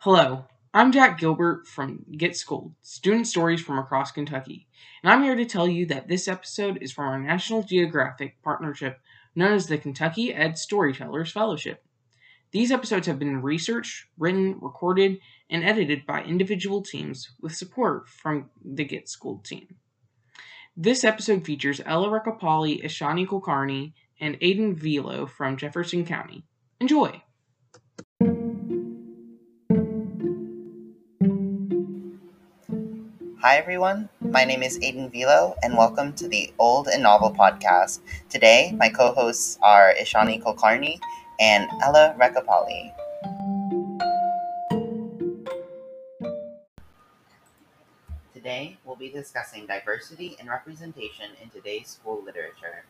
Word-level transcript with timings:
Hello, 0.00 0.44
I'm 0.74 0.92
Jack 0.92 1.18
Gilbert 1.18 1.66
from 1.66 2.04
Get 2.14 2.36
Schooled, 2.36 2.74
Student 2.82 3.26
Stories 3.26 3.62
from 3.62 3.78
Across 3.78 4.12
Kentucky, 4.12 4.66
and 5.02 5.10
I'm 5.10 5.22
here 5.22 5.34
to 5.34 5.46
tell 5.46 5.66
you 5.66 5.86
that 5.86 6.08
this 6.08 6.28
episode 6.28 6.82
is 6.82 6.92
from 6.92 7.06
our 7.06 7.18
National 7.18 7.62
Geographic 7.62 8.36
partnership 8.42 9.00
known 9.34 9.54
as 9.54 9.66
the 9.66 9.78
Kentucky 9.78 10.34
Ed 10.34 10.58
Storytellers 10.58 11.32
Fellowship. 11.32 11.86
These 12.50 12.70
episodes 12.70 13.06
have 13.06 13.18
been 13.18 13.40
researched, 13.40 14.08
written, 14.18 14.58
recorded, 14.60 15.20
and 15.48 15.64
edited 15.64 16.04
by 16.04 16.22
individual 16.22 16.82
teams 16.82 17.30
with 17.40 17.56
support 17.56 18.10
from 18.10 18.50
the 18.62 18.84
Get 18.84 19.08
Schooled 19.08 19.46
team. 19.46 19.76
This 20.76 21.04
episode 21.04 21.44
features 21.44 21.82
Ella 21.84 22.08
Recapali, 22.08 22.82
Ishani 22.82 23.26
Kulkarni, 23.26 23.92
and 24.18 24.40
Aiden 24.40 24.74
Velo 24.74 25.26
from 25.26 25.58
Jefferson 25.58 26.06
County. 26.06 26.44
Enjoy! 26.80 27.20
Hi 33.42 33.58
everyone, 33.58 34.08
my 34.22 34.46
name 34.46 34.62
is 34.62 34.78
Aiden 34.78 35.12
Velo 35.12 35.56
and 35.62 35.76
welcome 35.76 36.14
to 36.14 36.26
the 36.26 36.50
Old 36.58 36.88
and 36.88 37.02
Novel 37.02 37.34
podcast. 37.34 38.00
Today, 38.30 38.72
my 38.74 38.88
co-hosts 38.88 39.58
are 39.62 39.92
Ishani 40.00 40.42
Kulkarni 40.42 40.98
and 41.38 41.68
Ella 41.82 42.16
Rekapali. 42.18 42.94
Discussing 49.12 49.66
diversity 49.66 50.36
and 50.40 50.48
representation 50.48 51.30
in 51.40 51.50
today's 51.50 51.88
school 51.88 52.22
literature. 52.24 52.84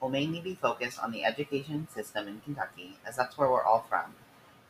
We'll 0.00 0.10
mainly 0.10 0.40
be 0.40 0.54
focused 0.54 0.98
on 0.98 1.10
the 1.10 1.24
education 1.24 1.88
system 1.92 2.28
in 2.28 2.40
Kentucky, 2.40 2.98
as 3.06 3.16
that's 3.16 3.38
where 3.38 3.50
we're 3.50 3.64
all 3.64 3.86
from. 3.88 4.14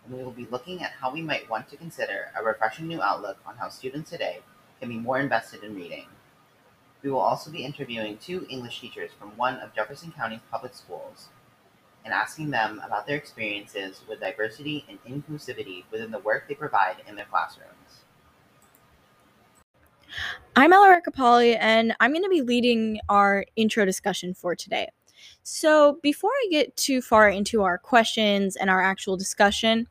And 0.04 0.16
we 0.16 0.22
will 0.22 0.32
be 0.32 0.46
looking 0.50 0.82
at 0.82 0.92
how 1.00 1.12
we 1.12 1.22
might 1.22 1.50
want 1.50 1.68
to 1.70 1.76
consider 1.76 2.30
a 2.38 2.44
refreshing 2.44 2.86
new 2.86 3.02
outlook 3.02 3.38
on 3.44 3.56
how 3.56 3.68
students 3.68 4.10
today 4.10 4.40
can 4.80 4.88
be 4.88 4.98
more 4.98 5.18
invested 5.18 5.64
in 5.64 5.74
reading. 5.74 6.06
We 7.02 7.10
will 7.10 7.20
also 7.20 7.50
be 7.50 7.64
interviewing 7.64 8.18
two 8.18 8.46
English 8.48 8.80
teachers 8.80 9.10
from 9.18 9.36
one 9.36 9.56
of 9.56 9.74
Jefferson 9.74 10.12
County's 10.12 10.40
public 10.50 10.74
schools 10.74 11.28
and 12.04 12.14
asking 12.14 12.50
them 12.50 12.80
about 12.84 13.06
their 13.06 13.16
experiences 13.16 14.00
with 14.08 14.20
diversity 14.20 14.84
and 14.88 14.98
inclusivity 15.04 15.84
within 15.90 16.10
the 16.10 16.18
work 16.18 16.48
they 16.48 16.54
provide 16.54 16.96
in 17.06 17.16
their 17.16 17.26
classrooms. 17.26 18.04
I'm 20.56 20.72
Ella 20.72 21.00
Recapali, 21.00 21.56
and 21.60 21.94
I'm 22.00 22.12
going 22.12 22.22
to 22.24 22.28
be 22.28 22.42
leading 22.42 23.00
our 23.08 23.44
intro 23.56 23.84
discussion 23.84 24.34
for 24.34 24.54
today. 24.54 24.88
So, 25.42 25.98
before 26.02 26.30
I 26.30 26.48
get 26.50 26.76
too 26.76 27.00
far 27.00 27.28
into 27.28 27.62
our 27.62 27.78
questions 27.78 28.56
and 28.56 28.70
our 28.70 28.82
actual 28.82 29.16
discussion, 29.16 29.86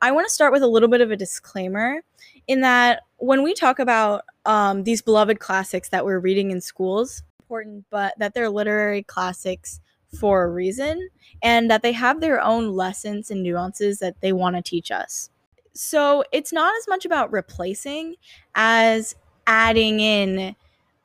I 0.00 0.12
want 0.12 0.26
to 0.26 0.32
start 0.32 0.52
with 0.52 0.62
a 0.62 0.66
little 0.66 0.88
bit 0.88 1.00
of 1.00 1.10
a 1.10 1.16
disclaimer 1.16 2.00
in 2.46 2.60
that 2.62 3.02
when 3.18 3.42
we 3.42 3.54
talk 3.54 3.78
about 3.78 4.24
um, 4.46 4.84
these 4.84 5.02
beloved 5.02 5.40
classics 5.40 5.88
that 5.90 6.04
we're 6.04 6.18
reading 6.18 6.50
in 6.50 6.60
schools, 6.60 7.22
important, 7.40 7.84
but 7.90 8.14
that 8.18 8.34
they're 8.34 8.50
literary 8.50 9.02
classics 9.02 9.80
for 10.18 10.44
a 10.44 10.48
reason 10.48 11.08
and 11.42 11.70
that 11.70 11.82
they 11.82 11.92
have 11.92 12.20
their 12.20 12.40
own 12.40 12.72
lessons 12.72 13.30
and 13.30 13.42
nuances 13.42 13.98
that 13.98 14.20
they 14.20 14.32
want 14.32 14.56
to 14.56 14.62
teach 14.62 14.90
us. 14.90 15.30
So 15.72 16.24
it's 16.32 16.52
not 16.52 16.74
as 16.78 16.88
much 16.88 17.04
about 17.04 17.32
replacing 17.32 18.16
as 18.54 19.14
adding 19.46 20.00
in 20.00 20.54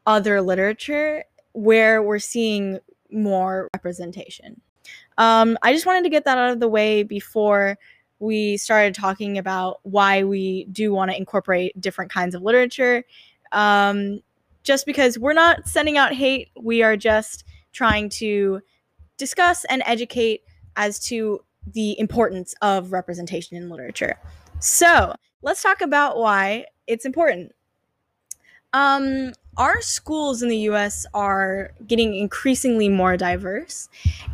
other 0.05 0.41
literature 0.41 1.23
where 1.53 2.01
we're 2.01 2.19
seeing 2.19 2.79
more 3.11 3.69
representation. 3.73 4.61
Um, 5.17 5.57
I 5.61 5.73
just 5.73 5.85
wanted 5.85 6.03
to 6.03 6.09
get 6.09 6.25
that 6.25 6.37
out 6.37 6.51
of 6.51 6.59
the 6.59 6.67
way 6.67 7.03
before 7.03 7.77
we 8.19 8.57
started 8.57 8.93
talking 8.93 9.37
about 9.37 9.79
why 9.83 10.23
we 10.23 10.65
do 10.65 10.93
want 10.93 11.11
to 11.11 11.17
incorporate 11.17 11.79
different 11.79 12.11
kinds 12.11 12.35
of 12.35 12.41
literature. 12.41 13.03
Um, 13.51 14.21
just 14.63 14.85
because 14.85 15.17
we're 15.19 15.33
not 15.33 15.67
sending 15.67 15.97
out 15.97 16.13
hate, 16.13 16.49
we 16.59 16.81
are 16.81 16.97
just 16.97 17.43
trying 17.71 18.09
to 18.09 18.61
discuss 19.17 19.65
and 19.65 19.83
educate 19.85 20.41
as 20.75 20.99
to 20.99 21.39
the 21.73 21.97
importance 21.99 22.53
of 22.61 22.91
representation 22.91 23.57
in 23.57 23.69
literature. 23.69 24.19
So 24.59 25.13
let's 25.41 25.61
talk 25.61 25.81
about 25.81 26.17
why 26.17 26.65
it's 26.87 27.05
important. 27.05 27.53
Um, 28.75 29.31
our 29.55 29.81
schools 29.81 30.43
in 30.43 30.49
the 30.49 30.57
US 30.69 31.05
are 31.13 31.71
getting 31.87 32.13
increasingly 32.13 32.89
more 32.89 33.15
diverse, 33.15 33.87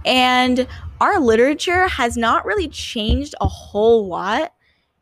and 0.04 0.68
our 1.00 1.20
literature 1.20 1.88
has 1.88 2.18
not 2.18 2.44
really 2.44 2.68
changed 2.68 3.36
a 3.40 3.48
whole 3.48 4.08
lot 4.08 4.54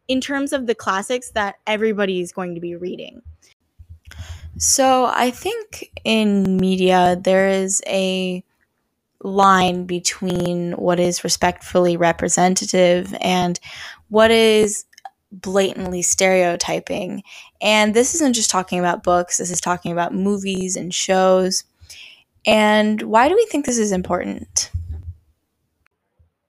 in 0.09 0.19
terms 0.19 0.51
of 0.51 0.67
the 0.67 0.75
classics 0.75 1.31
that 1.31 1.55
everybody 1.66 2.19
is 2.19 2.33
going 2.33 2.53
to 2.53 2.59
be 2.59 2.75
reading. 2.75 3.22
So, 4.57 5.05
I 5.05 5.31
think 5.31 5.89
in 6.03 6.57
media, 6.57 7.17
there 7.22 7.47
is 7.47 7.81
a 7.88 8.44
line 9.23 9.85
between 9.85 10.73
what 10.73 10.99
is 10.99 11.23
respectfully 11.23 11.95
representative 11.95 13.16
and 13.22 13.57
what 14.09 14.31
is 14.31 14.83
blatantly 15.31 16.01
stereotyping. 16.01 17.23
And 17.62 17.94
this 17.94 18.16
isn't 18.16 18.34
just 18.34 18.50
talking 18.50 18.79
about 18.79 19.03
books, 19.03 19.38
this 19.38 19.51
is 19.51 19.62
talking 19.62 19.91
about 19.91 20.13
movies 20.13 20.75
and 20.75 20.94
shows. 20.94 21.63
And 22.45 23.01
why 23.03 23.28
do 23.28 23.35
we 23.35 23.45
think 23.45 23.66
this 23.66 23.78
is 23.78 23.91
important? 23.91 24.72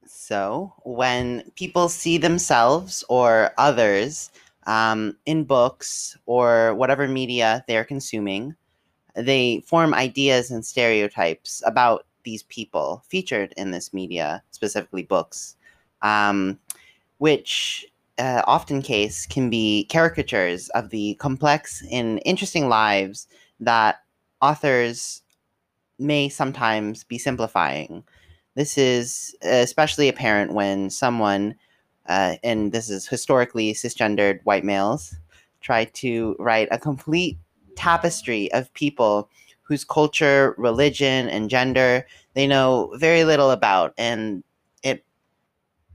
So, 0.07 0.73
when 0.85 1.51
people 1.57 1.89
see 1.89 2.17
themselves 2.17 3.05
or 3.09 3.51
others 3.59 4.31
um, 4.67 5.17
in 5.27 5.43
books 5.43 6.17
or 6.27 6.75
whatever 6.75 7.09
media 7.09 7.65
they're 7.67 7.85
consuming, 7.85 8.55
they 9.15 9.61
form 9.67 9.93
ideas 9.93 10.53
and 10.53 10.65
stereotypes 10.65 11.63
about 11.67 12.07
these 12.23 12.45
people 12.45 13.03
featured 13.09 13.53
in 13.57 13.73
this 13.73 13.93
media, 13.93 14.43
specifically 14.53 15.03
books, 15.03 15.57
um, 16.03 16.59
which 17.19 17.90
uh, 18.21 18.43
often 18.47 18.83
case 18.83 19.27
can 19.27 19.51
be 19.51 19.87
caricatures 19.91 20.69
of 20.71 20.91
the 20.91 21.15
complex 21.15 21.83
and 21.91 22.21
interesting 22.25 22.69
lives 22.69 23.27
that 23.59 24.03
authors 24.43 25.23
may 25.99 26.29
sometimes 26.29 27.03
be 27.05 27.19
simplifying. 27.19 28.05
This 28.55 28.77
is 28.77 29.35
especially 29.43 30.09
apparent 30.09 30.53
when 30.53 30.91
someone, 30.91 31.55
uh, 32.09 32.37
and 32.45 32.73
this 32.73 32.91
is 32.91 33.09
historically 33.09 33.73
cisgendered 33.73 34.41
white 34.45 34.65
males, 34.65 35.17
try 35.61 35.87
to 35.87 36.37
write 36.39 36.69
a 36.71 36.79
complete 36.79 37.39
tapestry 37.75 38.53
of 38.53 38.73
people 38.75 39.31
whose 39.63 39.85
culture, 39.85 40.55
religion, 40.59 41.29
and 41.29 41.49
gender 41.49 42.07
they 42.35 42.47
know 42.47 42.93
very 42.97 43.25
little 43.25 43.51
about, 43.51 43.95
and 43.99 44.45
it 44.83 45.05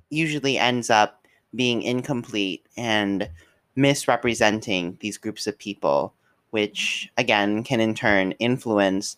usually 0.09 0.58
ends 0.58 0.90
up 0.90 1.25
being 1.55 1.81
incomplete 1.81 2.66
and 2.77 3.29
misrepresenting 3.75 4.97
these 5.01 5.17
groups 5.17 5.47
of 5.47 5.57
people, 5.57 6.13
which 6.51 7.09
again 7.17 7.63
can 7.63 7.79
in 7.79 7.93
turn 7.93 8.31
influence 8.33 9.17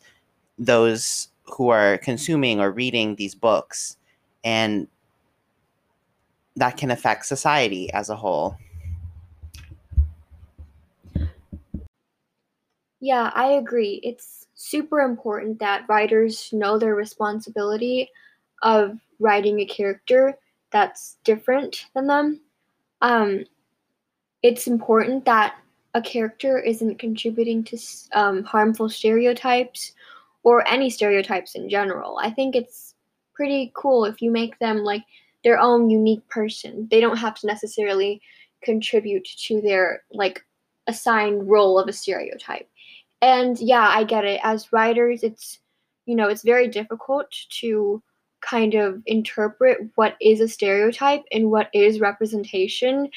those 0.57 1.29
who 1.43 1.69
are 1.69 1.97
consuming 1.99 2.59
or 2.59 2.71
reading 2.71 3.15
these 3.15 3.35
books. 3.35 3.97
And 4.43 4.87
that 6.55 6.77
can 6.77 6.91
affect 6.91 7.25
society 7.25 7.91
as 7.93 8.09
a 8.09 8.15
whole. 8.15 8.57
Yeah, 12.99 13.31
I 13.35 13.51
agree. 13.51 13.99
It's 14.03 14.47
super 14.55 15.01
important 15.01 15.59
that 15.59 15.85
writers 15.87 16.49
know 16.51 16.79
their 16.79 16.95
responsibility 16.95 18.09
of 18.63 18.97
writing 19.19 19.59
a 19.59 19.65
character 19.65 20.35
that's 20.71 21.17
different 21.23 21.85
than 21.93 22.07
them. 22.07 22.41
Um, 23.01 23.45
it's 24.43 24.67
important 24.67 25.25
that 25.25 25.55
a 25.93 26.01
character 26.01 26.59
isn't 26.59 26.99
contributing 26.99 27.63
to 27.65 27.77
um, 28.13 28.43
harmful 28.43 28.89
stereotypes 28.89 29.93
or 30.43 30.67
any 30.67 30.89
stereotypes 30.89 31.55
in 31.55 31.69
general. 31.69 32.19
I 32.21 32.29
think 32.29 32.55
it's 32.55 32.95
pretty 33.33 33.71
cool 33.75 34.05
if 34.05 34.21
you 34.21 34.31
make 34.31 34.57
them 34.59 34.79
like 34.79 35.03
their 35.43 35.59
own 35.59 35.89
unique 35.89 36.27
person. 36.29 36.87
They 36.89 36.99
don't 36.99 37.17
have 37.17 37.35
to 37.35 37.47
necessarily 37.47 38.21
contribute 38.63 39.27
to 39.47 39.61
their 39.61 40.03
like 40.11 40.43
assigned 40.87 41.49
role 41.49 41.79
of 41.79 41.87
a 41.87 41.93
stereotype. 41.93 42.69
And 43.21 43.59
yeah, 43.59 43.87
I 43.87 44.03
get 44.03 44.25
it. 44.25 44.39
As 44.43 44.71
writers, 44.71 45.23
it's 45.23 45.59
you 46.05 46.15
know, 46.15 46.29
it's 46.29 46.43
very 46.43 46.67
difficult 46.69 47.27
to 47.59 48.01
kind 48.41 48.75
of 48.75 49.01
interpret 49.05 49.79
what 49.95 50.15
is 50.21 50.41
a 50.41 50.47
stereotype 50.47 51.23
and 51.31 51.51
what 51.51 51.69
is 51.73 51.99
representation. 51.99 53.09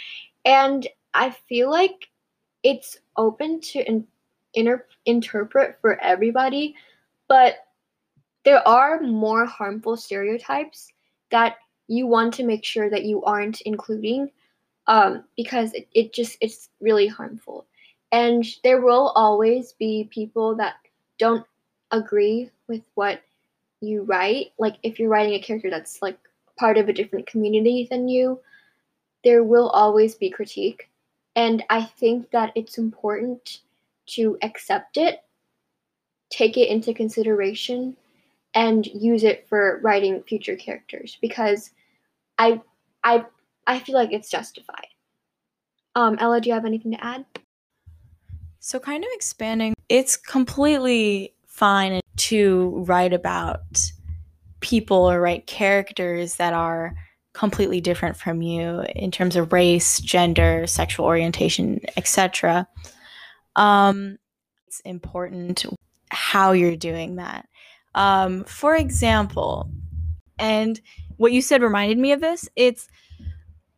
And 0.44 0.86
I 1.14 1.30
feel 1.48 1.70
like 1.70 2.08
it's 2.62 2.98
open 3.16 3.60
to 3.60 4.04
inter- 4.54 4.86
interpret 5.06 5.78
for 5.80 6.00
everybody, 6.00 6.74
but 7.28 7.66
there 8.44 8.66
are 8.66 9.00
more 9.00 9.44
harmful 9.44 9.96
stereotypes 9.96 10.92
that 11.30 11.56
you 11.88 12.06
want 12.06 12.32
to 12.34 12.44
make 12.44 12.64
sure 12.64 12.88
that 12.88 13.04
you 13.04 13.22
aren't 13.24 13.60
including 13.62 14.30
um, 14.86 15.24
because 15.36 15.72
it, 15.74 15.88
it 15.92 16.12
just 16.12 16.36
it's 16.40 16.70
really 16.80 17.06
harmful 17.06 17.66
and 18.12 18.44
there 18.64 18.80
will 18.80 19.12
always 19.14 19.72
be 19.72 20.08
people 20.10 20.54
that 20.56 20.74
don't 21.18 21.44
agree 21.90 22.50
with 22.68 22.82
what 22.94 23.20
you 23.80 24.02
write 24.02 24.52
like 24.58 24.76
if 24.82 24.98
you're 24.98 25.08
writing 25.08 25.34
a 25.34 25.40
character 25.40 25.70
that's 25.70 26.02
like 26.02 26.18
part 26.58 26.76
of 26.78 26.88
a 26.88 26.92
different 26.92 27.26
community 27.26 27.86
than 27.90 28.08
you 28.08 28.40
there 29.22 29.44
will 29.44 29.68
always 29.70 30.14
be 30.14 30.30
critique. 30.30 30.88
And 31.36 31.62
i 31.70 31.82
think 31.82 32.30
that 32.30 32.52
it's 32.54 32.78
important 32.78 33.60
to 34.06 34.36
accept 34.42 34.96
it 34.96 35.22
take 36.30 36.56
it 36.56 36.68
into 36.68 36.94
consideration 36.94 37.96
and 38.54 38.86
use 38.86 39.24
it 39.24 39.46
for 39.48 39.80
writing 39.82 40.22
future 40.24 40.56
characters 40.56 41.18
because 41.20 41.70
i 42.38 42.60
i 43.04 43.24
i 43.66 43.78
feel 43.78 43.94
like 43.94 44.12
it's 44.12 44.30
justified. 44.30 44.86
Um 45.94 46.16
ella 46.20 46.40
do 46.40 46.48
you 46.48 46.54
have 46.54 46.64
anything 46.64 46.92
to 46.92 47.04
add? 47.04 47.24
So, 48.62 48.78
kind 48.78 49.02
of 49.02 49.10
expanding, 49.14 49.74
it's 49.88 50.16
completely 50.16 51.34
fine 51.46 51.99
to 52.16 52.84
write 52.86 53.12
about 53.12 53.60
people 54.60 55.10
or 55.10 55.20
write 55.20 55.46
characters 55.46 56.36
that 56.36 56.52
are 56.52 56.94
completely 57.32 57.80
different 57.80 58.16
from 58.16 58.42
you 58.42 58.84
in 58.94 59.10
terms 59.10 59.36
of 59.36 59.52
race, 59.52 60.00
gender, 60.00 60.66
sexual 60.66 61.06
orientation, 61.06 61.80
etc. 61.96 62.66
Um, 63.56 64.18
it's 64.66 64.80
important 64.80 65.64
how 66.10 66.52
you're 66.52 66.76
doing 66.76 67.16
that. 67.16 67.48
Um, 67.94 68.44
for 68.44 68.76
example, 68.76 69.70
and 70.38 70.80
what 71.16 71.32
you 71.32 71.42
said 71.42 71.62
reminded 71.62 71.98
me 71.98 72.12
of 72.12 72.20
this. 72.20 72.48
It's 72.56 72.88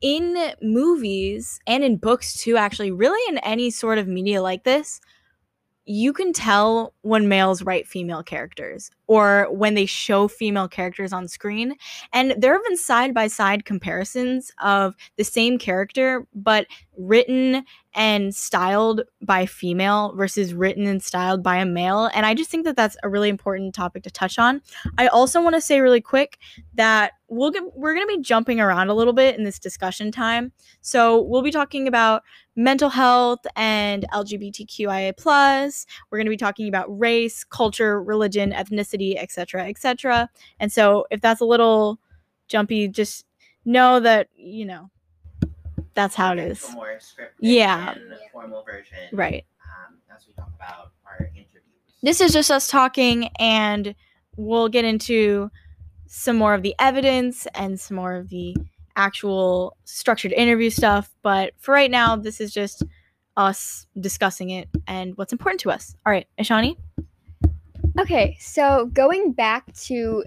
in 0.00 0.36
movies 0.62 1.60
and 1.66 1.82
in 1.82 1.96
books 1.96 2.34
too, 2.34 2.56
actually, 2.56 2.90
really 2.90 3.20
in 3.28 3.38
any 3.38 3.70
sort 3.70 3.98
of 3.98 4.06
media 4.06 4.42
like 4.42 4.64
this, 4.64 5.00
you 5.84 6.12
can 6.12 6.32
tell 6.32 6.94
when 7.02 7.28
males 7.28 7.62
write 7.62 7.88
female 7.88 8.22
characters 8.22 8.90
or 9.06 9.48
when 9.50 9.74
they 9.74 9.86
show 9.86 10.28
female 10.28 10.68
characters 10.68 11.12
on 11.12 11.26
screen. 11.26 11.74
And 12.12 12.34
there 12.38 12.52
have 12.52 12.64
been 12.64 12.76
side 12.76 13.12
by 13.12 13.26
side 13.26 13.64
comparisons 13.64 14.52
of 14.62 14.94
the 15.16 15.24
same 15.24 15.58
character, 15.58 16.26
but 16.34 16.66
written 16.96 17.64
and 17.94 18.34
styled 18.34 19.02
by 19.20 19.46
female 19.46 20.14
versus 20.14 20.54
written 20.54 20.86
and 20.86 21.02
styled 21.02 21.42
by 21.42 21.56
a 21.56 21.66
male. 21.66 22.10
And 22.14 22.24
I 22.24 22.34
just 22.34 22.50
think 22.50 22.64
that 22.64 22.76
that's 22.76 22.96
a 23.02 23.08
really 23.08 23.28
important 23.28 23.74
topic 23.74 24.02
to 24.04 24.10
touch 24.10 24.38
on. 24.38 24.62
I 24.98 25.08
also 25.08 25.42
want 25.42 25.54
to 25.54 25.60
say 25.60 25.80
really 25.80 26.00
quick 26.00 26.38
that 26.74 27.12
we'll 27.28 27.50
get, 27.50 27.62
we're 27.76 27.94
going 27.94 28.06
to 28.06 28.16
be 28.16 28.22
jumping 28.22 28.60
around 28.60 28.88
a 28.88 28.94
little 28.94 29.12
bit 29.12 29.36
in 29.36 29.44
this 29.44 29.58
discussion 29.58 30.12
time. 30.12 30.52
So 30.80 31.22
we'll 31.22 31.42
be 31.42 31.50
talking 31.50 31.88
about 31.88 32.22
mental 32.56 32.90
health 32.90 33.40
and 33.56 34.04
LGBTQIA 34.12 35.16
plus. 35.16 35.86
We're 36.10 36.18
going 36.18 36.26
to 36.26 36.30
be 36.30 36.36
talking 36.36 36.68
about 36.68 36.86
race, 36.98 37.44
culture, 37.44 38.02
religion, 38.02 38.52
ethnicity, 38.52 39.16
etc., 39.16 39.68
etc. 39.68 40.28
And 40.60 40.70
so 40.70 41.06
if 41.10 41.20
that's 41.20 41.40
a 41.40 41.46
little 41.46 41.98
jumpy, 42.48 42.88
just 42.88 43.24
know 43.64 44.00
that 44.00 44.28
you 44.34 44.66
know 44.66 44.90
that's 45.94 46.14
how 46.14 46.32
it 46.32 46.36
Get 46.36 46.48
is. 46.48 46.62
into 46.64 46.72
a 46.72 46.76
more 46.76 46.98
scripted 46.98 47.30
Yeah. 47.40 47.92
and 47.92 48.14
formal 48.32 48.62
version. 48.64 48.96
Right. 49.12 49.44
Um, 49.62 49.96
as 50.14 50.26
we 50.26 50.32
talk 50.34 50.50
about 50.56 50.92
our 51.06 51.26
interviews. 51.34 51.62
This 52.02 52.20
is 52.20 52.32
just 52.32 52.50
us 52.50 52.68
talking, 52.68 53.28
and 53.38 53.94
we'll 54.36 54.68
get 54.68 54.84
into 54.84 55.50
some 56.06 56.36
more 56.36 56.54
of 56.54 56.62
the 56.62 56.74
evidence 56.78 57.46
and 57.54 57.78
some 57.78 57.96
more 57.96 58.14
of 58.14 58.28
the 58.28 58.56
actual 58.96 59.76
structured 59.84 60.32
interview 60.32 60.68
stuff. 60.70 61.14
But 61.22 61.54
for 61.58 61.72
right 61.72 61.90
now, 61.90 62.16
this 62.16 62.40
is 62.40 62.52
just 62.52 62.82
us 63.36 63.86
discussing 63.98 64.50
it 64.50 64.68
and 64.86 65.16
what's 65.16 65.32
important 65.32 65.60
to 65.60 65.70
us. 65.70 65.94
All 66.04 66.12
right, 66.12 66.26
Ishani? 66.38 66.76
Okay, 67.98 68.36
so 68.40 68.86
going 68.92 69.32
back 69.32 69.72
to 69.84 70.24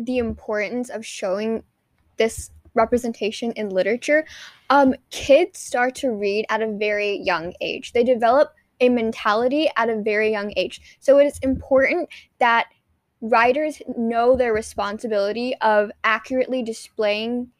the 0.00 0.18
importance 0.18 0.88
of 0.90 1.04
showing 1.04 1.62
this 2.16 2.50
representation 2.74 3.52
in 3.52 3.70
literature, 3.70 4.24
um, 4.70 4.94
kids 5.10 5.58
start 5.58 5.94
to 5.96 6.10
read 6.10 6.46
at 6.48 6.62
a 6.62 6.72
very 6.72 7.18
young 7.18 7.52
age. 7.60 7.92
They 7.92 8.04
develop 8.04 8.54
a 8.80 8.88
mentality 8.88 9.68
at 9.76 9.90
a 9.90 10.00
very 10.00 10.30
young 10.30 10.52
age. 10.56 10.98
So 11.00 11.18
it 11.18 11.26
is 11.26 11.38
important 11.42 12.08
that 12.38 12.66
writers 13.20 13.82
know 13.96 14.36
their 14.36 14.52
responsibility 14.52 15.54
of 15.60 15.90
accurately 16.04 16.62
displaying 16.62 17.50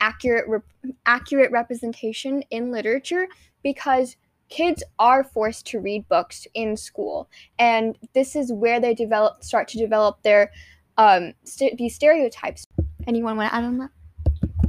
accurate 0.00 0.62
accurate 1.06 1.50
representation 1.50 2.42
in 2.50 2.70
literature 2.70 3.28
because 3.62 4.16
kids 4.48 4.82
are 4.98 5.22
forced 5.24 5.66
to 5.66 5.80
read 5.80 6.08
books 6.08 6.46
in 6.54 6.76
school 6.76 7.28
and 7.58 7.98
this 8.14 8.34
is 8.34 8.52
where 8.52 8.80
they 8.80 8.94
develop 8.94 9.42
start 9.42 9.68
to 9.68 9.78
develop 9.78 10.22
their 10.22 10.50
um 10.96 11.32
st- 11.44 11.76
these 11.78 11.94
stereotypes 11.94 12.64
anyone 13.06 13.36
want 13.36 13.50
to 13.50 13.54
add 13.54 13.64
on 13.64 13.78
that 13.78 13.90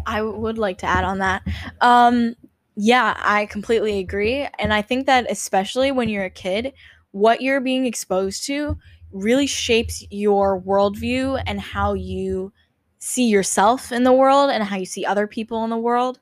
I 0.09 0.21
would 0.23 0.57
like 0.57 0.79
to 0.79 0.85
add 0.87 1.03
on 1.03 1.19
that. 1.19 1.43
Um, 1.81 2.35
yeah, 2.75 3.15
I 3.19 3.45
completely 3.45 3.99
agree. 3.99 4.47
And 4.57 4.73
I 4.73 4.81
think 4.81 5.05
that 5.05 5.29
especially 5.29 5.91
when 5.91 6.09
you're 6.09 6.25
a 6.25 6.29
kid, 6.29 6.73
what 7.11 7.41
you're 7.41 7.61
being 7.61 7.85
exposed 7.85 8.45
to 8.45 8.77
really 9.11 9.47
shapes 9.47 10.03
your 10.09 10.61
worldview 10.61 11.41
and 11.45 11.59
how 11.59 11.93
you 11.93 12.51
see 12.99 13.27
yourself 13.27 13.91
in 13.91 14.03
the 14.03 14.13
world 14.13 14.49
and 14.49 14.63
how 14.63 14.77
you 14.77 14.85
see 14.85 15.05
other 15.05 15.27
people 15.27 15.63
in 15.63 15.69
the 15.69 15.77
world. 15.77 16.19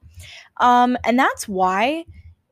Um, 0.57 0.97
and 1.05 1.17
that's 1.17 1.47
why, 1.47 2.05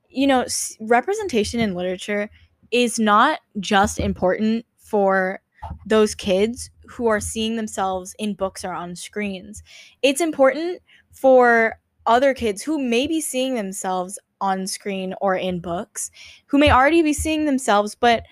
you 0.10 0.28
know, 0.28 0.42
s- 0.42 0.78
representation 0.80 1.60
in 1.60 1.76
literature 1.76 2.30
is 2.72 3.00
not 3.00 3.40
just 3.60 4.00
important 4.00 4.66
for 4.78 5.42
those 5.86 6.16
kids 6.16 6.70
who 6.88 7.08
are 7.08 7.20
seeing 7.20 7.56
themselves 7.56 8.16
in 8.20 8.34
books 8.36 8.64
or 8.64 8.74
on 8.74 8.96
screens. 8.96 9.64
It's 10.04 10.22
important 10.22 10.82
for 11.16 11.80
other 12.06 12.34
kids 12.34 12.62
who 12.62 12.78
may 12.78 13.08
be 13.08 13.20
seeing 13.20 13.56
themselves 13.56 14.20
on 14.42 14.68
screen 14.68 15.16
or 15.22 15.36
in 15.36 15.60
books, 15.60 16.12
who 16.46 16.58
may 16.58 16.70
already 16.70 17.02
be 17.02 17.14
seeing 17.14 17.46
themselves 17.46 17.96
but 17.96 18.24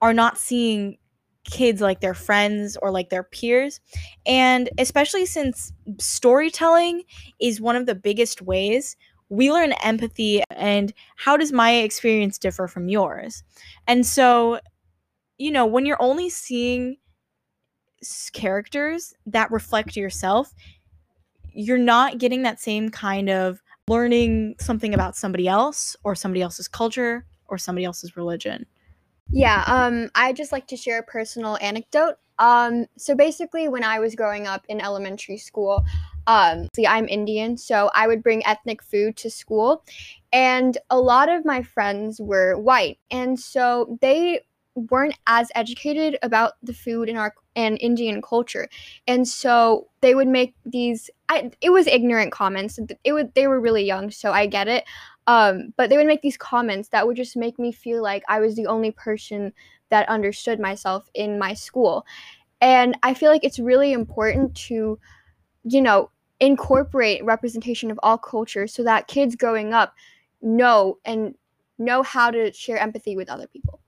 are 0.00 0.14
not 0.14 0.38
seeing 0.38 0.98
kids 1.44 1.80
like 1.80 2.00
their 2.00 2.14
friends 2.14 2.76
or 2.82 2.90
like 2.90 3.08
their 3.08 3.22
peers. 3.22 3.80
And 4.26 4.68
especially 4.78 5.26
since 5.26 5.72
storytelling 5.98 7.02
is 7.40 7.60
one 7.60 7.76
of 7.76 7.86
the 7.86 7.94
biggest 7.94 8.42
ways 8.42 8.96
we 9.28 9.50
learn 9.50 9.72
empathy 9.82 10.42
and 10.50 10.92
how 11.16 11.36
does 11.36 11.52
my 11.52 11.72
experience 11.72 12.38
differ 12.38 12.68
from 12.68 12.88
yours? 12.88 13.42
And 13.86 14.06
so, 14.06 14.60
you 15.38 15.50
know, 15.50 15.66
when 15.66 15.84
you're 15.84 16.00
only 16.00 16.30
seeing 16.30 16.96
characters 18.32 19.14
that 19.26 19.50
reflect 19.50 19.96
yourself, 19.96 20.52
you're 21.56 21.78
not 21.78 22.18
getting 22.18 22.42
that 22.42 22.60
same 22.60 22.90
kind 22.90 23.30
of 23.30 23.62
learning 23.88 24.54
something 24.60 24.92
about 24.92 25.16
somebody 25.16 25.48
else 25.48 25.96
or 26.04 26.14
somebody 26.14 26.42
else's 26.42 26.68
culture 26.68 27.24
or 27.46 27.56
somebody 27.56 27.84
else's 27.84 28.16
religion. 28.16 28.66
Yeah, 29.30 29.64
um, 29.66 30.10
I 30.14 30.32
just 30.32 30.52
like 30.52 30.66
to 30.68 30.76
share 30.76 30.98
a 31.00 31.02
personal 31.02 31.56
anecdote. 31.60 32.16
Um, 32.38 32.86
so 32.98 33.14
basically, 33.14 33.68
when 33.68 33.82
I 33.82 33.98
was 33.98 34.14
growing 34.14 34.46
up 34.46 34.64
in 34.68 34.80
elementary 34.80 35.38
school, 35.38 35.82
um, 36.26 36.68
see, 36.76 36.86
I'm 36.86 37.08
Indian, 37.08 37.56
so 37.56 37.90
I 37.94 38.06
would 38.06 38.22
bring 38.22 38.44
ethnic 38.46 38.82
food 38.82 39.16
to 39.18 39.30
school, 39.30 39.82
and 40.32 40.76
a 40.90 41.00
lot 41.00 41.28
of 41.28 41.44
my 41.44 41.62
friends 41.62 42.20
were 42.20 42.58
white, 42.58 42.98
and 43.10 43.40
so 43.40 43.98
they 44.00 44.42
weren't 44.76 45.18
as 45.26 45.50
educated 45.54 46.18
about 46.22 46.54
the 46.62 46.74
food 46.74 47.08
in 47.08 47.16
our 47.16 47.34
and 47.56 47.78
Indian 47.80 48.20
culture, 48.20 48.68
and 49.06 49.26
so 49.26 49.88
they 50.02 50.14
would 50.14 50.28
make 50.28 50.54
these. 50.64 51.10
I, 51.28 51.50
it 51.60 51.70
was 51.70 51.86
ignorant 51.86 52.32
comments. 52.32 52.78
It 53.02 53.12
would 53.12 53.34
they 53.34 53.46
were 53.46 53.60
really 53.60 53.84
young, 53.84 54.10
so 54.10 54.32
I 54.32 54.46
get 54.46 54.68
it. 54.68 54.84
Um, 55.26 55.72
but 55.76 55.90
they 55.90 55.96
would 55.96 56.06
make 56.06 56.22
these 56.22 56.36
comments 56.36 56.90
that 56.90 57.06
would 57.06 57.16
just 57.16 57.36
make 57.36 57.58
me 57.58 57.72
feel 57.72 58.02
like 58.02 58.22
I 58.28 58.38
was 58.38 58.54
the 58.54 58.66
only 58.66 58.92
person 58.92 59.52
that 59.88 60.08
understood 60.08 60.60
myself 60.60 61.08
in 61.14 61.38
my 61.38 61.54
school. 61.54 62.06
And 62.60 62.96
I 63.02 63.14
feel 63.14 63.30
like 63.30 63.44
it's 63.44 63.58
really 63.58 63.92
important 63.92 64.54
to, 64.68 64.98
you 65.64 65.82
know, 65.82 66.10
incorporate 66.40 67.24
representation 67.24 67.90
of 67.90 67.98
all 68.02 68.18
cultures 68.18 68.72
so 68.72 68.84
that 68.84 69.08
kids 69.08 69.36
growing 69.36 69.72
up 69.72 69.94
know 70.42 70.98
and 71.04 71.34
know 71.78 72.02
how 72.02 72.30
to 72.30 72.52
share 72.52 72.78
empathy 72.78 73.16
with 73.16 73.28
other 73.28 73.46
people. 73.46 73.80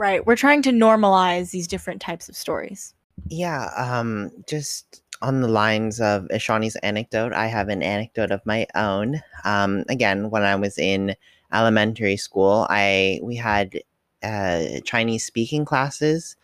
Right. 0.00 0.24
We're 0.24 0.34
trying 0.34 0.62
to 0.62 0.70
normalize 0.70 1.50
these 1.50 1.68
different 1.68 2.00
types 2.00 2.30
of 2.30 2.34
stories. 2.34 2.94
Yeah, 3.28 3.68
um, 3.76 4.30
just 4.48 5.02
on 5.20 5.42
the 5.42 5.48
lines 5.48 6.00
of 6.00 6.26
Ishani's 6.28 6.76
anecdote, 6.76 7.34
I 7.34 7.48
have 7.48 7.68
an 7.68 7.82
anecdote 7.82 8.30
of 8.30 8.40
my 8.46 8.66
own. 8.74 9.20
Um, 9.44 9.84
again, 9.90 10.30
when 10.30 10.42
I 10.42 10.56
was 10.56 10.78
in 10.78 11.14
elementary 11.52 12.16
school, 12.16 12.66
I 12.70 13.20
we 13.22 13.36
had 13.36 13.78
uh, 14.22 14.80
Chinese 14.86 15.22
speaking 15.22 15.66
classes, 15.66 16.34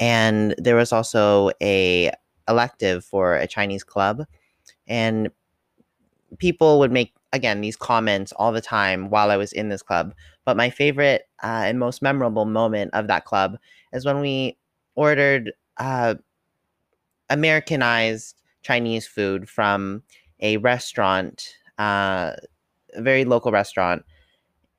and 0.00 0.56
there 0.58 0.74
was 0.74 0.92
also 0.92 1.52
a 1.62 2.10
elective 2.48 3.04
for 3.04 3.36
a 3.36 3.46
Chinese 3.46 3.84
club, 3.84 4.24
and 4.88 5.30
people 6.38 6.80
would 6.80 6.90
make 6.90 7.12
again 7.32 7.60
these 7.60 7.76
comments 7.76 8.32
all 8.32 8.50
the 8.50 8.60
time 8.60 9.08
while 9.08 9.30
I 9.30 9.36
was 9.36 9.52
in 9.52 9.68
this 9.68 9.82
club. 9.82 10.14
But 10.44 10.56
my 10.56 10.70
favorite 10.70 11.28
uh, 11.42 11.64
and 11.66 11.78
most 11.78 12.02
memorable 12.02 12.44
moment 12.44 12.92
of 12.94 13.06
that 13.08 13.24
club 13.24 13.58
is 13.92 14.04
when 14.04 14.20
we 14.20 14.58
ordered 14.94 15.52
uh, 15.78 16.14
Americanized 17.30 18.36
Chinese 18.62 19.06
food 19.06 19.48
from 19.48 20.02
a 20.40 20.56
restaurant, 20.58 21.56
uh, 21.78 22.32
a 22.94 23.02
very 23.02 23.24
local 23.24 23.52
restaurant. 23.52 24.04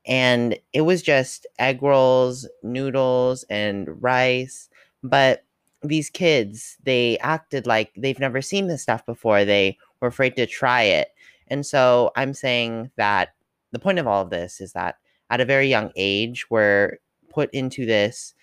And 0.05 0.57
it 0.73 0.81
was 0.81 1.01
just 1.01 1.47
egg 1.57 1.81
rolls, 1.81 2.47
noodles, 2.61 3.43
and 3.49 4.01
rice. 4.01 4.69
But 5.01 5.43
these 5.81 6.09
kids, 6.09 6.77
they 6.83 7.17
acted 7.19 7.65
like 7.65 7.91
they've 7.97 8.19
never 8.19 8.41
seen 8.41 8.67
this 8.67 8.83
stuff 8.83 9.05
before. 9.05 9.45
They 9.45 9.77
were 9.99 10.07
afraid 10.07 10.35
to 10.35 10.45
try 10.45 10.83
it. 10.83 11.09
And 11.47 11.65
so 11.65 12.11
I'm 12.15 12.33
saying 12.33 12.91
that 12.97 13.29
the 13.71 13.79
point 13.79 13.99
of 13.99 14.07
all 14.07 14.21
of 14.21 14.29
this 14.29 14.61
is 14.61 14.73
that 14.73 14.97
at 15.29 15.41
a 15.41 15.45
very 15.45 15.67
young 15.67 15.91
age, 15.95 16.45
we're 16.49 16.97
put 17.29 17.49
into 17.53 17.85
this 17.85 18.33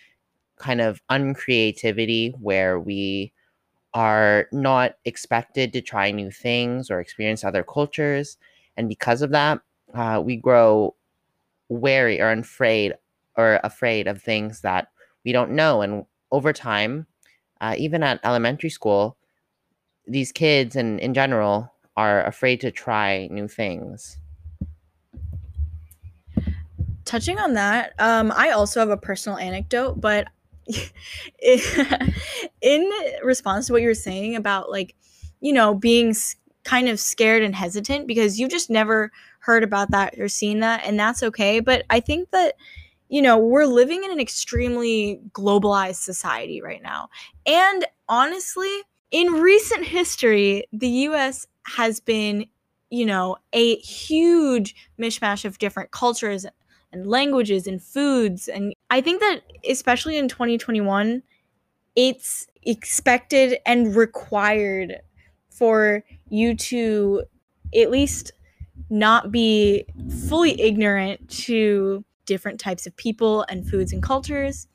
kind 0.57 0.81
of 0.81 1.03
uncreativity 1.11 2.35
where 2.41 2.79
we 2.79 3.33
are 3.95 4.47
not 4.53 4.97
expected 5.05 5.73
to 5.73 5.81
try 5.81 6.11
new 6.11 6.31
things 6.31 6.91
or 6.91 7.01
experience 7.01 7.45
other 7.45 7.63
cultures. 7.63 8.39
And 8.77 8.89
because 8.89 9.23
of 9.23 9.31
that, 9.31 9.61
uh, 9.95 10.23
we 10.25 10.37
grow 10.37 10.95
wary 11.69 12.21
or 12.21 12.31
afraid 12.31 12.95
or 13.37 13.61
afraid 13.65 14.07
of 14.07 14.23
things 14.23 14.61
that 14.61 14.89
we 15.25 15.33
don't 15.33 15.51
know. 15.51 15.83
And 15.83 16.05
over 16.31 16.53
time, 16.53 17.07
uh, 17.61 17.75
even 17.79 18.03
at 18.03 18.21
elementary 18.25 18.71
school, 18.71 19.17
these 20.07 20.33
kids 20.33 20.77
and 20.77 20.99
in 21.01 21.15
general 21.15 21.73
are 21.97 22.25
afraid 22.25 22.61
to 22.63 22.71
try 22.71 23.29
new 23.31 23.47
things. 23.47 24.19
Touching 27.13 27.39
on 27.39 27.53
that, 27.53 27.93
um, 27.99 28.33
I 28.35 28.53
also 28.53 28.81
have 28.81 28.89
a 28.89 28.97
personal 28.97 29.37
anecdote, 29.37 30.01
but 30.01 30.29
in 32.63 32.91
response 33.23 33.67
to 33.67 33.75
what 33.75 33.83
you 33.83 33.89
were 33.89 33.93
saying 33.93 34.35
about 34.35 34.71
like, 34.71 34.95
you 35.43 35.53
know, 35.53 35.75
being 35.75 36.15
kind 36.65 36.89
of 36.89 36.99
scared 36.99 37.43
and 37.43 37.55
hesitant 37.55 38.07
because 38.07 38.41
you 38.41 38.49
just 38.49 38.71
never 38.71 39.13
heard 39.41 39.63
about 39.63 39.91
that 39.91 40.19
or 40.19 40.27
seen 40.27 40.61
that, 40.61 40.87
and 40.87 40.99
that's 40.99 41.23
okay. 41.23 41.61
But 41.61 41.85
I 41.91 42.01
think 42.01 42.31
that 42.31 42.55
you 43.11 43.21
know, 43.21 43.37
we're 43.37 43.67
living 43.67 44.05
in 44.05 44.11
an 44.11 44.19
extremely 44.19 45.21
globalized 45.33 45.97
society 45.97 46.63
right 46.63 46.83
now. 46.83 47.11
And 47.45 47.85
honestly, 48.09 48.75
in 49.11 49.27
recent 49.35 49.85
history, 49.85 50.65
the 50.73 50.89
US 50.89 51.47
has 51.67 52.01
been, 52.01 52.47
you 52.89 53.05
know, 53.05 53.37
a 53.53 53.77
huge 53.77 54.75
mishmash 54.99 55.45
of 55.45 55.59
different 55.59 55.91
cultures 55.91 56.47
and 56.93 57.07
languages 57.07 57.67
and 57.67 57.83
foods. 57.83 58.49
And 58.49 58.75
I 58.91 59.01
think 59.01 59.21
that, 59.21 59.41
especially 59.69 60.17
in 60.17 60.29
2021, 60.29 61.23
it's 61.97 62.47
expected 62.63 63.59
and 63.67 63.95
required 63.95 65.01
for 65.51 66.05
you 66.29 66.55
to 66.57 67.25
at 67.75 67.91
least 67.91 68.33
not 68.91 69.31
be 69.31 69.85
fully 70.29 70.61
ignorant 70.61 71.29
to 71.29 72.05
different 72.27 72.61
types 72.61 72.87
of 72.87 72.97
people 72.97 73.45
and 73.49 73.69
foods 73.69 73.93
and 73.93 74.03
cultures. 74.03 74.69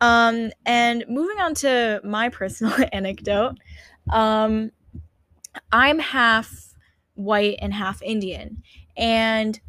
Um, 0.00 0.50
and 0.64 1.04
moving 1.08 1.40
on 1.40 1.54
to 1.56 2.00
my 2.04 2.28
personal 2.40 2.74
anecdote, 2.92 3.56
um, 4.10 4.70
I'm 5.72 5.98
half 5.98 6.74
white 7.14 7.58
and 7.60 7.74
half 7.74 8.02
Indian. 8.02 8.62
And 8.96 9.60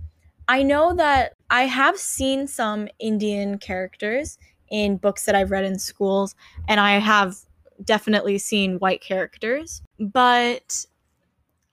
I 0.52 0.64
know 0.64 0.94
that 0.96 1.32
I 1.50 1.64
have 1.64 1.98
seen 1.98 2.46
some 2.46 2.90
Indian 3.00 3.58
characters 3.58 4.38
in 4.70 4.98
books 4.98 5.24
that 5.24 5.34
I've 5.34 5.50
read 5.50 5.64
in 5.64 5.80
schools, 5.80 6.36
and 6.68 6.78
I 6.78 7.00
have 7.00 7.38
definitely 7.86 8.38
seen 8.38 8.78
white 8.80 9.02
characters, 9.02 9.82
but 9.98 10.86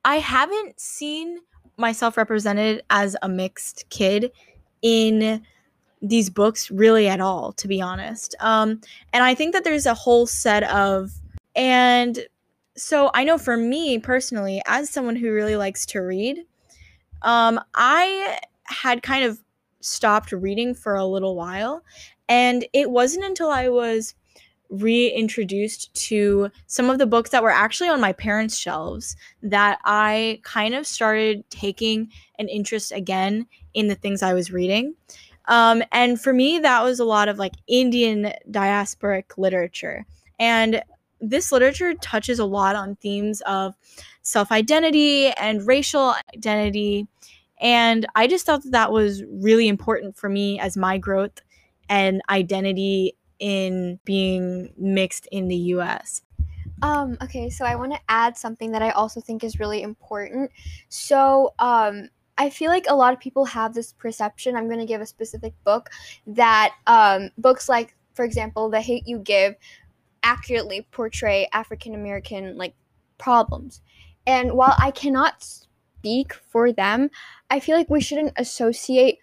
I 0.05 0.19
haven't 0.21 0.79
seen 0.79 1.39
myself 1.77 2.17
represented 2.17 2.85
as 2.89 3.17
a 3.21 3.29
mixed 3.29 3.85
kid 3.91 4.31
in 4.81 5.43
these 6.01 6.31
books 6.31 6.71
really 6.71 7.09
at 7.09 7.21
all, 7.21 7.51
to 7.55 7.67
be 7.67 7.83
honest. 7.83 8.37
Um, 8.39 8.81
and 9.13 9.25
I 9.25 9.35
think 9.35 9.55
that 9.55 9.65
there's 9.65 9.87
a 9.87 9.95
whole 9.95 10.25
set 10.25 10.63
of, 10.63 11.11
and 11.57 12.21
so 12.77 13.11
I 13.13 13.25
know 13.25 13.39
for 13.39 13.57
me 13.57 13.99
personally, 13.99 14.63
as 14.67 14.89
someone 14.89 15.17
who 15.17 15.33
really 15.33 15.57
likes 15.57 15.85
to 15.87 15.99
read, 15.99 16.45
um, 17.23 17.59
I 17.75 18.39
had 18.69 19.03
kind 19.03 19.25
of 19.25 19.41
stopped 19.81 20.33
reading 20.33 20.75
for 20.75 20.95
a 20.95 21.07
little 21.07 21.35
while. 21.35 21.83
And 22.29 22.67
it 22.73 22.91
wasn't 22.91 23.25
until 23.25 23.51
I 23.51 23.69
was 23.69 24.15
reintroduced 24.71 25.95
to 25.95 26.51
some 26.67 26.91
of 26.91 26.99
the 26.99 27.07
books 27.07 27.31
that 27.31 27.43
were 27.43 27.51
actually 27.51 27.89
on 27.89 28.01
my 28.01 28.13
parents' 28.13 28.59
shelves 28.59 29.17
that 29.43 29.79
I 29.85 30.41
kind 30.43 30.75
of 30.75 30.87
started 30.87 31.49
taking 31.51 32.11
an 32.39 32.49
interest 32.49 32.93
again 32.93 33.47
in 33.73 33.89
the 33.89 33.95
things 33.95 34.23
I 34.23 34.35
was 34.35 34.53
reading. 34.53 34.95
Um, 35.47 35.83
and 35.93 36.21
for 36.21 36.35
me, 36.35 36.59
that 36.59 36.83
was 36.83 37.01
a 37.01 37.05
lot 37.05 37.29
of 37.29 37.39
like 37.39 37.55
Indian 37.67 38.33
diasporic 38.51 39.39
literature. 39.39 40.05
And 40.39 40.83
this 41.21 41.51
literature 41.51 41.95
touches 41.95 42.39
a 42.39 42.45
lot 42.45 42.77
on 42.77 42.97
themes 42.97 43.41
of 43.43 43.75
self 44.23 44.53
identity 44.53 45.29
and 45.31 45.67
racial 45.67 46.15
identity. 46.35 47.09
And 47.61 48.07
I 48.15 48.27
just 48.27 48.47
thought 48.47 48.63
that 48.63 48.73
that 48.73 48.93
was 48.93 49.23
really 49.25 49.69
important 49.69 50.17
for 50.17 50.29
me 50.29 50.59
as 50.61 50.77
my 50.77 50.99
growth 50.99 51.41
and 51.89 52.21
identity 52.31 53.17
in 53.39 53.99
being 54.05 54.73
mixed 54.77 55.27
in 55.33 55.49
the 55.49 55.57
US. 55.57 56.23
Um, 56.83 57.17
okay, 57.23 57.51
so 57.51 57.65
I 57.65 57.75
want 57.75 57.93
to 57.93 58.01
add 58.09 58.37
something 58.37 58.71
that 58.73 58.83
I 58.83 58.91
also 58.91 59.21
think 59.21 59.43
is 59.43 59.59
really 59.59 59.83
important. 59.83 60.51
So, 60.89 61.55
um, 61.59 62.09
I 62.41 62.51
feel 62.51 62.71
like 62.71 62.87
a 62.89 62.95
lot 62.95 63.13
of 63.13 63.19
people 63.19 63.45
have 63.47 63.75
this 63.75 63.93
perception. 63.93 64.55
I'm 64.55 64.69
going 64.69 64.79
to 64.79 64.87
give 64.87 65.01
a 65.01 65.07
specific 65.07 65.55
book 65.65 65.91
that 66.29 66.73
um, 66.87 67.31
books 67.37 67.69
like, 67.69 67.97
for 68.15 68.25
example, 68.25 68.71
The 68.71 68.81
Hate 68.81 69.09
You 69.09 69.19
Give 69.19 69.57
accurately 70.23 70.87
portray 70.93 71.49
African 71.53 71.95
American 71.95 72.57
like 72.57 72.75
problems. 73.19 73.81
And 74.27 74.53
while 74.53 74.75
I 74.79 74.93
cannot 74.93 75.43
speak 75.43 76.33
for 76.33 76.73
them, 76.73 77.11
I 77.51 77.61
feel 77.61 77.77
like 77.77 77.91
we 77.91 78.01
shouldn't 78.01 78.33
associate 78.37 79.19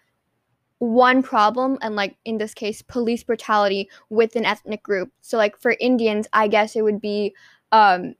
one 0.79 1.23
problem 1.23 1.77
and 1.81 1.95
like 1.95 2.17
in 2.25 2.37
this 2.37 2.53
case 2.53 2.81
police 2.81 3.23
brutality 3.23 3.89
with 4.09 4.35
an 4.35 4.45
ethnic 4.45 4.83
group. 4.83 5.11
So 5.21 5.37
like 5.37 5.57
for 5.57 5.75
Indians, 5.79 6.27
I 6.33 6.47
guess 6.47 6.75
it 6.75 6.83
would 6.83 7.01
be 7.01 7.33
um 7.71 8.15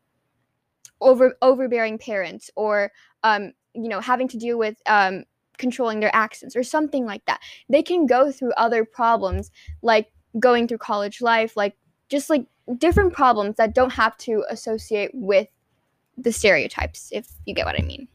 over 1.01 1.35
overbearing 1.41 1.97
parents 1.97 2.49
or 2.55 2.91
um 3.23 3.53
you 3.73 3.89
know 3.89 3.99
having 3.99 4.27
to 4.29 4.37
deal 4.37 4.57
with 4.57 4.77
um 4.85 5.25
controlling 5.57 5.99
their 5.99 6.15
accents 6.15 6.55
or 6.55 6.63
something 6.63 7.05
like 7.05 7.25
that. 7.25 7.41
They 7.69 7.83
can 7.83 8.05
go 8.05 8.31
through 8.31 8.53
other 8.57 8.85
problems 8.85 9.51
like 9.81 10.11
going 10.39 10.67
through 10.67 10.79
college 10.79 11.21
life, 11.21 11.55
like 11.55 11.75
just 12.09 12.29
like 12.29 12.45
different 12.77 13.13
problems 13.13 13.55
that 13.57 13.73
don't 13.73 13.93
have 13.93 14.17
to 14.17 14.43
associate 14.49 15.11
with 15.13 15.47
the 16.17 16.31
stereotypes, 16.31 17.09
if 17.11 17.27
you 17.45 17.53
get 17.53 17.65
what 17.65 17.79
I 17.79 17.83
mean. 17.83 18.07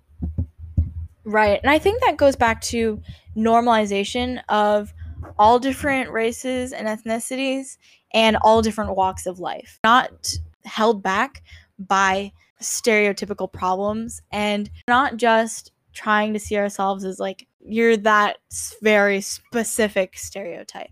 Right. 1.24 1.60
And 1.62 1.70
I 1.70 1.78
think 1.78 2.00
that 2.02 2.16
goes 2.16 2.36
back 2.36 2.60
to 2.62 3.00
normalization 3.36 4.40
of 4.48 4.92
all 5.38 5.58
different 5.58 6.10
races 6.10 6.72
and 6.72 6.88
ethnicities 6.88 7.76
and 8.12 8.36
all 8.38 8.62
different 8.62 8.96
walks 8.96 9.26
of 9.26 9.38
life, 9.38 9.78
not 9.84 10.34
held 10.64 11.02
back 11.02 11.42
by 11.78 12.32
stereotypical 12.60 13.50
problems 13.50 14.22
and 14.30 14.70
not 14.88 15.16
just 15.16 15.72
trying 15.92 16.32
to 16.32 16.38
see 16.38 16.56
ourselves 16.56 17.04
as 17.04 17.18
like 17.18 17.46
you're 17.64 17.96
that 17.96 18.38
very 18.82 19.20
specific 19.20 20.16
stereotype. 20.16 20.90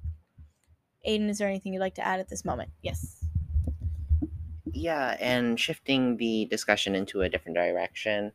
Aiden, 1.07 1.29
is 1.29 1.39
there 1.39 1.49
anything 1.49 1.73
you'd 1.73 1.81
like 1.81 1.95
to 1.95 2.07
add 2.07 2.21
at 2.21 2.29
this 2.29 2.45
moment? 2.45 2.71
Yes. 2.83 3.25
Yeah, 4.73 5.17
and 5.19 5.59
shifting 5.59 6.17
the 6.19 6.47
discussion 6.51 6.95
into 6.95 7.23
a 7.23 7.29
different 7.29 7.57
direction, 7.57 8.33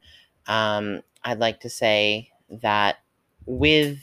um, 0.48 1.02
I'd 1.24 1.40
like 1.40 1.60
to 1.62 1.70
say 1.70 2.30
that 2.62 2.98
with 3.46 4.00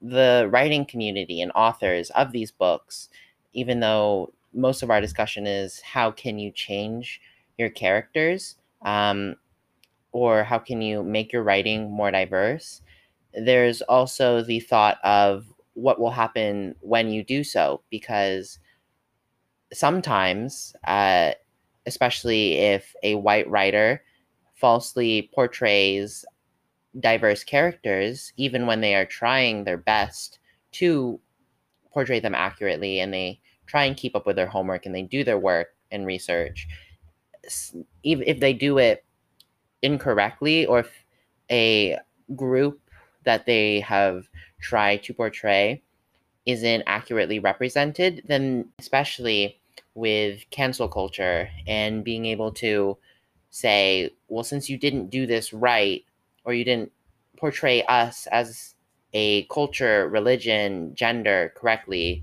the 0.00 0.48
writing 0.50 0.84
community 0.84 1.40
and 1.40 1.52
authors 1.54 2.10
of 2.10 2.32
these 2.32 2.50
books, 2.50 3.08
even 3.52 3.80
though 3.80 4.32
most 4.52 4.82
of 4.82 4.90
our 4.90 5.00
discussion 5.00 5.46
is 5.46 5.80
how 5.80 6.10
can 6.10 6.38
you 6.38 6.50
change 6.50 7.20
your 7.58 7.70
characters? 7.70 8.56
Um, 8.82 9.36
or 10.16 10.44
how 10.44 10.58
can 10.58 10.80
you 10.80 11.02
make 11.02 11.30
your 11.30 11.42
writing 11.42 11.90
more 11.90 12.10
diverse, 12.10 12.80
there's 13.34 13.82
also 13.82 14.40
the 14.40 14.60
thought 14.60 14.98
of 15.04 15.44
what 15.74 16.00
will 16.00 16.10
happen 16.10 16.74
when 16.80 17.10
you 17.10 17.22
do 17.22 17.44
so, 17.44 17.82
because 17.90 18.58
sometimes, 19.74 20.74
uh, 20.86 21.32
especially 21.84 22.54
if 22.54 22.94
a 23.02 23.16
white 23.16 23.46
writer 23.50 24.02
falsely 24.56 25.30
portrays 25.34 26.24
diverse 26.98 27.44
characters, 27.44 28.32
even 28.36 28.66
when 28.66 28.80
they 28.80 28.94
are 28.94 29.04
trying 29.04 29.64
their 29.64 29.76
best 29.76 30.38
to 30.72 31.20
portray 31.92 32.20
them 32.20 32.34
accurately 32.34 33.00
and 33.00 33.12
they 33.12 33.40
try 33.66 33.84
and 33.84 33.96
keep 33.96 34.16
up 34.16 34.26
with 34.26 34.36
their 34.36 34.46
homework 34.46 34.86
and 34.86 34.94
they 34.94 35.02
do 35.02 35.24
their 35.24 35.38
work 35.38 35.68
and 35.90 36.06
research, 36.06 36.66
even 38.02 38.26
if 38.26 38.40
they 38.40 38.52
do 38.52 38.78
it 38.78 39.04
incorrectly 39.82 40.66
or 40.66 40.80
if 40.80 40.90
a 41.50 41.98
group 42.34 42.80
that 43.24 43.46
they 43.46 43.80
have 43.80 44.28
tried 44.60 45.02
to 45.02 45.12
portray 45.14 45.82
isn't 46.46 46.82
accurately 46.86 47.38
represented, 47.38 48.22
then 48.26 48.64
especially 48.78 49.60
with 49.94 50.40
cancel 50.50 50.88
culture 50.88 51.48
and 51.66 52.04
being 52.04 52.26
able 52.26 52.52
to 52.52 52.96
say, 53.56 54.10
well, 54.28 54.44
since 54.44 54.68
you 54.68 54.76
didn't 54.76 55.08
do 55.08 55.26
this 55.26 55.52
right, 55.52 56.04
or 56.44 56.52
you 56.52 56.62
didn't 56.62 56.92
portray 57.38 57.82
us 57.84 58.26
as 58.26 58.74
a 59.14 59.44
culture, 59.44 60.08
religion, 60.08 60.94
gender 60.94 61.52
correctly, 61.56 62.22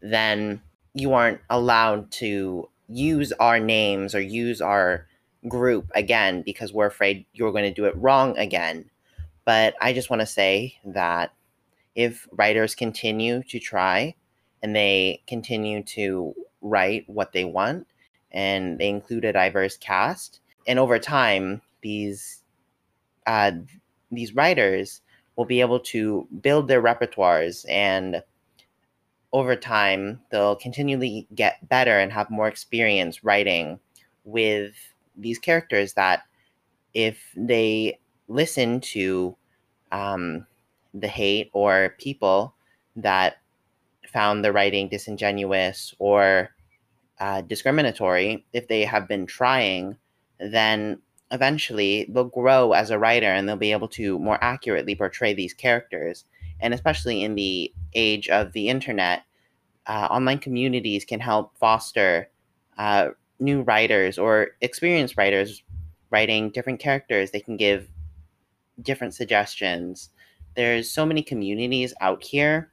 then 0.00 0.60
you 0.92 1.12
aren't 1.12 1.40
allowed 1.48 2.10
to 2.10 2.68
use 2.88 3.32
our 3.32 3.60
names 3.60 4.12
or 4.12 4.20
use 4.20 4.60
our 4.60 5.06
group 5.48 5.88
again 5.94 6.42
because 6.42 6.72
we're 6.72 6.86
afraid 6.86 7.24
you're 7.32 7.52
going 7.52 7.64
to 7.64 7.72
do 7.72 7.84
it 7.84 7.96
wrong 7.96 8.36
again. 8.36 8.84
But 9.44 9.74
I 9.80 9.92
just 9.92 10.10
want 10.10 10.20
to 10.20 10.26
say 10.26 10.78
that 10.84 11.32
if 11.94 12.26
writers 12.32 12.74
continue 12.74 13.42
to 13.44 13.60
try 13.60 14.16
and 14.62 14.74
they 14.74 15.22
continue 15.28 15.82
to 15.84 16.34
write 16.60 17.08
what 17.08 17.32
they 17.32 17.44
want 17.44 17.86
and 18.32 18.78
they 18.78 18.88
include 18.88 19.24
a 19.24 19.32
diverse 19.32 19.76
cast, 19.76 20.40
and 20.66 20.78
over 20.78 20.98
time, 20.98 21.60
these 21.82 22.42
uh, 23.26 23.52
these 24.10 24.34
writers 24.34 25.00
will 25.36 25.44
be 25.44 25.60
able 25.60 25.80
to 25.80 26.26
build 26.40 26.68
their 26.68 26.82
repertoires 26.82 27.64
and 27.68 28.22
over 29.32 29.56
time 29.56 30.20
they'll 30.30 30.56
continually 30.56 31.26
get 31.34 31.66
better 31.68 31.98
and 31.98 32.12
have 32.12 32.28
more 32.30 32.48
experience 32.48 33.24
writing 33.24 33.80
with 34.24 34.74
these 35.16 35.38
characters 35.38 35.94
that 35.94 36.24
if 36.94 37.18
they 37.36 37.98
listen 38.28 38.80
to 38.80 39.34
um, 39.90 40.46
the 40.94 41.08
hate 41.08 41.50
or 41.54 41.94
people 41.98 42.54
that 42.96 43.36
found 44.12 44.44
the 44.44 44.52
writing 44.52 44.88
disingenuous 44.88 45.94
or 45.98 46.50
uh, 47.20 47.40
discriminatory, 47.42 48.44
if 48.52 48.68
they 48.68 48.84
have 48.84 49.08
been 49.08 49.26
trying, 49.26 49.96
then 50.50 50.98
eventually 51.30 52.06
they'll 52.10 52.24
grow 52.24 52.72
as 52.72 52.90
a 52.90 52.98
writer 52.98 53.26
and 53.26 53.48
they'll 53.48 53.56
be 53.56 53.72
able 53.72 53.88
to 53.88 54.18
more 54.18 54.42
accurately 54.42 54.94
portray 54.94 55.32
these 55.32 55.54
characters. 55.54 56.24
And 56.60 56.74
especially 56.74 57.22
in 57.22 57.34
the 57.34 57.72
age 57.94 58.28
of 58.28 58.52
the 58.52 58.68
internet, 58.68 59.24
uh, 59.86 60.08
online 60.10 60.38
communities 60.38 61.04
can 61.04 61.20
help 61.20 61.56
foster 61.58 62.28
uh, 62.78 63.08
new 63.40 63.62
writers 63.62 64.18
or 64.18 64.48
experienced 64.60 65.16
writers 65.16 65.62
writing 66.10 66.50
different 66.50 66.78
characters. 66.78 67.30
They 67.30 67.40
can 67.40 67.56
give 67.56 67.88
different 68.80 69.14
suggestions. 69.14 70.10
There's 70.54 70.90
so 70.90 71.04
many 71.06 71.22
communities 71.22 71.94
out 72.00 72.22
here 72.22 72.70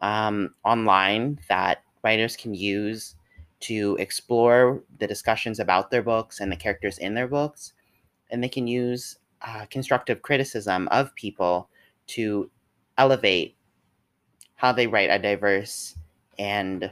um, 0.00 0.54
online 0.64 1.40
that 1.48 1.82
writers 2.02 2.36
can 2.36 2.54
use 2.54 3.16
to 3.60 3.96
explore 3.98 4.82
the 4.98 5.06
discussions 5.06 5.58
about 5.58 5.90
their 5.90 6.02
books 6.02 6.40
and 6.40 6.50
the 6.50 6.56
characters 6.56 6.98
in 6.98 7.14
their 7.14 7.28
books. 7.28 7.72
And 8.30 8.42
they 8.42 8.48
can 8.48 8.66
use 8.66 9.18
uh, 9.42 9.66
constructive 9.70 10.22
criticism 10.22 10.88
of 10.88 11.14
people 11.14 11.68
to 12.08 12.50
elevate 12.96 13.56
how 14.56 14.72
they 14.72 14.86
write 14.86 15.10
a 15.10 15.18
diverse 15.18 15.96
and 16.38 16.90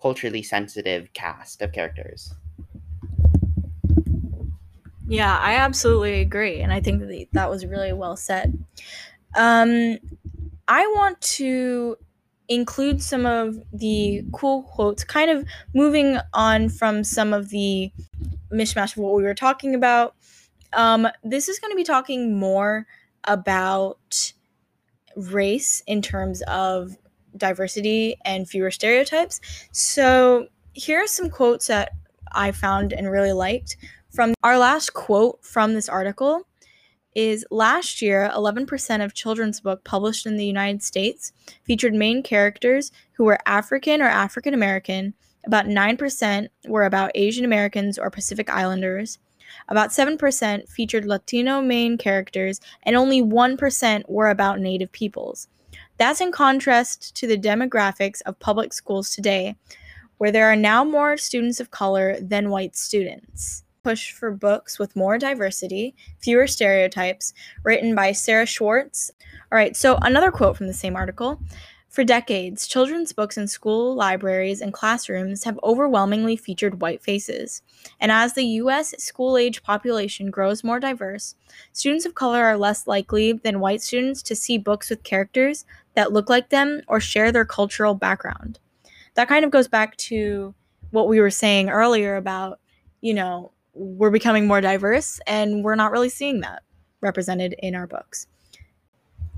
culturally 0.00 0.42
sensitive 0.42 1.12
cast 1.12 1.62
of 1.62 1.72
characters. 1.72 2.34
Yeah, 5.08 5.36
I 5.38 5.54
absolutely 5.54 6.20
agree. 6.20 6.60
And 6.60 6.72
I 6.72 6.80
think 6.80 7.00
that 7.00 7.26
that 7.32 7.50
was 7.50 7.64
really 7.64 7.92
well 7.92 8.16
said. 8.16 8.58
Um, 9.36 9.98
I 10.66 10.86
want 10.96 11.20
to 11.20 11.96
include 12.48 13.02
some 13.02 13.26
of 13.26 13.56
the 13.72 14.24
cool 14.32 14.62
quotes, 14.62 15.04
kind 15.04 15.30
of 15.30 15.46
moving 15.74 16.18
on 16.32 16.68
from 16.68 17.04
some 17.04 17.32
of 17.32 17.48
the 17.50 17.90
mishmash 18.52 18.92
of 18.92 18.98
what 18.98 19.14
we 19.14 19.22
were 19.22 19.34
talking 19.34 19.74
about. 19.74 20.14
Um, 20.72 21.08
this 21.24 21.48
is 21.48 21.58
going 21.58 21.72
to 21.72 21.76
be 21.76 21.84
talking 21.84 22.38
more 22.38 22.86
about 23.24 24.32
race 25.16 25.82
in 25.86 26.02
terms 26.02 26.42
of 26.42 26.96
diversity 27.36 28.16
and 28.24 28.48
fewer 28.48 28.70
stereotypes. 28.70 29.40
So, 29.72 30.48
here 30.72 31.02
are 31.02 31.06
some 31.06 31.30
quotes 31.30 31.68
that 31.68 31.92
I 32.32 32.52
found 32.52 32.92
and 32.92 33.10
really 33.10 33.32
liked 33.32 33.76
from 34.10 34.34
our 34.42 34.58
last 34.58 34.92
quote 34.92 35.42
from 35.44 35.74
this 35.74 35.88
article 35.88 36.45
is 37.16 37.46
last 37.50 38.02
year 38.02 38.30
11% 38.34 39.02
of 39.02 39.14
children's 39.14 39.58
book 39.58 39.82
published 39.84 40.26
in 40.26 40.36
the 40.36 40.44
United 40.44 40.82
States 40.82 41.32
featured 41.64 41.94
main 41.94 42.22
characters 42.22 42.92
who 43.12 43.24
were 43.24 43.38
African 43.46 44.02
or 44.02 44.06
African 44.06 44.52
American. 44.52 45.14
About 45.46 45.64
9% 45.64 46.48
were 46.68 46.84
about 46.84 47.12
Asian 47.14 47.46
Americans 47.46 47.98
or 47.98 48.10
Pacific 48.10 48.50
Islanders. 48.50 49.18
About 49.68 49.90
7% 49.90 50.68
featured 50.68 51.06
Latino 51.06 51.62
main 51.62 51.96
characters, 51.96 52.60
and 52.82 52.96
only 52.96 53.22
1% 53.22 54.02
were 54.08 54.28
about 54.28 54.60
Native 54.60 54.92
peoples. 54.92 55.48
That's 55.96 56.20
in 56.20 56.32
contrast 56.32 57.16
to 57.16 57.26
the 57.26 57.38
demographics 57.38 58.20
of 58.26 58.38
public 58.40 58.74
schools 58.74 59.08
today, 59.08 59.56
where 60.18 60.32
there 60.32 60.50
are 60.50 60.56
now 60.56 60.84
more 60.84 61.16
students 61.16 61.60
of 61.60 61.70
color 61.70 62.18
than 62.20 62.50
white 62.50 62.76
students 62.76 63.62
push 63.86 64.10
for 64.10 64.32
books 64.32 64.80
with 64.80 64.96
more 64.96 65.16
diversity, 65.16 65.94
fewer 66.18 66.48
stereotypes, 66.48 67.32
written 67.62 67.94
by 67.94 68.10
Sarah 68.10 68.44
Schwartz. 68.44 69.12
All 69.52 69.56
right, 69.56 69.76
so 69.76 69.96
another 70.02 70.32
quote 70.32 70.56
from 70.56 70.66
the 70.66 70.74
same 70.74 70.96
article. 70.96 71.40
For 71.88 72.02
decades, 72.02 72.66
children's 72.66 73.12
books 73.12 73.38
in 73.38 73.46
school 73.46 73.94
libraries 73.94 74.60
and 74.60 74.72
classrooms 74.72 75.44
have 75.44 75.60
overwhelmingly 75.62 76.36
featured 76.36 76.80
white 76.80 77.00
faces. 77.00 77.62
And 78.00 78.10
as 78.10 78.32
the 78.32 78.42
U.S. 78.60 78.92
school 78.98 79.36
age 79.36 79.62
population 79.62 80.32
grows 80.32 80.64
more 80.64 80.80
diverse, 80.80 81.36
students 81.72 82.04
of 82.04 82.16
color 82.16 82.42
are 82.42 82.58
less 82.58 82.88
likely 82.88 83.34
than 83.34 83.60
white 83.60 83.82
students 83.82 84.20
to 84.24 84.34
see 84.34 84.58
books 84.58 84.90
with 84.90 85.04
characters 85.04 85.64
that 85.94 86.12
look 86.12 86.28
like 86.28 86.50
them 86.50 86.82
or 86.88 86.98
share 86.98 87.30
their 87.30 87.44
cultural 87.44 87.94
background. 87.94 88.58
That 89.14 89.28
kind 89.28 89.44
of 89.44 89.52
goes 89.52 89.68
back 89.68 89.96
to 89.98 90.56
what 90.90 91.06
we 91.06 91.20
were 91.20 91.30
saying 91.30 91.70
earlier 91.70 92.16
about, 92.16 92.58
you 93.00 93.14
know, 93.14 93.52
we're 93.76 94.10
becoming 94.10 94.46
more 94.46 94.60
diverse 94.60 95.20
and 95.26 95.62
we're 95.62 95.74
not 95.74 95.92
really 95.92 96.08
seeing 96.08 96.40
that 96.40 96.62
represented 97.00 97.54
in 97.58 97.74
our 97.74 97.86
books. 97.86 98.26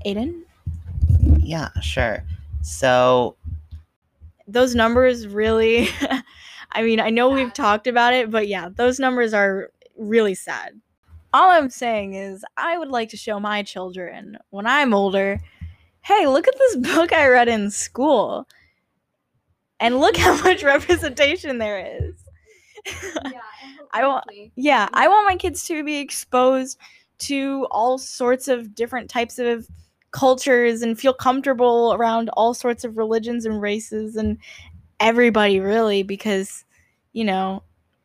Aiden? 0.05 0.43
Yeah, 1.39 1.69
sure. 1.81 2.23
So 2.61 3.35
those 4.47 4.73
numbers 4.73 5.27
really 5.27 5.89
I 6.71 6.83
mean, 6.83 6.99
I 6.99 7.09
know 7.09 7.29
we've 7.29 7.53
talked 7.53 7.87
about 7.87 8.13
it, 8.13 8.29
but 8.29 8.47
yeah, 8.47 8.69
those 8.69 8.99
numbers 8.99 9.33
are 9.33 9.71
really 9.97 10.35
sad. 10.35 10.79
All 11.33 11.49
I'm 11.49 11.69
saying 11.69 12.13
is 12.13 12.43
I 12.57 12.77
would 12.77 12.89
like 12.89 13.09
to 13.09 13.17
show 13.17 13.39
my 13.39 13.63
children 13.63 14.37
when 14.51 14.67
I'm 14.67 14.93
older, 14.93 15.39
hey, 16.01 16.27
look 16.27 16.47
at 16.47 16.57
this 16.57 16.75
book 16.95 17.11
I 17.11 17.27
read 17.27 17.47
in 17.47 17.71
school. 17.71 18.47
And 19.79 19.99
look 19.99 20.17
how 20.17 20.35
much 20.43 20.63
representation 20.63 21.57
there 21.57 21.79
is. 21.79 22.15
Yeah, 22.85 23.41
I 23.93 24.07
want 24.07 24.25
yeah, 24.55 24.87
I 24.93 25.07
want 25.07 25.25
my 25.25 25.35
kids 25.35 25.65
to 25.67 25.83
be 25.83 25.97
exposed 25.99 26.77
to 27.19 27.67
all 27.71 27.97
sorts 27.97 28.47
of 28.47 28.73
different 28.75 29.09
types 29.09 29.39
of 29.39 29.67
cultures 30.11 30.81
and 30.81 30.99
feel 30.99 31.13
comfortable 31.13 31.93
around 31.93 32.29
all 32.33 32.53
sorts 32.53 32.83
of 32.83 32.97
religions 32.97 33.45
and 33.45 33.61
races 33.61 34.15
and 34.15 34.37
everybody 34.99 35.59
really 35.59 36.03
because 36.03 36.65
you 37.13 37.23
know, 37.25 37.63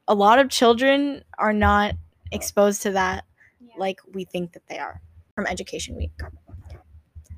a 0.09 0.15
lot 0.15 0.39
of 0.39 0.49
children 0.51 1.23
are 1.39 1.53
not 1.53 1.95
exposed 2.33 2.83
to 2.83 2.91
that 2.93 3.25
Yeah. 3.61 3.75
like 3.79 4.01
we 4.13 4.25
think 4.25 4.53
that 4.53 4.67
they 4.69 4.79
are 4.79 5.01
from 5.35 5.47
education 5.47 5.97
week. 5.97 6.13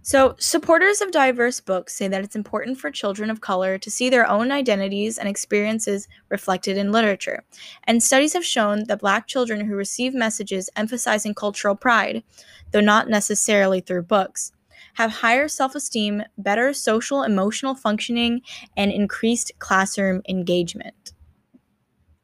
So, 0.06 0.36
supporters 0.38 1.00
of 1.00 1.10
diverse 1.10 1.58
books 1.58 1.92
say 1.92 2.06
that 2.06 2.22
it's 2.22 2.36
important 2.36 2.78
for 2.78 2.92
children 2.92 3.28
of 3.28 3.40
color 3.40 3.76
to 3.76 3.90
see 3.90 4.08
their 4.08 4.24
own 4.30 4.52
identities 4.52 5.18
and 5.18 5.28
experiences 5.28 6.06
reflected 6.28 6.76
in 6.76 6.92
literature. 6.92 7.42
And 7.88 8.00
studies 8.00 8.32
have 8.34 8.44
shown 8.44 8.84
that 8.84 9.00
Black 9.00 9.26
children 9.26 9.66
who 9.66 9.74
receive 9.74 10.14
messages 10.14 10.70
emphasizing 10.76 11.34
cultural 11.34 11.74
pride, 11.74 12.22
though 12.70 12.78
not 12.78 13.08
necessarily 13.08 13.80
through 13.80 14.04
books, 14.04 14.52
have 14.94 15.10
higher 15.10 15.48
self 15.48 15.74
esteem, 15.74 16.22
better 16.38 16.72
social 16.72 17.24
emotional 17.24 17.74
functioning, 17.74 18.42
and 18.76 18.92
increased 18.92 19.50
classroom 19.58 20.22
engagement. 20.28 21.14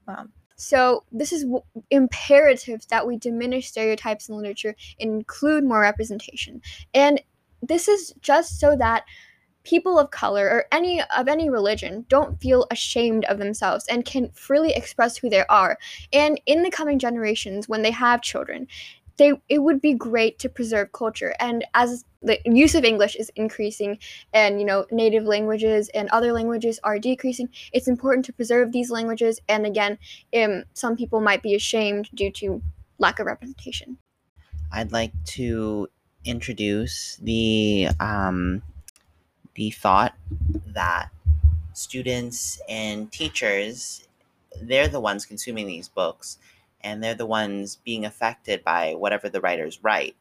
Wow. 0.07 0.27
So, 0.55 1.03
this 1.11 1.33
is 1.33 1.43
w- 1.43 1.65
imperative 1.91 2.87
that 2.91 3.09
we 3.09 3.17
diminish 3.17 3.67
stereotypes 3.67 4.29
in 4.29 4.37
literature 4.37 4.77
and 5.01 5.11
include 5.11 5.65
more 5.65 5.81
representation. 5.81 6.63
And 6.95 7.21
this 7.63 7.89
is 7.89 8.13
just 8.21 8.59
so 8.61 8.77
that 8.77 9.05
people 9.65 9.99
of 9.99 10.11
color 10.11 10.47
or 10.47 10.65
any 10.73 11.03
of 11.17 11.29
any 11.29 11.49
religion 11.49 12.05
don't 12.09 12.41
feel 12.41 12.67
ashamed 12.71 13.25
of 13.27 13.39
themselves 13.39 13.87
and 13.89 14.05
can 14.05 14.29
freely 14.31 14.73
express 14.73 15.17
who 15.17 15.31
they 15.31 15.45
are. 15.47 15.79
And 16.13 16.41
in 16.47 16.63
the 16.63 16.71
coming 16.71 16.99
generations 16.99 17.69
when 17.69 17.83
they 17.83 17.93
have 17.93 18.23
children, 18.23 18.67
they 19.19 19.33
it 19.49 19.63
would 19.63 19.81
be 19.81 19.95
great 19.95 20.39
to 20.41 20.49
preserve 20.49 20.93
culture. 20.93 21.35
And 21.39 21.65
as 21.75 22.05
the 22.23 22.39
use 22.45 22.75
of 22.77 22.85
english 22.85 23.17
is 23.17 23.33
increasing 23.35 23.99
and 24.33 24.61
you 24.61 24.65
know 24.65 24.87
native 24.93 25.25
languages 25.25 25.91
and 25.93 26.09
other 26.11 26.33
languages 26.33 26.79
are 26.85 26.97
decreasing 26.97 27.49
it's 27.73 27.89
important 27.89 28.25
to 28.25 28.33
preserve 28.33 28.73
these 28.73 28.91
languages. 28.91 29.41
And 29.49 29.67
again 29.67 29.99
um, 30.37 30.65
some 30.75 30.97
people 30.97 31.21
might 31.21 31.43
be 31.43 31.55
ashamed 31.55 32.09
due 32.15 32.31
to 32.33 32.63
lack 32.99 33.19
of 33.19 33.27
representation. 33.27 33.99
I'd 34.73 34.93
like 34.93 35.13
to 35.25 35.89
introduce 36.25 37.17
the 37.17 37.89
um, 38.01 38.63
the 39.55 39.71
thought 39.71 40.15
that 40.67 41.11
students 41.73 42.61
and 42.69 43.11
teachers 43.11 44.07
they're 44.61 44.89
the 44.89 45.01
ones 45.01 45.25
consuming 45.25 45.67
these 45.67 45.89
books 45.89 46.39
and 46.83 47.03
they're 47.03 47.15
the 47.15 47.27
ones 47.27 47.79
being 47.85 48.05
affected 48.05 48.63
by 48.63 48.95
whatever 48.95 49.29
the 49.29 49.41
writers 49.41 49.83
write 49.83 50.15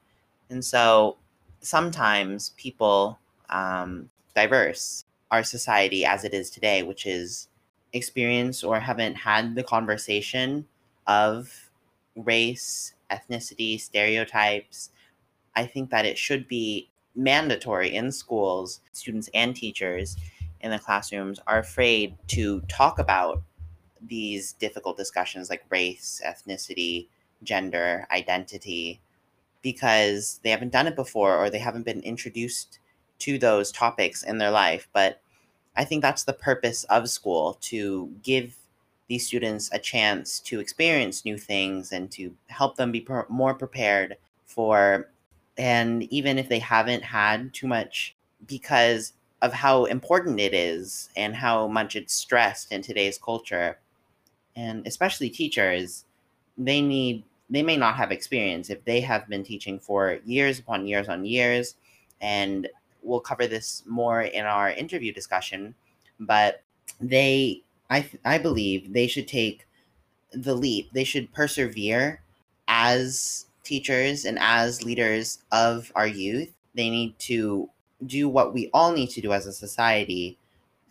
and 0.50 0.64
so 0.64 1.18
sometimes 1.60 2.50
people 2.58 3.20
um, 3.50 4.10
diverse 4.34 5.04
our 5.30 5.44
society 5.44 6.06
as 6.06 6.24
it 6.24 6.34
is 6.34 6.50
today 6.50 6.84
which 6.84 7.06
is 7.06 7.50
experience 7.94 8.64
or 8.64 8.80
haven't 8.80 9.16
had 9.16 9.56
the 9.56 9.64
conversation 9.64 10.66
of 11.08 11.70
race 12.16 12.94
ethnicity 13.12 13.80
stereotypes 13.80 14.92
I 15.56 15.66
think 15.66 15.90
that 15.90 16.06
it 16.06 16.18
should 16.18 16.48
be 16.48 16.90
mandatory 17.16 17.94
in 17.94 18.12
schools. 18.12 18.82
Students 18.94 19.30
and 19.34 19.56
teachers 19.56 20.18
in 20.62 20.72
the 20.72 20.80
classrooms 20.80 21.40
are 21.48 21.60
afraid 21.60 22.16
to 22.30 22.62
talk 22.62 23.00
about 23.00 23.42
these 24.02 24.54
difficult 24.54 24.98
discussions 24.98 25.50
like 25.50 25.64
race, 25.70 26.22
ethnicity, 26.26 27.08
gender, 27.44 28.08
identity, 28.12 29.02
because 29.62 30.40
they 30.44 30.50
haven't 30.50 30.72
done 30.72 30.88
it 30.88 30.96
before 30.96 31.38
or 31.38 31.50
they 31.50 31.60
haven't 31.60 31.84
been 31.86 32.02
introduced 32.02 32.80
to 33.20 33.38
those 33.38 33.72
topics 33.72 34.24
in 34.24 34.38
their 34.38 34.52
life. 34.52 34.88
But 34.94 35.22
I 35.76 35.84
think 35.86 36.02
that's 36.02 36.24
the 36.24 36.34
purpose 36.34 36.84
of 36.86 37.10
school 37.10 37.58
to 37.62 38.12
give 38.24 38.56
these 39.08 39.28
students 39.28 39.70
a 39.74 39.80
chance 39.80 40.40
to 40.40 40.60
experience 40.60 41.26
new 41.26 41.38
things 41.38 41.92
and 41.92 42.10
to 42.12 42.34
help 42.48 42.78
them 42.78 42.92
be 42.92 43.02
per- 43.02 43.26
more 43.30 43.54
prepared 43.54 44.18
for 44.46 45.10
and 45.62 46.04
even 46.12 46.40
if 46.40 46.50
they 46.50 46.58
haven't 46.58 47.04
had 47.04 47.54
too 47.54 47.68
much 47.68 48.16
because 48.48 49.14
of 49.44 49.54
how 49.54 49.86
important 49.86 50.40
it 50.40 50.56
is 50.56 51.10
and 51.16 51.36
how 51.36 51.68
much 51.68 51.96
it's 51.96 52.14
stressed 52.14 52.72
in 52.72 52.82
today's 52.82 53.20
culture 53.20 53.78
and 54.56 54.88
especially 54.88 55.30
teachers 55.30 56.06
they 56.58 56.82
need 56.82 57.24
they 57.50 57.62
may 57.62 57.78
not 57.78 57.96
have 57.96 58.12
experience 58.12 58.70
if 58.72 58.84
they 58.86 59.02
have 59.02 59.28
been 59.30 59.44
teaching 59.44 59.80
for 59.80 60.20
years 60.26 60.58
upon 60.60 60.88
years 60.88 61.10
on 61.10 61.26
years. 61.26 61.76
And 62.22 62.70
we'll 63.04 63.20
cover 63.20 63.46
this 63.46 63.84
more 63.86 64.22
in 64.22 64.46
our 64.46 64.72
interview 64.72 65.14
discussion 65.14 65.76
but 66.20 66.64
they 67.00 67.62
i 67.90 68.08
i 68.26 68.38
believe 68.38 68.94
they 68.94 69.08
should 69.08 69.28
take 69.28 69.66
the 70.34 70.56
leap. 70.56 70.92
They 70.94 71.04
should 71.04 71.32
persevere 71.34 72.22
as 72.68 73.46
teachers 73.72 74.26
and 74.26 74.38
as 74.42 74.84
leaders 74.84 75.40
of 75.54 75.94
our 75.96 76.06
youth, 76.06 76.52
they 76.76 76.90
need 76.90 77.18
to 77.18 77.70
do 78.06 78.28
what 78.28 78.54
we 78.54 78.70
all 78.74 78.92
need 78.92 79.10
to 79.10 79.22
do 79.22 79.32
as 79.32 79.46
a 79.46 79.54
society 79.54 80.38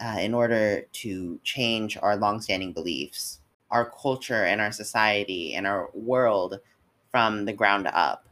uh, 0.02 0.16
in 0.18 0.32
order 0.32 0.86
to 0.90 1.38
change 1.44 1.98
our 2.00 2.16
longstanding 2.16 2.72
beliefs, 2.72 3.40
our 3.70 3.90
culture, 3.90 4.44
and 4.46 4.62
our 4.62 4.72
society 4.72 5.52
and 5.54 5.66
our 5.66 5.90
world 5.92 6.58
from 7.10 7.44
the 7.44 7.52
ground 7.52 7.86
up. 7.92 8.24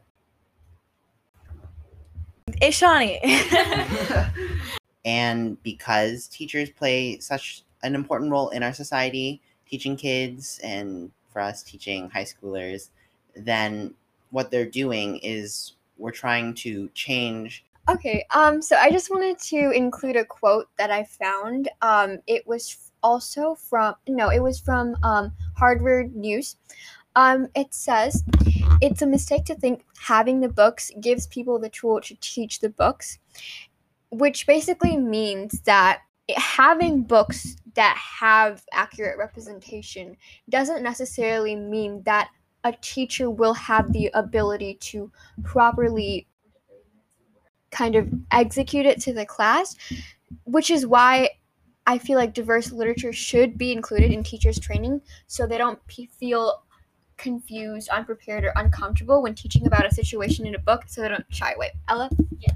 Ishani. 2.63 3.21
and 5.05 5.63
because 5.63 6.27
teachers 6.27 6.71
play 6.71 7.19
such 7.19 7.65
an 7.83 7.95
important 7.95 8.31
role 8.31 8.49
in 8.49 8.63
our 8.63 8.73
society, 8.73 9.43
teaching 9.69 9.95
kids 9.95 10.59
and 10.65 11.11
for 11.31 11.43
us 11.43 11.63
teaching 11.63 12.09
high 12.09 12.25
schoolers, 12.25 12.89
then 13.37 13.95
what 14.31 14.51
they're 14.51 14.67
doing 14.67 15.19
is 15.19 15.75
we're 15.97 16.11
trying 16.11 16.55
to 16.55 16.89
change 16.95 17.65
Okay, 17.89 18.27
um, 18.35 18.61
so 18.61 18.77
I 18.77 18.91
just 18.91 19.11
wanted 19.11 19.39
to 19.39 19.71
include 19.71 20.17
a 20.17 20.25
quote 20.25 20.69
that 20.77 20.91
I 20.91 21.05
found. 21.05 21.71
Um, 21.81 22.19
it 22.27 22.47
was 22.47 22.93
also 23.03 23.55
from 23.55 23.95
no, 24.07 24.29
it 24.29 24.41
was 24.41 24.61
from 24.61 24.95
um, 25.03 25.33
Harvard 25.57 26.15
News. 26.15 26.57
Um, 27.17 27.49
it 27.55 27.73
says, 27.73 28.23
"It's 28.83 29.01
a 29.01 29.07
mistake 29.07 29.47
to 29.47 29.55
think 29.55 29.87
having 29.99 30.41
the 30.41 30.51
books 30.51 30.91
gives 31.01 31.27
people 31.29 31.59
the 31.59 31.71
tool 31.71 32.03
to 32.03 32.15
teach 32.21 32.61
the 32.61 32.69
books," 32.69 33.19
which 34.11 34.47
basically 34.47 34.99
means 34.99 35.63
that 35.63 36.03
having 36.37 37.03
books 37.05 37.57
that 37.73 37.97
have 37.97 38.63
accurate 38.73 39.17
representation 39.17 40.15
doesn't 40.51 40.83
necessarily 40.83 41.57
mean 41.57 42.03
that 42.03 42.29
a 42.69 42.79
teacher 42.81 43.31
will 43.31 43.55
have 43.55 43.93
the 43.93 44.11
ability 44.15 44.75
to 44.93 45.11
properly 45.45 46.27
kind 47.71 47.95
of 47.97 48.09
execute 48.31 48.87
it 48.87 49.01
to 49.03 49.13
the 49.13 49.27
class, 49.27 49.77
which 50.45 50.71
is 50.71 50.87
why 50.87 51.31
I 51.87 51.99
feel 51.99 52.19
like 52.19 52.35
diverse 52.35 52.73
literature 52.73 53.13
should 53.13 53.59
be 53.59 53.73
included 53.73 54.13
in 54.13 54.23
teachers' 54.23 54.59
training 54.59 55.01
so 55.27 55.47
they 55.47 55.59
don't 55.59 55.85
p- 55.87 56.11
feel 56.19 56.63
confused, 57.17 57.89
unprepared, 57.89 58.45
or 58.45 58.53
uncomfortable 58.57 59.23
when 59.23 59.35
teaching 59.35 59.67
about 59.67 59.87
a 59.87 59.95
situation 59.95 60.47
in 60.47 60.55
a 60.55 60.59
book 60.59 60.85
so 60.87 61.03
they 61.03 61.09
don't 61.09 61.27
shy 61.31 61.53
away. 61.53 61.73
Ella? 61.89 62.11
Yes. 62.39 62.55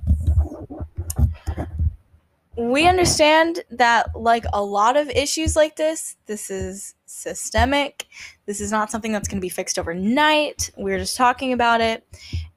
We 2.57 2.87
understand 2.87 3.63
that 3.71 4.09
like 4.15 4.45
a 4.53 4.63
lot 4.63 4.97
of 4.97 5.09
issues 5.11 5.57
like 5.57 5.77
this 5.77 6.17
this 6.27 6.51
is 6.51 6.95
systemic. 7.07 8.07
This 8.47 8.61
is 8.61 8.71
not 8.71 8.91
something 8.91 9.13
that's 9.13 9.29
going 9.29 9.39
to 9.39 9.43
be 9.43 9.49
fixed 9.49 9.79
overnight. 9.79 10.71
We're 10.77 10.99
just 10.99 11.17
talking 11.17 11.53
about 11.53 11.81
it. 11.81 12.07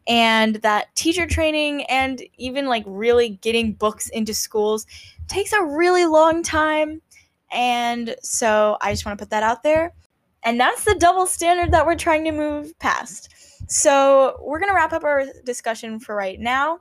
And 0.07 0.55
that 0.57 0.95
teacher 0.95 1.25
training 1.25 1.83
and 1.83 2.21
even 2.37 2.67
like 2.67 2.83
really 2.85 3.29
getting 3.41 3.73
books 3.73 4.09
into 4.09 4.33
schools 4.33 4.85
takes 5.27 5.53
a 5.53 5.63
really 5.63 6.05
long 6.05 6.43
time. 6.43 7.01
And 7.51 8.15
so 8.21 8.77
i 8.81 8.91
just 8.91 9.05
want 9.05 9.17
to 9.17 9.21
put 9.21 9.29
that 9.31 9.43
out 9.43 9.63
there. 9.63 9.93
And 10.43 10.59
that's 10.59 10.83
the 10.83 10.95
double 10.95 11.25
standard 11.25 11.71
that 11.71 11.85
we're 11.85 11.95
trying 11.95 12.23
to 12.25 12.31
move 12.31 12.77
past. 12.79 13.33
So 13.67 14.39
we're 14.43 14.59
going 14.59 14.69
to 14.69 14.75
wrap 14.75 14.93
up 14.93 15.03
our 15.03 15.25
discussion 15.43 15.99
for 15.99 16.15
right 16.15 16.39
now 16.39 16.79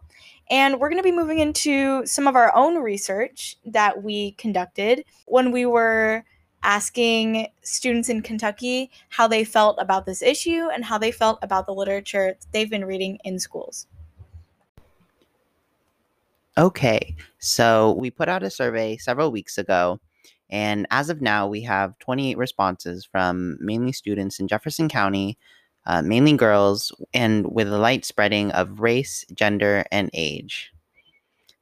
and 0.50 0.78
we're 0.78 0.88
going 0.88 0.98
to 0.98 1.02
be 1.02 1.12
moving 1.12 1.38
into 1.38 2.04
some 2.06 2.26
of 2.26 2.36
our 2.36 2.54
own 2.54 2.76
research 2.78 3.56
that 3.64 4.02
we 4.02 4.32
conducted 4.32 5.04
when 5.26 5.52
we 5.52 5.66
were 5.66 6.24
asking 6.62 7.46
students 7.62 8.08
in 8.08 8.22
Kentucky 8.22 8.90
how 9.10 9.28
they 9.28 9.44
felt 9.44 9.76
about 9.78 10.06
this 10.06 10.22
issue 10.22 10.68
and 10.72 10.84
how 10.84 10.98
they 10.98 11.12
felt 11.12 11.38
about 11.42 11.66
the 11.66 11.74
literature 11.74 12.36
they've 12.52 12.70
been 12.70 12.84
reading 12.84 13.18
in 13.24 13.38
schools. 13.38 13.86
Okay, 16.56 17.16
so 17.38 17.92
we 17.98 18.10
put 18.10 18.28
out 18.28 18.42
a 18.42 18.50
survey 18.50 18.96
several 18.96 19.32
weeks 19.32 19.58
ago, 19.58 19.98
and 20.50 20.86
as 20.90 21.10
of 21.10 21.20
now, 21.20 21.48
we 21.48 21.62
have 21.62 21.98
28 21.98 22.38
responses 22.38 23.04
from 23.04 23.58
mainly 23.60 23.92
students 23.92 24.38
in 24.38 24.46
Jefferson 24.46 24.88
County, 24.88 25.36
uh, 25.86 26.02
mainly 26.02 26.34
girls, 26.34 26.92
and 27.12 27.46
with 27.52 27.72
a 27.72 27.78
light 27.78 28.04
spreading 28.04 28.50
of 28.52 28.80
race, 28.80 29.24
gender, 29.34 29.84
and 29.92 30.10
age. 30.14 30.72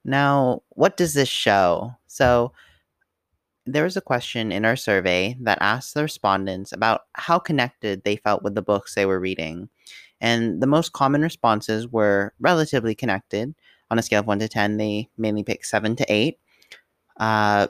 Now, 0.05 0.63
what 0.71 0.97
does 0.97 1.15
this 1.15 1.29
show? 1.29 1.95
So, 2.07 2.53
there 3.65 3.85
was 3.85 3.97
a 3.97 4.01
question 4.01 4.51
in 4.51 4.65
our 4.65 4.75
survey 4.77 5.37
that 5.41 5.59
asked 5.61 5.95
the 5.95 6.03
respondents 6.03 6.73
about 6.73 7.03
how 7.15 7.39
connected 7.39 8.03
they 8.03 8.17
felt 8.17 8.43
with 8.43 8.57
the 8.57 8.63
books 8.63 8.95
they 8.95 9.07
were 9.07 9.21
reading. 9.21 9.69
And 10.21 10.61
the 10.61 10.67
most 10.67 10.93
common 10.93 11.23
responses 11.23 11.87
were 11.87 12.33
relatively 12.41 12.95
connected, 12.95 13.55
on 13.93 13.99
a 13.99 14.03
scale 14.03 14.21
of 14.21 14.27
1 14.27 14.39
to 14.39 14.49
10, 14.49 14.79
they 14.79 15.11
mainly 15.19 15.45
picked 15.45 15.67
7 15.67 15.95
to 15.97 16.13
8. 16.13 16.39
Uh, 17.19 17.67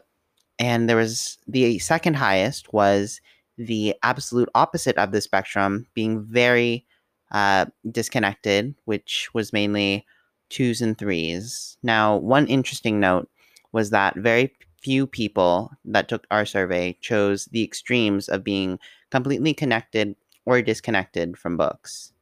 and 0.60 0.88
there 0.88 0.96
was 0.96 1.38
the 1.48 1.80
second 1.80 2.14
highest 2.14 2.72
was 2.72 3.20
the 3.58 3.94
absolute 4.02 4.48
opposite 4.54 4.96
of 4.96 5.12
the 5.12 5.20
spectrum, 5.20 5.86
being 5.94 6.22
very 6.24 6.86
uh, 7.30 7.66
disconnected, 7.90 8.74
which 8.84 9.28
was 9.34 9.52
mainly 9.52 10.06
twos 10.50 10.80
and 10.80 10.98
threes. 10.98 11.76
Now, 11.82 12.16
one 12.16 12.46
interesting 12.46 13.00
note 13.00 13.28
was 13.72 13.90
that 13.90 14.16
very 14.16 14.52
few 14.82 15.06
people 15.06 15.70
that 15.84 16.08
took 16.08 16.26
our 16.30 16.44
survey 16.44 16.98
chose 17.00 17.46
the 17.46 17.62
extremes 17.62 18.28
of 18.28 18.44
being 18.44 18.78
completely 19.10 19.54
connected 19.54 20.16
or 20.44 20.60
disconnected 20.60 21.38
from 21.38 21.56
books, 21.56 22.12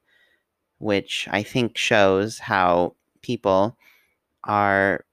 which 0.78 1.26
I 1.30 1.42
think 1.42 1.76
shows 1.76 2.38
how 2.38 2.94
people 3.22 3.76
are 4.44 5.04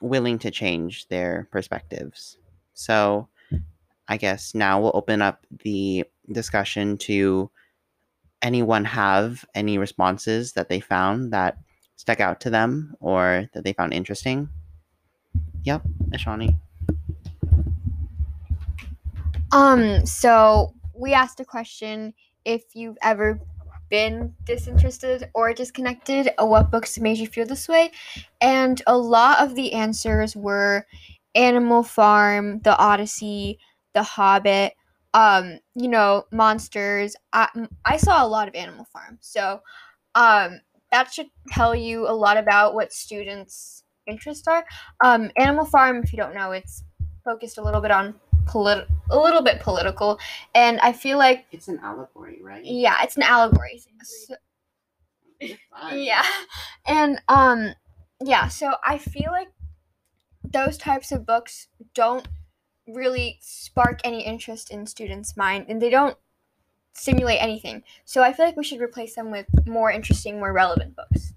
willing 0.00 0.38
to 0.40 0.50
change 0.50 1.08
their 1.08 1.48
perspectives. 1.50 2.38
So, 2.74 3.28
I 4.08 4.16
guess 4.16 4.54
now 4.54 4.80
we'll 4.80 4.92
open 4.94 5.22
up 5.22 5.46
the 5.64 6.04
discussion 6.32 6.96
to 6.98 7.50
anyone 8.42 8.84
have 8.84 9.44
any 9.54 9.78
responses 9.78 10.52
that 10.52 10.68
they 10.68 10.80
found 10.80 11.32
that 11.32 11.58
stuck 11.96 12.20
out 12.20 12.40
to 12.40 12.50
them 12.50 12.94
or 13.00 13.48
that 13.54 13.64
they 13.64 13.72
found 13.72 13.92
interesting. 13.92 14.48
Yep, 15.64 15.82
Ishani. 16.10 16.56
Um, 19.52 20.04
so 20.04 20.74
we 20.94 21.12
asked 21.12 21.40
a 21.40 21.44
question 21.44 22.14
if 22.44 22.62
you've 22.74 22.98
ever 23.02 23.40
been 23.88 24.34
disinterested 24.44 25.30
or 25.34 25.52
disconnected, 25.52 26.30
uh, 26.40 26.46
what 26.46 26.70
books 26.70 26.98
made 26.98 27.18
you 27.18 27.26
feel 27.26 27.46
this 27.46 27.68
way? 27.68 27.90
And 28.40 28.82
a 28.86 28.96
lot 28.96 29.40
of 29.40 29.54
the 29.54 29.72
answers 29.72 30.36
were 30.36 30.86
Animal 31.34 31.82
Farm, 31.82 32.60
The 32.60 32.76
Odyssey, 32.76 33.58
The 33.96 34.02
Hobbit, 34.02 34.74
um, 35.14 35.58
you 35.74 35.88
know, 35.88 36.24
monsters. 36.30 37.16
I, 37.32 37.48
I 37.84 37.96
saw 37.96 38.24
a 38.24 38.28
lot 38.28 38.46
of 38.46 38.54
Animal 38.54 38.84
Farm. 38.92 39.16
So, 39.20 39.62
um, 40.14 40.60
that 40.92 41.12
should 41.12 41.28
tell 41.50 41.74
you 41.74 42.06
a 42.06 42.12
lot 42.12 42.36
about 42.36 42.74
what 42.74 42.92
students' 42.92 43.84
interests 44.06 44.46
are. 44.46 44.64
Um, 45.02 45.30
Animal 45.38 45.64
Farm, 45.64 46.02
if 46.04 46.12
you 46.12 46.18
don't 46.18 46.34
know, 46.34 46.52
it's 46.52 46.84
focused 47.24 47.58
a 47.58 47.62
little 47.62 47.80
bit 47.80 47.90
on 47.90 48.14
polit- 48.46 48.86
a 49.10 49.18
little 49.18 49.42
bit 49.42 49.60
political, 49.60 50.18
and 50.54 50.78
I 50.80 50.92
feel 50.92 51.18
like 51.18 51.46
It's 51.50 51.68
an 51.68 51.80
allegory, 51.82 52.38
right? 52.42 52.64
yeah, 52.64 53.02
it's 53.02 53.16
an 53.16 53.22
allegory. 53.22 53.80
So- 54.04 54.34
yeah, 55.92 56.24
and 56.86 57.20
um, 57.28 57.74
yeah. 58.24 58.48
So 58.48 58.74
I 58.84 58.98
feel 58.98 59.30
like 59.32 59.48
those 60.44 60.78
types 60.78 61.12
of 61.12 61.26
books 61.26 61.68
don't 61.94 62.26
really 62.86 63.38
spark 63.40 64.00
any 64.04 64.24
interest 64.24 64.70
in 64.70 64.86
students' 64.86 65.36
mind, 65.36 65.66
and 65.68 65.80
they 65.80 65.90
don't 65.90 66.16
stimulate 66.92 67.42
anything. 67.42 67.82
So 68.04 68.22
I 68.22 68.32
feel 68.32 68.46
like 68.46 68.56
we 68.56 68.64
should 68.64 68.80
replace 68.80 69.14
them 69.14 69.30
with 69.30 69.46
more 69.66 69.90
interesting, 69.90 70.38
more 70.38 70.52
relevant 70.52 70.96
books. 70.96 71.34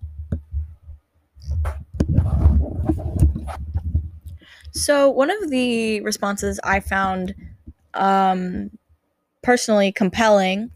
So 4.71 5.09
one 5.09 5.29
of 5.29 5.49
the 5.49 6.01
responses 6.01 6.59
I 6.63 6.79
found 6.79 7.35
um, 7.93 8.71
personally 9.41 9.91
compelling 9.91 10.71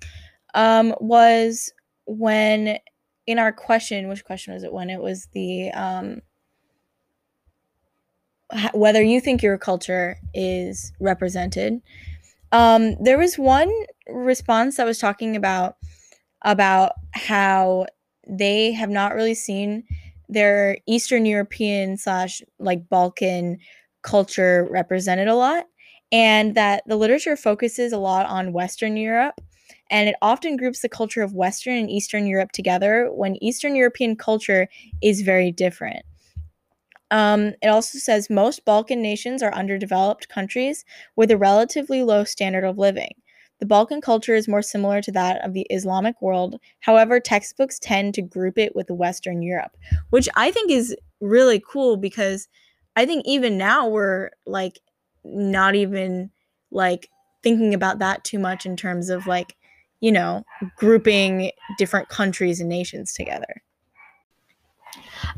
um, 0.53 0.93
was 0.99 1.71
when 2.05 2.79
in 3.25 3.39
our 3.39 3.53
question, 3.53 4.09
which 4.09 4.25
question 4.25 4.53
was 4.53 4.63
it? 4.63 4.73
When 4.73 4.89
it 4.89 5.01
was 5.01 5.27
the 5.33 5.71
um, 5.71 6.21
whether 8.73 9.01
you 9.01 9.19
think 9.19 9.41
your 9.41 9.57
culture 9.57 10.17
is 10.33 10.91
represented. 10.99 11.81
Um, 12.51 12.95
there 13.01 13.17
was 13.17 13.37
one 13.37 13.71
response 14.07 14.77
that 14.77 14.85
was 14.85 14.99
talking 14.99 15.35
about 15.35 15.77
about 16.43 16.93
how 17.13 17.87
they 18.27 18.71
have 18.73 18.89
not 18.89 19.15
really 19.15 19.33
seen 19.33 19.83
their 20.29 20.77
Eastern 20.87 21.25
European 21.25 21.97
slash 21.97 22.41
like 22.59 22.89
Balkan 22.89 23.57
culture 24.01 24.67
represented 24.69 25.27
a 25.27 25.35
lot, 25.35 25.65
and 26.11 26.55
that 26.55 26.83
the 26.85 26.95
literature 26.95 27.35
focuses 27.35 27.93
a 27.93 27.97
lot 27.97 28.25
on 28.25 28.53
Western 28.53 28.97
Europe. 28.97 29.39
And 29.89 30.09
it 30.09 30.15
often 30.21 30.57
groups 30.57 30.81
the 30.81 30.89
culture 30.89 31.21
of 31.21 31.33
Western 31.33 31.77
and 31.77 31.89
Eastern 31.89 32.25
Europe 32.25 32.51
together 32.51 33.09
when 33.13 33.41
Eastern 33.43 33.75
European 33.75 34.15
culture 34.15 34.67
is 35.01 35.21
very 35.21 35.51
different. 35.51 36.03
Um, 37.13 37.53
it 37.61 37.67
also 37.67 37.99
says 37.99 38.27
most 38.27 38.65
Balkan 38.65 38.99
nations 38.99 39.43
are 39.43 39.53
underdeveloped 39.53 40.29
countries 40.29 40.83
with 41.15 41.29
a 41.29 41.37
relatively 41.37 42.01
low 42.01 42.23
standard 42.23 42.63
of 42.63 42.79
living. 42.79 43.11
The 43.59 43.67
Balkan 43.67 44.01
culture 44.01 44.33
is 44.33 44.47
more 44.47 44.63
similar 44.63 44.99
to 45.03 45.11
that 45.11 45.45
of 45.45 45.53
the 45.53 45.67
Islamic 45.69 46.19
world. 46.23 46.59
However, 46.79 47.19
textbooks 47.19 47.77
tend 47.77 48.15
to 48.15 48.23
group 48.23 48.57
it 48.57 48.75
with 48.75 48.89
Western 48.89 49.43
Europe, 49.43 49.77
which 50.09 50.27
I 50.35 50.49
think 50.49 50.71
is 50.71 50.95
really 51.21 51.63
cool 51.65 51.97
because 51.97 52.47
I 52.95 53.05
think 53.05 53.27
even 53.27 53.59
now 53.59 53.87
we're 53.87 54.31
like 54.47 54.79
not 55.23 55.75
even 55.75 56.31
like 56.71 57.09
thinking 57.43 57.75
about 57.75 57.99
that 57.99 58.23
too 58.23 58.39
much 58.39 58.65
in 58.65 58.75
terms 58.75 59.09
of 59.09 59.27
like, 59.27 59.55
you 60.01 60.11
know, 60.11 60.43
grouping 60.77 61.51
different 61.77 62.09
countries 62.09 62.59
and 62.59 62.69
nations 62.69 63.13
together. 63.13 63.61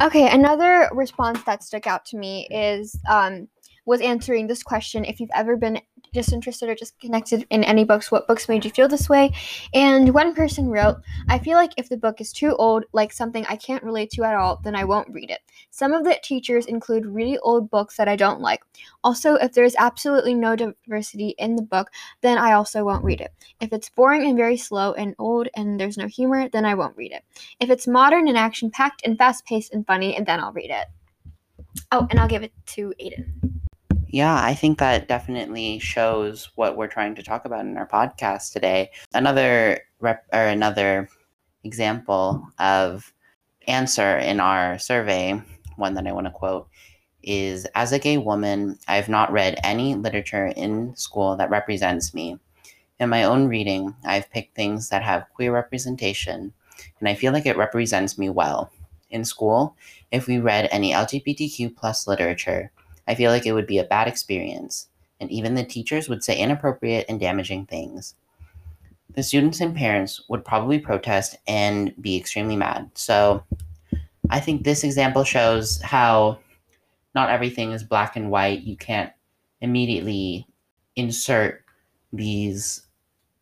Okay, 0.01 0.29
another 0.29 0.89
response 0.93 1.43
that 1.43 1.63
stuck 1.63 1.87
out 1.87 2.05
to 2.07 2.17
me 2.17 2.47
is 2.49 2.97
um, 3.09 3.47
was 3.85 4.01
answering 4.01 4.47
this 4.47 4.63
question: 4.63 5.05
if 5.05 5.19
you've 5.19 5.29
ever 5.33 5.55
been 5.55 5.81
disinterested 6.15 6.69
or 6.69 6.73
disconnected 6.75 7.45
in 7.51 7.63
any 7.63 7.83
books, 7.83 8.11
what 8.11 8.27
books 8.27 8.49
made 8.49 8.65
you 8.65 8.71
feel 8.71 8.87
this 8.87 9.07
way? 9.07 9.31
And 9.73 10.13
one 10.13 10.33
person 10.33 10.67
wrote, 10.67 10.97
"I 11.29 11.37
feel 11.37 11.57
like 11.57 11.73
if 11.77 11.89
the 11.89 11.97
book 11.97 12.19
is 12.19 12.33
too 12.33 12.55
old, 12.55 12.85
like 12.93 13.13
something 13.13 13.45
I 13.47 13.55
can't 13.55 13.83
relate 13.83 14.09
to 14.11 14.23
at 14.23 14.35
all, 14.35 14.59
then 14.63 14.75
I 14.75 14.83
won't 14.83 15.09
read 15.09 15.29
it. 15.29 15.41
Some 15.69 15.93
of 15.93 16.03
the 16.03 16.17
teachers 16.23 16.65
include 16.65 17.05
really 17.05 17.37
old 17.39 17.69
books 17.69 17.97
that 17.97 18.07
I 18.07 18.15
don't 18.15 18.41
like. 18.41 18.63
Also, 19.03 19.35
if 19.35 19.53
there's 19.53 19.75
absolutely 19.77 20.33
no 20.33 20.55
diversity 20.55 21.35
in 21.37 21.55
the 21.55 21.61
book, 21.61 21.91
then 22.21 22.37
I 22.37 22.53
also 22.53 22.83
won't 22.83 23.03
read 23.03 23.21
it. 23.21 23.31
If 23.59 23.73
it's 23.73 23.89
boring 23.89 24.25
and 24.25 24.37
very 24.37 24.57
slow 24.57 24.93
and 24.93 25.13
old 25.19 25.49
and 25.55 25.79
there's 25.79 25.97
no 25.97 26.07
humor, 26.07 26.49
then 26.49 26.65
I 26.65 26.73
won't 26.73 26.97
read 26.97 27.11
it. 27.11 27.23
If 27.59 27.69
it's 27.69 27.87
modern 27.87 28.27
and 28.27 28.37
action 28.37 28.71
packed 28.71 29.05
and 29.05 29.17
fast 29.17 29.45
paced 29.45 29.73
and 29.73 29.85
funny, 29.85 30.15
and 30.15 30.25
then 30.25 30.39
I'll 30.39 30.53
read 30.53 30.71
it. 30.71 30.87
Oh, 31.91 32.07
and 32.09 32.19
I'll 32.19 32.27
give 32.27 32.43
it 32.43 32.53
to 32.67 32.93
Aiden. 33.01 33.64
Yeah, 34.15 34.41
I 34.41 34.53
think 34.53 34.79
that 34.79 35.09
definitely 35.09 35.77
shows 35.79 36.49
what 36.55 36.77
we're 36.77 36.87
trying 36.87 37.15
to 37.15 37.21
talk 37.21 37.43
about 37.43 37.65
in 37.65 37.75
our 37.75 37.85
podcast 37.85 38.53
today. 38.53 38.91
Another 39.13 39.81
rep 39.99 40.25
or 40.31 40.39
another 40.39 41.09
example 41.65 42.47
of 42.57 43.11
answer 43.67 44.17
in 44.17 44.39
our 44.39 44.79
survey, 44.79 45.41
one 45.75 45.95
that 45.95 46.07
I 46.07 46.13
want 46.13 46.27
to 46.27 46.31
quote, 46.31 46.69
is 47.23 47.67
as 47.75 47.91
a 47.91 47.99
gay 47.99 48.17
woman, 48.17 48.79
I 48.87 48.95
have 48.95 49.09
not 49.09 49.33
read 49.33 49.59
any 49.65 49.95
literature 49.95 50.47
in 50.47 50.95
school 50.95 51.35
that 51.35 51.49
represents 51.49 52.13
me. 52.13 52.39
In 53.01 53.09
my 53.09 53.25
own 53.25 53.49
reading, 53.49 53.95
I've 54.05 54.31
picked 54.31 54.55
things 54.55 54.87
that 54.91 55.03
have 55.03 55.27
queer 55.33 55.51
representation, 55.51 56.53
and 57.01 57.09
I 57.09 57.15
feel 57.15 57.33
like 57.33 57.45
it 57.45 57.57
represents 57.57 58.17
me 58.17 58.29
well. 58.29 58.71
In 59.09 59.25
school, 59.25 59.75
if 60.09 60.25
we 60.25 60.39
read 60.39 60.69
any 60.71 60.93
LGBTQ 60.93 61.75
plus 61.75 62.07
literature, 62.07 62.71
I 63.07 63.15
feel 63.15 63.31
like 63.31 63.45
it 63.45 63.53
would 63.53 63.67
be 63.67 63.79
a 63.79 63.83
bad 63.83 64.07
experience, 64.07 64.87
and 65.19 65.31
even 65.31 65.55
the 65.55 65.63
teachers 65.63 66.09
would 66.09 66.23
say 66.23 66.37
inappropriate 66.37 67.05
and 67.09 67.19
damaging 67.19 67.65
things. 67.65 68.15
The 69.15 69.23
students 69.23 69.61
and 69.61 69.75
parents 69.75 70.21
would 70.29 70.43
probably 70.45 70.79
protest 70.79 71.37
and 71.47 71.93
be 72.01 72.17
extremely 72.17 72.55
mad. 72.55 72.91
So, 72.95 73.43
I 74.29 74.39
think 74.39 74.63
this 74.63 74.83
example 74.83 75.23
shows 75.23 75.81
how 75.81 76.39
not 77.15 77.29
everything 77.29 77.71
is 77.71 77.83
black 77.83 78.15
and 78.15 78.31
white. 78.31 78.61
You 78.63 78.77
can't 78.77 79.11
immediately 79.61 80.47
insert 80.95 81.63
these 82.13 82.85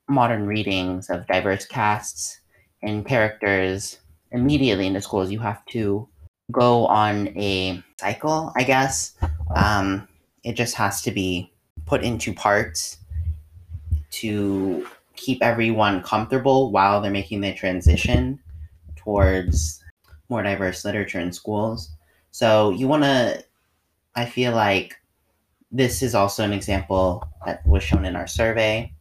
modern 0.10 0.48
readings 0.48 1.10
of 1.10 1.28
diverse 1.28 1.66
casts 1.66 2.40
and 2.82 3.06
characters 3.06 4.00
immediately 4.32 4.88
into 4.88 5.02
schools. 5.02 5.32
You 5.32 5.40
have 5.40 5.66
to 5.68 6.08
go 6.52 6.86
on 6.88 7.30
a 7.38 7.82
cycle, 8.00 8.52
I 8.58 8.64
guess. 8.64 9.16
Um, 9.56 10.08
it 10.44 10.54
just 10.54 10.76
has 10.76 11.02
to 11.04 11.12
be 11.12 11.52
put 11.86 12.04
into 12.04 12.34
parts 12.34 12.98
to 14.12 14.88
keep 15.16 15.42
everyone 15.42 16.04
comfortable 16.04 16.72
while 16.72 17.02
they're 17.02 17.12
making 17.12 17.42
the 17.42 17.54
transition 17.54 18.40
towards 18.96 19.84
more 20.30 20.44
diverse 20.44 20.86
literature 20.86 21.20
in 21.20 21.32
schools. 21.32 21.92
So 22.32 22.72
you 22.72 22.88
want 22.88 23.04
to, 23.04 23.44
I 24.16 24.26
feel 24.26 24.54
like 24.54 24.96
this 25.72 26.04
is 26.04 26.16
also 26.16 26.44
an 26.44 26.54
example 26.54 27.28
that 27.46 27.66
was 27.66 27.84
shown 27.84 28.06
in 28.06 28.16
our 28.16 28.28
survey 28.28 28.94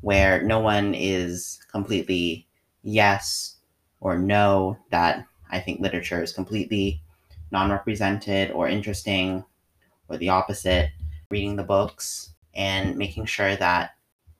where 0.00 0.42
no 0.42 0.60
one 0.60 0.94
is 0.94 1.60
completely 1.70 2.46
yes 2.82 3.56
or 4.00 4.18
no 4.18 4.76
that 4.90 5.26
I 5.50 5.60
think 5.60 5.80
literature 5.80 6.22
is 6.22 6.32
completely 6.32 7.00
non 7.50 7.70
represented 7.70 8.50
or 8.50 8.68
interesting 8.68 9.44
or 10.12 10.18
the 10.18 10.28
opposite, 10.28 10.90
reading 11.30 11.56
the 11.56 11.62
books 11.62 12.32
and 12.54 12.96
making 12.96 13.24
sure 13.24 13.56
that 13.56 13.94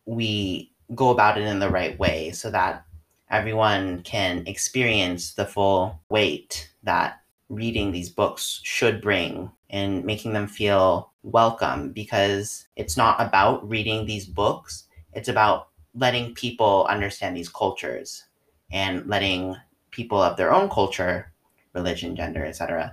we 0.06 0.70
go 0.94 1.10
about 1.10 1.38
it 1.38 1.44
in 1.44 1.58
the 1.58 1.70
right 1.70 1.98
way 1.98 2.30
so 2.30 2.50
that 2.50 2.84
everyone 3.30 4.02
can 4.02 4.46
experience 4.46 5.34
the 5.34 5.46
full 5.46 5.98
weight 6.10 6.70
that 6.82 7.20
reading 7.48 7.92
these 7.92 8.10
books 8.10 8.60
should 8.62 9.00
bring 9.00 9.50
and 9.70 10.04
making 10.04 10.32
them 10.32 10.46
feel 10.46 11.10
welcome 11.22 11.92
because 11.92 12.66
it's 12.76 12.96
not 12.96 13.20
about 13.20 13.66
reading 13.68 14.04
these 14.04 14.26
books, 14.26 14.84
it's 15.12 15.28
about 15.28 15.68
letting 15.94 16.34
people 16.34 16.86
understand 16.88 17.36
these 17.36 17.48
cultures 17.48 18.24
and 18.70 19.06
letting 19.06 19.56
people 19.90 20.20
of 20.20 20.36
their 20.36 20.52
own 20.52 20.68
culture, 20.68 21.32
religion, 21.74 22.16
gender, 22.16 22.44
etc., 22.44 22.92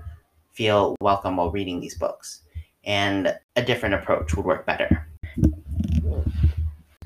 feel 0.52 0.96
welcome 1.02 1.38
while 1.38 1.52
reading 1.52 1.80
these 1.80 1.98
books. 1.98 2.42
And 2.86 3.38
a 3.56 3.62
different 3.62 3.96
approach 3.96 4.36
would 4.36 4.46
work 4.46 4.66
better. 4.66 5.08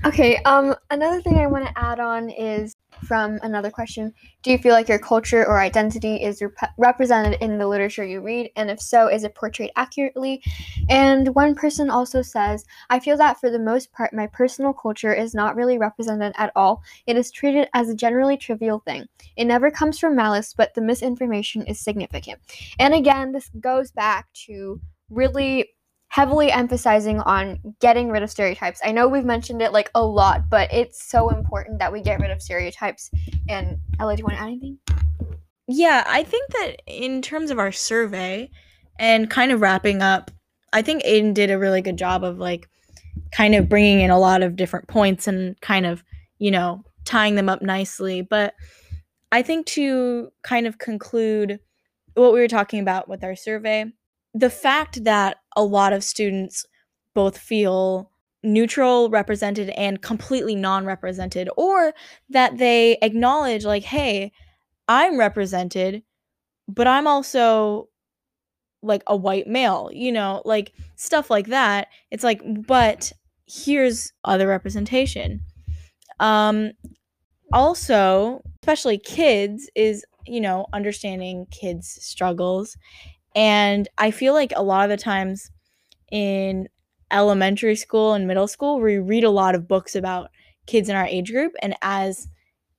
Okay, 0.05 0.36
um, 0.43 0.75
another 0.91 1.21
thing 1.21 1.38
I 1.38 1.47
want 1.47 1.65
to 1.65 1.79
add 1.79 2.01
on 2.01 2.29
is 2.29 2.75
from 3.07 3.39
another 3.41 3.71
question 3.71 4.13
Do 4.41 4.51
you 4.51 4.57
feel 4.57 4.73
like 4.73 4.89
your 4.89 4.99
culture 4.99 5.45
or 5.45 5.59
identity 5.59 6.15
is 6.15 6.41
rep- 6.41 6.73
represented 6.77 7.41
in 7.41 7.57
the 7.57 7.67
literature 7.67 8.03
you 8.03 8.19
read? 8.19 8.51
And 8.57 8.69
if 8.69 8.81
so, 8.81 9.07
is 9.07 9.23
it 9.23 9.33
portrayed 9.33 9.71
accurately? 9.77 10.43
And 10.89 11.33
one 11.36 11.55
person 11.55 11.89
also 11.89 12.21
says, 12.21 12.65
I 12.89 12.99
feel 12.99 13.15
that 13.15 13.39
for 13.39 13.49
the 13.49 13.59
most 13.59 13.93
part, 13.93 14.13
my 14.13 14.27
personal 14.27 14.73
culture 14.73 15.13
is 15.13 15.33
not 15.33 15.55
really 15.55 15.77
represented 15.77 16.33
at 16.36 16.51
all. 16.53 16.81
It 17.07 17.15
is 17.15 17.31
treated 17.31 17.69
as 17.73 17.88
a 17.88 17.95
generally 17.95 18.36
trivial 18.36 18.79
thing. 18.79 19.05
It 19.38 19.45
never 19.45 19.71
comes 19.71 19.99
from 19.99 20.17
malice, 20.17 20.53
but 20.53 20.73
the 20.73 20.81
misinformation 20.81 21.65
is 21.65 21.79
significant. 21.79 22.39
And 22.77 22.93
again, 22.93 23.31
this 23.31 23.49
goes 23.62 23.91
back 23.91 24.27
to 24.47 24.81
really 25.09 25.69
heavily 26.13 26.51
emphasizing 26.51 27.19
on 27.21 27.59
getting 27.81 28.09
rid 28.09 28.21
of 28.21 28.29
stereotypes. 28.29 28.79
I 28.83 28.91
know 28.91 29.07
we've 29.07 29.25
mentioned 29.25 29.63
it 29.63 29.73
like 29.73 29.89
a 29.95 30.05
lot, 30.05 30.47
but 30.47 30.71
it's 30.71 31.03
so 31.03 31.29
important 31.29 31.79
that 31.79 31.91
we 31.91 32.01
get 32.01 32.19
rid 32.19 32.29
of 32.29 32.39
stereotypes. 32.39 33.09
And 33.49 33.79
Ella, 33.99 34.15
do 34.15 34.19
you 34.19 34.25
want 34.25 34.37
to 34.37 34.43
add 34.43 34.47
anything? 34.49 34.77
Yeah, 35.67 36.03
I 36.05 36.23
think 36.23 36.51
that 36.51 36.75
in 36.85 37.23
terms 37.23 37.49
of 37.49 37.57
our 37.57 37.71
survey 37.71 38.51
and 38.99 39.29
kind 39.29 39.51
of 39.51 39.61
wrapping 39.61 40.03
up, 40.03 40.29
I 40.71 40.83
think 40.83 41.03
Aiden 41.03 41.33
did 41.33 41.49
a 41.49 41.57
really 41.57 41.81
good 41.81 41.97
job 41.97 42.23
of 42.23 42.37
like 42.37 42.69
kind 43.31 43.55
of 43.55 43.67
bringing 43.67 44.01
in 44.01 44.11
a 44.11 44.19
lot 44.19 44.43
of 44.43 44.55
different 44.55 44.87
points 44.87 45.27
and 45.27 45.59
kind 45.61 45.87
of, 45.87 46.03
you 46.37 46.51
know, 46.51 46.83
tying 47.05 47.33
them 47.33 47.49
up 47.49 47.63
nicely. 47.63 48.21
But 48.21 48.53
I 49.31 49.41
think 49.41 49.65
to 49.67 50.29
kind 50.43 50.67
of 50.67 50.77
conclude 50.77 51.59
what 52.13 52.33
we 52.33 52.39
were 52.39 52.47
talking 52.47 52.81
about 52.81 53.09
with 53.09 53.23
our 53.23 53.35
survey, 53.35 53.85
the 54.33 54.49
fact 54.49 55.03
that 55.03 55.37
a 55.55 55.63
lot 55.63 55.93
of 55.93 56.03
students 56.03 56.65
both 57.13 57.37
feel 57.37 58.09
neutral 58.43 59.09
represented 59.09 59.69
and 59.69 60.01
completely 60.01 60.55
non-represented 60.55 61.49
or 61.55 61.93
that 62.29 62.57
they 62.57 62.97
acknowledge 63.01 63.63
like 63.63 63.83
hey 63.83 64.31
i'm 64.89 65.17
represented 65.17 66.03
but 66.67 66.87
i'm 66.87 67.07
also 67.07 67.87
like 68.81 69.03
a 69.07 69.15
white 69.15 69.47
male 69.47 69.89
you 69.93 70.11
know 70.11 70.41
like 70.45 70.73
stuff 70.95 71.29
like 71.29 71.47
that. 71.47 71.87
It's 72.11 72.23
like 72.23 72.41
but 72.67 73.11
here's 73.47 74.11
other 74.23 74.47
representation. 74.47 75.41
Um 76.19 76.71
also 77.53 78.41
especially 78.63 78.97
kids 78.97 79.69
is 79.75 80.05
you 80.25 80.41
know 80.41 80.65
understanding 80.73 81.47
kids 81.51 81.97
struggles 82.01 82.77
and 83.35 83.87
i 83.97 84.11
feel 84.11 84.33
like 84.33 84.53
a 84.55 84.63
lot 84.63 84.83
of 84.83 84.89
the 84.89 85.01
times 85.01 85.51
in 86.11 86.67
elementary 87.13 87.75
school 87.75 88.13
and 88.13 88.27
middle 88.27 88.47
school, 88.47 88.79
we 88.79 88.97
read 88.97 89.23
a 89.23 89.29
lot 89.29 89.55
of 89.55 89.67
books 89.67 89.95
about 89.95 90.29
kids 90.65 90.89
in 90.89 90.95
our 90.95 91.05
age 91.05 91.31
group. 91.31 91.53
And 91.61 91.75
as 91.81 92.27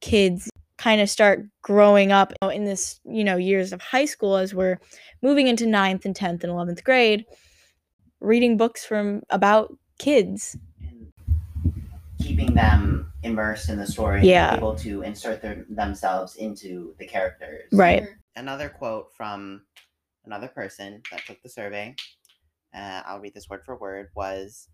kids 0.00 0.50
kind 0.76 1.00
of 1.00 1.08
start 1.08 1.46
growing 1.62 2.12
up 2.12 2.32
in 2.42 2.64
this, 2.64 3.00
you 3.04 3.24
know, 3.24 3.36
years 3.36 3.72
of 3.72 3.80
high 3.80 4.04
school, 4.04 4.36
as 4.36 4.54
we're 4.54 4.78
moving 5.22 5.46
into 5.46 5.66
ninth 5.66 6.04
and 6.04 6.14
10th 6.14 6.44
and 6.44 6.52
11th 6.52 6.84
grade, 6.84 7.24
reading 8.20 8.56
books 8.56 8.84
from 8.84 9.22
about 9.30 9.72
kids. 9.98 10.56
And 10.80 11.12
keeping 12.20 12.54
them 12.54 13.12
immersed 13.22 13.68
in 13.68 13.78
the 13.78 13.86
story, 13.86 14.26
yeah. 14.26 14.56
able 14.56 14.74
to 14.76 15.02
insert 15.02 15.40
their, 15.40 15.64
themselves 15.70 16.36
into 16.36 16.94
the 16.98 17.06
characters. 17.06 17.68
Right. 17.72 18.04
Another 18.36 18.68
quote 18.68 19.12
from 19.16 19.62
another 20.26 20.48
person 20.48 21.02
that 21.10 21.24
took 21.26 21.42
the 21.42 21.48
survey 21.48 21.94
uh, 22.74 23.02
I'll 23.06 23.20
read 23.20 23.34
this 23.34 23.48
word 23.48 23.64
for 23.64 23.76
word, 23.76 24.10
was 24.14 24.68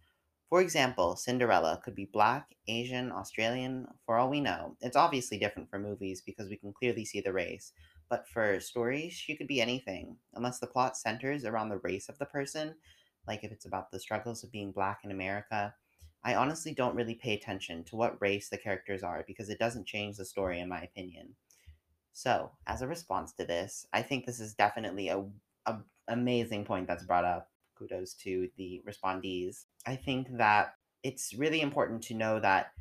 for 0.49 0.61
example, 0.61 1.15
Cinderella 1.17 1.81
could 1.85 1.95
be 1.95 2.07
black, 2.07 2.57
Asian, 2.67 3.13
Australian, 3.13 3.87
for 4.05 4.19
all 4.19 4.31
we 4.31 4.41
know. 4.41 4.77
It's 4.81 4.97
obviously 4.97 5.39
different 5.39 5.71
for 5.71 5.79
movies 5.79 6.23
because 6.27 6.49
we 6.49 6.57
can 6.57 6.73
clearly 6.73 7.05
see 7.05 7.21
the 7.21 7.33
race. 7.33 7.73
But 8.09 8.27
for 8.29 8.59
stories, 8.59 9.13
she 9.13 9.37
could 9.37 9.47
be 9.47 9.61
anything, 9.61 10.17
unless 10.35 10.59
the 10.59 10.67
plot 10.67 10.97
centers 10.97 11.45
around 11.45 11.69
the 11.69 11.79
race 11.79 12.09
of 12.09 12.19
the 12.19 12.27
person, 12.27 12.75
like 13.29 13.45
if 13.45 13.53
it's 13.53 13.67
about 13.67 13.93
the 13.93 14.01
struggles 14.01 14.43
of 14.43 14.51
being 14.51 14.73
black 14.73 15.01
in 15.05 15.13
America. 15.13 15.75
I 16.25 16.35
honestly 16.35 16.75
don't 16.75 16.97
really 16.97 17.15
pay 17.15 17.35
attention 17.35 17.85
to 17.85 17.97
what 17.97 18.21
race 18.21 18.49
the 18.49 18.59
characters 18.59 19.03
are 19.05 19.25
because 19.27 19.51
it 19.51 19.59
doesn't 19.61 19.87
change 19.87 20.17
the 20.17 20.25
story, 20.25 20.61
in 20.61 20.69
my 20.69 20.83
opinion. 20.83 21.37
So, 22.13 22.53
as 22.67 22.83
a 22.83 22.89
response 22.89 23.33
to 23.35 23.45
this, 23.45 23.87
I 23.93 24.03
think 24.03 24.27
this 24.27 24.41
is 24.41 24.55
definitely 24.55 25.09
a, 25.09 25.25
a 25.67 25.79
amazing 26.09 26.65
point 26.65 26.87
that's 26.87 27.05
brought 27.05 27.25
up 27.25 27.51
kudos 27.77 28.15
to 28.15 28.49
the 28.57 28.83
respondees. 28.87 29.65
I 29.87 29.97
think 29.97 30.37
that 30.37 30.75
it's 31.03 31.33
really 31.33 31.61
important 31.63 32.03
to 32.05 32.15
know 32.15 32.41
that 32.41 32.73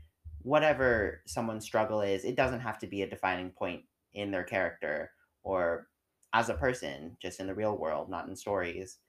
whatever 0.42 1.22
someone's 1.26 1.66
struggle 1.66 2.02
is, 2.02 2.26
it 2.26 2.36
doesn't 2.36 2.60
have 2.62 2.80
to 2.80 2.88
be 2.88 3.02
a 3.02 3.10
defining 3.10 3.52
point 3.52 3.84
in 4.14 4.32
their 4.32 4.44
character 4.44 5.12
or 5.44 5.88
as 6.34 6.50
a 6.50 6.54
person, 6.54 7.18
just 7.22 7.40
in 7.40 7.48
the 7.48 7.56
real 7.56 7.78
world, 7.78 8.10
not 8.10 8.28
in 8.28 8.36
stories. 8.36 9.00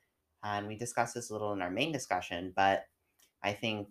And 0.43 0.67
we 0.67 0.77
discussed 0.77 1.15
this 1.15 1.31
a 1.31 1.33
little 1.33 1.53
in 1.53 1.63
our 1.63 1.71
main 1.71 1.93
discussion, 1.93 2.53
but 2.55 2.87
I 3.43 3.53
think 3.53 3.89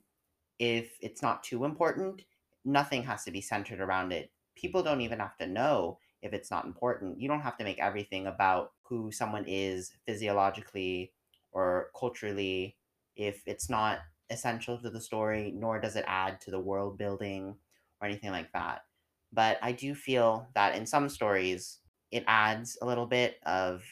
if 0.58 0.98
it's 1.02 1.22
not 1.22 1.44
too 1.44 1.66
important, 1.66 2.24
nothing 2.66 3.04
has 3.04 3.24
to 3.26 3.32
be 3.32 3.42
centered 3.42 3.80
around 3.80 4.12
it. 4.12 4.32
People 4.56 4.84
don't 4.84 5.02
even 5.02 5.20
have 5.20 5.38
to 5.38 5.48
know 5.48 6.00
if 6.22 6.34
it's 6.34 6.52
not 6.52 6.66
important. 6.66 7.20
You 7.22 7.28
don't 7.28 7.42
have 7.42 7.58
to 7.58 7.64
make 7.64 7.80
everything 7.80 8.28
about 8.28 8.74
who 8.84 9.12
someone 9.12 9.46
is 9.48 9.94
physiologically 10.06 11.14
or 11.52 11.92
culturally 11.98 12.78
if 13.16 13.44
it's 13.46 13.70
not 13.70 14.00
essential 14.30 14.78
to 14.82 14.90
the 14.90 15.02
story, 15.02 15.52
nor 15.52 15.80
does 15.80 15.96
it 15.96 16.06
add 16.08 16.40
to 16.42 16.52
the 16.52 16.60
world 16.60 16.98
building 16.98 17.58
or 18.02 18.08
anything 18.08 18.32
like 18.32 18.52
that. 18.54 18.86
But 19.32 19.60
I 19.62 19.72
do 19.72 19.94
feel 19.96 20.48
that 20.56 20.76
in 20.76 20.86
some 20.86 21.10
stories, 21.10 21.80
it 22.12 22.24
adds 22.28 22.78
a 22.82 22.86
little 22.86 23.06
bit 23.06 23.40
of 23.44 23.84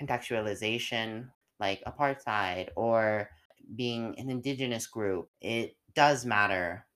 contextualization, 0.00 1.32
like 1.58 1.82
apartheid 1.84 2.70
or 2.76 3.30
being 3.74 4.18
an 4.18 4.28
indigenous 4.28 4.86
group. 4.86 5.30
It 5.40 5.76
does 5.94 6.26
matter 6.26 6.86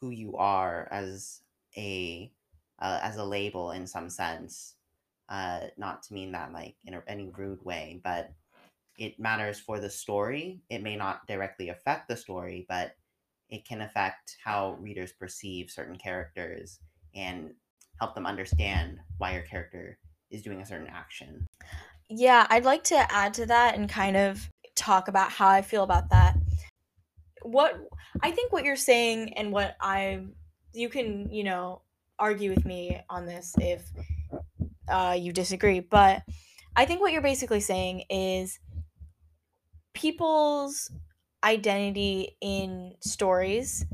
who 0.00 0.10
you 0.10 0.36
are 0.36 0.88
as 0.90 1.42
a 1.76 2.32
uh, 2.80 3.00
as 3.02 3.16
a 3.16 3.24
label 3.24 3.72
in 3.72 3.86
some 3.86 4.08
sense. 4.08 4.74
Uh, 5.28 5.60
not 5.76 6.02
to 6.02 6.12
mean 6.12 6.32
that 6.32 6.52
like 6.52 6.74
in 6.84 7.00
any 7.06 7.30
rude 7.36 7.64
way, 7.64 8.00
but 8.02 8.32
it 8.98 9.18
matters 9.18 9.60
for 9.60 9.78
the 9.78 9.88
story. 9.88 10.60
It 10.68 10.82
may 10.82 10.96
not 10.96 11.26
directly 11.26 11.68
affect 11.68 12.08
the 12.08 12.16
story, 12.16 12.66
but 12.68 12.96
it 13.48 13.64
can 13.64 13.80
affect 13.80 14.36
how 14.44 14.76
readers 14.80 15.12
perceive 15.12 15.70
certain 15.70 15.96
characters 15.96 16.80
and 17.14 17.50
help 17.98 18.14
them 18.14 18.26
understand 18.26 18.98
why 19.18 19.32
your 19.34 19.42
character 19.42 19.98
is 20.30 20.42
doing 20.42 20.60
a 20.60 20.66
certain 20.66 20.88
action. 20.88 21.46
Yeah, 22.08 22.46
I'd 22.50 22.64
like 22.64 22.84
to 22.84 23.12
add 23.12 23.34
to 23.34 23.46
that 23.46 23.76
and 23.76 23.88
kind 23.88 24.16
of 24.16 24.48
talk 24.74 25.08
about 25.08 25.30
how 25.30 25.48
I 25.48 25.62
feel 25.62 25.82
about 25.82 26.10
that. 26.10 26.36
What 27.42 27.80
I 28.22 28.30
think 28.30 28.52
what 28.52 28.64
you're 28.64 28.76
saying 28.76 29.34
and 29.34 29.52
what 29.52 29.76
I 29.80 30.24
you 30.72 30.88
can, 30.88 31.32
you 31.32 31.44
know, 31.44 31.82
argue 32.20 32.50
with 32.50 32.64
me 32.64 33.00
on 33.10 33.26
this 33.26 33.54
if 33.58 33.82
uh, 34.88 35.16
you 35.18 35.32
disagree, 35.32 35.80
but 35.80 36.22
I 36.76 36.84
think 36.84 37.00
what 37.00 37.12
you're 37.12 37.22
basically 37.22 37.60
saying 37.60 38.04
is 38.10 38.58
people's 39.94 40.90
identity 41.42 42.36
in 42.40 42.94
stories 43.00 43.84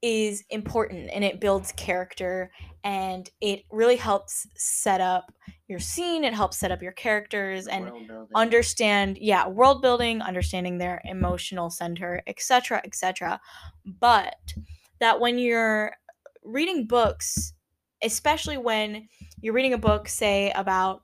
is 0.00 0.42
important 0.50 1.10
and 1.12 1.22
it 1.22 1.40
builds 1.40 1.72
character 1.72 2.50
and 2.82 3.30
it 3.40 3.62
really 3.70 3.96
helps 3.96 4.46
set 4.56 5.00
up 5.00 5.32
your 5.68 5.78
scene 5.78 6.24
it 6.24 6.34
helps 6.34 6.58
set 6.58 6.72
up 6.72 6.82
your 6.82 6.92
characters 6.92 7.68
and 7.68 7.90
understand 8.34 9.16
yeah 9.20 9.46
world 9.46 9.80
building 9.80 10.20
understanding 10.20 10.78
their 10.78 11.00
emotional 11.04 11.70
center 11.70 12.20
etc 12.26 12.80
etc 12.84 13.40
but 14.00 14.34
that 14.98 15.20
when 15.20 15.38
you're 15.38 15.92
reading 16.44 16.86
books 16.86 17.54
especially 18.02 18.58
when 18.58 19.08
you're 19.40 19.54
reading 19.54 19.72
a 19.72 19.78
book 19.78 20.08
say 20.08 20.52
about 20.54 21.02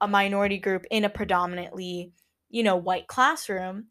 a 0.00 0.08
minority 0.08 0.58
group 0.58 0.84
in 0.90 1.04
a 1.04 1.08
predominantly, 1.08 2.12
you 2.48 2.62
know, 2.62 2.76
white 2.76 3.06
classroom 3.06 3.86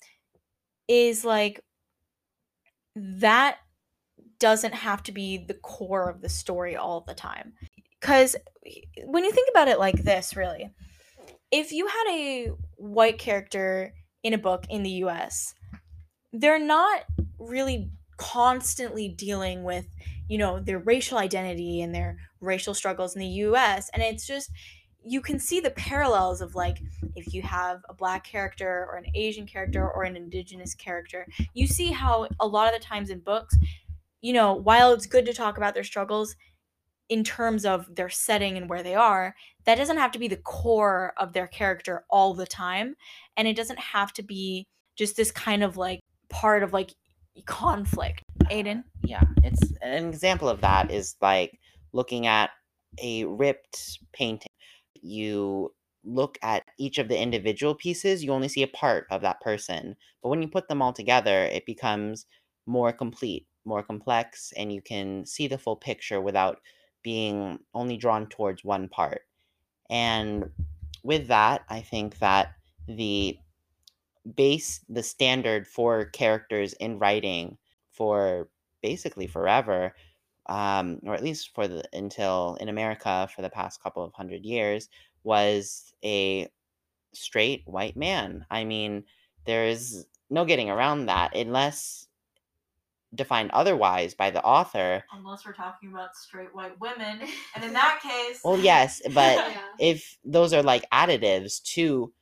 is 0.87 1.23
like 1.23 1.63
that 2.95 3.57
doesn't 4.39 4.73
have 4.73 5.03
to 5.03 5.11
be 5.11 5.37
the 5.37 5.53
core 5.53 6.09
of 6.09 6.21
the 6.21 6.29
story 6.29 6.75
all 6.75 7.01
the 7.01 7.13
time. 7.13 7.53
Because 7.99 8.35
when 9.05 9.23
you 9.23 9.31
think 9.31 9.49
about 9.49 9.67
it 9.67 9.79
like 9.79 10.03
this, 10.03 10.35
really, 10.35 10.69
if 11.51 11.71
you 11.71 11.87
had 11.87 12.05
a 12.09 12.51
white 12.77 13.19
character 13.19 13.93
in 14.23 14.33
a 14.33 14.37
book 14.37 14.65
in 14.69 14.83
the 14.83 15.03
US, 15.03 15.53
they're 16.33 16.59
not 16.59 17.03
really 17.37 17.91
constantly 18.17 19.07
dealing 19.07 19.63
with, 19.63 19.87
you 20.29 20.37
know, 20.37 20.59
their 20.59 20.79
racial 20.79 21.17
identity 21.17 21.81
and 21.81 21.93
their 21.93 22.15
racial 22.39 22.73
struggles 22.73 23.15
in 23.15 23.19
the 23.19 23.27
US. 23.27 23.89
And 23.93 24.01
it's 24.01 24.25
just, 24.25 24.51
you 25.03 25.21
can 25.21 25.39
see 25.39 25.59
the 25.59 25.71
parallels 25.71 26.39
of 26.39 26.55
like 26.55 26.77
if 27.15 27.33
you 27.33 27.41
have 27.41 27.81
a 27.89 27.93
black 27.93 28.23
character 28.23 28.87
or 28.89 28.95
an 28.95 29.11
Asian 29.15 29.45
character 29.45 29.89
or 29.89 30.03
an 30.03 30.15
indigenous 30.15 30.75
character, 30.75 31.27
you 31.53 31.65
see 31.65 31.91
how 31.91 32.27
a 32.39 32.47
lot 32.47 32.73
of 32.73 32.79
the 32.79 32.85
times 32.85 33.09
in 33.09 33.19
books, 33.19 33.57
you 34.21 34.31
know, 34.31 34.53
while 34.53 34.93
it's 34.93 35.07
good 35.07 35.25
to 35.25 35.33
talk 35.33 35.57
about 35.57 35.73
their 35.73 35.83
struggles 35.83 36.35
in 37.09 37.23
terms 37.23 37.65
of 37.65 37.95
their 37.95 38.09
setting 38.09 38.55
and 38.55 38.69
where 38.69 38.83
they 38.83 38.93
are, 38.93 39.35
that 39.65 39.75
doesn't 39.75 39.97
have 39.97 40.11
to 40.11 40.19
be 40.19 40.27
the 40.27 40.37
core 40.37 41.11
of 41.17 41.33
their 41.33 41.47
character 41.47 42.05
all 42.07 42.35
the 42.35 42.45
time. 42.45 42.95
And 43.35 43.47
it 43.47 43.55
doesn't 43.55 43.79
have 43.79 44.13
to 44.13 44.21
be 44.21 44.67
just 44.95 45.17
this 45.17 45.31
kind 45.31 45.63
of 45.63 45.75
like 45.75 46.01
part 46.29 46.61
of 46.61 46.71
like 46.71 46.93
conflict. 47.45 48.21
Aiden? 48.49 48.83
Yeah, 49.03 49.23
it's 49.43 49.73
an 49.81 50.07
example 50.07 50.49
of 50.49 50.61
that 50.61 50.91
is 50.91 51.15
like 51.21 51.59
looking 51.93 52.27
at 52.27 52.51
a 53.01 53.25
ripped 53.25 53.99
painting. 54.13 54.51
You 55.01 55.73
look 56.03 56.37
at 56.41 56.63
each 56.77 56.97
of 56.97 57.07
the 57.07 57.19
individual 57.19 57.75
pieces, 57.75 58.23
you 58.23 58.31
only 58.31 58.47
see 58.47 58.63
a 58.63 58.67
part 58.67 59.05
of 59.11 59.21
that 59.21 59.41
person. 59.41 59.95
But 60.21 60.29
when 60.29 60.41
you 60.41 60.47
put 60.47 60.67
them 60.67 60.81
all 60.81 60.93
together, 60.93 61.43
it 61.43 61.65
becomes 61.65 62.25
more 62.65 62.91
complete, 62.91 63.47
more 63.65 63.83
complex, 63.83 64.53
and 64.57 64.71
you 64.71 64.81
can 64.81 65.25
see 65.25 65.47
the 65.47 65.57
full 65.57 65.75
picture 65.75 66.21
without 66.21 66.59
being 67.03 67.59
only 67.73 67.97
drawn 67.97 68.27
towards 68.27 68.63
one 68.63 68.89
part. 68.89 69.21
And 69.89 70.49
with 71.03 71.27
that, 71.27 71.63
I 71.69 71.81
think 71.81 72.19
that 72.19 72.53
the 72.87 73.37
base, 74.35 74.81
the 74.89 75.03
standard 75.03 75.67
for 75.67 76.05
characters 76.05 76.73
in 76.73 76.99
writing 76.99 77.57
for 77.99 78.49
basically 78.83 79.27
forever, 79.27 79.95
um, 80.47 80.99
or 81.05 81.15
at 81.15 81.23
least 81.23 81.55
for 81.55 81.67
the 81.69 81.83
until 81.93 82.57
in 82.61 82.69
America 82.69 83.29
for 83.35 83.43
the 83.43 83.51
past 83.51 83.83
couple 83.83 84.03
of 84.03 84.13
hundred 84.15 84.45
years, 84.45 84.89
was 85.23 85.93
a 86.05 86.49
straight 87.13 87.63
white 87.67 87.97
man. 87.97 88.45
I 88.51 88.65
mean, 88.65 89.05
there 89.45 89.67
is 89.67 90.07
no 90.29 90.45
getting 90.45 90.69
around 90.71 91.07
that 91.07 91.35
unless 91.35 92.07
defined 93.13 93.51
otherwise 93.51 94.13
by 94.13 94.29
the 94.29 94.43
author. 94.43 95.03
Unless 95.13 95.45
we're 95.45 95.53
talking 95.53 95.89
about 95.91 96.15
straight 96.15 96.53
white 96.53 96.79
women. 96.79 97.21
And 97.55 97.63
in 97.63 97.73
that 97.73 97.99
case. 98.01 98.41
Well, 98.43 98.59
yes, 98.59 99.01
but 99.13 99.37
Yeah. 99.49 99.59
if 99.79 100.17
those 100.23 100.53
are 100.53 100.63
like 100.63 100.85
additives 100.91 101.61
to 101.75 102.13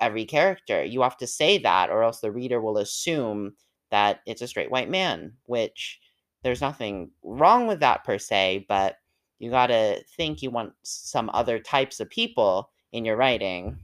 every 0.00 0.24
character, 0.26 0.84
you 0.84 1.02
have 1.02 1.16
to 1.18 1.26
say 1.26 1.58
that, 1.58 1.90
or 1.90 2.02
else 2.04 2.20
the 2.20 2.32
reader 2.32 2.60
will 2.60 2.78
assume 2.78 3.54
that 3.90 4.20
it's 4.26 4.42
a 4.42 4.48
straight 4.48 4.70
white 4.70 4.90
man, 4.90 5.32
which 5.46 6.00
there's 6.42 6.60
nothing 6.60 7.10
wrong 7.22 7.66
with 7.66 7.80
that 7.80 8.04
per 8.04 8.18
se, 8.18 8.66
but 8.68 8.96
you 9.38 9.50
gotta 9.50 10.02
think 10.16 10.42
you 10.42 10.50
want 10.50 10.72
some 10.82 11.30
other 11.32 11.58
types 11.58 12.00
of 12.00 12.10
people 12.10 12.70
in 12.92 13.04
your 13.04 13.16
writing. 13.16 13.78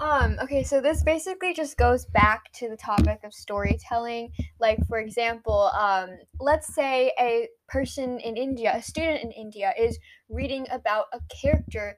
Um, 0.00 0.38
okay, 0.42 0.64
so 0.64 0.80
this 0.80 1.04
basically 1.04 1.54
just 1.54 1.76
goes 1.76 2.04
back 2.06 2.50
to 2.54 2.68
the 2.68 2.76
topic 2.76 3.20
of 3.22 3.32
storytelling. 3.32 4.32
Like, 4.58 4.84
for 4.88 4.98
example, 4.98 5.70
um, 5.72 6.10
let's 6.40 6.74
say 6.74 7.12
a 7.18 7.48
person 7.68 8.18
in 8.18 8.36
India, 8.36 8.72
a 8.74 8.82
student 8.82 9.22
in 9.22 9.30
India, 9.30 9.72
is 9.78 9.98
reading 10.28 10.66
about 10.72 11.06
a 11.12 11.20
character 11.40 11.96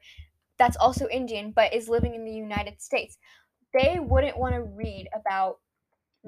that's 0.59 0.77
also 0.77 1.07
Indian 1.09 1.51
but 1.55 1.73
is 1.73 1.89
living 1.89 2.13
in 2.13 2.23
the 2.23 2.31
United 2.31 2.81
States. 2.81 3.17
They 3.73 3.97
wouldn't 3.99 4.37
want 4.37 4.53
to 4.53 4.61
read 4.61 5.07
about, 5.15 5.57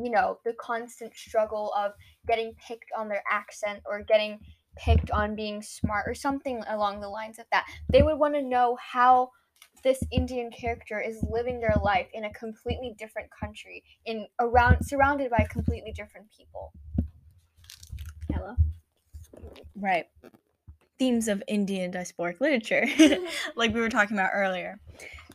you 0.02 0.10
know, 0.10 0.40
the 0.46 0.54
constant 0.54 1.14
struggle 1.14 1.74
of 1.78 1.94
getting 2.28 2.56
picked 2.56 2.92
on 2.98 3.10
their 3.10 3.24
accent 3.30 3.82
or 3.86 4.04
getting 4.04 4.40
picked 4.78 5.12
on 5.12 5.36
being 5.36 5.62
smart 5.62 6.06
or 6.08 6.14
something 6.14 6.64
along 6.68 7.02
the 7.02 7.10
lines 7.10 7.38
of 7.38 7.46
that. 7.52 7.66
They 7.92 8.02
would 8.02 8.18
want 8.18 8.36
to 8.36 8.42
know 8.42 8.78
how 8.82 9.32
this 9.84 10.02
Indian 10.12 10.52
character 10.52 11.02
is 11.02 11.24
living 11.30 11.60
their 11.60 11.76
life 11.82 12.08
in 12.14 12.26
a 12.26 12.34
completely 12.34 12.96
different 12.98 13.30
country, 13.38 13.84
in 14.06 14.28
around 14.40 14.84
surrounded 14.84 15.32
by 15.32 15.46
completely 15.50 15.92
different 15.92 16.28
people. 16.36 16.72
Hello. 18.32 18.56
Right. 19.76 20.08
Themes 20.98 21.28
of 21.28 21.42
Indian 21.48 21.92
diasporic 21.92 22.42
literature, 22.42 22.86
like 23.56 23.74
we 23.74 23.80
were 23.80 23.90
talking 23.90 24.18
about 24.18 24.32
earlier. 24.34 24.80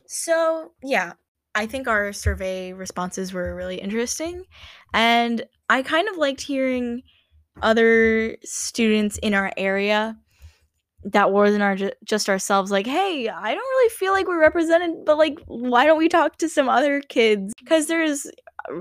So, 0.05 0.73
yeah, 0.83 1.13
I 1.55 1.65
think 1.65 1.87
our 1.87 2.11
survey 2.11 2.73
responses 2.73 3.31
were 3.31 3.55
really 3.55 3.77
interesting. 3.77 4.43
And 4.93 5.45
I 5.69 5.81
kind 5.81 6.07
of 6.09 6.17
liked 6.17 6.41
hearing 6.41 7.01
other 7.61 8.35
students 8.43 9.17
in 9.19 9.33
our 9.33 9.51
area 9.55 10.17
that 11.05 11.31
wasn't 11.31 11.61
our 11.61 11.77
just 12.03 12.27
ourselves 12.29 12.71
like 12.71 12.87
hey 12.87 13.29
i 13.29 13.53
don't 13.53 13.57
really 13.57 13.89
feel 13.89 14.11
like 14.11 14.27
we're 14.27 14.41
represented 14.41 15.05
but 15.05 15.17
like 15.17 15.39
why 15.45 15.85
don't 15.85 15.99
we 15.99 16.09
talk 16.09 16.35
to 16.35 16.49
some 16.49 16.67
other 16.67 16.99
kids 16.99 17.53
because 17.59 17.85
there's 17.87 18.25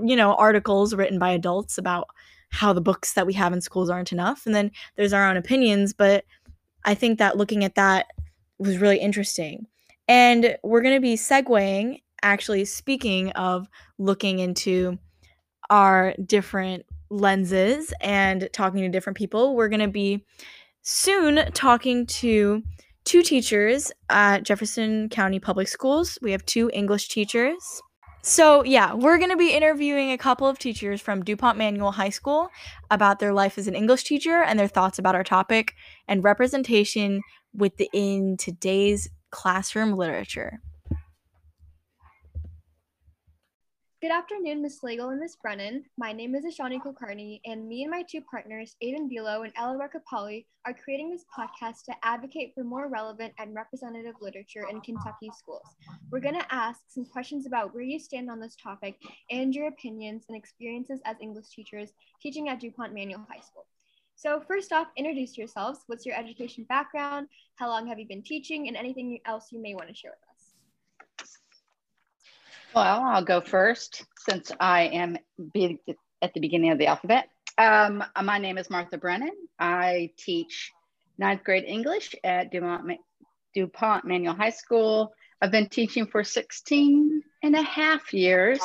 you 0.03 0.17
know 0.17 0.35
articles 0.37 0.95
written 0.95 1.19
by 1.19 1.31
adults 1.31 1.77
about 1.77 2.09
how 2.51 2.73
the 2.73 2.81
books 2.81 3.13
that 3.13 3.27
we 3.27 3.35
have 3.35 3.53
in 3.53 3.61
schools 3.61 3.91
aren't 3.91 4.11
enough 4.11 4.47
and 4.47 4.55
then 4.55 4.71
there's 4.97 5.13
our 5.13 5.29
own 5.29 5.37
opinions 5.37 5.93
but 5.93 6.25
i 6.85 6.95
think 6.95 7.19
that 7.19 7.37
looking 7.37 7.63
at 7.63 7.75
that 7.75 8.07
was 8.59 8.79
really 8.79 8.99
interesting 8.99 9.67
and 10.09 10.57
we're 10.63 10.83
going 10.83 10.95
to 10.97 11.01
be 11.01 11.17
segueing 11.17 12.01
actually 12.25 12.65
speaking 12.65 13.31
of 13.33 13.69
looking 13.99 14.41
into 14.41 14.99
our 15.71 16.15
different 16.25 16.85
lenses 17.11 17.95
and 18.01 18.49
talking 18.53 18.81
to 18.81 18.89
different 18.89 19.17
people 19.17 19.55
we're 19.55 19.69
going 19.69 19.79
to 19.79 19.87
be 19.87 20.25
soon 20.83 21.37
talking 21.53 22.07
to 22.07 22.63
two 23.05 23.23
teachers 23.23 23.93
at 24.11 24.43
Jefferson 24.43 25.09
County 25.09 25.39
Public 25.39 25.69
Schools. 25.69 26.19
We 26.23 26.33
have 26.33 26.45
two 26.47 26.71
English 26.73 27.09
teachers. 27.09 27.83
So, 28.23 28.65
yeah, 28.65 28.95
we're 28.95 29.19
going 29.19 29.31
to 29.31 29.37
be 29.37 29.53
interviewing 29.53 30.13
a 30.13 30.19
couple 30.19 30.47
of 30.47 30.59
teachers 30.59 31.01
from 31.01 31.23
DuPont 31.23 31.59
Manual 31.59 31.93
High 31.93 32.09
School 32.09 32.49
about 32.91 33.19
their 33.19 33.35
life 33.35 33.59
as 33.59 33.69
an 33.69 33.75
English 33.75 34.05
teacher 34.05 34.43
and 34.43 34.59
their 34.59 34.69
thoughts 34.69 34.99
about 34.99 35.15
our 35.15 35.25
topic 35.25 35.75
and 36.09 36.25
representation 36.25 37.21
within 37.55 38.39
today's 38.39 39.09
classroom 39.31 39.93
literature. 39.93 40.61
Good 44.05 44.13
afternoon, 44.13 44.61
Ms. 44.61 44.81
Slagle 44.85 45.13
and 45.13 45.21
Ms. 45.21 45.39
Brennan. 45.41 45.83
My 45.97 46.13
name 46.13 46.35
is 46.35 46.45
Ashani 46.45 46.79
Kulkarni, 46.79 47.41
and 47.47 47.67
me 47.67 47.85
and 47.85 47.91
my 47.91 48.03
two 48.03 48.21
partners, 48.21 48.77
Aiden 48.85 49.09
Bilo 49.11 49.45
and 49.45 49.53
Ella 49.57 49.89
Kapali, 49.89 50.45
are 50.67 50.75
creating 50.75 51.09
this 51.11 51.25
podcast 51.35 51.87
to 51.87 51.95
advocate 52.03 52.53
for 52.55 52.65
more 52.65 52.91
relevant 52.91 53.33
and 53.39 53.55
representative 53.55 54.17
literature 54.21 54.67
in 54.71 54.83
Kentucky 54.83 55.31
schools. 55.35 55.65
We're 56.11 56.21
going 56.21 56.39
to 56.39 56.55
ask 56.55 56.83
some 56.87 57.07
questions 57.07 57.47
about 57.47 57.75
where 57.75 57.83
you 57.83 57.99
stand 57.99 58.31
on 58.31 58.41
this 58.41 58.57
topic 58.63 58.97
and 59.31 59.55
your 59.55 59.69
opinions 59.69 60.27
and 60.29 60.37
experiences 60.37 61.01
as 61.07 61.17
English 61.23 61.49
teachers 61.49 61.95
teaching 62.21 62.51
at 62.51 62.61
DuPont 62.61 62.93
Manual 62.93 63.27
High 63.31 63.41
School. 63.41 63.65
So, 64.17 64.39
first 64.47 64.71
off, 64.71 64.89
introduce 64.99 65.39
yourselves. 65.39 65.81
What's 65.87 66.05
your 66.05 66.15
education 66.15 66.67
background? 66.69 67.29
How 67.55 67.69
long 67.69 67.87
have 67.87 67.99
you 67.99 68.07
been 68.07 68.23
teaching? 68.23 68.69
And 68.69 68.77
anything 68.77 69.19
else 69.25 69.47
you 69.51 69.63
may 69.63 69.75
want 69.75 69.89
to 69.89 69.95
share 69.95 70.11
with 70.11 70.29
us. 70.29 70.34
Well, 72.75 73.03
I'll 73.05 73.25
go 73.25 73.41
first 73.41 74.05
since 74.29 74.51
I 74.59 74.83
am 74.83 75.17
at 76.21 76.35
the 76.35 76.41
beginning 76.41 76.73
of 76.73 76.79
the 76.79 76.89
alphabet. 76.89 77.29
Um, 77.57 78.03
my 78.21 78.39
name 78.39 78.59
is 78.59 78.69
Martha 78.69 78.99
Brennan. 78.99 79.31
I 79.61 80.11
teach 80.19 80.73
ninth 81.17 81.45
grade 81.45 81.63
English 81.69 82.17
at 82.25 82.51
DuPont, 82.51 82.99
DuPont 83.55 84.05
Manual 84.05 84.35
High 84.35 84.51
School. 84.51 85.15
I've 85.41 85.53
been 85.53 85.69
teaching 85.69 86.07
for 86.09 86.25
16 86.25 87.23
and 87.45 87.55
a 87.55 87.63
half 87.63 88.13
years, 88.13 88.61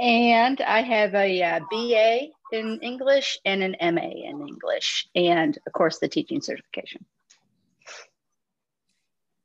and 0.00 0.60
I 0.60 0.82
have 0.82 1.14
a 1.14 1.40
uh, 1.40 1.60
BA 1.70 2.26
in 2.50 2.80
English 2.82 3.38
and 3.44 3.62
an 3.62 3.76
MA 3.94 4.08
in 4.08 4.48
English, 4.48 5.06
and 5.14 5.56
of 5.64 5.72
course, 5.72 6.00
the 6.00 6.08
teaching 6.08 6.40
certification. 6.40 7.04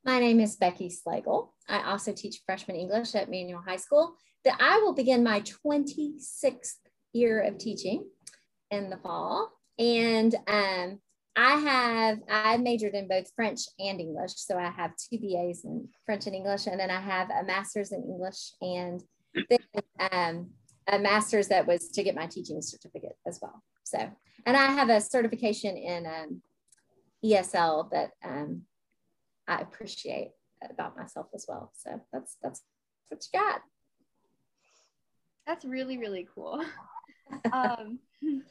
My 0.05 0.19
name 0.19 0.41
is 0.41 0.57
Becky 0.57 0.89
Slagle. 0.89 1.51
I 1.69 1.81
also 1.83 2.11
teach 2.11 2.41
freshman 2.45 2.75
English 2.75 3.15
at 3.15 3.29
Manual 3.29 3.61
High 3.65 3.77
School. 3.77 4.15
That 4.43 4.57
I 4.59 4.79
will 4.79 4.93
begin 4.93 5.23
my 5.23 5.41
26th 5.41 6.75
year 7.13 7.39
of 7.39 7.57
teaching 7.57 8.05
in 8.69 8.89
the 8.89 8.97
fall. 8.97 9.53
And 9.79 10.35
um, 10.47 10.99
I 11.37 11.55
have 11.55 12.19
I 12.29 12.57
majored 12.57 12.95
in 12.95 13.07
both 13.07 13.31
French 13.33 13.61
and 13.79 14.01
English, 14.01 14.33
so 14.35 14.57
I 14.57 14.69
have 14.69 14.91
two 14.97 15.17
BAs 15.19 15.63
in 15.63 15.87
French 16.05 16.27
and 16.27 16.35
English, 16.35 16.67
and 16.67 16.79
then 16.79 16.91
I 16.91 16.99
have 16.99 17.29
a 17.29 17.43
master's 17.45 17.93
in 17.93 18.03
English 18.03 18.51
and 18.61 19.01
then, 19.49 20.09
um, 20.11 20.49
a 20.87 20.99
master's 20.99 21.47
that 21.47 21.65
was 21.65 21.87
to 21.87 22.03
get 22.03 22.13
my 22.13 22.27
teaching 22.27 22.61
certificate 22.61 23.17
as 23.25 23.39
well. 23.41 23.63
So, 23.85 24.11
and 24.45 24.57
I 24.57 24.65
have 24.65 24.89
a 24.89 24.99
certification 24.99 25.77
in 25.77 26.05
um, 26.05 26.41
ESL 27.23 27.89
that 27.91 28.11
um, 28.23 28.63
I 29.47 29.57
appreciate 29.59 30.31
about 30.69 30.97
myself 30.97 31.27
as 31.33 31.45
well. 31.47 31.71
So 31.75 32.01
that's 32.11 32.37
that's 32.41 32.61
what 33.09 33.23
you 33.31 33.39
got. 33.39 33.61
That's 35.45 35.65
really 35.65 35.97
really 35.97 36.27
cool. 36.33 36.63
um, 37.53 37.99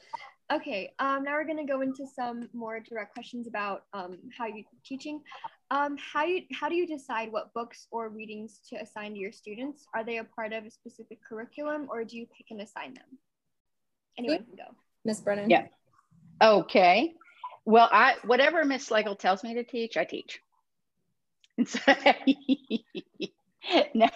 okay, 0.53 0.93
um, 0.99 1.25
now 1.25 1.33
we're 1.33 1.47
gonna 1.47 1.67
go 1.67 1.81
into 1.81 2.07
some 2.07 2.49
more 2.53 2.81
direct 2.81 3.15
questions 3.15 3.47
about 3.47 3.85
um, 3.93 4.19
how 4.37 4.47
you 4.47 4.65
teaching. 4.85 5.21
Um, 5.71 5.97
how 5.97 6.25
you 6.25 6.43
how 6.53 6.69
do 6.69 6.75
you 6.75 6.87
decide 6.87 7.33
what 7.33 7.55
books 7.55 7.87
or 7.91 8.09
readings 8.09 8.61
to 8.69 8.77
assign 8.77 9.15
to 9.15 9.19
your 9.19 9.33
students? 9.33 9.87
Are 9.95 10.05
they 10.05 10.19
a 10.19 10.25
part 10.25 10.53
of 10.53 10.65
a 10.65 10.71
specific 10.71 11.19
curriculum, 11.27 11.89
or 11.91 12.05
do 12.05 12.19
you 12.19 12.27
pick 12.27 12.47
and 12.51 12.61
assign 12.61 12.95
them? 12.95 13.19
Anyone 14.19 14.45
can 14.45 14.57
go. 14.57 14.75
Miss 15.05 15.21
Brennan. 15.21 15.49
Yeah. 15.49 15.67
Okay. 16.43 17.15
Well, 17.65 17.89
I 17.91 18.17
whatever 18.25 18.65
Miss 18.65 18.89
Slagle 18.89 19.19
tells 19.19 19.43
me 19.43 19.55
to 19.55 19.65
teach, 19.65 19.97
I 19.97 20.05
teach. 20.05 20.41
So, 21.67 21.81
no, 23.95 24.09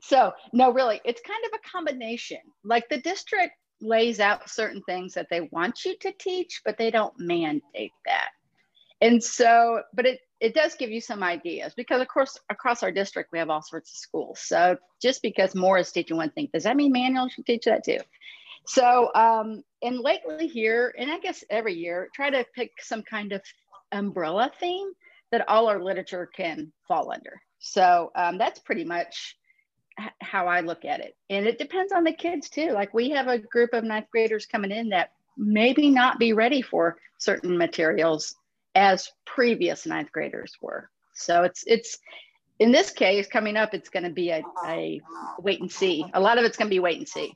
so 0.00 0.32
no, 0.52 0.72
really, 0.72 1.00
it's 1.04 1.20
kind 1.22 1.44
of 1.46 1.58
a 1.58 1.68
combination. 1.68 2.38
Like 2.64 2.88
the 2.88 2.98
district 2.98 3.54
lays 3.80 4.20
out 4.20 4.48
certain 4.48 4.82
things 4.82 5.14
that 5.14 5.28
they 5.30 5.42
want 5.52 5.84
you 5.84 5.96
to 6.00 6.12
teach, 6.18 6.62
but 6.64 6.78
they 6.78 6.90
don't 6.90 7.14
mandate 7.18 7.92
that. 8.04 8.30
And 9.00 9.22
so, 9.22 9.82
but 9.92 10.06
it 10.06 10.20
it 10.38 10.54
does 10.54 10.74
give 10.74 10.90
you 10.90 11.00
some 11.00 11.22
ideas 11.22 11.72
because 11.74 12.00
of 12.00 12.08
course 12.08 12.38
across 12.50 12.82
our 12.82 12.92
district 12.92 13.32
we 13.32 13.38
have 13.38 13.50
all 13.50 13.62
sorts 13.62 13.92
of 13.92 13.96
schools. 13.96 14.40
So 14.40 14.76
just 15.00 15.22
because 15.22 15.54
Moore 15.54 15.78
is 15.78 15.92
teaching 15.92 16.16
one 16.16 16.30
thing, 16.30 16.48
does 16.52 16.64
that 16.64 16.76
mean 16.76 16.92
Manual 16.92 17.28
should 17.28 17.46
teach 17.46 17.64
that 17.64 17.84
too? 17.84 17.98
So 18.66 19.10
um, 19.14 19.62
and 19.82 20.00
lately 20.00 20.46
here, 20.46 20.94
and 20.98 21.10
I 21.10 21.18
guess 21.18 21.44
every 21.50 21.74
year, 21.74 22.08
try 22.14 22.30
to 22.30 22.44
pick 22.54 22.72
some 22.80 23.02
kind 23.02 23.32
of 23.32 23.42
umbrella 23.92 24.50
theme 24.58 24.92
that 25.36 25.48
all 25.48 25.68
our 25.68 25.82
literature 25.82 26.26
can 26.34 26.72
fall 26.88 27.12
under. 27.12 27.42
So 27.58 28.10
um, 28.14 28.38
that's 28.38 28.58
pretty 28.60 28.84
much 28.84 29.36
how 30.22 30.46
I 30.46 30.60
look 30.60 30.86
at 30.86 31.00
it. 31.00 31.14
And 31.28 31.46
it 31.46 31.58
depends 31.58 31.92
on 31.92 32.04
the 32.04 32.12
kids 32.12 32.48
too. 32.48 32.70
Like 32.70 32.94
we 32.94 33.10
have 33.10 33.28
a 33.28 33.38
group 33.38 33.74
of 33.74 33.84
ninth 33.84 34.06
graders 34.10 34.46
coming 34.46 34.70
in 34.70 34.90
that 34.90 35.10
maybe 35.36 35.90
not 35.90 36.18
be 36.18 36.32
ready 36.32 36.62
for 36.62 36.96
certain 37.18 37.58
materials 37.58 38.34
as 38.74 39.10
previous 39.26 39.84
ninth 39.84 40.10
graders 40.10 40.54
were. 40.62 40.88
So 41.14 41.42
it's 41.42 41.64
it's 41.66 41.98
in 42.58 42.72
this 42.72 42.90
case 42.90 43.26
coming 43.26 43.56
up, 43.56 43.74
it's 43.74 43.90
going 43.90 44.04
to 44.04 44.10
be 44.10 44.30
a, 44.30 44.42
a 44.64 45.00
wait 45.38 45.60
and 45.60 45.70
see. 45.70 46.04
A 46.14 46.20
lot 46.20 46.38
of 46.38 46.44
it's 46.44 46.56
going 46.56 46.68
to 46.68 46.74
be 46.74 46.80
wait 46.80 46.96
and 46.96 47.08
see. 47.08 47.34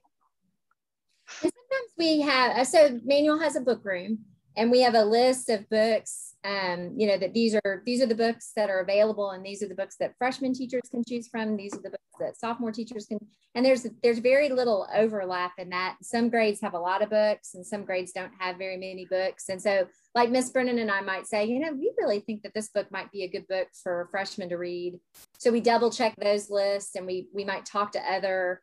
Sometimes 1.28 1.90
we 1.98 2.20
have 2.22 2.66
so 2.66 2.98
manual 3.04 3.38
has 3.38 3.56
a 3.56 3.60
book 3.60 3.84
room 3.84 4.20
and 4.60 4.70
we 4.70 4.80
have 4.80 4.94
a 4.94 5.04
list 5.04 5.48
of 5.48 5.68
books 5.70 6.34
um, 6.44 6.94
you 6.96 7.06
know 7.06 7.18
that 7.18 7.34
these 7.34 7.54
are 7.54 7.82
these 7.84 8.00
are 8.02 8.06
the 8.06 8.14
books 8.14 8.52
that 8.56 8.70
are 8.70 8.80
available 8.80 9.30
and 9.30 9.44
these 9.44 9.62
are 9.62 9.68
the 9.68 9.74
books 9.74 9.96
that 9.98 10.14
freshman 10.18 10.54
teachers 10.54 10.82
can 10.90 11.02
choose 11.06 11.28
from 11.28 11.56
these 11.56 11.74
are 11.74 11.82
the 11.82 11.90
books 11.90 12.18
that 12.18 12.38
sophomore 12.38 12.72
teachers 12.72 13.06
can 13.06 13.18
and 13.54 13.66
there's 13.66 13.86
there's 14.02 14.18
very 14.18 14.48
little 14.48 14.86
overlap 14.94 15.52
in 15.58 15.70
that. 15.70 15.96
Some 16.02 16.28
grades 16.28 16.60
have 16.60 16.74
a 16.74 16.78
lot 16.78 17.02
of 17.02 17.10
books 17.10 17.54
and 17.54 17.66
some 17.66 17.84
grades 17.84 18.12
don't 18.12 18.32
have 18.38 18.58
very 18.58 18.76
many 18.76 19.06
books. 19.06 19.48
And 19.48 19.60
so 19.60 19.88
like 20.14 20.30
miss 20.30 20.50
brennan 20.50 20.78
and 20.78 20.90
i 20.90 21.00
might 21.00 21.26
say 21.26 21.44
you 21.44 21.60
know 21.60 21.72
we 21.72 21.92
really 21.98 22.18
think 22.18 22.42
that 22.42 22.52
this 22.52 22.68
book 22.68 22.90
might 22.90 23.12
be 23.12 23.22
a 23.22 23.28
good 23.28 23.46
book 23.48 23.68
for 23.82 24.08
freshmen 24.10 24.48
to 24.50 24.56
read. 24.56 25.00
So 25.38 25.50
we 25.50 25.60
double 25.60 25.90
check 25.90 26.14
those 26.16 26.50
lists 26.50 26.94
and 26.94 27.06
we 27.06 27.28
we 27.34 27.44
might 27.44 27.66
talk 27.66 27.92
to 27.92 28.00
other 28.00 28.62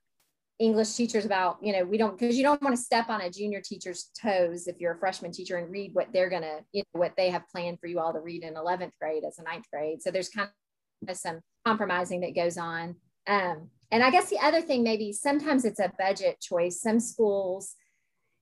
English 0.60 0.94
teachers 0.94 1.26
about, 1.26 1.58
you 1.62 1.72
know, 1.72 1.84
we 1.84 1.98
don't, 1.98 2.18
because 2.18 2.36
you 2.36 2.44
don't 2.44 2.62
want 2.62 2.76
to 2.76 2.82
step 2.82 3.10
on 3.10 3.22
a 3.22 3.30
junior 3.30 3.62
teacher's 3.62 4.10
toes 4.20 4.68
if 4.68 4.80
you're 4.80 4.94
a 4.94 5.00
freshman 5.00 5.32
teacher 5.32 5.58
and 5.58 5.72
read 5.72 5.94
what 5.94 6.08
they're 6.12 6.30
going 6.30 6.42
to, 6.42 6.60
you 6.72 6.82
know, 6.82 7.00
what 7.00 7.14
they 7.16 7.30
have 7.30 7.48
planned 7.50 7.80
for 7.80 7.88
you 7.88 8.00
all 8.00 8.14
to 8.14 8.20
read 8.20 8.44
in 8.44 8.56
11th 8.56 8.94
grade 9.00 9.24
as 9.26 9.38
a 9.38 9.44
ninth 9.44 9.66
grade. 9.72 10.02
So 10.02 10.10
there's 10.10 10.30
kind 10.30 10.50
of 11.08 11.16
some 11.16 11.42
compromising 11.66 12.22
that 12.22 12.36
goes 12.36 12.58
on. 12.58 12.96
Um, 13.28 13.70
and 13.92 14.04
I 14.04 14.10
guess 14.10 14.30
the 14.30 14.40
other 14.40 14.62
thing, 14.62 14.84
maybe 14.84 15.14
sometimes 15.14 15.64
it's 15.64 15.80
a 15.80 15.94
budget 16.00 16.42
choice. 16.42 16.82
Some 16.82 17.00
schools 17.00 17.76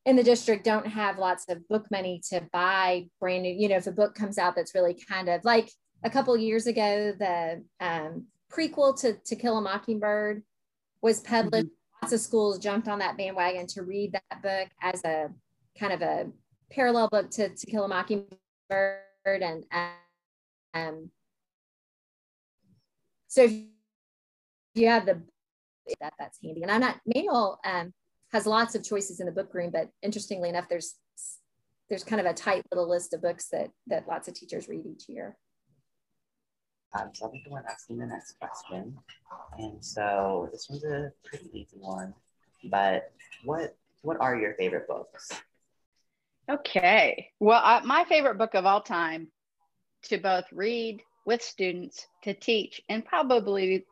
in 0.06 0.16
the 0.16 0.24
district 0.24 0.64
don't 0.64 0.88
have 0.88 1.18
lots 1.18 1.46
of 1.50 1.68
book 1.68 1.88
money 1.92 2.22
to 2.30 2.42
buy 2.54 3.08
brand 3.20 3.44
new, 3.44 3.54
you 3.54 3.68
know, 3.68 3.78
if 3.78 3.88
a 3.88 3.92
book 3.92 4.16
comes 4.16 4.38
out 4.38 4.56
that's 4.56 4.76
really 4.76 4.96
kind 5.10 5.28
of 5.28 5.44
like 5.44 5.70
a 6.04 6.10
couple 6.10 6.38
years 6.38 6.68
ago, 6.68 7.14
the 7.18 7.64
um, 7.80 8.28
prequel 8.52 9.00
to 9.02 9.18
To 9.26 9.36
Kill 9.36 9.58
a 9.58 9.62
Mockingbird 9.62 10.44
was 11.02 11.20
published. 11.20 11.68
Lots 12.02 12.14
of 12.14 12.20
schools 12.20 12.60
jumped 12.60 12.88
on 12.88 13.00
that 13.00 13.18
bandwagon 13.18 13.68
to 13.68 13.84
read 13.84 14.14
that 14.14 14.42
book 14.42 14.70
as 14.82 15.04
a 15.04 15.30
kind 15.80 15.94
of 15.94 16.02
a 16.02 16.28
parallel 16.72 17.10
book 17.10 17.30
to 17.32 17.50
To 17.50 17.66
Kill 17.66 17.86
a 17.86 17.88
Mockingbird. 17.88 19.00
And 19.26 19.64
um, 20.74 21.10
so 23.28 23.44
if 23.44 23.54
you 24.76 24.88
have 24.88 25.06
the 25.06 25.22
that 26.00 26.14
that's 26.18 26.40
handy. 26.44 26.64
And 26.64 26.72
I'm 26.72 26.82
not 26.82 27.00
manual 27.06 27.60
um, 27.66 27.94
has 28.32 28.46
lots 28.46 28.76
of 28.76 28.84
choices 28.84 29.20
in 29.20 29.26
the 29.26 29.32
book 29.32 29.54
room, 29.54 29.72
but 29.72 29.90
interestingly 30.02 30.50
enough, 30.50 30.68
there's 30.70 30.96
there's 31.90 32.04
kind 32.04 32.20
of 32.20 32.26
a 32.26 32.34
tight 32.34 32.64
little 32.72 32.90
list 32.90 33.14
of 33.14 33.22
books 33.22 33.50
that 33.52 33.70
that 33.88 34.08
lots 34.08 34.28
of 34.28 34.34
teachers 34.34 34.68
read 34.68 34.86
each 34.86 35.08
year. 35.08 35.38
Um, 36.96 37.10
so 37.14 37.26
I'll 37.26 37.32
be 37.32 37.42
the 37.44 37.50
one 37.50 37.64
asking 37.70 37.98
the 37.98 38.06
next 38.06 38.40
question. 38.40 38.98
And 39.58 39.84
so 39.84 40.50
this 40.52 40.70
one's 40.70 40.86
a 40.86 41.12
pretty 41.24 41.50
easy 41.54 41.78
one, 41.80 42.14
but 42.66 43.12
what 43.44 43.76
what 44.02 44.18
are 44.20 44.36
your 44.38 44.54
favorite 44.54 44.88
books? 44.88 45.32
Okay. 46.50 47.32
Well, 47.40 47.62
I, 47.64 47.82
my 47.82 48.06
favorite 48.06 48.38
book 48.38 48.54
of 48.54 48.66
all 48.66 48.82
time 48.82 49.30
to 50.04 50.18
both 50.20 50.46
read 50.52 51.02
with 51.26 51.42
students, 51.42 52.06
to 52.24 52.34
teach, 52.36 52.82
and 52.88 53.04
probably 53.04 53.86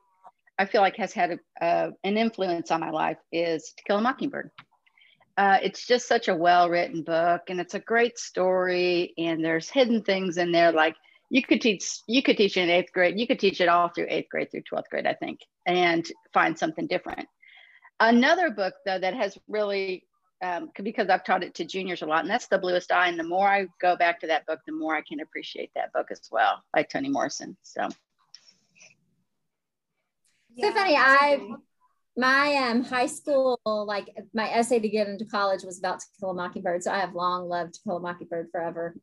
I 0.60 0.66
feel 0.66 0.82
like 0.82 0.95
has 0.97 1.14
had 1.14 1.39
a, 1.60 1.89
an 2.04 2.18
influence 2.18 2.70
on 2.70 2.80
my 2.80 2.91
life 2.91 3.18
is 3.32 3.74
To 3.78 3.84
Kill 3.86 3.97
a 3.97 4.01
Mockingbird. 4.01 4.51
Uh, 5.36 5.58
it's 5.64 5.88
just 5.88 6.08
such 6.08 6.28
a 6.28 6.36
well 6.36 6.70
written 6.70 7.01
book, 7.01 7.41
and 7.47 7.60
it's 7.60 7.74
a 7.74 7.80
great 7.80 8.20
story, 8.20 9.14
and 9.18 9.43
there's 9.43 9.70
hidden 9.70 10.04
things 10.04 10.38
in 10.38 10.51
there 10.51 10.72
like 10.72 10.95
you 11.34 11.42
could 11.42 11.62
teach 11.62 12.00
you 12.08 12.22
could 12.22 12.38
teach 12.38 12.56
it 12.58 12.62
in 12.62 12.70
eighth 12.70 12.94
grade 12.94 13.20
you 13.20 13.26
could 13.26 13.40
teach 13.40 13.60
it 13.60 13.68
all 13.68 13.90
through 13.90 14.06
eighth 14.08 14.30
grade 14.30 14.50
through 14.52 14.62
12th 14.72 14.88
grade 14.92 15.08
i 15.08 15.16
think 15.16 15.40
and 15.66 16.06
find 16.34 16.58
something 16.58 16.88
different. 16.88 17.28
Another 18.00 18.50
book 18.50 18.74
though 18.86 19.00
that 19.00 19.14
has 19.16 19.38
really 19.48 20.06
um, 20.44 20.70
because 20.82 21.10
i've 21.10 21.24
taught 21.24 21.44
it 21.44 21.56
to 21.56 21.66
juniors 21.66 22.02
a 22.02 22.06
lot 22.06 22.22
and 22.22 22.30
that's 22.30 22.48
the 22.48 22.58
bluest 22.58 22.92
eye 22.92 23.08
and 23.08 23.20
the 23.20 23.24
more 23.24 23.48
i 23.48 23.66
go 23.82 23.96
back 23.96 24.20
to 24.20 24.28
that 24.28 24.46
book 24.46 24.60
the 24.68 24.74
more 24.74 24.96
i 24.96 25.02
can 25.02 25.22
appreciate 25.22 25.72
that 25.74 25.92
book 25.94 26.08
as 26.12 26.22
well 26.32 26.62
by 26.74 26.84
toni 26.84 27.10
morrison 27.10 27.58
so. 27.64 27.88
Yeah, 30.56 30.70
so 30.70 30.74
funny 30.74 30.96
i 30.98 31.40
my 32.18 32.56
um, 32.56 32.84
high 32.84 33.08
school 33.08 33.60
like 33.66 34.10
my 34.34 34.50
essay 34.50 34.80
to 34.80 34.90
get 34.90 35.08
into 35.08 35.26
college 35.26 35.64
was 35.64 35.80
about 35.80 36.00
to 36.02 36.06
kill 36.20 36.32
a 36.32 36.34
mockingbird 36.34 36.84
so 36.84 36.92
i 36.92 37.00
have 37.00 37.16
long 37.16 37.48
loved 37.48 37.76
to 37.76 37.82
kill 37.84 37.98
a 37.98 38.00
mockingbird 38.02 38.50
forever. 38.52 38.96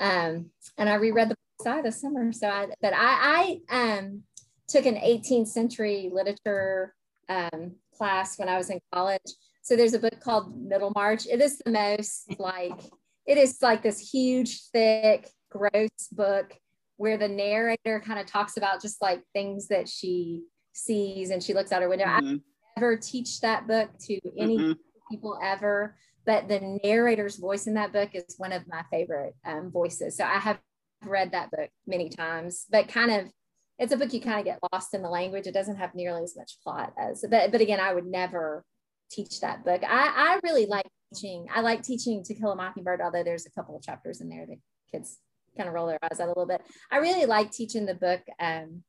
Um, 0.00 0.50
and 0.76 0.88
i 0.88 0.94
reread 0.94 1.28
the 1.28 1.36
saw 1.62 1.80
this 1.82 2.00
summer. 2.00 2.32
So 2.32 2.48
I, 2.48 2.66
but 2.80 2.92
I, 2.94 3.60
I 3.70 3.98
um, 3.98 4.22
took 4.68 4.86
an 4.86 4.96
18th 4.96 5.48
century 5.48 6.10
literature 6.12 6.94
um, 7.28 7.72
class 7.96 8.38
when 8.38 8.48
I 8.48 8.56
was 8.56 8.70
in 8.70 8.80
college. 8.92 9.22
So 9.62 9.76
there's 9.76 9.94
a 9.94 9.98
book 9.98 10.20
called 10.20 10.56
Middlemarch. 10.56 11.26
It 11.26 11.40
is 11.40 11.58
the 11.58 11.70
most 11.70 12.38
like, 12.38 12.80
it 13.26 13.38
is 13.38 13.58
like 13.60 13.82
this 13.82 13.98
huge, 13.98 14.62
thick, 14.72 15.28
gross 15.50 16.08
book 16.12 16.54
where 16.96 17.16
the 17.16 17.28
narrator 17.28 18.00
kind 18.04 18.18
of 18.18 18.26
talks 18.26 18.56
about 18.56 18.82
just 18.82 19.00
like 19.00 19.22
things 19.32 19.68
that 19.68 19.88
she 19.88 20.42
sees 20.72 21.30
and 21.30 21.42
she 21.42 21.54
looks 21.54 21.72
out 21.72 21.82
her 21.82 21.88
window. 21.88 22.06
Mm-hmm. 22.06 22.36
I 22.36 22.80
never 22.80 22.96
teach 22.96 23.40
that 23.40 23.66
book 23.66 23.90
to 24.06 24.18
any 24.38 24.58
mm-hmm. 24.58 24.72
people 25.10 25.38
ever, 25.42 25.96
but 26.24 26.48
the 26.48 26.78
narrator's 26.84 27.36
voice 27.36 27.66
in 27.66 27.74
that 27.74 27.92
book 27.92 28.10
is 28.14 28.34
one 28.36 28.52
of 28.52 28.66
my 28.68 28.82
favorite 28.90 29.34
um, 29.44 29.70
voices. 29.70 30.16
So 30.16 30.24
I 30.24 30.38
have 30.38 30.58
read 31.04 31.32
that 31.32 31.50
book 31.50 31.70
many 31.86 32.08
times, 32.08 32.66
but 32.70 32.88
kind 32.88 33.10
of 33.10 33.30
it's 33.78 33.92
a 33.92 33.96
book 33.96 34.12
you 34.12 34.20
kind 34.20 34.40
of 34.40 34.44
get 34.44 34.58
lost 34.72 34.92
in 34.92 35.02
the 35.02 35.08
language. 35.08 35.46
It 35.46 35.54
doesn't 35.54 35.76
have 35.76 35.94
nearly 35.94 36.24
as 36.24 36.36
much 36.36 36.58
plot 36.62 36.92
as 36.98 37.24
but 37.30 37.52
but 37.52 37.60
again, 37.60 37.80
I 37.80 37.94
would 37.94 38.06
never 38.06 38.64
teach 39.10 39.40
that 39.40 39.64
book. 39.64 39.82
I, 39.84 40.12
I 40.16 40.40
really 40.42 40.66
like 40.66 40.86
teaching. 41.14 41.46
I 41.54 41.60
like 41.60 41.82
teaching 41.82 42.22
To 42.24 42.34
Kill 42.34 42.52
a 42.52 42.56
Mockingbird, 42.56 43.00
although 43.00 43.22
there's 43.22 43.46
a 43.46 43.50
couple 43.50 43.76
of 43.76 43.82
chapters 43.82 44.20
in 44.20 44.28
there 44.28 44.46
that 44.46 44.58
kids 44.90 45.18
kind 45.56 45.68
of 45.68 45.74
roll 45.74 45.86
their 45.86 45.98
eyes 46.02 46.20
at 46.20 46.26
a 46.26 46.28
little 46.28 46.46
bit. 46.46 46.62
I 46.90 46.98
really 46.98 47.26
like 47.26 47.50
teaching 47.50 47.86
the 47.86 47.94
book 47.94 48.20
um, 48.40 48.82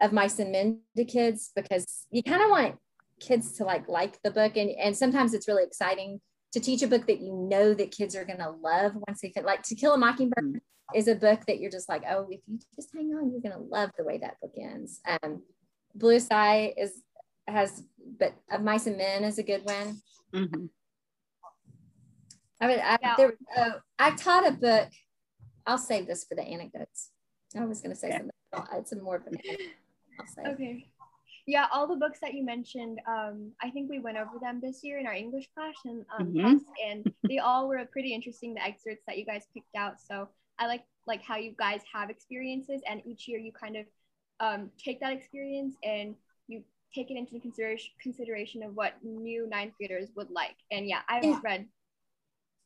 of 0.00 0.12
Mice 0.12 0.38
and 0.38 0.52
Men 0.52 0.80
to 0.96 1.04
kids 1.04 1.52
because 1.54 2.06
you 2.10 2.22
kind 2.22 2.42
of 2.42 2.50
want 2.50 2.76
kids 3.18 3.52
to 3.52 3.64
like 3.64 3.88
like 3.88 4.20
the 4.22 4.30
book 4.30 4.56
and, 4.56 4.70
and 4.70 4.94
sometimes 4.94 5.32
it's 5.32 5.48
really 5.48 5.64
exciting 5.64 6.20
to 6.56 6.60
teach 6.60 6.82
a 6.82 6.88
book 6.88 7.06
that 7.06 7.20
you 7.20 7.34
know 7.34 7.74
that 7.74 7.90
kids 7.90 8.16
are 8.16 8.24
going 8.24 8.38
to 8.38 8.48
love 8.48 8.92
once 9.06 9.20
they 9.20 9.28
fit 9.30 9.44
like 9.44 9.62
to 9.62 9.74
kill 9.74 9.92
a 9.92 9.98
mockingbird 9.98 10.42
Mhm. 10.42 10.60
is 10.94 11.06
a 11.06 11.14
book 11.14 11.44
that 11.46 11.60
you're 11.60 11.70
just 11.70 11.86
like 11.86 12.02
oh 12.08 12.26
if 12.30 12.40
you 12.46 12.58
just 12.74 12.88
hang 12.94 13.12
on 13.14 13.30
you're 13.30 13.42
going 13.42 13.52
to 13.52 13.70
love 13.70 13.90
the 13.98 14.04
way 14.04 14.16
that 14.16 14.40
book 14.40 14.54
ends 14.58 15.02
um 15.06 15.42
bluest 15.94 16.32
eye 16.32 16.72
is 16.78 17.02
has 17.46 17.82
but 18.18 18.32
of 18.50 18.62
mice 18.62 18.86
and 18.86 18.96
men 18.96 19.22
is 19.22 19.38
a 19.38 19.42
good 19.42 19.64
one 19.66 20.00
Mhm. 20.32 20.70
i 22.62 22.66
mean, 22.66 22.80
I, 22.82 22.96
there, 23.18 23.34
uh, 23.54 23.72
I 23.98 24.12
taught 24.12 24.48
a 24.48 24.52
book 24.52 24.88
i'll 25.66 25.76
save 25.76 26.06
this 26.06 26.24
for 26.24 26.36
the 26.36 26.42
anecdotes 26.42 27.10
i 27.54 27.66
was 27.66 27.82
going 27.82 27.94
to 27.94 28.00
say 28.00 28.08
Okay. 28.08 28.16
something 28.16 28.78
it's 28.80 28.92
a 28.92 28.96
more 28.96 29.16
of 29.16 29.26
an 29.26 29.36
anecdote 29.36 29.74
I'll 30.18 30.26
say. 30.26 30.42
Okay. 30.52 30.88
Yeah, 31.46 31.66
all 31.72 31.86
the 31.86 31.94
books 31.96 32.18
that 32.20 32.34
you 32.34 32.44
mentioned, 32.44 33.00
um, 33.06 33.52
I 33.62 33.70
think 33.70 33.88
we 33.88 34.00
went 34.00 34.16
over 34.18 34.38
them 34.40 34.60
this 34.60 34.82
year 34.82 34.98
in 34.98 35.06
our 35.06 35.12
English 35.14 35.48
class 35.54 35.74
and 35.84 36.04
um, 36.18 36.32
Mhm. 36.34 36.42
class, 36.42 36.60
and 36.84 37.04
they 37.28 37.38
all 37.38 37.68
were 37.68 37.84
pretty 37.86 38.12
interesting. 38.12 38.54
The 38.54 38.62
excerpts 38.64 39.04
that 39.06 39.16
you 39.16 39.24
guys 39.24 39.46
picked 39.54 39.74
out. 39.76 40.00
So 40.00 40.28
I 40.58 40.66
like 40.66 40.84
like 41.06 41.22
how 41.22 41.36
you 41.36 41.52
guys 41.56 41.82
have 41.92 42.10
experiences, 42.10 42.82
and 42.88 43.00
each 43.06 43.28
year 43.28 43.38
you 43.38 43.52
kind 43.52 43.76
of 43.76 43.86
um, 44.40 44.70
take 44.76 44.98
that 45.00 45.12
experience 45.12 45.76
and 45.84 46.16
you 46.48 46.64
take 46.92 47.10
it 47.12 47.16
into 47.16 47.38
consideration 47.38 47.92
consideration 48.02 48.62
of 48.64 48.74
what 48.74 48.94
new 49.04 49.46
ninth 49.48 49.74
graders 49.78 50.10
would 50.16 50.30
like. 50.30 50.56
And 50.72 50.86
yeah, 50.88 51.02
I've 51.08 51.22
Yeah. 51.24 51.40
read 51.44 51.68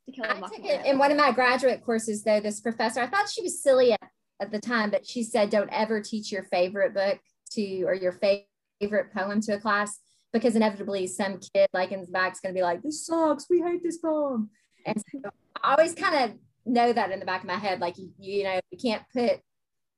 To 0.06 0.12
Kill 0.12 0.24
a 0.24 0.28
I 0.28 0.32
took 0.32 0.40
Mockingbird. 0.40 0.70
it 0.80 0.86
in 0.86 0.98
one 0.98 1.10
of 1.12 1.18
my 1.18 1.30
graduate 1.32 1.84
courses, 1.84 2.24
though, 2.24 2.40
this 2.40 2.60
professor, 2.60 3.00
I 3.00 3.06
thought 3.06 3.28
she 3.28 3.42
was 3.42 3.62
silly 3.62 3.92
at, 3.92 4.10
at 4.40 4.50
the 4.50 4.58
time, 4.58 4.90
but 4.90 5.06
she 5.06 5.22
said, 5.22 5.50
don't 5.50 5.68
ever 5.70 6.00
teach 6.00 6.32
your 6.32 6.44
favorite 6.44 6.94
book 6.94 7.20
to, 7.52 7.82
or 7.84 7.94
your 7.94 8.12
fa- 8.12 8.40
favorite 8.80 9.12
poem 9.12 9.40
to 9.42 9.54
a 9.54 9.60
class, 9.60 9.98
because 10.32 10.56
inevitably 10.56 11.06
some 11.06 11.38
kid 11.38 11.68
like 11.72 11.92
in 11.92 12.00
the 12.00 12.06
back 12.06 12.32
is 12.32 12.40
going 12.40 12.54
to 12.54 12.58
be 12.58 12.62
like, 12.62 12.82
this 12.82 13.06
sucks. 13.06 13.46
We 13.50 13.60
hate 13.60 13.82
this 13.82 13.98
poem. 13.98 14.50
And 14.86 14.96
so 15.12 15.30
I 15.62 15.72
always 15.72 15.94
kind 15.94 16.30
of 16.30 16.36
know 16.64 16.92
that 16.92 17.10
in 17.10 17.20
the 17.20 17.26
back 17.26 17.42
of 17.42 17.46
my 17.48 17.56
head. 17.56 17.80
Like, 17.80 17.98
you, 17.98 18.10
you 18.18 18.44
know, 18.44 18.60
you 18.70 18.78
can't 18.78 19.02
put, 19.12 19.40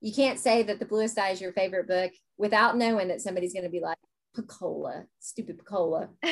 you 0.00 0.12
can't 0.12 0.38
say 0.38 0.62
that 0.64 0.78
the 0.78 0.86
bluest 0.86 1.18
eye 1.18 1.30
is 1.30 1.40
your 1.40 1.52
favorite 1.52 1.86
book 1.86 2.12
without 2.38 2.76
knowing 2.76 3.08
that 3.08 3.20
somebody's 3.20 3.52
going 3.52 3.64
to 3.64 3.70
be 3.70 3.80
like, 3.80 3.98
Pecola, 4.36 5.04
stupid 5.20 5.58
Pecola. 5.58 6.08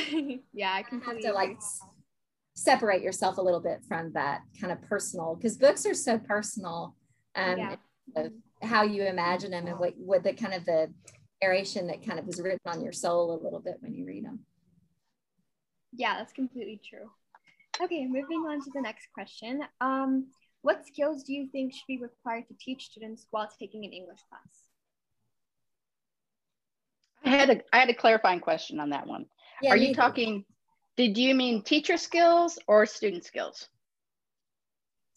yeah, 0.52 0.72
I 0.72 0.84
You 0.90 1.00
have 1.00 1.20
to 1.20 1.32
like 1.32 1.58
separate 2.54 3.02
yourself 3.02 3.38
a 3.38 3.42
little 3.42 3.60
bit 3.60 3.80
from 3.86 4.12
that 4.12 4.40
kind 4.60 4.72
of 4.72 4.80
personal 4.82 5.34
because 5.34 5.56
books 5.56 5.86
are 5.86 5.94
so 5.94 6.18
personal 6.18 6.94
um 7.36 7.58
Yeah. 7.58 7.76
how 8.62 8.82
you 8.82 9.04
imagine 9.04 9.52
them 9.52 9.66
and 9.66 9.78
what 9.78 9.94
what 9.96 10.22
the 10.24 10.32
kind 10.32 10.52
of 10.52 10.64
the 10.64 10.92
narration 11.42 11.86
that 11.86 12.04
kind 12.04 12.18
of 12.18 12.28
is 12.28 12.40
written 12.40 12.60
on 12.66 12.82
your 12.82 12.92
soul 12.92 13.34
a 13.34 13.42
little 13.42 13.60
bit 13.60 13.76
when 13.80 13.94
you 13.94 14.04
read 14.06 14.24
them 14.24 14.40
Yeah, 15.92 16.16
that's 16.18 16.32
completely 16.32 16.80
true. 16.88 17.10
Okay, 17.82 18.06
moving 18.06 18.46
on 18.48 18.60
to 18.62 18.70
the 18.74 18.80
next 18.80 19.08
question. 19.14 19.62
Um, 19.80 20.28
what 20.62 20.86
skills 20.86 21.22
do 21.24 21.32
you 21.32 21.48
think 21.50 21.72
should 21.72 21.86
be 21.86 21.98
required 21.98 22.46
to 22.48 22.54
teach 22.60 22.86
students 22.86 23.26
while 23.30 23.48
taking 23.58 23.84
an 23.84 23.92
English 23.92 24.20
class? 24.28 24.64
I 27.24 27.30
had 27.30 27.48
a 27.50 27.62
I 27.72 27.78
had 27.78 27.88
a 27.88 27.94
clarifying 27.94 28.40
question 28.40 28.78
on 28.80 28.90
that 28.90 29.06
one. 29.06 29.26
yeah 29.60 29.70
Are 29.70 29.76
me 29.76 29.88
you 29.88 29.94
talking? 29.94 30.44
Did 30.96 31.16
you 31.16 31.34
mean 31.34 31.62
teacher 31.62 31.96
skills 31.96 32.58
or 32.66 32.84
student 32.86 33.24
skills? 33.24 33.68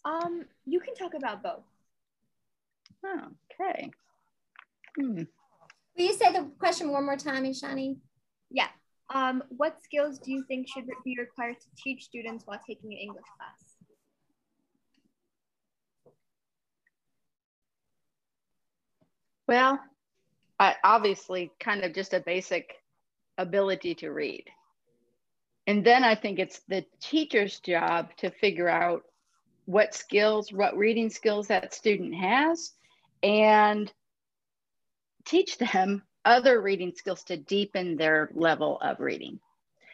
Um, 0.04 0.46
you 0.66 0.80
can 0.80 0.94
talk 0.94 1.14
about 1.14 1.42
both. 1.42 1.64
Oh, 3.04 3.28
okay. 3.52 3.90
Hmm. 4.96 5.22
Will 5.96 6.04
you 6.04 6.14
say 6.14 6.32
the 6.32 6.50
question 6.58 6.90
one 6.90 7.04
more 7.04 7.16
time 7.16 7.44
ishani 7.44 7.96
Yeah. 8.50 8.68
Um, 9.14 9.42
what 9.50 9.82
skills 9.82 10.18
do 10.18 10.32
you 10.32 10.44
think 10.48 10.66
should 10.68 10.86
be 11.04 11.16
required 11.18 11.60
to 11.60 11.66
teach 11.76 12.04
students 12.04 12.46
while 12.46 12.60
taking 12.66 12.92
an 12.92 12.98
English 12.98 13.26
class? 13.36 13.74
Well, 19.46 19.78
I 20.58 20.76
obviously 20.82 21.52
kind 21.60 21.84
of 21.84 21.92
just 21.92 22.14
a 22.14 22.20
basic 22.20 22.74
ability 23.36 23.94
to 23.96 24.10
read. 24.10 24.44
And 25.66 25.84
then 25.84 26.04
I 26.04 26.14
think 26.14 26.38
it's 26.38 26.60
the 26.68 26.84
teacher's 27.00 27.60
job 27.60 28.08
to 28.18 28.30
figure 28.30 28.68
out 28.68 29.02
what 29.66 29.94
skills, 29.94 30.52
what 30.52 30.76
reading 30.76 31.10
skills 31.10 31.48
that 31.48 31.74
student 31.74 32.14
has, 32.14 32.72
and 33.22 33.92
teach 35.24 35.58
them 35.58 36.02
other 36.24 36.60
reading 36.60 36.92
skills 36.94 37.22
to 37.24 37.36
deepen 37.36 37.96
their 37.96 38.30
level 38.34 38.78
of 38.80 39.00
reading. 39.00 39.38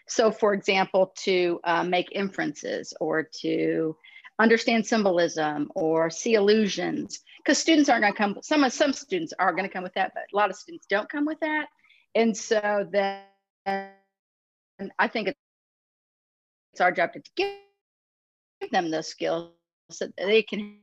So, 0.07 0.31
for 0.31 0.55
example, 0.55 1.12
to 1.18 1.61
uh, 1.64 1.85
make 1.85 2.09
inferences 2.12 2.93
or 3.01 3.22
to 3.41 3.97
understand 4.39 4.87
symbolism 4.87 5.70
or 5.74 6.11
see 6.11 6.35
allusions, 6.35 7.20
because 7.39 7.59
students 7.59 7.89
aren't 7.89 8.03
going 8.03 8.12
to 8.12 8.18
come. 8.18 8.39
Some 8.43 8.68
some 8.70 8.93
students 8.93 9.33
are 9.39 9.53
going 9.53 9.68
to 9.68 9.72
come 9.72 9.85
with 9.85 9.95
that, 9.95 10.12
but 10.14 10.24
a 10.33 10.37
lot 10.37 10.51
of 10.51 10.57
students 10.57 10.87
don't 10.87 11.09
come 11.09 11.26
with 11.26 11.39
that, 11.41 11.68
and 12.14 12.37
so 12.37 12.89
then 12.91 13.22
I 14.99 15.09
think 15.09 15.28
it's 16.72 16.81
our 16.81 16.91
job 16.91 17.12
to 17.12 17.22
give 17.37 18.70
them 18.72 18.91
those 18.91 19.09
skills 19.09 19.53
so 19.91 20.07
that 20.07 20.16
they 20.16 20.43
can 20.43 20.78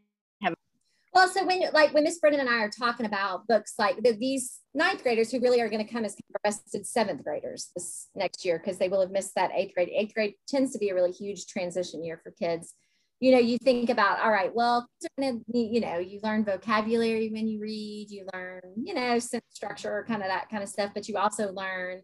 well 1.17 1.27
so 1.27 1.43
when 1.45 1.63
like 1.73 1.93
when 1.93 2.03
miss 2.03 2.19
brennan 2.19 2.39
and 2.39 2.49
i 2.49 2.59
are 2.59 2.69
talking 2.69 3.07
about 3.07 3.47
books 3.47 3.73
like 3.79 4.01
the, 4.03 4.11
these 4.13 4.59
ninth 4.75 5.01
graders 5.01 5.31
who 5.31 5.39
really 5.39 5.59
are 5.59 5.69
going 5.69 5.83
to 5.83 5.91
come 5.91 6.05
as 6.05 6.15
rested 6.45 6.85
seventh 6.85 7.23
graders 7.23 7.71
this 7.75 8.07
next 8.13 8.45
year 8.45 8.59
because 8.59 8.77
they 8.77 8.87
will 8.87 9.01
have 9.01 9.09
missed 9.09 9.33
that 9.35 9.49
eighth 9.55 9.73
grade 9.73 9.89
eighth 9.89 10.13
grade 10.13 10.35
tends 10.47 10.71
to 10.71 10.77
be 10.77 10.89
a 10.89 10.93
really 10.93 11.11
huge 11.11 11.47
transition 11.47 12.03
year 12.03 12.19
for 12.21 12.31
kids 12.31 12.75
you 13.19 13.31
know 13.31 13.39
you 13.39 13.57
think 13.57 13.89
about 13.89 14.19
all 14.19 14.29
right 14.29 14.53
well 14.53 14.87
you 15.15 15.81
know 15.81 15.97
you 15.97 16.19
learn 16.21 16.45
vocabulary 16.45 17.29
when 17.31 17.47
you 17.47 17.59
read 17.59 18.11
you 18.11 18.27
learn 18.31 18.61
you 18.75 18.93
know 18.93 19.17
sentence 19.17 19.55
structure 19.55 20.05
kind 20.07 20.21
of 20.21 20.27
that 20.27 20.49
kind 20.49 20.61
of 20.61 20.69
stuff 20.69 20.91
but 20.93 21.07
you 21.07 21.17
also 21.17 21.51
learn 21.51 22.01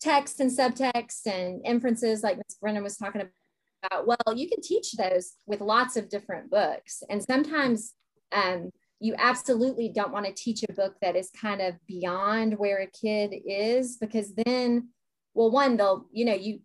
text 0.00 0.40
and 0.40 0.50
subtext 0.50 1.26
and 1.26 1.64
inferences 1.64 2.22
like 2.22 2.36
Miss 2.36 2.56
Brennan 2.60 2.82
was 2.84 2.96
talking 2.96 3.22
about. 3.22 4.06
Well, 4.06 4.36
you 4.36 4.48
can 4.48 4.60
teach 4.60 4.92
those 4.92 5.34
with 5.46 5.60
lots 5.60 5.96
of 5.96 6.08
different 6.08 6.50
books. 6.50 7.02
And 7.08 7.22
sometimes 7.22 7.94
um, 8.32 8.70
you 9.00 9.14
absolutely 9.16 9.88
don't 9.88 10.12
want 10.12 10.26
to 10.26 10.32
teach 10.32 10.64
a 10.68 10.72
book 10.72 10.96
that 11.00 11.16
is 11.16 11.30
kind 11.30 11.60
of 11.60 11.74
beyond 11.86 12.58
where 12.58 12.80
a 12.80 12.86
kid 12.86 13.32
is 13.46 13.96
because 13.96 14.34
then, 14.34 14.88
well, 15.34 15.50
one, 15.50 15.76
they'll, 15.76 16.06
you 16.12 16.24
know, 16.24 16.34
you, 16.34 16.60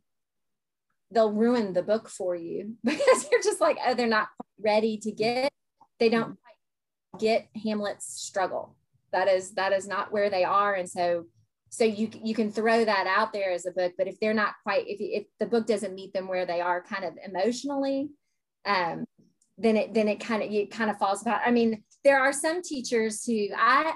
they'll 1.11 1.32
ruin 1.32 1.74
the 1.74 1.84
book 1.84 2.09
for 2.09 2.36
you 2.36 2.76
because 2.84 3.28
you're 3.32 3.43
just 3.43 3.61
like, 3.61 3.78
oh, 3.86 3.93
they're 3.93 4.07
not 4.07 4.30
ready 4.59 4.97
to 4.97 5.11
get, 5.11 5.51
they 5.99 6.09
don't 6.09 6.38
get 7.20 7.47
Hamlet's 7.64 8.05
struggle. 8.05 8.76
That 9.11 9.28
is, 9.28 9.51
that 9.51 9.74
is 9.74 9.88
not 9.88 10.11
where 10.11 10.32
they 10.32 10.43
are. 10.43 10.74
And 10.74 10.89
so 10.89 11.26
so 11.74 11.84
you 11.84 12.07
you 12.24 12.36
can 12.36 12.51
throw 12.51 12.86
that 12.86 13.07
out 13.07 13.34
there 13.34 13.51
as 13.51 13.66
a 13.66 13.72
book 13.72 13.93
but 13.97 14.07
if 14.07 14.20
they're 14.20 14.32
not 14.32 14.53
quite 14.61 14.86
if, 14.88 14.97
if 14.99 15.26
the 15.39 15.47
book 15.47 15.66
doesn't 15.66 15.95
meet 15.95 16.14
them 16.14 16.28
where 16.28 16.45
they 16.45 16.61
are 16.61 16.84
kind 16.84 17.03
of 17.03 17.16
emotionally 17.26 18.09
um 18.66 19.05
then 19.58 19.78
it 19.78 19.93
then 19.93 20.08
it 20.08 20.20
kind 20.20 20.43
of 20.43 20.51
it 20.51 20.72
kind 20.72 20.89
of 20.89 20.97
falls 20.97 21.22
apart. 21.22 21.41
I 21.45 21.51
mean 21.51 21.84
there 22.04 22.20
are 22.20 22.34
some 22.34 22.62
teachers 22.62 23.24
who 23.26 23.47
i 23.58 23.93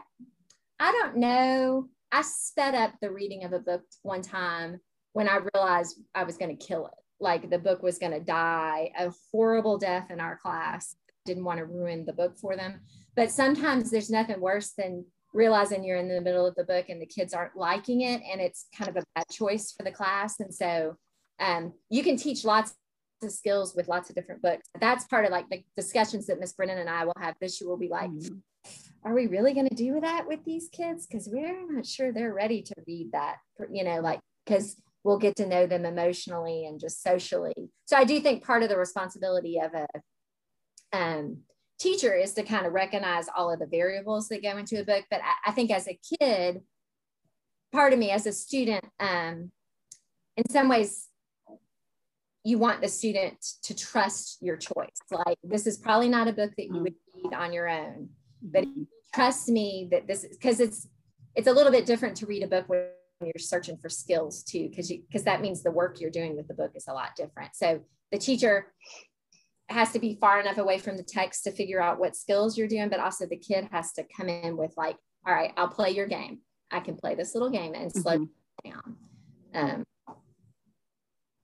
i 0.79 0.91
don't 0.91 1.17
know. 1.17 1.87
I 2.11 2.21
sped 2.21 2.75
up 2.75 2.93
the 3.01 3.11
reading 3.11 3.43
of 3.43 3.53
a 3.53 3.59
book 3.59 3.81
one 4.03 4.21
time 4.21 4.79
when 5.13 5.27
i 5.27 5.39
realized 5.53 5.99
i 6.15 6.23
was 6.23 6.37
going 6.37 6.55
to 6.55 6.65
kill 6.65 6.87
it. 6.87 6.93
Like 7.19 7.49
the 7.49 7.59
book 7.59 7.81
was 7.81 7.97
going 7.97 8.11
to 8.11 8.19
die. 8.19 8.91
A 8.97 9.11
horrible 9.31 9.77
death 9.77 10.11
in 10.11 10.19
our 10.19 10.37
class. 10.37 10.95
Didn't 11.25 11.43
want 11.45 11.57
to 11.57 11.65
ruin 11.65 12.05
the 12.05 12.13
book 12.13 12.37
for 12.37 12.55
them. 12.55 12.81
But 13.15 13.31
sometimes 13.31 13.89
there's 13.89 14.11
nothing 14.11 14.39
worse 14.39 14.73
than 14.77 15.05
realizing 15.33 15.83
you're 15.83 15.97
in 15.97 16.07
the 16.07 16.21
middle 16.21 16.45
of 16.45 16.55
the 16.55 16.63
book 16.63 16.89
and 16.89 17.01
the 17.01 17.05
kids 17.05 17.33
aren't 17.33 17.55
liking 17.55 18.01
it 18.01 18.21
and 18.31 18.39
it's 18.39 18.67
kind 18.75 18.89
of 18.89 18.97
a 18.97 19.05
bad 19.15 19.25
choice 19.31 19.71
for 19.71 19.83
the 19.83 19.91
class. 19.91 20.39
And 20.39 20.53
so 20.53 20.95
um, 21.39 21.73
you 21.89 22.03
can 22.03 22.17
teach 22.17 22.45
lots 22.45 22.73
of 23.23 23.31
skills 23.31 23.75
with 23.75 23.87
lots 23.87 24.09
of 24.09 24.15
different 24.15 24.41
books 24.41 24.67
that's 24.79 25.05
part 25.05 25.25
of 25.25 25.31
like 25.31 25.49
the 25.49 25.63
discussions 25.75 26.27
that 26.27 26.39
miss 26.39 26.53
brennan 26.53 26.77
and 26.77 26.89
i 26.89 27.05
will 27.05 27.13
have 27.19 27.35
this 27.39 27.59
year 27.59 27.69
will 27.69 27.77
be 27.77 27.89
like 27.89 28.09
Mhm. 28.09 28.41
are 29.03 29.13
we 29.13 29.27
really 29.27 29.53
going 29.53 29.69
to 29.69 29.75
do 29.75 29.99
that 30.01 30.27
with 30.27 30.43
these 30.45 30.69
kids 30.69 31.07
because 31.07 31.29
we're 31.29 31.71
not 31.71 31.85
sure 31.85 32.11
they're 32.11 32.33
ready 32.33 32.61
to 32.61 32.73
read 32.85 33.11
that 33.13 33.37
you 33.71 33.83
know 33.83 33.99
like 34.01 34.19
because 34.45 34.75
we'll 35.03 35.17
get 35.19 35.35
to 35.37 35.47
know 35.47 35.65
them 35.65 35.85
emotionally 35.85 36.65
and 36.65 36.79
just 36.79 37.01
socially 37.01 37.71
so 37.85 37.95
i 37.97 38.03
do 38.03 38.19
think 38.19 38.43
part 38.43 38.63
of 38.63 38.69
the 38.69 38.77
responsibility 38.77 39.59
of 39.59 39.73
a 39.73 39.87
um, 40.93 41.37
teacher 41.79 42.13
is 42.13 42.33
to 42.33 42.43
kind 42.43 42.65
of 42.65 42.73
recognize 42.73 43.27
all 43.35 43.51
of 43.51 43.59
the 43.59 43.65
variables 43.65 44.27
that 44.29 44.43
go 44.43 44.57
into 44.57 44.79
a 44.79 44.85
book. 44.85 45.05
But 45.09 45.21
I, 45.23 45.49
I 45.49 45.53
think 45.53 45.71
as 45.71 45.87
a 45.87 45.99
kid, 46.19 46.61
part 47.71 47.93
of 47.93 47.99
me 47.99 48.11
as 48.11 48.25
a 48.25 48.33
student, 48.33 48.85
um, 48.99 49.51
in 50.35 50.49
some 50.49 50.69
ways, 50.69 51.07
you 52.47 52.57
want 52.57 52.79
the 52.79 52.87
student 52.87 53.45
to 53.61 53.75
trust 53.75 54.37
your 54.39 54.55
choice. 54.55 54.95
Like 55.11 55.37
this 55.43 55.67
is 55.67 55.77
probably 55.77 56.07
not 56.07 56.29
a 56.29 56.31
book 56.31 56.51
that 56.57 56.67
you 56.67 56.81
would 56.81 56.95
read 57.13 57.33
on 57.33 57.51
your 57.51 57.67
own, 57.67 58.07
but 58.41 58.63
trust 59.13 59.49
me 59.49 59.89
that 59.91 60.07
this 60.07 60.23
is 60.23 60.37
because 60.37 60.61
it's 60.61 60.87
it's 61.35 61.47
a 61.47 61.51
little 61.51 61.73
bit 61.73 61.85
different 61.85 62.15
to 62.17 62.25
read 62.25 62.43
a 62.43 62.47
book 62.47 62.69
when 62.69 62.87
you're 63.21 63.33
searching 63.37 63.75
for 63.75 63.89
skills 63.89 64.43
too, 64.43 64.69
because 64.69 64.89
you 64.89 65.03
because 65.05 65.25
that 65.25 65.41
means 65.41 65.61
the 65.61 65.71
work 65.71 65.99
you're 65.99 66.09
doing 66.09 66.37
with 66.37 66.47
the 66.47 66.53
book 66.53 66.71
is 66.73 66.87
a 66.87 66.93
lot 66.93 67.17
different. 67.17 67.53
So 67.53 67.81
the 68.13 68.17
teacher 68.17 68.67
has 69.67 69.91
to 69.91 69.99
be 69.99 70.17
far 70.21 70.39
enough 70.39 70.57
away 70.57 70.77
from 70.77 70.95
the 70.95 71.03
text 71.03 71.43
to 71.43 71.51
figure 71.51 71.81
out 71.81 71.99
what 71.99 72.15
skills 72.15 72.57
you're 72.57 72.69
doing, 72.69 72.87
but 72.87 73.01
also 73.01 73.25
the 73.25 73.35
kid 73.35 73.67
has 73.73 73.91
to 73.91 74.05
come 74.15 74.29
in 74.29 74.55
with 74.55 74.71
like, 74.77 74.95
all 75.25 75.33
right, 75.33 75.51
I'll 75.57 75.67
play 75.67 75.89
your 75.89 76.07
game. 76.07 76.39
I 76.71 76.79
can 76.79 76.95
play 76.95 77.13
this 77.13 77.35
little 77.35 77.49
game 77.49 77.73
and 77.73 77.91
slow 77.91 78.19
mm-hmm. 78.19 78.71
down. 78.71 78.95
Um, 79.53 79.83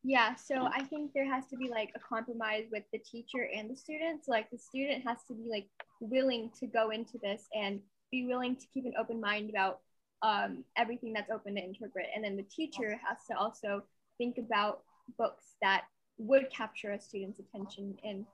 yeah, 0.04 0.36
so 0.36 0.68
I 0.68 0.84
think 0.84 1.12
there 1.14 1.32
has 1.32 1.48
to 1.48 1.56
be 1.56 1.70
like 1.70 1.92
a 1.96 2.00
compromise 2.00 2.66
with 2.72 2.84
the 2.92 3.00
teacher 3.00 3.48
and 3.56 3.70
the 3.70 3.76
students. 3.76 4.28
Like 4.28 4.50
the 4.52 4.58
student 4.58 5.04
has 5.08 5.20
to 5.30 5.34
be 5.34 5.46
like 5.50 5.68
willing 6.02 6.52
to 6.60 6.68
go 6.68 6.90
into 6.90 7.18
this 7.22 7.44
and 7.56 7.80
be 8.12 8.26
willing 8.28 8.58
to 8.58 8.66
keep 8.74 8.86
an 8.86 8.94
open 9.00 9.22
mind 9.22 9.50
about 9.50 9.80
um, 10.22 10.66
everything 10.78 11.14
that's 11.14 11.32
open 11.32 11.56
to 11.56 11.64
interpret. 11.64 12.08
And 12.14 12.24
then 12.24 12.36
the 12.36 12.44
teacher 12.44 13.00
has 13.08 13.18
to 13.32 13.38
also 13.38 13.84
think 14.18 14.38
about 14.38 14.82
books 15.18 15.56
that 15.62 15.84
would 16.18 16.50
capture 16.52 16.92
a 16.92 17.00
student's 17.00 17.40
attention. 17.40 17.96
And 18.04 18.26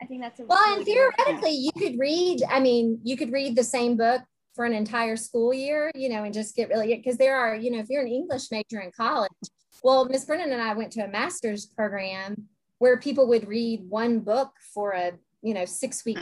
I 0.00 0.06
think 0.06 0.22
that's 0.22 0.40
a 0.40 0.44
well, 0.44 0.58
really 0.64 0.76
and 0.76 0.84
theoretically, 0.86 1.52
you 1.52 1.72
could 1.72 1.98
read. 1.98 2.42
I 2.50 2.58
mean, 2.60 3.00
you 3.02 3.18
could 3.18 3.32
read 3.32 3.54
the 3.54 3.64
same 3.64 3.98
book 3.98 4.22
for 4.54 4.64
an 4.64 4.72
entire 4.72 5.16
school 5.16 5.52
year, 5.52 5.90
you 5.94 6.08
know, 6.08 6.24
and 6.24 6.32
just 6.32 6.56
get 6.56 6.70
really 6.70 6.94
because 6.96 7.18
there 7.18 7.36
are, 7.36 7.54
you 7.54 7.70
know, 7.70 7.78
if 7.78 7.90
you're 7.90 8.02
an 8.02 8.08
English 8.08 8.50
major 8.50 8.80
in 8.80 8.90
college, 8.96 9.30
well, 9.86 10.04
Miss 10.06 10.24
Brennan 10.24 10.50
and 10.50 10.60
I 10.60 10.74
went 10.74 10.90
to 10.94 11.04
a 11.04 11.08
master's 11.08 11.64
program 11.64 12.48
where 12.78 12.98
people 12.98 13.28
would 13.28 13.46
read 13.46 13.88
one 13.88 14.18
book 14.18 14.50
for 14.74 14.90
a, 14.90 15.12
you 15.42 15.54
know, 15.54 15.64
six 15.64 16.04
week 16.04 16.18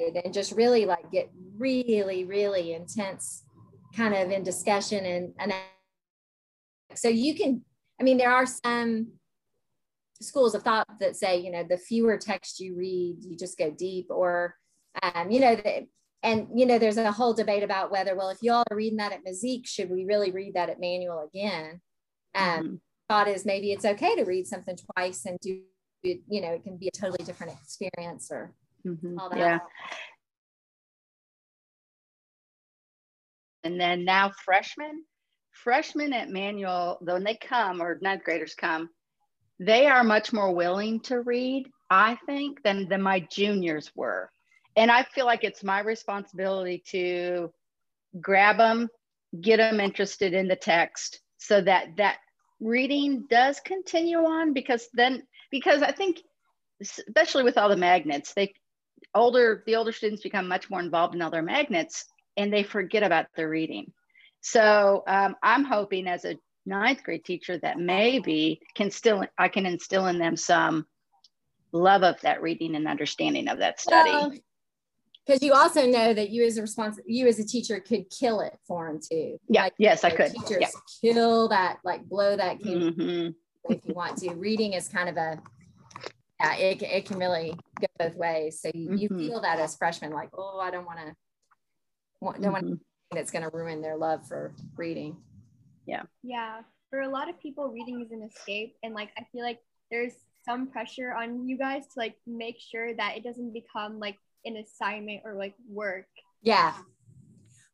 and 0.00 0.32
just 0.32 0.52
really 0.52 0.86
like 0.86 1.10
get 1.12 1.30
really, 1.58 2.24
really 2.24 2.72
intense 2.72 3.44
kind 3.94 4.14
of 4.14 4.30
in 4.30 4.42
discussion 4.42 5.04
and, 5.04 5.34
and 5.38 5.52
so 6.94 7.08
you 7.08 7.34
can, 7.34 7.62
I 8.00 8.02
mean, 8.02 8.16
there 8.16 8.32
are 8.32 8.46
some 8.46 9.08
schools 10.22 10.54
of 10.54 10.62
thought 10.62 10.88
that 11.00 11.14
say, 11.14 11.38
you 11.38 11.50
know, 11.50 11.64
the 11.68 11.76
fewer 11.76 12.16
text 12.16 12.60
you 12.60 12.74
read, 12.74 13.16
you 13.20 13.36
just 13.36 13.58
go 13.58 13.70
deep 13.70 14.06
or, 14.08 14.56
um, 15.02 15.30
you 15.30 15.40
know, 15.40 15.54
the, 15.54 15.86
and 16.22 16.48
you 16.54 16.64
know, 16.64 16.78
there's 16.78 16.96
a 16.96 17.12
whole 17.12 17.34
debate 17.34 17.62
about 17.62 17.90
whether, 17.90 18.16
well, 18.16 18.30
if 18.30 18.38
y'all 18.40 18.64
are 18.70 18.76
reading 18.76 18.96
that 18.96 19.12
at 19.12 19.22
Mazik, 19.22 19.66
should 19.66 19.90
we 19.90 20.06
really 20.06 20.30
read 20.30 20.54
that 20.54 20.70
at 20.70 20.80
Manual 20.80 21.28
again? 21.30 21.82
Um, 22.34 22.48
mm-hmm. 22.48 22.74
Thought 23.12 23.28
is 23.28 23.44
maybe 23.44 23.72
it's 23.72 23.84
okay 23.84 24.16
to 24.16 24.24
read 24.24 24.46
something 24.46 24.74
twice 24.96 25.26
and 25.26 25.38
do 25.40 25.60
it, 26.02 26.22
you 26.30 26.40
know, 26.40 26.52
it 26.52 26.62
can 26.64 26.78
be 26.78 26.88
a 26.88 26.90
totally 26.90 27.22
different 27.24 27.52
experience 27.62 28.30
or 28.32 28.54
mm-hmm. 28.86 29.18
all 29.18 29.28
that. 29.28 29.38
Yeah. 29.38 29.58
And 33.64 33.78
then 33.78 34.06
now 34.06 34.32
freshmen, 34.44 35.04
freshmen 35.50 36.14
at 36.14 36.30
Manual, 36.30 36.96
when 37.02 37.22
they 37.22 37.34
come 37.34 37.82
or 37.82 37.98
ninth 38.00 38.24
graders 38.24 38.54
come, 38.54 38.88
they 39.60 39.88
are 39.88 40.04
much 40.04 40.32
more 40.32 40.54
willing 40.54 41.00
to 41.00 41.20
read, 41.20 41.68
I 41.90 42.16
think, 42.24 42.62
than, 42.62 42.88
than 42.88 43.02
my 43.02 43.20
juniors 43.30 43.92
were. 43.94 44.30
And 44.74 44.90
I 44.90 45.02
feel 45.02 45.26
like 45.26 45.44
it's 45.44 45.62
my 45.62 45.80
responsibility 45.80 46.82
to 46.92 47.52
grab 48.18 48.56
them, 48.56 48.88
get 49.38 49.58
them 49.58 49.80
interested 49.80 50.32
in 50.32 50.48
the 50.48 50.56
text 50.56 51.20
so 51.36 51.60
that 51.60 51.96
that 51.98 52.16
reading 52.62 53.26
does 53.28 53.60
continue 53.60 54.18
on 54.18 54.52
because 54.52 54.88
then 54.94 55.22
because 55.50 55.82
I 55.82 55.92
think 55.92 56.20
especially 56.80 57.44
with 57.44 57.58
all 57.58 57.68
the 57.68 57.76
magnets, 57.76 58.32
they 58.34 58.54
older 59.14 59.62
the 59.66 59.76
older 59.76 59.92
students 59.92 60.22
become 60.22 60.48
much 60.48 60.70
more 60.70 60.80
involved 60.80 61.14
in 61.14 61.22
all 61.22 61.30
their 61.30 61.42
magnets 61.42 62.06
and 62.36 62.52
they 62.52 62.62
forget 62.62 63.02
about 63.02 63.26
their 63.36 63.48
reading. 63.48 63.92
So 64.40 65.04
um, 65.06 65.36
I'm 65.42 65.64
hoping 65.64 66.06
as 66.08 66.24
a 66.24 66.36
ninth 66.64 67.02
grade 67.02 67.24
teacher 67.24 67.58
that 67.58 67.78
maybe 67.78 68.60
can 68.74 68.90
still 68.90 69.24
I 69.36 69.48
can 69.48 69.66
instill 69.66 70.06
in 70.06 70.18
them 70.18 70.36
some 70.36 70.86
love 71.72 72.02
of 72.02 72.20
that 72.20 72.42
reading 72.42 72.76
and 72.76 72.86
understanding 72.86 73.48
of 73.48 73.58
that 73.58 73.80
study. 73.80 74.42
Because 75.26 75.42
you 75.42 75.52
also 75.52 75.86
know 75.86 76.12
that 76.12 76.30
you 76.30 76.44
as 76.44 76.58
a 76.58 76.62
respons- 76.62 76.98
you 77.06 77.26
as 77.26 77.38
a 77.38 77.44
teacher 77.44 77.80
could 77.80 78.10
kill 78.10 78.40
it 78.40 78.56
for 78.66 78.86
them 78.86 79.00
too. 79.00 79.38
Yeah. 79.48 79.64
Like, 79.64 79.74
yes, 79.78 80.04
I 80.04 80.10
could. 80.10 80.32
Teachers 80.32 80.58
yeah. 80.60 80.68
kill 81.00 81.48
that, 81.48 81.78
like 81.84 82.04
blow 82.08 82.36
that 82.36 82.60
game 82.60 82.92
mm-hmm. 82.92 83.72
if 83.72 83.86
you 83.86 83.94
want 83.94 84.18
to. 84.18 84.34
Reading 84.34 84.72
is 84.72 84.88
kind 84.88 85.08
of 85.08 85.16
a 85.16 85.40
yeah, 86.42 86.56
it, 86.56 86.82
it 86.82 87.04
can 87.06 87.18
really 87.18 87.54
go 87.80 87.86
both 87.98 88.16
ways. 88.16 88.60
So 88.60 88.70
you, 88.74 88.90
mm-hmm. 88.90 88.98
you 88.98 89.08
feel 89.08 89.40
that 89.42 89.60
as 89.60 89.76
freshmen, 89.76 90.10
like, 90.10 90.30
oh, 90.36 90.58
I 90.58 90.72
don't 90.72 90.84
want 90.84 90.98
to, 90.98 91.14
don't 92.20 92.54
mm-hmm. 92.54 92.74
that's 93.12 93.30
going 93.30 93.48
to 93.48 93.56
ruin 93.56 93.80
their 93.80 93.96
love 93.96 94.26
for 94.26 94.52
reading. 94.76 95.16
Yeah. 95.86 96.02
Yeah. 96.22 96.62
For 96.90 97.00
a 97.02 97.08
lot 97.08 97.28
of 97.28 97.40
people, 97.40 97.68
reading 97.68 98.02
is 98.04 98.10
an 98.10 98.22
escape. 98.22 98.74
And 98.82 98.92
like, 98.92 99.10
I 99.16 99.24
feel 99.30 99.44
like 99.44 99.60
there's 99.90 100.14
some 100.44 100.66
pressure 100.66 101.14
on 101.14 101.48
you 101.48 101.56
guys 101.56 101.84
to 101.84 101.92
like 101.96 102.16
make 102.26 102.58
sure 102.58 102.92
that 102.92 103.16
it 103.16 103.22
doesn't 103.22 103.52
become 103.52 104.00
like 104.00 104.18
an 104.44 104.56
assignment 104.56 105.22
or 105.24 105.34
like 105.34 105.54
work. 105.68 106.06
Yeah. 106.42 106.74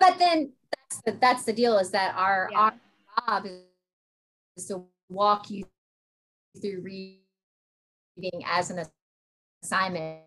But 0.01 0.19
then 0.19 0.53
that's 0.73 1.03
the, 1.03 1.13
that's 1.21 1.45
the 1.45 1.53
deal 1.53 1.79
is 1.79 1.91
that 1.91 2.15
our, 2.17 2.49
yeah. 2.53 2.59
our 2.59 2.75
job 3.27 3.47
is 4.57 4.67
to 4.67 4.85
walk 5.09 5.51
you 5.51 5.65
through 6.61 6.83
reading 6.83 8.45
as 8.47 8.71
an 8.71 8.85
assignment. 9.63 10.21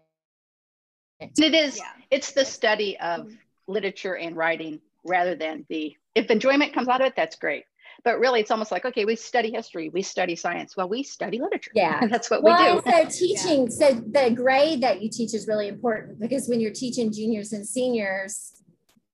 It 1.20 1.54
is, 1.54 1.78
yeah. 1.78 1.92
it's 2.10 2.32
the 2.32 2.46
study 2.46 2.98
of 3.00 3.22
mm-hmm. 3.22 3.36
literature 3.68 4.18
and 4.18 4.36
writing 4.36 4.82
rather 5.06 5.36
than 5.36 5.66
the, 5.70 5.96
if 6.16 6.32
enjoyment 6.32 6.74
comes 6.74 6.88
out 6.88 7.02
of 7.02 7.08
it, 7.08 7.14
that's 7.16 7.36
great. 7.36 7.64
But 8.04 8.20
really, 8.20 8.40
it's 8.40 8.52
almost 8.52 8.72
like, 8.72 8.86
okay, 8.86 9.06
we 9.06 9.16
study 9.16 9.52
history, 9.52 9.90
we 9.90 10.02
study 10.02 10.36
science. 10.36 10.76
Well, 10.76 10.90
we 10.90 11.04
study 11.04 11.40
literature. 11.40 11.72
Yeah. 11.76 12.06
that's 12.10 12.30
what 12.30 12.44
well, 12.44 12.76
we 12.76 12.82
do. 12.82 12.92
So 12.92 13.06
teaching, 13.10 13.64
yeah. 13.64 13.70
so 13.70 13.94
the 13.94 14.32
grade 14.36 14.82
that 14.82 15.02
you 15.02 15.10
teach 15.10 15.34
is 15.34 15.48
really 15.48 15.68
important 15.68 16.20
because 16.20 16.48
when 16.48 16.60
you're 16.60 16.72
teaching 16.72 17.12
juniors 17.12 17.54
and 17.54 17.68
seniors, 17.68 18.54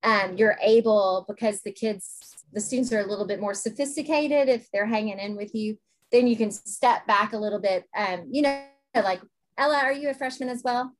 um, 0.02 0.36
you're 0.36 0.56
able, 0.62 1.24
because 1.28 1.60
the 1.62 1.72
kids, 1.72 2.44
the 2.52 2.60
students 2.60 2.92
are 2.92 3.00
a 3.00 3.06
little 3.06 3.26
bit 3.26 3.40
more 3.40 3.54
sophisticated 3.54 4.48
if 4.48 4.70
they're 4.72 4.86
hanging 4.86 5.18
in 5.18 5.36
with 5.36 5.54
you, 5.54 5.78
then 6.12 6.26
you 6.26 6.36
can 6.36 6.50
step 6.50 7.06
back 7.06 7.32
a 7.32 7.38
little 7.38 7.60
bit. 7.60 7.84
Um, 7.96 8.28
you 8.30 8.42
know, 8.42 8.62
like 8.94 9.20
Ella, 9.58 9.78
are 9.78 9.92
you 9.92 10.08
a 10.08 10.14
freshman 10.14 10.48
as 10.48 10.62
well? 10.64 10.92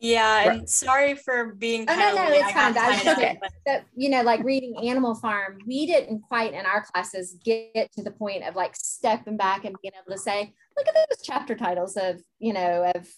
Yeah, 0.00 0.52
and 0.52 0.68
sorry 0.68 1.16
for 1.16 1.54
being. 1.54 1.84
Oh 1.88 1.96
no, 1.96 2.14
no, 2.14 2.32
it's 2.32 2.52
fine. 2.52 2.76
I 2.78 2.90
was 2.90 3.06
okay. 3.06 3.38
But 3.66 3.84
you 3.96 4.08
know, 4.10 4.22
like 4.22 4.44
reading 4.44 4.88
Animal 4.88 5.16
Farm, 5.16 5.58
we 5.66 5.86
didn't 5.86 6.20
quite 6.20 6.54
in 6.54 6.64
our 6.64 6.84
classes 6.84 7.36
get 7.44 7.90
to 7.92 8.04
the 8.04 8.12
point 8.12 8.44
of 8.44 8.54
like 8.54 8.76
stepping 8.76 9.36
back 9.36 9.64
and 9.64 9.74
being 9.82 9.92
able 9.94 10.16
to 10.16 10.22
say, 10.22 10.54
look 10.76 10.86
at 10.86 10.94
those 10.94 11.20
chapter 11.22 11.56
titles 11.56 11.96
of 11.96 12.22
you 12.38 12.52
know 12.52 12.92
of 12.94 13.08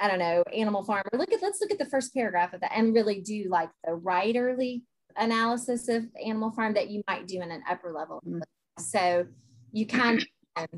I 0.00 0.08
don't 0.08 0.18
know 0.18 0.42
Animal 0.54 0.82
Farm, 0.82 1.04
or 1.12 1.18
look 1.18 1.30
at 1.30 1.42
let's 1.42 1.60
look 1.60 1.70
at 1.70 1.78
the 1.78 1.84
first 1.84 2.14
paragraph 2.14 2.54
of 2.54 2.62
that 2.62 2.72
and 2.74 2.94
really 2.94 3.20
do 3.20 3.48
like 3.50 3.68
the 3.84 3.92
writerly 3.92 4.82
analysis 5.16 5.88
of 5.88 6.06
Animal 6.24 6.52
Farm 6.52 6.72
that 6.74 6.88
you 6.88 7.02
might 7.06 7.26
do 7.26 7.42
in 7.42 7.50
an 7.50 7.62
upper 7.68 7.92
level. 7.92 8.22
Mm-hmm. 8.26 8.40
So 8.78 9.26
you 9.72 9.86
kind 9.86 10.24
of 10.56 10.68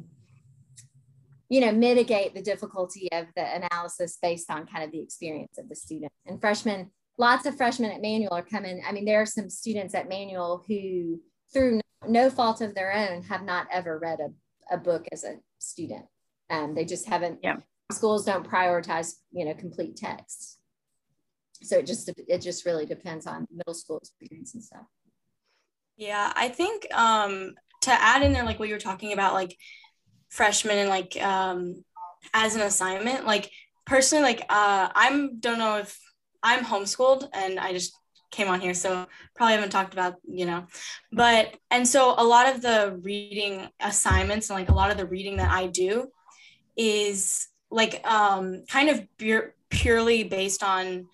you 1.51 1.61
know, 1.61 1.72
mitigate 1.72 2.32
the 2.32 2.40
difficulty 2.40 3.09
of 3.12 3.26
the 3.34 3.44
analysis 3.44 4.18
based 4.22 4.51
on 4.51 4.66
kind 4.66 4.84
of 4.84 4.92
the 4.92 5.01
experience 5.01 5.59
of 5.59 5.68
the 5.68 5.74
student. 5.74 6.12
And 6.24 6.40
freshmen, 6.40 6.92
lots 7.18 7.44
of 7.44 7.57
freshmen 7.57 7.90
at 7.90 8.01
Manual 8.01 8.32
are 8.32 8.42
coming. 8.42 8.80
I 8.86 8.92
mean, 8.92 9.05
there 9.05 9.20
are 9.20 9.26
some 9.26 9.51
students 9.51 9.92
at 9.94 10.09
Manual 10.09 10.64
who, 10.68 11.20
through 11.53 11.80
no 12.07 12.30
fault 12.30 12.61
of 12.61 12.76
their 12.76 12.92
own, 12.92 13.24
have 13.24 13.42
not 13.42 13.66
ever 13.72 13.98
read 13.98 14.20
a, 14.20 14.74
a 14.74 14.78
book 14.78 15.07
as 15.11 15.24
a 15.24 15.38
student. 15.59 16.07
Um, 16.51 16.74
they 16.76 16.84
just 16.84 17.09
haven't. 17.09 17.40
Yeah. 17.42 17.57
Schools 17.90 18.24
don't 18.24 18.48
prioritize, 18.48 19.14
you 19.32 19.44
know, 19.44 19.55
complete 19.55 19.96
texts. 19.96 20.59
So 21.62 21.78
it 21.78 21.86
just 21.86 22.09
it 22.16 22.38
just 22.38 22.64
really 22.64 22.86
depends 22.86 23.26
on 23.26 23.46
middle 23.51 23.74
school 23.74 23.98
experience 23.98 24.55
and 24.55 24.62
stuff. 24.62 24.86
Yeah, 25.96 26.32
I 26.34 26.48
think 26.48 26.86
um, 26.94 27.55
to 27.82 27.90
add 27.90 28.22
in 28.22 28.32
there, 28.32 28.44
like 28.44 28.61
what 28.61 28.68
you 28.68 28.74
were 28.74 28.80
talking 28.80 29.12
about, 29.12 29.34
like 29.34 29.57
freshman 30.31 30.78
and 30.78 30.89
like 30.89 31.20
um 31.22 31.85
as 32.35 32.55
an 32.55 32.62
assignment 32.62 33.26
like 33.26 33.51
personally 33.87 34.22
like 34.22 34.41
uh 34.49 34.89
i'm 34.95 35.39
don't 35.39 35.59
know 35.59 35.78
if 35.78 35.99
i'm 36.43 36.64
homeschooled 36.64 37.28
and 37.35 37.59
i 37.59 37.72
just 37.72 37.93
came 38.31 38.49
on 38.49 38.61
here 38.61 38.74
so 38.74 39.07
probably 39.35 39.55
haven't 39.55 39.70
talked 39.70 39.93
about 39.93 40.16
you 40.26 40.47
know. 40.47 40.66
But 41.12 41.57
and 41.70 41.87
so 41.87 42.14
a 42.16 42.24
lot 42.24 42.55
of 42.55 42.62
the 42.62 42.99
reading 43.03 43.68
assignments 43.81 44.51
and 44.51 44.59
like 44.59 44.68
a 44.68 44.74
lot 44.74 44.91
of 44.91 44.97
the 44.97 45.07
reading 45.07 45.37
that 45.39 45.51
i 45.51 45.66
do 45.66 46.09
is 46.76 47.49
like 47.70 48.07
um 48.07 48.64
kind 48.68 48.89
of 48.89 49.07
pure, 49.18 49.55
purely 49.68 50.24
based 50.24 50.62
on 50.62 51.07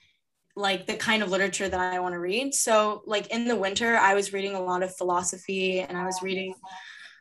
like 0.54 0.86
the 0.86 0.94
kind 0.94 1.22
of 1.22 1.30
literature 1.30 1.68
that 1.68 1.80
i 1.80 2.00
want 2.00 2.14
to 2.14 2.18
read. 2.18 2.54
So 2.54 3.02
like 3.06 3.28
in 3.28 3.48
the 3.48 3.56
winter 3.56 3.96
i 3.96 4.14
was 4.14 4.32
reading 4.32 4.54
a 4.54 4.62
lot 4.62 4.82
of 4.82 4.94
philosophy 4.94 5.80
and 5.80 5.96
i 5.96 6.04
was 6.04 6.22
reading 6.22 6.54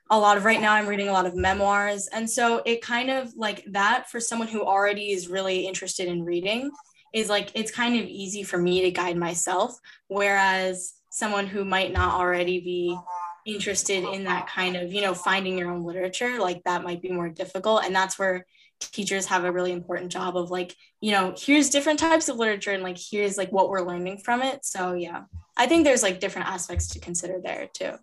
a 0.10 0.20
lot 0.20 0.38
of 0.38 0.45
right 0.45 0.62
now 0.62 0.74
i'm 0.74 0.88
reading 0.88 1.10
a 1.10 1.14
lot 1.14 1.26
of 1.26 1.36
memoirs 1.36 2.08
and 2.08 2.30
so 2.30 2.62
it 2.66 2.82
kind 2.82 3.10
of 3.10 3.34
like 3.36 3.64
that 3.68 4.10
for 4.10 4.20
someone 4.20 4.47
who 4.47 4.64
already 4.64 5.12
is 5.12 5.28
really 5.28 5.66
interested 5.66 6.08
in 6.08 6.24
reading 6.24 6.70
is 7.14 7.30
like 7.30 7.51
it's 7.56 7.72
kind 7.72 7.99
of 7.99 8.06
easy 8.06 8.43
for 8.43 8.58
me 8.58 8.82
to 8.82 8.91
guide 8.91 9.18
myself 9.18 9.78
whereas 10.08 10.93
someone 11.10 11.47
who 11.47 11.64
might 11.64 11.93
not 11.93 12.14
already 12.16 12.60
be 12.60 12.97
interested 13.45 14.03
in 14.03 14.24
that 14.24 14.47
kind 14.47 14.76
of, 14.76 14.91
you 14.91 15.01
know, 15.01 15.14
finding 15.14 15.58
your 15.58 15.72
own 15.72 15.84
literature, 15.84 16.39
like 16.39 16.64
that 16.64 16.84
might 16.84 17.01
be 17.01 17.12
more 17.12 17.30
difficult. 17.30 17.84
And 17.86 17.95
that's 17.95 18.18
where 18.18 18.45
teachers 18.80 19.28
have 19.28 19.45
a 19.45 19.51
really 19.51 19.72
important 19.72 20.12
job 20.12 20.36
of 20.36 20.51
like, 20.51 20.76
you 20.99 21.12
know, 21.12 21.34
here's 21.38 21.70
different 21.70 21.99
types 21.99 22.28
of 22.28 22.36
literature 22.38 22.72
and 22.72 22.84
like 22.84 22.97
here's 22.97 23.38
like 23.38 23.51
what 23.51 23.70
we're 23.70 23.88
learning 23.88 24.18
from 24.18 24.41
it. 24.41 24.66
So 24.66 24.93
yeah, 24.93 25.24
I 25.56 25.68
think 25.68 25.86
there's 25.86 26.03
like 26.03 26.20
different 26.20 26.49
aspects 26.49 26.89
to 26.89 26.99
consider 26.99 27.39
there 27.41 27.70
too. 27.72 27.93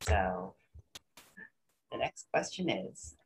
So 0.00 0.54
the 1.90 1.98
next 1.98 2.26
question 2.32 2.68
is, 2.68 3.16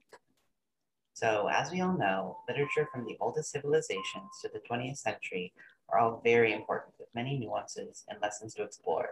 so 1.15 1.49
as 1.53 1.71
we 1.71 1.81
all 1.83 1.97
know, 1.99 2.39
literature 2.49 2.89
from 2.91 3.05
the 3.05 3.17
oldest 3.21 3.51
civilizations 3.51 4.41
to 4.41 4.49
the 4.53 4.61
20th 4.61 4.99
century 4.99 5.53
are 5.91 5.99
all 5.99 6.21
very 6.25 6.53
important 6.53 6.95
with 6.99 7.09
many 7.15 7.39
nuances 7.39 8.05
and 8.09 8.19
lessons 8.23 8.55
to 8.55 8.63
explore. 8.63 9.11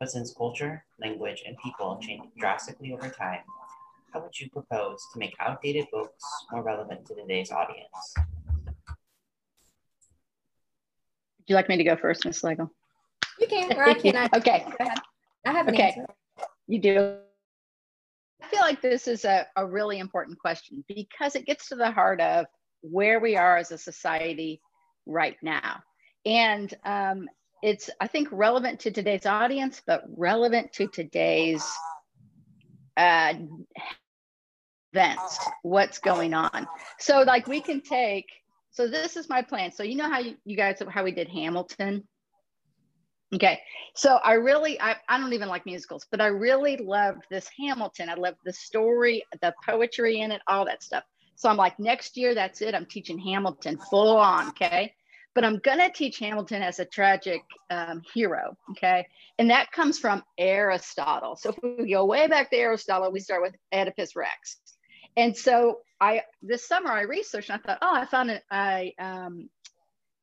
But 0.00 0.10
since 0.10 0.32
culture, 0.32 0.84
language, 1.00 1.42
and 1.46 1.56
people 1.58 1.98
change 2.02 2.22
drastically 2.38 2.92
over 2.92 3.08
time, 3.08 3.40
how 4.12 4.20
would 4.20 4.38
you 4.38 4.48
propose 4.50 5.06
to 5.12 5.18
make 5.18 5.34
outdated 5.38 5.86
books 5.92 6.24
more 6.50 6.62
relevant 6.62 7.06
to 7.06 7.14
today's 7.14 7.52
audience? 7.52 8.14
Would 11.38 11.46
you 11.46 11.54
like 11.54 11.68
me 11.68 11.76
to 11.76 11.84
go 11.84 11.96
first, 11.96 12.24
Ms. 12.24 12.40
Slagle? 12.42 12.70
You 13.38 13.46
can, 13.46 13.72
or 13.78 13.84
I 13.88 13.94
can. 14.00 14.16
I, 14.16 14.28
okay. 14.36 14.66
I 15.44 15.52
have 15.52 15.68
an 15.68 15.74
okay. 15.74 15.88
answer. 15.88 16.06
You 16.68 16.78
do. 16.80 17.16
I 18.40 18.46
feel 18.46 18.60
like 18.60 18.80
this 18.80 19.08
is 19.08 19.24
a, 19.24 19.46
a 19.56 19.66
really 19.66 19.98
important 19.98 20.38
question 20.38 20.84
because 20.86 21.34
it 21.34 21.46
gets 21.46 21.68
to 21.70 21.74
the 21.74 21.90
heart 21.90 22.20
of 22.20 22.46
where 22.82 23.18
we 23.18 23.36
are 23.36 23.56
as 23.56 23.72
a 23.72 23.78
society 23.78 24.60
right 25.06 25.36
now. 25.42 25.80
And 26.24 26.72
um, 26.84 27.28
it's, 27.62 27.90
I 28.00 28.06
think, 28.06 28.28
relevant 28.30 28.80
to 28.80 28.90
today's 28.90 29.26
audience, 29.26 29.82
but 29.86 30.04
relevant 30.14 30.72
to 30.74 30.86
today's 30.86 31.64
uh, 32.96 33.34
events, 34.92 35.38
what's 35.62 35.98
going 35.98 36.34
on. 36.34 36.68
So, 36.98 37.22
like, 37.22 37.46
we 37.48 37.60
can 37.60 37.80
take, 37.80 38.26
so 38.70 38.86
this 38.86 39.16
is 39.16 39.28
my 39.28 39.42
plan. 39.42 39.72
So, 39.72 39.82
you 39.82 39.96
know 39.96 40.10
how 40.10 40.20
you, 40.20 40.36
you 40.44 40.56
guys, 40.56 40.82
how 40.88 41.02
we 41.02 41.12
did 41.12 41.28
Hamilton? 41.28 42.06
Okay, 43.34 43.60
so 43.94 44.16
I 44.24 44.34
really, 44.34 44.80
I, 44.80 44.96
I 45.06 45.18
don't 45.18 45.34
even 45.34 45.48
like 45.48 45.66
musicals, 45.66 46.06
but 46.10 46.20
I 46.20 46.28
really 46.28 46.78
loved 46.78 47.24
this 47.30 47.48
Hamilton. 47.58 48.08
I 48.08 48.14
loved 48.14 48.38
the 48.44 48.52
story, 48.54 49.22
the 49.42 49.54
poetry 49.66 50.20
in 50.20 50.32
it, 50.32 50.40
all 50.46 50.64
that 50.64 50.82
stuff. 50.82 51.04
So 51.36 51.50
I'm 51.50 51.58
like, 51.58 51.78
next 51.78 52.16
year, 52.16 52.34
that's 52.34 52.62
it. 52.62 52.74
I'm 52.74 52.86
teaching 52.86 53.18
Hamilton 53.18 53.78
full 53.90 54.16
on. 54.16 54.48
Okay. 54.48 54.94
But 55.34 55.44
I'm 55.44 55.58
going 55.58 55.78
to 55.78 55.90
teach 55.90 56.18
Hamilton 56.18 56.62
as 56.62 56.80
a 56.80 56.84
tragic 56.84 57.42
um, 57.70 58.02
hero. 58.12 58.56
Okay. 58.70 59.06
And 59.38 59.50
that 59.50 59.70
comes 59.72 59.98
from 59.98 60.24
Aristotle. 60.38 61.36
So 61.36 61.50
if 61.50 61.78
we 61.78 61.90
go 61.92 62.06
way 62.06 62.26
back 62.26 62.50
to 62.50 62.56
Aristotle, 62.56 63.12
we 63.12 63.20
start 63.20 63.42
with 63.42 63.54
Oedipus 63.72 64.16
Rex. 64.16 64.56
And 65.16 65.36
so 65.36 65.80
I, 66.00 66.22
this 66.42 66.66
summer, 66.66 66.90
I 66.90 67.02
researched 67.02 67.50
and 67.50 67.60
I 67.60 67.66
thought, 67.66 67.78
oh, 67.82 67.94
I 67.94 68.06
found 68.06 68.30
a, 68.30 68.40
a 68.52 68.94
um, 68.98 69.48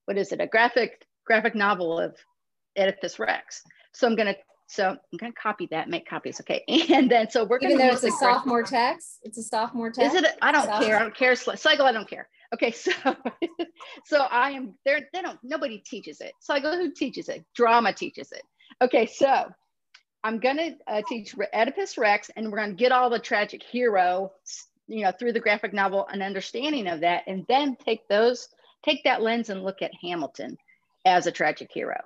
what 0.05 0.17
is 0.17 0.31
it, 0.31 0.41
a 0.41 0.47
graphic 0.47 1.05
graphic 1.25 1.55
novel 1.55 1.99
of 1.99 2.15
Oedipus 2.77 3.19
Rex. 3.19 3.63
So 3.93 4.07
I'm 4.07 4.15
gonna 4.15 4.35
so 4.67 4.89
I'm 4.89 5.17
gonna 5.17 5.33
copy 5.33 5.67
that, 5.71 5.89
make 5.89 6.07
copies, 6.07 6.39
okay? 6.41 6.63
And 6.89 7.09
then 7.09 7.29
so 7.29 7.43
we're 7.43 7.59
Even 7.59 7.77
gonna 7.77 7.89
though 7.89 7.95
it's 7.95 8.03
a 8.03 8.11
sophomore 8.11 8.63
text, 8.63 9.19
it's 9.23 9.37
a 9.37 9.43
sophomore 9.43 9.91
text. 9.91 10.15
Is 10.15 10.23
it? 10.23 10.37
I 10.41 10.51
don't 10.51 10.67
care. 10.83 10.97
I 10.97 10.99
don't 10.99 11.15
care. 11.15 11.35
Cycle. 11.35 11.85
I 11.85 11.91
don't 11.91 12.09
care. 12.09 12.27
Okay, 12.53 12.71
so 12.71 12.91
so 14.05 14.21
I 14.31 14.51
am 14.51 14.75
there. 14.85 15.01
They 15.13 15.21
don't. 15.21 15.39
Nobody 15.43 15.79
teaches 15.79 16.21
it. 16.21 16.33
Cycle. 16.39 16.75
Who 16.75 16.91
teaches 16.91 17.29
it? 17.29 17.45
Drama 17.55 17.93
teaches 17.93 18.31
it. 18.31 18.43
Okay, 18.81 19.05
so 19.05 19.45
I'm 20.23 20.39
gonna 20.39 20.71
uh, 20.87 21.01
teach 21.07 21.35
Oedipus 21.53 21.97
Rex, 21.97 22.31
and 22.35 22.51
we're 22.51 22.57
gonna 22.57 22.73
get 22.73 22.91
all 22.91 23.09
the 23.09 23.19
tragic 23.19 23.61
hero, 23.61 24.31
you 24.87 25.03
know, 25.03 25.11
through 25.11 25.33
the 25.33 25.39
graphic 25.39 25.73
novel, 25.73 26.07
an 26.11 26.21
understanding 26.21 26.87
of 26.87 27.01
that, 27.01 27.23
and 27.27 27.45
then 27.47 27.75
take 27.75 28.07
those, 28.09 28.49
take 28.83 29.03
that 29.03 29.21
lens 29.21 29.49
and 29.49 29.63
look 29.63 29.81
at 29.83 29.91
Hamilton 30.01 30.57
as 31.05 31.27
a 31.27 31.31
tragic 31.31 31.69
hero 31.71 32.01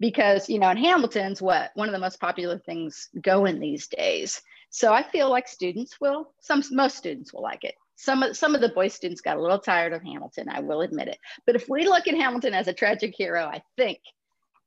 because 0.00 0.48
you 0.48 0.58
know 0.58 0.70
in 0.70 0.76
hamilton's 0.76 1.40
what 1.40 1.70
one 1.74 1.88
of 1.88 1.92
the 1.92 1.98
most 1.98 2.20
popular 2.20 2.58
things 2.58 3.08
going 3.20 3.58
these 3.58 3.86
days. 3.88 4.40
So 4.70 4.92
i 4.92 5.02
feel 5.02 5.30
like 5.30 5.48
students 5.48 6.00
will 6.00 6.32
some 6.40 6.62
most 6.70 6.96
students 6.96 7.32
will 7.32 7.42
like 7.42 7.64
it. 7.64 7.74
Some 7.96 8.22
of 8.22 8.36
some 8.36 8.54
of 8.54 8.60
the 8.60 8.70
boy 8.70 8.88
students 8.88 9.20
got 9.20 9.36
a 9.36 9.42
little 9.42 9.58
tired 9.58 9.92
of 9.92 10.02
hamilton 10.02 10.48
i 10.48 10.60
will 10.60 10.82
admit 10.82 11.08
it. 11.08 11.18
But 11.46 11.56
if 11.56 11.68
we 11.68 11.86
look 11.86 12.08
at 12.08 12.14
hamilton 12.14 12.54
as 12.54 12.68
a 12.68 12.72
tragic 12.72 13.14
hero 13.16 13.44
i 13.44 13.62
think 13.76 13.98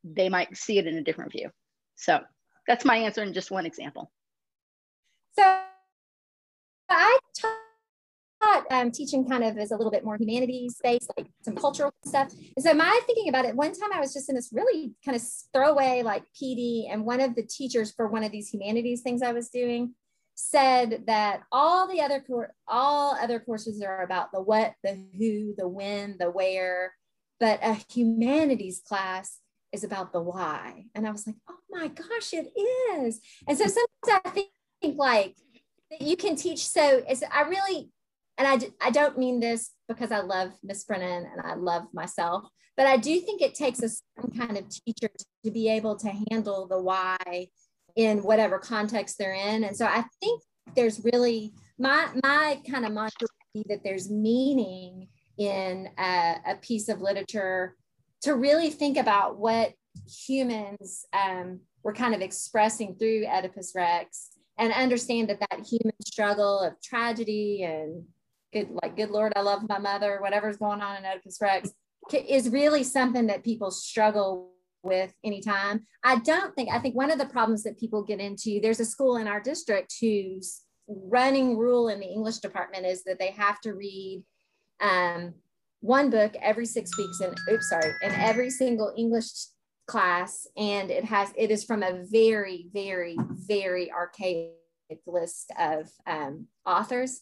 they 0.04 0.30
might 0.30 0.56
see 0.56 0.78
it 0.78 0.88
in 0.88 0.98
a 0.98 1.04
different 1.04 1.32
view. 1.32 1.50
So 1.96 2.20
that's 2.68 2.86
my 2.86 2.98
answer 2.98 3.24
in 3.24 3.34
just 3.34 3.52
one 3.52 3.66
example. 3.66 4.12
So 5.38 5.62
I 6.90 7.20
um, 8.70 8.92
teaching 8.92 9.28
kind 9.28 9.44
of 9.44 9.58
is 9.58 9.72
a 9.72 9.78
little 9.78 9.92
bit 9.92 10.04
more 10.04 10.18
humanities 10.18 10.80
based, 10.84 11.12
like 11.18 11.28
some 11.42 11.56
cultural 11.56 11.92
stuff. 12.06 12.32
And 12.56 12.64
so 12.64 12.74
my 12.74 13.00
thinking 13.06 13.30
about 13.30 13.46
it, 13.46 13.56
one 13.56 13.74
time 13.74 13.94
I 13.94 14.00
was 14.00 14.14
just 14.14 14.30
in 14.30 14.36
this 14.36 14.50
really 14.52 14.94
kind 15.04 15.16
of 15.16 15.24
throwaway 15.54 16.04
like 16.04 16.24
PD, 16.40 16.92
and 16.92 17.06
one 17.06 17.22
of 17.22 17.36
the 17.36 17.44
teachers 17.44 17.92
for 17.92 18.08
one 18.08 18.24
of 18.24 18.32
these 18.32 18.50
humanities 18.50 19.02
things 19.02 19.22
I 19.22 19.32
was 19.32 19.50
doing 19.50 19.94
said 20.36 21.04
that 21.08 21.42
all 21.52 21.88
the 21.88 22.00
other 22.00 22.24
all 22.68 23.16
other 23.16 23.40
courses 23.40 23.82
are 23.82 24.04
about 24.04 24.32
the 24.32 24.42
what, 24.42 24.74
the 24.84 25.04
who, 25.18 25.56
the 25.58 25.68
when, 25.68 26.16
the 26.20 26.30
where, 26.30 26.94
but 27.40 27.60
a 27.64 27.78
humanities 27.92 28.82
class 28.86 29.40
is 29.72 29.84
about 29.84 30.14
the 30.14 30.22
why. 30.22 30.86
And 30.96 31.08
I 31.08 31.12
was 31.12 31.28
like, 31.28 31.36
oh 31.50 31.58
my 31.70 31.88
gosh, 31.88 32.34
it 32.34 32.52
is. 32.56 33.20
And 33.48 33.58
so 33.58 33.66
sometimes 33.66 34.22
I 34.26 34.30
think, 34.30 34.50
think 34.82 34.98
like 34.98 35.36
you 36.00 36.18
can 36.18 36.36
teach. 36.36 36.68
So 36.68 37.04
I 37.32 37.42
really, 37.42 37.90
and 38.38 38.48
I, 38.48 38.88
I 38.88 38.92
don't 38.92 39.18
mean 39.18 39.40
this 39.40 39.72
because 39.88 40.12
I 40.12 40.20
love 40.20 40.52
Miss 40.64 40.84
Brennan 40.84 41.26
and 41.32 41.42
I 41.44 41.56
love 41.56 41.84
myself, 41.94 42.48
but 42.76 42.86
I 42.86 42.98
do 42.98 43.20
think 43.20 43.42
it 43.42 43.56
takes 43.56 43.82
a 43.82 43.90
certain 43.90 44.38
kind 44.38 44.58
of 44.58 44.70
teacher 44.70 45.10
to 45.44 45.52
be 45.52 45.70
able 45.70 45.96
to 45.98 46.12
handle 46.30 46.68
the 46.68 46.82
why 46.82 47.48
in 47.96 48.24
whatever 48.24 48.60
context 48.60 49.18
they're 49.18 49.34
in. 49.34 49.64
And 49.64 49.76
so 49.76 49.86
I 49.86 50.06
think 50.22 50.44
there's 50.76 51.04
really 51.12 51.54
my 51.80 52.10
my 52.24 52.62
kind 52.70 52.86
of 52.86 52.92
mantra 52.92 53.28
that 53.70 53.84
there's 53.84 54.12
meaning 54.12 55.08
in 55.38 55.90
a, 55.98 56.36
a 56.48 56.56
piece 56.62 56.90
of 56.90 57.02
literature 57.02 57.76
to 58.22 58.36
really 58.36 58.70
think 58.70 58.98
about 58.98 59.38
what 59.40 59.74
humans 60.28 61.06
um, 61.14 61.62
were 61.84 61.94
kind 61.94 62.14
of 62.14 62.22
expressing 62.22 62.96
through 62.96 63.26
Oedipus 63.26 63.74
Rex 63.76 64.30
and 64.58 64.74
understand 64.74 65.30
that 65.30 65.40
that 65.40 65.66
human 65.66 65.96
struggle 66.06 66.60
of 66.60 66.74
tragedy 66.82 67.64
and 67.64 68.04
good 68.54 68.70
like 68.82 68.96
good 68.96 69.10
lord 69.10 69.34
i 69.36 69.42
love 69.42 69.68
my 69.68 69.80
mother 69.80 70.20
whatever's 70.22 70.58
going 70.58 70.82
on 70.82 70.98
in 70.98 71.06
oedipus 71.06 71.40
rex 71.42 71.72
is 72.14 72.50
really 72.50 72.84
something 72.84 73.28
that 73.28 73.44
people 73.44 73.70
struggle 73.70 74.52
with 74.84 75.14
anytime. 75.24 75.86
I 76.04 76.20
don't 76.20 76.56
think 76.56 76.70
i 76.72 76.80
think 76.80 76.96
one 76.96 77.12
of 77.12 77.20
the 77.20 77.26
problems 77.26 77.64
that 77.64 77.80
people 77.80 78.04
get 78.04 78.20
into 78.20 78.60
there's 78.62 78.80
a 78.80 78.86
school 78.86 79.18
in 79.18 79.28
our 79.28 79.42
district 79.42 79.94
whose 80.00 80.62
running 80.88 81.58
rule 81.58 81.90
in 81.90 82.00
the 82.00 82.06
english 82.06 82.38
department 82.38 82.86
is 82.86 83.04
that 83.04 83.20
they 83.20 83.32
have 83.32 83.60
to 83.60 83.74
read 83.74 84.24
um, 84.80 85.34
one 85.82 86.10
book 86.10 86.34
every 86.42 86.66
six 86.66 86.98
weeks 86.98 87.20
and 87.20 87.38
oops 87.52 87.70
sorry 87.70 87.94
in 88.02 88.12
every 88.12 88.50
single 88.50 88.94
english 88.98 89.28
class 89.86 90.48
and 90.56 90.90
it 90.90 91.04
has 91.04 91.34
it 91.36 91.52
is 91.52 91.66
from 91.66 91.84
a 91.84 92.04
very 92.10 92.68
very 92.72 93.18
very 93.48 93.92
archaic 93.92 94.54
list 95.06 95.52
of 95.60 95.90
um, 96.06 96.48
authors 96.66 97.22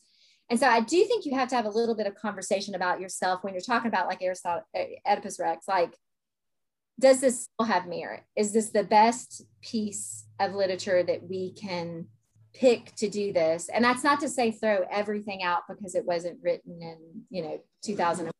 and 0.49 0.59
so 0.59 0.67
i 0.67 0.79
do 0.79 1.03
think 1.05 1.25
you 1.25 1.35
have 1.35 1.49
to 1.49 1.55
have 1.55 1.65
a 1.65 1.69
little 1.69 1.95
bit 1.95 2.07
of 2.07 2.15
conversation 2.15 2.75
about 2.75 2.99
yourself 2.99 3.43
when 3.43 3.53
you're 3.53 3.61
talking 3.61 3.87
about 3.87 4.07
like 4.07 4.21
aristotle 4.21 4.63
eh, 4.73 4.95
oedipus 5.05 5.39
rex 5.39 5.67
like 5.67 5.95
does 6.99 7.19
this 7.19 7.43
still 7.43 7.65
have 7.65 7.87
merit? 7.87 8.23
Is 8.35 8.53
this 8.53 8.69
the 8.69 8.83
best 8.83 9.43
piece 9.61 10.25
of 10.39 10.53
literature 10.53 11.03
that 11.03 11.27
we 11.27 11.53
can 11.53 12.07
pick 12.53 12.95
to 12.95 13.09
do 13.09 13.33
this? 13.33 13.69
And 13.69 13.83
that's 13.83 14.03
not 14.03 14.19
to 14.21 14.29
say 14.29 14.51
throw 14.51 14.85
everything 14.89 15.43
out 15.43 15.63
because 15.67 15.95
it 15.95 16.05
wasn't 16.05 16.39
written 16.41 16.81
in 16.81 16.97
you 17.29 17.43
know 17.43 17.59
2005 17.83 18.31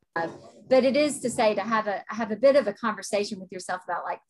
but 0.70 0.86
it 0.86 0.96
is 0.96 1.20
to 1.20 1.30
say 1.30 1.54
to 1.54 1.62
have 1.62 1.88
a 1.88 2.04
have 2.08 2.32
a 2.32 2.38
bit 2.38 2.56
of 2.56 2.68
a 2.68 2.74
conversation 2.74 3.40
with 3.40 3.52
yourself 3.52 3.82
about 3.84 4.06
like 4.06 4.22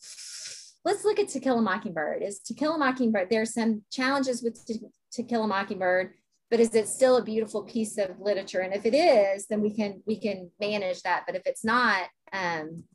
let's 0.83 1.05
look 1.05 1.19
at 1.19 1.27
to 1.29 1.39
kill 1.39 1.59
a 1.59 1.61
mockingbird. 1.61 2.23
Is 2.23 2.39
to 2.39 2.55
kill 2.55 2.73
a 2.73 2.77
mockingbird 2.79 3.29
there's 3.29 3.53
some 3.53 3.83
challenges 3.91 4.41
with 4.41 4.65
to, 4.65 4.79
to 5.13 5.23
kill 5.23 5.43
a 5.43 5.47
mockingbird 5.47 6.13
but 6.55 6.61
is 6.61 6.73
it 6.73 6.87
still 6.87 7.17
a 7.17 7.23
beautiful 7.23 7.63
piece 7.63 7.97
of 7.97 8.17
literature? 8.17 8.61
And 8.61 8.73
if 8.73 8.85
it 8.85 8.93
is 8.95 9.45
then 9.47 9.59
we 9.59 9.75
can 9.75 10.01
we 10.07 10.17
can 10.17 10.49
manage 10.57 11.01
that. 11.01 11.23
But 11.27 11.35
if 11.35 11.41
it's 11.45 11.65
not 11.65 12.03
um 12.31 12.85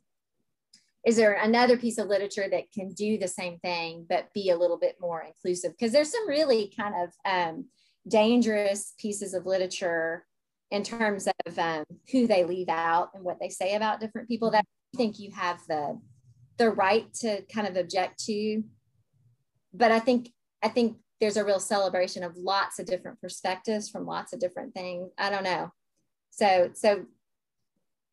is 1.05 1.15
there 1.15 1.33
another 1.33 1.77
piece 1.77 1.99
of 1.99 2.07
literature 2.07 2.47
that 2.49 2.71
can 2.73 2.89
do 2.89 3.19
the 3.19 3.27
same 3.27 3.59
thing 3.59 4.07
but 4.09 4.33
be 4.33 4.49
a 4.49 4.57
little 4.57 4.79
bit 4.79 4.95
more 4.99 5.21
inclusive? 5.21 5.73
Because 5.73 5.91
there's 5.91 6.11
some 6.11 6.27
really 6.27 6.73
kind 6.75 6.95
of 7.03 7.09
um, 7.23 7.65
dangerous 8.07 8.95
pieces 8.97 9.35
of 9.35 9.45
literature 9.45 10.25
in 10.71 10.81
terms 10.81 11.27
of 11.27 11.59
um, 11.59 11.83
who 12.11 12.25
they 12.25 12.43
leave 12.43 12.69
out 12.69 13.11
and 13.13 13.23
what 13.23 13.39
they 13.39 13.49
say 13.49 13.75
about 13.75 13.99
different 13.99 14.27
people 14.27 14.49
that 14.49 14.65
I 14.95 14.97
think 14.97 15.19
you 15.19 15.29
have 15.35 15.59
the 15.67 15.99
the 16.57 16.71
right 16.71 17.13
to 17.21 17.43
kind 17.53 17.67
of 17.67 17.77
object 17.77 18.25
to. 18.25 18.63
But 19.71 19.91
I 19.91 19.99
think 19.99 20.29
I 20.63 20.69
think 20.69 20.97
there's 21.21 21.37
a 21.37 21.45
real 21.45 21.59
celebration 21.59 22.23
of 22.23 22.35
lots 22.35 22.79
of 22.79 22.87
different 22.87 23.21
perspectives 23.21 23.89
from 23.89 24.05
lots 24.05 24.33
of 24.33 24.39
different 24.39 24.73
things. 24.73 25.11
I 25.17 25.29
don't 25.29 25.43
know. 25.43 25.71
So 26.31 26.71
so 26.73 27.05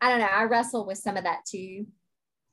I 0.01 0.11
don't 0.11 0.21
know. 0.21 0.27
I 0.27 0.45
wrestle 0.45 0.87
with 0.87 0.99
some 0.99 1.17
of 1.17 1.25
that 1.25 1.45
too. 1.45 1.87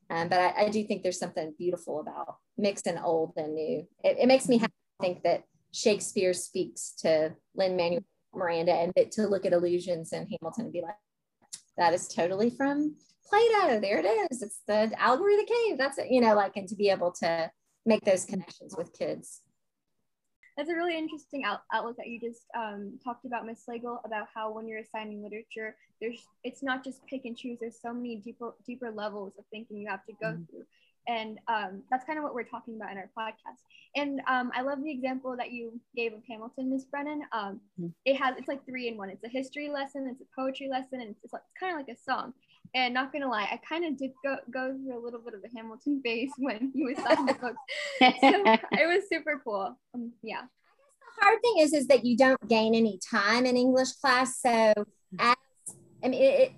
Um, 0.10 0.30
but 0.30 0.40
I, 0.40 0.66
I, 0.66 0.70
do 0.70 0.84
think 0.84 1.02
there's 1.02 1.18
something 1.18 1.54
beautiful 1.58 2.00
about 2.00 2.38
mixing 2.58 2.98
old 2.98 3.34
and 3.38 3.56
new. 3.56 3.88
It, 4.04 4.18
it 4.20 4.28
makes 4.28 4.48
me 4.48 4.60
happy 4.60 4.72
to 4.72 5.06
think 5.06 5.24
that 5.24 5.44
Shakespeare 5.72 6.34
speaks 6.34 6.94
to 7.00 7.36
Lin 7.56 7.76
Manuel 7.76 8.04
Miranda 8.34 8.72
and 8.72 8.94
to 9.14 9.28
look 9.28 9.48
at 9.48 9.54
allusions 9.54 10.14
in 10.14 10.28
Hamilton 10.28 10.66
and 10.66 10.74
be 10.74 10.82
like, 10.82 10.96
that 11.78 11.94
is 11.94 12.08
totally 12.08 12.52
from 12.52 12.96
Plato. 13.28 13.80
There 13.80 13.98
it 13.98 14.06
is. 14.32 14.44
It's 14.44 14.62
the 14.68 14.92
allegory 14.98 15.34
of 15.34 15.48
the 15.48 15.54
cave. 15.54 15.78
That's 15.80 15.98
it, 15.98 16.12
you 16.12 16.22
know, 16.22 16.36
like, 16.36 16.56
and 16.56 16.68
to 16.68 16.76
be 16.76 16.90
able 16.90 17.12
to 17.14 17.50
make 17.86 18.06
those 18.06 18.26
connections 18.26 18.76
with 18.78 18.94
kids. 18.94 19.42
That's 20.58 20.70
a 20.70 20.76
really 20.76 20.98
interesting 20.98 21.44
out- 21.44 21.64
outlook 21.74 21.98
that 21.98 22.08
you 22.08 22.20
just 22.20 22.46
um, 22.58 22.98
talked 23.04 23.26
about, 23.26 23.46
Miss 23.46 23.64
Slagle, 23.68 24.00
about 24.06 24.28
how 24.34 24.52
when 24.54 24.68
you're 24.68 24.80
assigning 24.80 25.22
literature, 25.22 25.76
there's 26.00 26.20
it's 26.44 26.64
not 26.64 26.84
just 26.84 27.06
pick 27.08 27.26
and 27.26 27.38
choose. 27.38 27.58
There's 27.60 27.80
so 27.82 27.94
many 27.94 28.18
deeper 28.18 28.54
deeper 28.66 28.92
levels 28.92 29.34
of 29.38 29.46
thinking 29.52 29.78
you 29.78 29.90
have 29.90 30.06
to 30.06 30.14
go 30.22 30.28
mm-hmm. 30.28 30.44
through, 30.44 30.66
and 31.08 31.40
um, 31.48 31.84
that's 31.92 32.06
kind 32.06 32.18
of 32.18 32.24
what 32.24 32.34
we're 32.34 32.44
talking 32.44 32.76
about 32.76 32.92
in 32.92 32.98
our 32.98 33.10
podcast. 33.18 33.60
And 33.96 34.22
um, 34.28 34.52
I 34.54 34.62
love 34.62 34.84
the 34.84 34.92
example 34.92 35.36
that 35.38 35.52
you 35.52 35.80
gave 35.96 36.14
of 36.14 36.22
Hamilton, 36.30 36.70
Miss 36.70 36.86
Brennan. 36.86 37.24
Um, 37.32 37.60
mm-hmm. 37.80 37.88
It 38.06 38.16
has 38.16 38.36
it's 38.38 38.48
like 38.48 38.66
three 38.66 38.88
in 38.88 38.98
one. 38.98 39.10
It's 39.10 39.24
a 39.24 39.30
history 39.30 39.70
lesson, 39.70 40.08
it's 40.10 40.22
a 40.22 40.26
poetry 40.40 40.70
lesson, 40.70 41.02
and 41.02 41.12
it's, 41.12 41.20
it's, 41.24 41.34
it's 41.34 41.44
kind 41.60 41.74
of 41.74 41.80
like 41.80 41.96
a 41.96 42.00
song. 42.00 42.34
And 42.76 42.94
not 42.94 43.14
gonna 43.14 43.30
lie, 43.30 43.48
I 43.50 43.58
kind 43.68 43.86
of 43.86 43.98
did 43.98 44.12
go, 44.22 44.36
go 44.52 44.76
through 44.76 45.00
a 45.00 45.02
little 45.02 45.22
bit 45.22 45.34
of 45.34 45.40
a 45.46 45.58
Hamilton 45.58 46.02
phase 46.04 46.30
when 46.38 46.74
he 46.76 46.84
was 46.84 46.98
signing 46.98 47.26
the 47.26 47.34
books. 47.42 47.58
So 48.00 48.68
it 48.80 48.86
was 48.86 49.08
super 49.10 49.42
cool. 49.44 49.80
Um, 49.94 50.12
yeah. 50.22 50.42
The 50.42 51.26
hard 51.26 51.42
thing 51.42 51.60
is, 51.60 51.74
is 51.74 51.88
that 51.88 52.06
you 52.06 52.18
don't 52.18 52.48
gain 52.50 52.76
any 52.76 53.00
time 53.10 53.46
in 53.46 53.56
English 53.56 53.94
class. 53.94 54.42
So 54.42 54.74
as 55.18 55.36
I 56.04 56.10
mean, 56.10 56.22
it, 56.22 56.52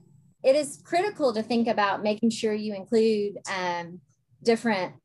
it 0.43 0.55
is 0.55 0.81
critical 0.83 1.33
to 1.33 1.43
think 1.43 1.67
about 1.67 2.01
making 2.01 2.31
sure 2.31 2.51
you 2.51 2.73
include 2.73 3.37
um, 3.55 4.01
different 4.43 4.95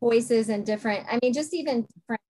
voices 0.00 0.48
and 0.48 0.64
different. 0.64 1.06
I 1.10 1.18
mean, 1.22 1.34
just 1.34 1.52
even 1.52 1.86
different 1.94 2.22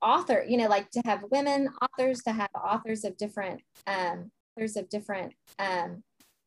author. 0.00 0.44
You 0.48 0.56
know, 0.56 0.68
like 0.68 0.90
to 0.92 1.02
have 1.04 1.24
women 1.30 1.68
authors, 1.82 2.22
to 2.22 2.32
have 2.32 2.48
authors 2.54 3.04
of 3.04 3.18
different 3.18 3.60
um, 3.86 4.30
authors 4.56 4.76
of 4.76 4.88
different 4.88 5.34
um, 5.58 6.02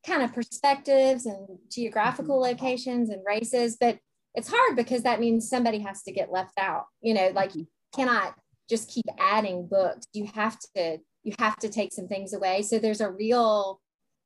kind 0.06 0.22
of 0.22 0.34
perspectives 0.34 1.26
and 1.26 1.48
geographical 1.72 2.36
mm-hmm. 2.36 2.52
locations 2.52 3.10
and 3.10 3.22
races 3.26 3.78
but 3.80 3.98
it's 4.36 4.50
hard 4.50 4.76
because 4.76 5.04
that 5.04 5.20
means 5.20 5.50
somebody 5.50 5.80
has 5.80 6.04
to 6.04 6.12
get 6.12 6.32
left 6.32 6.58
out 6.58 6.86
you 7.02 7.14
know 7.14 7.32
like 7.34 7.56
you 7.56 7.68
cannot 7.96 8.36
just 8.70 8.90
keep 8.90 9.06
adding 9.20 9.68
books. 9.68 10.08
You 10.14 10.28
have 10.34 10.58
to 10.76 10.98
you 11.24 11.34
have 11.40 11.58
to 11.58 11.70
take 11.70 11.94
some 11.94 12.08
things 12.08 12.34
away. 12.34 12.64
So 12.64 12.80
there's 12.80 13.02
a 13.02 13.12
real 13.12 13.80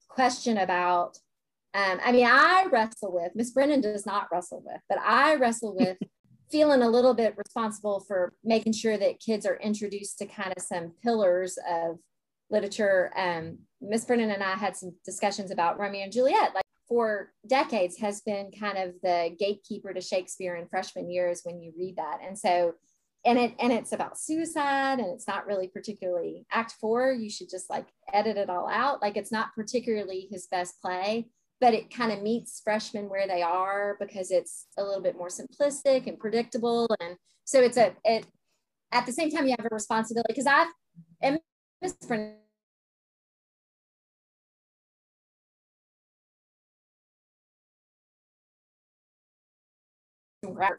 question 0.09 0.57
about 0.57 1.17
um, 1.75 1.99
i 2.03 2.11
mean 2.11 2.25
i 2.25 2.65
wrestle 2.71 3.13
with 3.13 3.33
miss 3.35 3.51
brennan 3.51 3.81
does 3.81 4.05
not 4.05 4.27
wrestle 4.31 4.63
with 4.65 4.81
but 4.89 4.97
i 4.99 5.35
wrestle 5.35 5.75
with 5.79 5.97
feeling 6.49 6.81
a 6.81 6.89
little 6.89 7.13
bit 7.13 7.35
responsible 7.37 7.99
for 7.99 8.33
making 8.43 8.73
sure 8.73 8.97
that 8.97 9.19
kids 9.19 9.45
are 9.45 9.57
introduced 9.57 10.17
to 10.17 10.25
kind 10.25 10.53
of 10.55 10.63
some 10.63 10.93
pillars 11.03 11.59
of 11.69 11.99
literature 12.49 13.11
um, 13.15 13.59
Miss 13.81 14.05
Brennan 14.05 14.31
and 14.31 14.43
I 14.43 14.55
had 14.55 14.75
some 14.75 14.93
discussions 15.05 15.51
about 15.51 15.79
Romeo 15.79 16.03
and 16.03 16.11
Juliet, 16.11 16.53
like 16.55 16.65
for 16.87 17.31
decades 17.47 17.97
has 17.97 18.21
been 18.21 18.51
kind 18.57 18.77
of 18.77 18.93
the 19.03 19.35
gatekeeper 19.37 19.93
to 19.93 20.01
Shakespeare 20.01 20.55
in 20.55 20.67
freshman 20.67 21.09
years 21.09 21.41
when 21.43 21.59
you 21.59 21.73
read 21.77 21.97
that. 21.97 22.19
And 22.25 22.37
so, 22.37 22.73
and 23.25 23.37
it 23.37 23.53
and 23.59 23.73
it's 23.73 23.91
about 23.91 24.17
suicide 24.17 24.99
and 24.99 25.09
it's 25.09 25.27
not 25.27 25.45
really 25.45 25.67
particularly 25.67 26.45
act 26.51 26.75
four. 26.79 27.11
You 27.11 27.29
should 27.29 27.49
just 27.49 27.69
like 27.69 27.87
edit 28.13 28.37
it 28.37 28.49
all 28.49 28.69
out. 28.69 29.01
Like 29.01 29.17
it's 29.17 29.31
not 29.31 29.53
particularly 29.53 30.27
his 30.31 30.47
best 30.47 30.81
play, 30.81 31.27
but 31.59 31.73
it 31.73 31.93
kind 31.93 32.11
of 32.11 32.21
meets 32.21 32.61
freshmen 32.63 33.09
where 33.09 33.27
they 33.27 33.41
are 33.41 33.97
because 33.99 34.31
it's 34.31 34.67
a 34.77 34.83
little 34.83 35.01
bit 35.01 35.17
more 35.17 35.27
simplistic 35.27 36.07
and 36.07 36.17
predictable. 36.17 36.87
And 37.01 37.17
so 37.43 37.59
it's 37.61 37.77
a 37.77 37.93
it 38.05 38.25
at 38.93 39.05
the 39.05 39.11
same 39.11 39.29
time 39.29 39.45
you 39.45 39.55
have 39.57 39.67
a 39.69 39.75
responsibility 39.75 40.29
because 40.29 40.47
I've 40.47 40.69
and 41.21 41.39
Brennan 41.81 42.35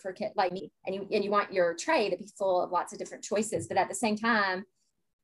for 0.00 0.12
kid 0.12 0.30
like 0.36 0.52
me 0.52 0.70
and 0.86 0.94
you 0.94 1.06
and 1.12 1.24
you 1.24 1.30
want 1.30 1.52
your 1.52 1.74
tray 1.74 2.08
to 2.10 2.16
be 2.16 2.28
full 2.38 2.60
of 2.62 2.70
lots 2.70 2.92
of 2.92 2.98
different 2.98 3.24
choices 3.24 3.66
but 3.66 3.76
at 3.76 3.88
the 3.88 3.94
same 3.94 4.16
time 4.16 4.64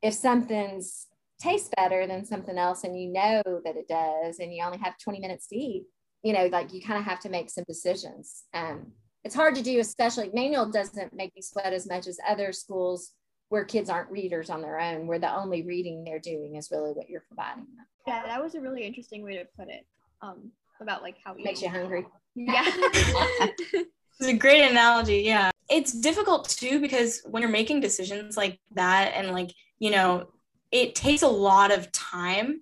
if 0.03 0.15
something's 0.15 1.07
tastes 1.41 1.71
better 1.77 2.07
than 2.07 2.25
something 2.25 2.59
else 2.59 2.85
and 2.85 3.01
you 3.01 3.13
know 3.13 3.43
that 3.65 3.77
it 3.77 3.89
does 3.89 4.39
and 4.39 4.55
you 4.55 4.63
only 4.63 4.79
have 4.79 4.95
20 4.99 5.19
minutes 5.21 5.47
to 5.47 5.57
eat 5.57 5.85
you 6.23 6.33
know 6.33 6.47
like 6.47 6.73
you 6.73 6.81
kind 6.81 6.99
of 6.99 7.05
have 7.05 7.21
to 7.21 7.29
make 7.29 7.51
some 7.51 7.65
decisions. 7.67 8.45
Um, 8.53 8.93
it's 9.25 9.35
hard 9.35 9.55
to 9.55 9.63
do 9.63 9.81
especially 9.81 10.31
manual 10.33 10.71
doesn't 10.71 11.15
make 11.15 11.35
me 11.35 11.43
sweat 11.43 11.73
as 11.73 11.89
much 11.89 12.07
as 12.07 12.19
other 12.29 12.53
schools 12.53 13.13
where 13.49 13.65
kids 13.65 13.91
aren't 13.91 14.11
readers 14.11 14.51
on 14.51 14.61
their 14.63 14.81
own 14.81 15.07
where 15.07 15.19
the 15.19 15.35
only 15.35 15.63
reading 15.63 16.05
they're 16.05 16.19
doing 16.19 16.57
is 16.57 16.71
really 16.71 16.93
what 16.93 17.09
you're 17.09 17.25
providing 17.29 17.65
them 17.77 17.87
yeah 18.07 18.23
that 18.25 18.43
was 18.43 18.55
a 18.55 18.61
really 18.61 18.85
interesting 18.85 19.23
way 19.23 19.37
to 19.37 19.47
put 19.57 19.69
it 19.69 19.87
um, 20.23 20.51
about 20.81 21.03
like 21.03 21.17
how 21.25 21.35
it 21.35 21.45
makes 21.45 21.63
you 21.63 21.69
hungry 21.69 22.07
yeah 22.35 22.65
It's 24.21 24.29
a 24.29 24.35
great 24.35 24.71
analogy. 24.71 25.23
Yeah. 25.23 25.51
It's 25.69 25.93
difficult 25.93 26.49
too 26.49 26.81
because 26.81 27.23
when 27.25 27.43
you're 27.43 27.51
making 27.51 27.81
decisions 27.81 28.37
like 28.37 28.61
that 28.75 29.13
and 29.15 29.33
like, 29.33 29.53
you 29.79 29.91
know, 29.91 30.29
it 30.71 30.95
takes 30.95 31.23
a 31.23 31.29
lot 31.29 31.73
of 31.73 31.91
time 31.93 32.61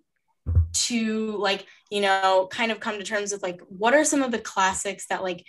to 0.73 1.37
like, 1.37 1.67
you 1.91 2.01
know, 2.01 2.49
kind 2.51 2.73
of 2.73 2.81
come 2.81 2.99
to 2.99 3.05
terms 3.05 3.33
with 3.33 3.43
like 3.43 3.61
what 3.69 3.95
are 3.95 4.05
some 4.05 4.23
of 4.23 4.31
the 4.31 4.39
classics 4.39 5.07
that 5.09 5.23
like 5.23 5.45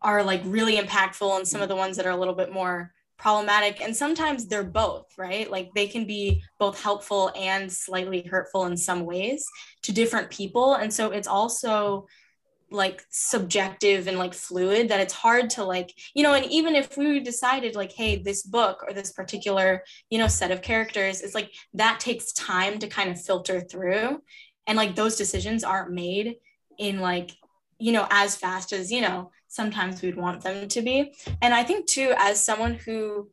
are 0.00 0.22
like 0.22 0.42
really 0.44 0.76
impactful 0.76 1.36
and 1.36 1.46
some 1.46 1.60
of 1.60 1.68
the 1.68 1.76
ones 1.76 1.96
that 1.96 2.06
are 2.06 2.10
a 2.10 2.16
little 2.16 2.34
bit 2.34 2.52
more 2.52 2.92
problematic 3.24 3.80
and 3.80 3.96
sometimes 3.96 4.46
they're 4.46 4.62
both 4.62 5.06
right? 5.16 5.50
Like 5.50 5.70
they 5.74 5.86
can 5.86 6.04
be 6.04 6.42
both 6.58 6.78
helpful 6.80 7.32
and 7.34 7.72
slightly 7.72 8.20
hurtful 8.22 8.66
in 8.66 8.76
some 8.76 9.06
ways 9.06 9.46
to 9.84 9.92
different 9.92 10.28
people 10.28 10.74
and 10.74 10.92
so 10.92 11.10
it's 11.10 11.26
also 11.26 12.06
like 12.70 13.02
subjective 13.08 14.08
and 14.08 14.18
like 14.18 14.34
fluid 14.34 14.90
that 14.90 15.00
it's 15.00 15.14
hard 15.14 15.48
to 15.48 15.64
like 15.64 15.90
you 16.14 16.22
know 16.22 16.34
and 16.34 16.44
even 16.46 16.74
if 16.74 16.98
we 16.98 17.18
decided 17.20 17.74
like 17.74 17.92
hey 17.92 18.22
this 18.22 18.42
book 18.42 18.84
or 18.86 18.92
this 18.92 19.12
particular 19.12 19.82
you 20.10 20.18
know 20.18 20.26
set 20.26 20.50
of 20.50 20.60
characters 20.60 21.22
it's 21.22 21.34
like 21.34 21.50
that 21.72 22.00
takes 22.00 22.32
time 22.32 22.78
to 22.78 22.88
kind 22.88 23.10
of 23.10 23.20
filter 23.20 23.60
through 23.60 24.20
and 24.66 24.76
like 24.76 24.94
those 24.96 25.16
decisions 25.16 25.64
aren't 25.64 25.92
made 25.92 26.34
in 26.78 27.00
like 27.00 27.30
you 27.78 27.92
know 27.92 28.06
as 28.10 28.36
fast 28.36 28.72
as 28.72 28.90
you 28.90 29.00
know 29.00 29.30
sometimes 29.54 30.02
we'd 30.02 30.16
want 30.16 30.42
them 30.42 30.66
to 30.68 30.82
be 30.82 31.14
and 31.40 31.54
i 31.54 31.62
think 31.62 31.86
too 31.86 32.12
as 32.18 32.44
someone 32.44 32.74
who 32.74 33.28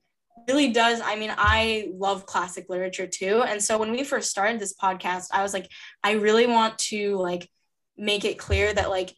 really 0.47 0.72
does 0.72 1.01
i 1.03 1.15
mean 1.15 1.34
i 1.38 1.89
love 1.93 2.26
classic 2.26 2.65
literature 2.69 3.07
too 3.07 3.41
and 3.43 3.61
so 3.61 3.78
when 3.78 3.91
we 3.91 4.03
first 4.03 4.30
started 4.30 4.59
this 4.59 4.76
podcast 4.76 5.28
i 5.34 5.41
was 5.41 5.53
like 5.53 5.67
i 6.03 6.11
really 6.11 6.45
want 6.47 6.78
to 6.78 7.15
like 7.17 7.49
make 7.97 8.24
it 8.24 8.38
clear 8.38 8.72
that 8.72 8.89
like 8.89 9.13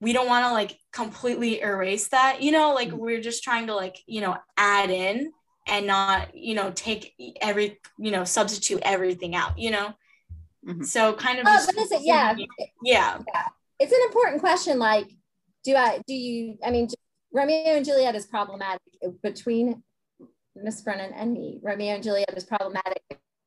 we 0.00 0.12
don't 0.12 0.28
want 0.28 0.44
to 0.44 0.52
like 0.52 0.78
completely 0.92 1.60
erase 1.60 2.08
that 2.08 2.42
you 2.42 2.52
know 2.52 2.72
like 2.72 2.88
mm-hmm. 2.88 2.98
we're 2.98 3.20
just 3.20 3.42
trying 3.42 3.66
to 3.66 3.74
like 3.74 3.96
you 4.06 4.20
know 4.20 4.36
add 4.56 4.90
in 4.90 5.32
and 5.66 5.86
not 5.86 6.34
you 6.36 6.54
know 6.54 6.70
take 6.74 7.14
every 7.40 7.78
you 7.98 8.10
know 8.10 8.24
substitute 8.24 8.80
everything 8.82 9.34
out 9.34 9.58
you 9.58 9.70
know 9.70 9.92
mm-hmm. 10.66 10.82
so 10.82 11.14
kind 11.14 11.38
of 11.38 11.46
oh, 11.48 11.66
but 11.66 11.76
is 11.76 11.92
it, 11.92 12.00
yeah. 12.02 12.34
yeah 12.82 13.18
yeah 13.32 13.48
it's 13.80 13.92
an 13.92 14.00
important 14.06 14.40
question 14.40 14.78
like 14.78 15.08
do 15.64 15.74
i 15.76 16.00
do 16.06 16.14
you 16.14 16.56
i 16.64 16.70
mean 16.70 16.88
romeo 17.32 17.76
and 17.76 17.84
juliet 17.84 18.14
is 18.14 18.26
problematic 18.26 18.80
between 19.22 19.82
miss 20.56 20.80
brennan 20.82 21.12
and 21.12 21.32
me 21.32 21.58
romeo 21.62 21.94
and 21.94 22.02
juliet 22.02 22.32
is 22.36 22.44
problematic 22.44 23.02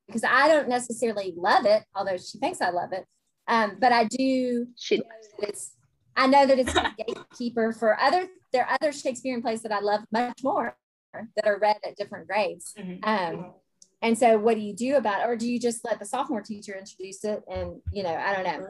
because 0.07 0.23
i 0.23 0.47
don't 0.47 0.67
necessarily 0.69 1.33
love 1.37 1.65
it 1.65 1.83
although 1.95 2.17
she 2.17 2.37
thinks 2.39 2.61
i 2.61 2.69
love 2.69 2.91
it 2.91 3.05
um, 3.47 3.77
but 3.79 3.91
i 3.91 4.03
do 4.03 4.67
she 4.75 5.01
it's 5.39 5.71
I 6.17 6.25
know 6.25 6.47
that 6.47 6.57
it's 6.57 6.75
a 6.75 6.93
gatekeeper 6.97 7.71
for 7.71 7.97
other, 7.99 8.27
there 8.51 8.65
are 8.65 8.77
other 8.81 8.91
Shakespearean 8.91 9.43
plays 9.43 9.61
that 9.61 9.71
I 9.71 9.79
love 9.79 10.01
much 10.11 10.43
more 10.43 10.75
that 11.13 11.45
are 11.47 11.59
read 11.59 11.77
at 11.85 11.95
different 11.95 12.27
grades. 12.27 12.73
Mm-hmm. 12.77 13.07
Um, 13.07 13.53
and 14.01 14.17
so 14.17 14.37
what 14.37 14.55
do 14.55 14.61
you 14.61 14.75
do 14.75 14.95
about 14.95 15.21
it? 15.21 15.29
Or 15.29 15.35
do 15.35 15.47
you 15.47 15.59
just 15.59 15.85
let 15.85 15.99
the 15.99 16.05
sophomore 16.05 16.41
teacher 16.41 16.75
introduce 16.77 17.23
it? 17.23 17.43
And, 17.49 17.81
you 17.91 18.03
know, 18.03 18.13
I 18.13 18.33
don't 18.33 18.43
know. 18.45 18.69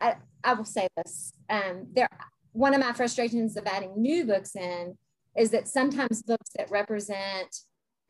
I, 0.00 0.16
I 0.42 0.54
will 0.54 0.64
say 0.64 0.88
this. 0.96 1.32
Um, 1.48 1.86
there, 1.92 2.08
one 2.52 2.74
of 2.74 2.80
my 2.80 2.92
frustrations 2.92 3.56
of 3.56 3.66
adding 3.66 3.92
new 3.96 4.24
books 4.24 4.56
in 4.56 4.96
is 5.36 5.50
that 5.50 5.68
sometimes 5.68 6.22
books 6.22 6.50
that 6.56 6.70
represent 6.70 7.54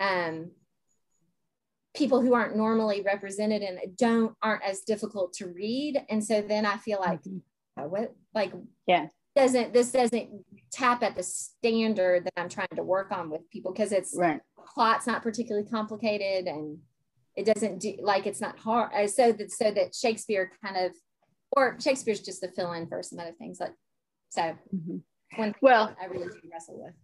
um, 0.00 0.50
people 1.94 2.20
who 2.20 2.34
aren't 2.34 2.56
normally 2.56 3.02
represented 3.02 3.62
and 3.62 3.78
don't 3.96 4.34
aren't 4.42 4.62
as 4.62 4.80
difficult 4.80 5.32
to 5.32 5.48
read 5.48 6.00
and 6.08 6.24
so 6.24 6.40
then 6.40 6.64
i 6.64 6.76
feel 6.76 7.00
like 7.00 7.20
mm-hmm. 7.22 7.38
Uh, 7.78 7.86
what 7.86 8.12
like 8.34 8.52
yeah 8.88 9.06
doesn't 9.36 9.72
this 9.72 9.92
doesn't 9.92 10.28
tap 10.72 11.02
at 11.02 11.14
the 11.14 11.22
standard 11.22 12.24
that 12.24 12.32
I'm 12.36 12.48
trying 12.48 12.66
to 12.74 12.82
work 12.82 13.12
on 13.12 13.30
with 13.30 13.48
people 13.50 13.72
because 13.72 13.92
it's 13.92 14.14
right. 14.16 14.40
plot's 14.74 15.06
not 15.06 15.22
particularly 15.22 15.68
complicated 15.68 16.46
and 16.46 16.78
it 17.36 17.46
doesn't 17.46 17.78
do 17.78 17.94
like 18.02 18.26
it's 18.26 18.40
not 18.40 18.58
hard 18.58 18.90
uh, 18.92 19.06
so 19.06 19.30
that 19.32 19.52
so 19.52 19.70
that 19.70 19.94
Shakespeare 19.94 20.50
kind 20.64 20.76
of 20.76 20.92
or 21.52 21.78
Shakespeare's 21.80 22.20
just 22.20 22.42
a 22.42 22.48
fill 22.48 22.72
in 22.72 22.88
for 22.88 23.00
some 23.02 23.20
other 23.20 23.34
things 23.38 23.60
like 23.60 23.74
so 24.28 24.54
Mm-hmm. 24.74 24.96
one 25.36 25.52
thing 25.52 25.54
Well, 25.62 25.94
I 26.00 26.06
really 26.06 26.28
do 26.28 26.48
wrestle 26.52 26.82
with. 26.82 26.94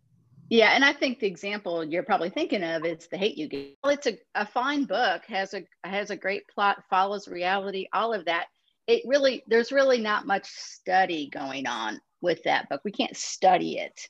Yeah, 0.50 0.72
and 0.74 0.84
I 0.84 0.92
think 0.92 1.20
the 1.20 1.26
example 1.26 1.82
you're 1.84 2.02
probably 2.02 2.30
thinking 2.30 2.62
of 2.62 2.84
is 2.84 3.08
the 3.08 3.16
Hate 3.16 3.38
You 3.38 3.48
Give. 3.48 3.70
Well, 3.82 3.92
it's 3.92 4.06
a, 4.06 4.18
a 4.34 4.46
fine 4.46 4.84
book, 4.84 5.22
has 5.26 5.54
a 5.54 5.64
has 5.84 6.10
a 6.10 6.16
great 6.16 6.46
plot, 6.48 6.84
follows 6.90 7.28
reality, 7.28 7.86
all 7.92 8.12
of 8.12 8.26
that. 8.26 8.46
It 8.86 9.02
really 9.06 9.42
there's 9.46 9.72
really 9.72 9.98
not 9.98 10.26
much 10.26 10.46
study 10.46 11.30
going 11.30 11.66
on 11.66 12.00
with 12.20 12.42
that 12.44 12.68
book. 12.68 12.82
We 12.84 12.92
can't 12.92 13.16
study 13.16 13.78
it. 13.78 14.00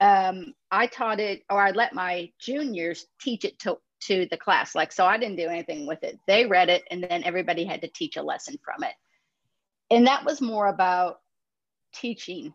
Um, 0.00 0.54
I 0.70 0.88
taught 0.88 1.20
it, 1.20 1.42
or 1.48 1.60
I 1.60 1.70
let 1.70 1.94
my 1.94 2.30
juniors 2.40 3.06
teach 3.20 3.44
it 3.44 3.58
to 3.60 3.78
to 4.02 4.26
the 4.30 4.36
class. 4.36 4.74
Like 4.74 4.92
so, 4.92 5.06
I 5.06 5.18
didn't 5.18 5.36
do 5.36 5.48
anything 5.48 5.86
with 5.86 6.02
it. 6.02 6.18
They 6.26 6.46
read 6.46 6.68
it, 6.68 6.82
and 6.90 7.06
then 7.08 7.22
everybody 7.24 7.64
had 7.64 7.80
to 7.82 7.88
teach 7.88 8.16
a 8.16 8.22
lesson 8.22 8.58
from 8.64 8.82
it. 8.82 8.94
And 9.90 10.06
that 10.08 10.24
was 10.24 10.40
more 10.40 10.66
about 10.66 11.20
teaching 11.94 12.52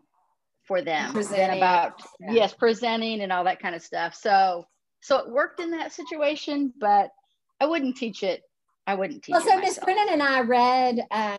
for 0.66 0.80
them 0.82 1.12
Presenting, 1.12 1.58
about 1.58 2.00
yeah. 2.20 2.32
yes 2.32 2.54
presenting 2.54 3.20
and 3.20 3.32
all 3.32 3.44
that 3.44 3.60
kind 3.60 3.74
of 3.74 3.82
stuff 3.82 4.14
so 4.14 4.64
so 5.00 5.18
it 5.18 5.28
worked 5.28 5.60
in 5.60 5.70
that 5.72 5.92
situation 5.92 6.72
but 6.80 7.10
i 7.60 7.66
wouldn't 7.66 7.96
teach 7.96 8.22
it 8.22 8.42
i 8.86 8.94
wouldn't 8.94 9.22
teach 9.22 9.32
Well, 9.32 9.42
so 9.42 9.58
Miss. 9.58 9.78
Brennan 9.78 10.08
and 10.10 10.22
I 10.22 10.40
read, 10.40 11.06
um, 11.10 11.38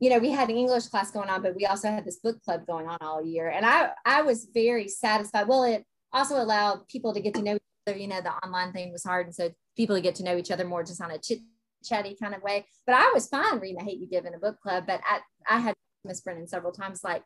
you 0.00 0.10
know, 0.10 0.18
we 0.18 0.30
had 0.30 0.48
an 0.48 0.56
English 0.56 0.86
class 0.86 1.10
going 1.10 1.28
on, 1.28 1.42
but 1.42 1.56
we 1.56 1.66
also 1.66 1.88
had 1.88 2.04
this 2.04 2.18
book 2.18 2.40
club 2.42 2.66
going 2.66 2.86
on 2.86 2.98
all 3.00 3.24
year. 3.24 3.48
And 3.48 3.66
I, 3.66 3.90
I 4.04 4.22
was 4.22 4.48
very 4.54 4.88
satisfied. 4.88 5.48
Well, 5.48 5.64
it 5.64 5.84
also 6.12 6.36
allowed 6.36 6.86
people 6.88 7.12
to 7.14 7.20
get 7.20 7.34
to 7.34 7.42
know 7.42 7.54
each 7.56 7.60
other. 7.86 7.98
You 7.98 8.06
know, 8.06 8.20
the 8.20 8.32
online 8.46 8.72
thing 8.72 8.92
was 8.92 9.02
hard. 9.02 9.26
And 9.26 9.34
so 9.34 9.50
people 9.76 9.96
to 9.96 10.02
get 10.02 10.14
to 10.16 10.22
know 10.22 10.36
each 10.36 10.50
other 10.50 10.64
more 10.64 10.84
just 10.84 11.02
on 11.02 11.10
a 11.10 11.18
chit 11.18 11.40
chatty 11.84 12.16
kind 12.20 12.34
of 12.34 12.42
way. 12.42 12.66
But 12.86 12.94
I 12.94 13.10
was 13.12 13.28
fine 13.28 13.58
reading 13.58 13.80
I 13.80 13.84
Hate 13.84 13.98
You 13.98 14.06
Give 14.06 14.24
in 14.24 14.34
a 14.34 14.38
book 14.38 14.60
club. 14.60 14.84
But 14.86 15.00
I, 15.04 15.20
I 15.48 15.58
had 15.58 15.74
Miss 16.08 16.20
Brennan 16.20 16.48
several 16.48 16.72
times 16.72 17.04
like, 17.04 17.22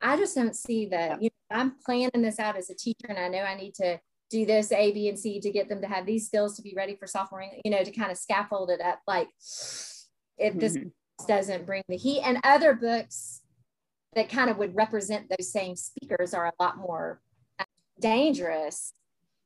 I 0.00 0.16
just 0.16 0.34
don't 0.34 0.56
see 0.56 0.86
that. 0.86 1.22
You 1.22 1.28
know, 1.50 1.58
I'm 1.58 1.72
planning 1.84 2.22
this 2.22 2.38
out 2.38 2.56
as 2.56 2.70
a 2.70 2.74
teacher 2.74 3.08
and 3.08 3.18
I 3.18 3.28
know 3.28 3.42
I 3.42 3.54
need 3.54 3.74
to 3.74 4.00
do 4.30 4.46
this 4.46 4.72
A, 4.72 4.92
B, 4.92 5.08
and 5.08 5.18
C 5.18 5.40
to 5.40 5.50
get 5.50 5.68
them 5.68 5.82
to 5.82 5.88
have 5.88 6.06
these 6.06 6.26
skills 6.26 6.56
to 6.56 6.62
be 6.62 6.72
ready 6.74 6.96
for 6.96 7.06
sophomore, 7.06 7.44
you 7.64 7.70
know, 7.70 7.82
to 7.82 7.90
kind 7.90 8.10
of 8.10 8.16
scaffold 8.16 8.70
it 8.70 8.80
up. 8.80 9.00
Like 9.06 9.28
if 10.38 10.54
this 10.54 10.76
Mhm. 10.76 10.92
doesn't 11.26 11.66
bring 11.66 11.82
the 11.88 11.96
heat 11.96 12.22
and 12.22 12.40
other 12.44 12.72
books 12.72 13.42
that 14.14 14.30
kind 14.30 14.48
of 14.48 14.56
would 14.56 14.74
represent 14.74 15.28
those 15.28 15.52
same 15.52 15.76
speakers 15.76 16.32
are 16.32 16.46
a 16.46 16.52
lot 16.58 16.78
more 16.78 17.20
uh, 17.58 17.64
dangerous 17.98 18.94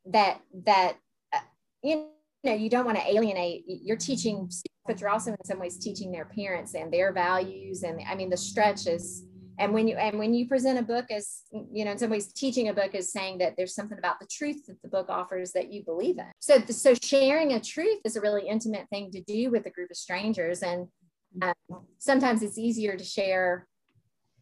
that, 0.07 0.41
that, 0.53 0.99
uh, 1.32 1.41
you 1.82 2.11
know, 2.51 2.57
you 2.57 2.70
don't 2.70 2.84
want 2.84 2.99
to 2.99 3.07
alienate, 3.07 3.64
you're 3.66 3.97
teaching, 3.97 4.51
but 4.86 5.01
you're 5.01 5.11
also 5.11 5.30
in 5.30 5.45
some 5.45 5.59
ways 5.59 5.78
teaching 5.78 6.12
their 6.12 6.26
parents 6.26 6.74
and 6.74 6.92
their 6.92 7.12
values. 7.12 7.82
And 7.82 8.01
I 8.09 8.14
mean, 8.14 8.30
the 8.30 8.36
stretch 8.36 8.86
is, 8.86 9.26
and 9.59 9.72
when 9.72 9.86
you 9.86 9.97
and 9.97 10.18
when 10.18 10.34
you 10.34 10.49
present 10.49 10.80
a 10.80 10.82
book 10.82 11.07
as 11.12 11.42
you 11.53 11.84
know 11.84 11.92
in 11.92 11.99
some 11.99 12.11
ways 12.11 12.32
teaching 12.32 12.70
a 12.70 12.74
book 12.74 12.92
is 12.92 13.12
saying 13.12 13.38
that 13.38 13.55
there's 13.57 13.72
something 13.72 13.99
about 13.99 14.18
the 14.18 14.26
truth 14.26 14.66
that 14.66 14.82
the 14.82 14.88
book 14.88 15.07
offers 15.09 15.53
that 15.53 15.72
you 15.72 15.84
believe 15.84 16.18
in. 16.18 16.26
So 16.40 16.59
so 16.66 16.95
sharing 17.01 17.53
a 17.53 17.61
truth 17.61 18.01
is 18.05 18.16
a 18.16 18.20
really 18.20 18.49
intimate 18.49 18.88
thing 18.90 19.12
to 19.12 19.22
do 19.22 19.51
with 19.53 19.64
a 19.66 19.70
group 19.70 19.92
of 19.92 19.97
strangers. 19.97 20.62
And 20.62 20.88
um, 21.40 21.55
sometimes 21.99 22.42
it's 22.42 22.59
easier 22.59 22.97
to 22.97 23.05
share 23.05 23.68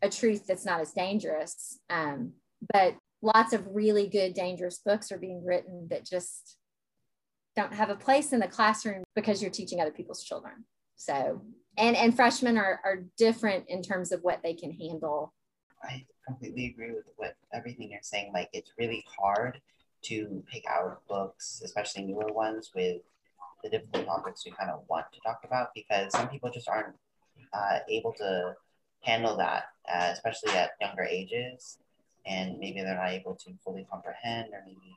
a 0.01 0.09
truth 0.09 0.47
that's 0.47 0.65
not 0.65 0.81
as 0.81 0.93
dangerous. 0.93 1.79
Um, 1.91 2.33
but 2.73 2.97
lots 3.23 3.53
of 3.53 3.67
really 3.71 4.09
good 4.09 4.35
dangerous 4.35 4.81
books 4.85 5.13
are 5.13 5.19
being 5.19 5.45
written 5.45 5.89
that 5.91 6.05
just 6.05 6.57
don't 7.57 7.73
have 7.73 7.91
a 7.91 7.97
place 7.97 8.33
in 8.33 8.41
the 8.41 8.49
classroom 8.49 9.05
because 9.15 9.43
you're 9.43 9.51
teaching 9.51 9.81
other 9.81 9.91
people's 9.91 10.23
children 10.23 10.65
so 10.97 11.43
and 11.79 11.97
and 11.97 12.15
freshmen 12.15 12.57
are, 12.57 12.81
are 12.85 13.05
different 13.17 13.65
in 13.69 13.83
terms 13.83 14.13
of 14.13 14.21
what 14.23 14.43
they 14.43 14.55
can 14.55 14.71
handle 14.73 15.33
I 15.83 16.05
completely 16.27 16.67
agree 16.67 16.93
with 16.93 17.05
what 17.17 17.37
everything 17.53 17.91
you're 17.91 18.01
saying. 18.03 18.33
Like 18.33 18.49
it's 18.53 18.73
really 18.79 19.05
hard 19.19 19.61
to 20.05 20.43
pick 20.51 20.65
out 20.69 21.03
books, 21.09 21.63
especially 21.65 22.05
newer 22.05 22.33
ones, 22.33 22.71
with 22.75 23.03
the 23.63 23.71
difficult 23.71 24.07
topics 24.07 24.45
we 24.45 24.53
kind 24.53 24.71
of 24.71 24.83
want 24.89 25.07
to 25.13 25.21
talk 25.21 25.41
about 25.45 25.69
because 25.75 26.13
some 26.13 26.29
people 26.29 26.51
just 26.51 26.69
aren't 26.69 26.95
uh, 27.53 27.79
able 27.89 28.13
to 28.15 28.55
handle 29.03 29.37
that, 29.37 29.65
uh, 29.93 30.11
especially 30.13 30.53
at 30.53 30.71
younger 30.81 31.05
ages, 31.05 31.79
and 32.27 32.59
maybe 32.59 32.81
they're 32.81 32.97
not 32.97 33.11
able 33.11 33.35
to 33.35 33.53
fully 33.65 33.87
comprehend, 33.91 34.49
or 34.53 34.63
maybe 34.67 34.97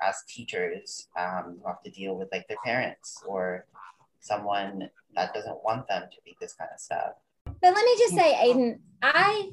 as 0.00 0.16
teachers, 0.28 1.08
um, 1.18 1.56
you 1.58 1.66
have 1.66 1.82
to 1.82 1.90
deal 1.90 2.16
with 2.16 2.28
like 2.32 2.46
their 2.48 2.58
parents 2.64 3.22
or 3.26 3.66
someone 4.20 4.90
that 5.14 5.32
doesn't 5.34 5.62
want 5.64 5.86
them 5.88 6.02
to 6.10 6.16
read 6.26 6.36
this 6.40 6.54
kind 6.54 6.70
of 6.72 6.80
stuff. 6.80 7.12
But 7.44 7.74
let 7.74 7.84
me 7.84 7.96
just 7.98 8.14
say, 8.14 8.34
Aiden, 8.34 8.78
I, 9.02 9.50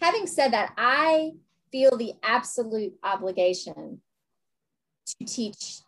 having 0.00 0.26
said 0.26 0.52
that, 0.52 0.72
I 0.78 1.32
feel 1.72 1.96
the 1.96 2.14
absolute 2.22 2.94
obligation 3.02 4.00
to 5.06 5.24
teach, 5.26 5.80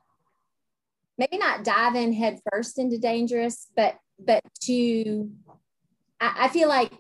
maybe 1.17 1.39
not 1.39 1.65
dive 1.65 1.95
in 1.95 2.13
head 2.13 2.41
first 2.53 2.79
into 2.79 2.99
dangerous, 2.99 3.69
but 3.77 3.99
but 4.19 4.43
to, 4.63 5.31
I, 6.21 6.47
I 6.47 6.49
feel 6.49 6.69
like, 6.69 6.93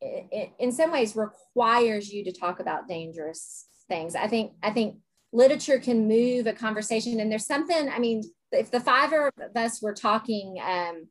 in 0.01 0.71
some 0.71 0.91
ways 0.91 1.15
requires 1.15 2.11
you 2.11 2.23
to 2.23 2.31
talk 2.31 2.59
about 2.59 2.87
dangerous 2.87 3.67
things. 3.87 4.15
I 4.15 4.27
think 4.27 4.53
I 4.63 4.71
think 4.71 4.97
literature 5.31 5.79
can 5.79 6.07
move 6.07 6.47
a 6.47 6.53
conversation, 6.53 7.19
and 7.19 7.31
there's 7.31 7.45
something. 7.45 7.89
I 7.89 7.99
mean, 7.99 8.23
if 8.51 8.71
the 8.71 8.79
five 8.79 9.13
of 9.13 9.31
us 9.55 9.81
were 9.81 9.93
talking, 9.93 10.57
um, 10.61 11.07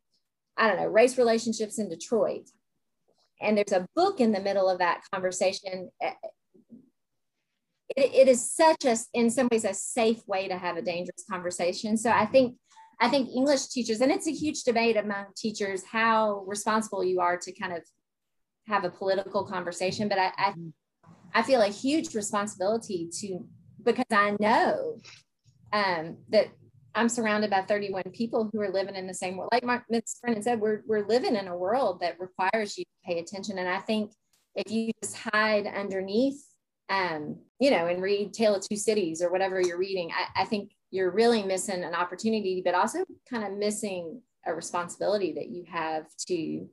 I 0.56 0.68
don't 0.68 0.76
know, 0.76 0.86
race 0.86 1.16
relationships 1.16 1.78
in 1.78 1.88
Detroit, 1.88 2.48
and 3.40 3.56
there's 3.56 3.72
a 3.72 3.86
book 3.94 4.20
in 4.20 4.32
the 4.32 4.40
middle 4.40 4.68
of 4.68 4.78
that 4.78 5.02
conversation, 5.12 5.90
eh, 6.02 6.12
it, 7.96 8.14
it 8.14 8.28
is 8.28 8.52
such 8.52 8.84
a, 8.84 8.96
in 9.14 9.30
some 9.30 9.48
ways, 9.50 9.64
a 9.64 9.74
safe 9.74 10.26
way 10.26 10.48
to 10.48 10.58
have 10.58 10.76
a 10.76 10.82
dangerous 10.82 11.24
conversation. 11.28 11.96
So 11.96 12.10
I 12.10 12.26
think, 12.26 12.56
I 13.00 13.08
think 13.08 13.30
English 13.30 13.68
teachers, 13.68 14.00
and 14.00 14.12
it's 14.12 14.26
a 14.26 14.32
huge 14.32 14.62
debate 14.64 14.96
among 14.96 15.26
teachers 15.36 15.84
how 15.90 16.44
responsible 16.46 17.02
you 17.02 17.20
are 17.20 17.38
to 17.38 17.52
kind 17.52 17.72
of 17.72 17.82
have 18.70 18.84
a 18.84 18.90
political 18.90 19.44
conversation. 19.44 20.08
But 20.08 20.18
I, 20.18 20.32
I, 20.38 20.54
I 21.34 21.42
feel 21.42 21.60
a 21.60 21.68
huge 21.68 22.14
responsibility 22.14 23.10
to 23.20 23.44
because 23.82 24.04
I 24.10 24.36
know 24.40 24.98
um, 25.72 26.16
that 26.30 26.48
I'm 26.94 27.08
surrounded 27.08 27.50
by 27.50 27.62
31 27.62 28.04
people 28.12 28.50
who 28.52 28.60
are 28.60 28.70
living 28.70 28.96
in 28.96 29.06
the 29.06 29.14
same 29.14 29.36
world. 29.36 29.50
Like 29.52 29.64
my 29.64 29.80
Ms. 29.88 30.16
Brennan 30.22 30.42
said, 30.42 30.60
we're, 30.60 30.82
we're 30.86 31.06
living 31.06 31.36
in 31.36 31.48
a 31.48 31.56
world 31.56 32.00
that 32.00 32.18
requires 32.18 32.76
you 32.76 32.84
to 32.84 33.12
pay 33.12 33.20
attention. 33.20 33.58
And 33.58 33.68
I 33.68 33.78
think 33.78 34.12
if 34.54 34.70
you 34.70 34.90
just 35.02 35.16
hide 35.16 35.66
underneath, 35.66 36.42
um, 36.88 37.38
you 37.60 37.70
know, 37.70 37.86
and 37.86 38.02
read 38.02 38.32
Tale 38.32 38.56
of 38.56 38.66
Two 38.68 38.76
Cities 38.76 39.22
or 39.22 39.30
whatever 39.30 39.60
you're 39.60 39.78
reading, 39.78 40.10
I, 40.10 40.42
I 40.42 40.44
think 40.44 40.72
you're 40.90 41.12
really 41.12 41.44
missing 41.44 41.84
an 41.84 41.94
opportunity, 41.94 42.62
but 42.64 42.74
also 42.74 43.04
kind 43.28 43.44
of 43.44 43.56
missing 43.56 44.20
a 44.46 44.52
responsibility 44.52 45.32
that 45.34 45.48
you 45.48 45.64
have 45.70 46.06
to 46.26 46.66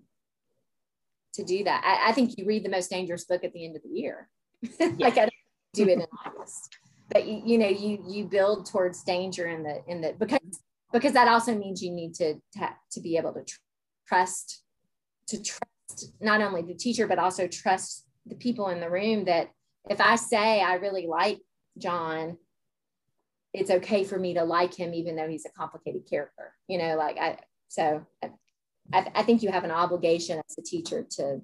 to 1.33 1.43
do 1.43 1.63
that. 1.63 1.83
I, 1.83 2.09
I 2.09 2.11
think 2.13 2.37
you 2.37 2.45
read 2.45 2.63
the 2.63 2.69
most 2.69 2.89
dangerous 2.89 3.25
book 3.25 3.43
at 3.43 3.53
the 3.53 3.65
end 3.65 3.75
of 3.75 3.83
the 3.83 3.89
year. 3.89 4.29
like 4.79 5.17
I 5.17 5.21
don't 5.21 5.33
do 5.73 5.83
it 5.83 5.99
in 5.99 6.05
August 6.25 6.77
but 7.09 7.27
you, 7.27 7.41
you 7.45 7.57
know 7.57 7.67
you 7.67 8.03
you 8.07 8.25
build 8.25 8.65
towards 8.65 9.03
danger 9.03 9.47
in 9.47 9.63
the 9.63 9.81
in 9.87 10.01
the 10.01 10.13
because 10.19 10.39
because 10.91 11.13
that 11.13 11.27
also 11.27 11.55
means 11.55 11.81
you 11.81 11.91
need 11.91 12.13
to 12.13 12.35
to, 12.53 12.69
to 12.91 13.01
be 13.01 13.17
able 13.17 13.33
to 13.33 13.43
tr- 13.43 13.59
trust 14.07 14.63
to 15.27 15.41
trust 15.41 16.13
not 16.21 16.41
only 16.41 16.61
the 16.61 16.73
teacher 16.73 17.07
but 17.07 17.19
also 17.19 17.47
trust 17.47 18.05
the 18.25 18.35
people 18.35 18.69
in 18.69 18.79
the 18.79 18.89
room 18.89 19.25
that 19.25 19.49
if 19.89 20.01
i 20.01 20.15
say 20.15 20.61
i 20.61 20.75
really 20.75 21.07
like 21.07 21.39
john 21.77 22.37
it's 23.53 23.71
okay 23.71 24.03
for 24.03 24.19
me 24.19 24.33
to 24.33 24.43
like 24.43 24.73
him 24.73 24.93
even 24.93 25.15
though 25.15 25.27
he's 25.27 25.45
a 25.45 25.57
complicated 25.57 26.07
character 26.09 26.53
you 26.67 26.77
know 26.77 26.95
like 26.95 27.17
i 27.17 27.37
so 27.69 28.05
uh, 28.23 28.27
i, 28.93 29.11
I 29.15 29.23
think 29.23 29.43
you 29.43 29.51
have 29.51 29.63
an 29.63 29.71
obligation 29.71 30.39
as 30.39 30.57
a 30.57 30.61
teacher 30.61 31.05
to 31.11 31.41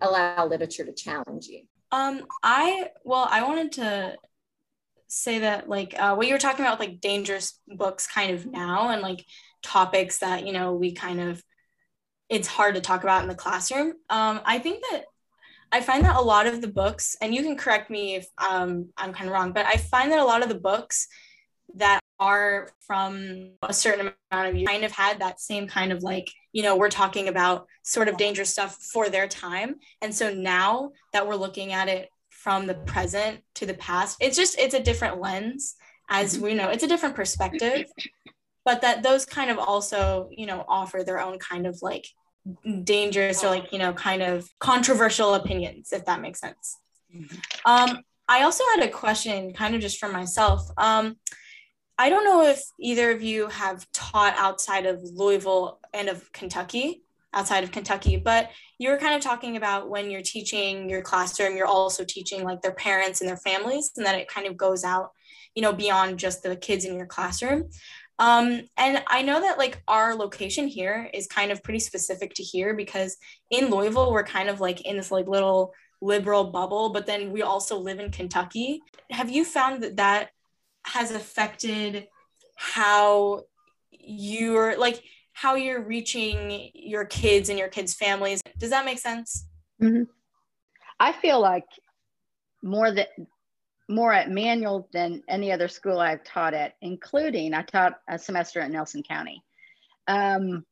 allow 0.00 0.46
literature 0.46 0.84
to 0.84 0.92
challenge 0.92 1.46
you 1.46 1.62
Um, 1.92 2.26
I 2.42 2.90
well, 3.04 3.28
I 3.30 3.42
wanted 3.44 3.72
to 3.72 4.16
say 5.08 5.40
that 5.40 5.68
like 5.68 5.94
uh, 5.98 6.14
what 6.14 6.26
you 6.26 6.34
were 6.34 6.38
talking 6.38 6.64
about, 6.64 6.80
like 6.80 7.00
dangerous 7.00 7.60
books, 7.68 8.06
kind 8.06 8.32
of 8.34 8.46
now, 8.46 8.88
and 8.90 9.02
like 9.02 9.24
topics 9.62 10.18
that 10.18 10.46
you 10.46 10.52
know 10.52 10.74
we 10.74 10.92
kind 10.92 11.20
of 11.20 11.42
it's 12.28 12.48
hard 12.48 12.74
to 12.74 12.80
talk 12.80 13.02
about 13.04 13.22
in 13.22 13.28
the 13.28 13.34
classroom. 13.34 13.94
Um, 14.10 14.40
I 14.44 14.58
think 14.58 14.82
that 14.90 15.04
I 15.72 15.80
find 15.80 16.04
that 16.04 16.16
a 16.16 16.20
lot 16.22 16.46
of 16.46 16.60
the 16.60 16.68
books, 16.68 17.16
and 17.20 17.34
you 17.34 17.42
can 17.42 17.56
correct 17.56 17.90
me 17.90 18.16
if 18.16 18.26
um, 18.38 18.90
I'm 18.96 19.12
kind 19.12 19.28
of 19.28 19.32
wrong, 19.34 19.52
but 19.52 19.66
I 19.66 19.76
find 19.76 20.10
that 20.12 20.20
a 20.20 20.24
lot 20.24 20.42
of 20.42 20.48
the 20.48 20.54
books 20.60 21.08
that 21.74 22.00
are 22.18 22.70
from 22.86 23.50
a 23.62 23.72
certain 23.74 24.12
amount 24.32 24.48
of 24.48 24.56
you 24.56 24.66
kind 24.66 24.84
of 24.84 24.92
had 24.92 25.20
that 25.20 25.40
same 25.40 25.66
kind 25.68 25.92
of 25.92 26.02
like 26.02 26.28
you 26.56 26.62
know 26.62 26.74
we're 26.74 26.88
talking 26.88 27.28
about 27.28 27.66
sort 27.82 28.08
of 28.08 28.16
dangerous 28.16 28.48
stuff 28.48 28.76
for 28.76 29.10
their 29.10 29.28
time. 29.28 29.74
And 30.00 30.14
so 30.14 30.32
now 30.32 30.92
that 31.12 31.26
we're 31.26 31.36
looking 31.36 31.74
at 31.74 31.88
it 31.88 32.08
from 32.30 32.66
the 32.66 32.74
present 32.74 33.40
to 33.56 33.66
the 33.66 33.74
past 33.74 34.16
it's 34.20 34.36
just 34.38 34.58
it's 34.58 34.72
a 34.72 34.82
different 34.82 35.20
lens 35.20 35.74
as 36.08 36.38
we 36.38 36.54
know 36.54 36.70
it's 36.70 36.82
a 36.82 36.88
different 36.88 37.14
perspective. 37.14 37.84
But 38.64 38.80
that 38.80 39.04
those 39.04 39.24
kind 39.24 39.48
of 39.48 39.58
also 39.58 40.28
you 40.32 40.46
know 40.46 40.64
offer 40.66 41.04
their 41.04 41.20
own 41.20 41.38
kind 41.38 41.66
of 41.68 41.78
like 41.82 42.06
dangerous 42.82 43.44
or 43.44 43.50
like 43.50 43.70
you 43.70 43.78
know 43.78 43.92
kind 43.92 44.22
of 44.22 44.48
controversial 44.58 45.34
opinions 45.34 45.92
if 45.92 46.06
that 46.06 46.22
makes 46.22 46.40
sense. 46.40 46.78
Um 47.66 48.00
i 48.28 48.42
also 48.42 48.64
had 48.74 48.82
a 48.82 48.90
question 48.90 49.52
kind 49.52 49.74
of 49.74 49.80
just 49.82 49.98
for 49.98 50.08
myself. 50.08 50.62
Um 50.78 51.16
I 51.98 52.10
don't 52.10 52.24
know 52.24 52.46
if 52.46 52.62
either 52.78 53.10
of 53.10 53.22
you 53.22 53.48
have 53.48 53.86
taught 53.92 54.34
outside 54.36 54.86
of 54.86 55.02
Louisville 55.02 55.80
and 55.94 56.08
of 56.08 56.30
Kentucky, 56.32 57.02
outside 57.32 57.64
of 57.64 57.72
Kentucky, 57.72 58.16
but 58.18 58.50
you 58.78 58.90
were 58.90 58.98
kind 58.98 59.14
of 59.14 59.22
talking 59.22 59.56
about 59.56 59.88
when 59.88 60.10
you're 60.10 60.22
teaching 60.22 60.90
your 60.90 61.00
classroom, 61.00 61.56
you're 61.56 61.66
also 61.66 62.04
teaching 62.04 62.44
like 62.44 62.60
their 62.60 62.74
parents 62.74 63.20
and 63.20 63.28
their 63.28 63.38
families, 63.38 63.92
and 63.96 64.04
that 64.04 64.18
it 64.18 64.28
kind 64.28 64.46
of 64.46 64.56
goes 64.56 64.84
out, 64.84 65.10
you 65.54 65.62
know, 65.62 65.72
beyond 65.72 66.18
just 66.18 66.42
the 66.42 66.54
kids 66.56 66.84
in 66.84 66.96
your 66.96 67.06
classroom. 67.06 67.70
Um, 68.18 68.62
and 68.76 69.02
I 69.08 69.22
know 69.22 69.40
that 69.40 69.58
like 69.58 69.82
our 69.88 70.14
location 70.14 70.68
here 70.68 71.10
is 71.12 71.26
kind 71.26 71.50
of 71.50 71.62
pretty 71.62 71.80
specific 71.80 72.34
to 72.34 72.42
here 72.42 72.74
because 72.74 73.16
in 73.50 73.70
Louisville, 73.70 74.12
we're 74.12 74.24
kind 74.24 74.48
of 74.48 74.60
like 74.60 74.82
in 74.82 74.96
this 74.96 75.10
like 75.10 75.26
little 75.26 75.72
liberal 76.02 76.44
bubble, 76.44 76.90
but 76.90 77.06
then 77.06 77.32
we 77.32 77.42
also 77.42 77.78
live 77.78 78.00
in 78.00 78.10
Kentucky. 78.10 78.80
Have 79.10 79.30
you 79.30 79.44
found 79.44 79.82
that 79.82 79.96
that 79.96 80.30
has 80.86 81.10
affected 81.10 82.06
how 82.56 83.42
you're 83.90 84.78
like 84.78 85.02
how 85.32 85.54
you're 85.54 85.82
reaching 85.82 86.70
your 86.72 87.04
kids 87.04 87.50
and 87.50 87.58
your 87.58 87.68
kids' 87.68 87.92
families. 87.92 88.40
Does 88.56 88.70
that 88.70 88.86
make 88.86 88.98
sense? 88.98 89.46
Mm-hmm. 89.82 90.04
I 90.98 91.12
feel 91.12 91.40
like 91.40 91.66
more 92.62 92.90
that 92.90 93.08
more 93.88 94.12
at 94.12 94.30
Manual 94.30 94.88
than 94.92 95.22
any 95.28 95.52
other 95.52 95.68
school 95.68 96.00
I've 96.00 96.24
taught 96.24 96.54
at, 96.54 96.74
including 96.80 97.52
I 97.52 97.62
taught 97.62 98.00
a 98.08 98.18
semester 98.18 98.60
at 98.60 98.70
Nelson 98.70 99.02
County. 99.02 99.42
Um, 100.08 100.64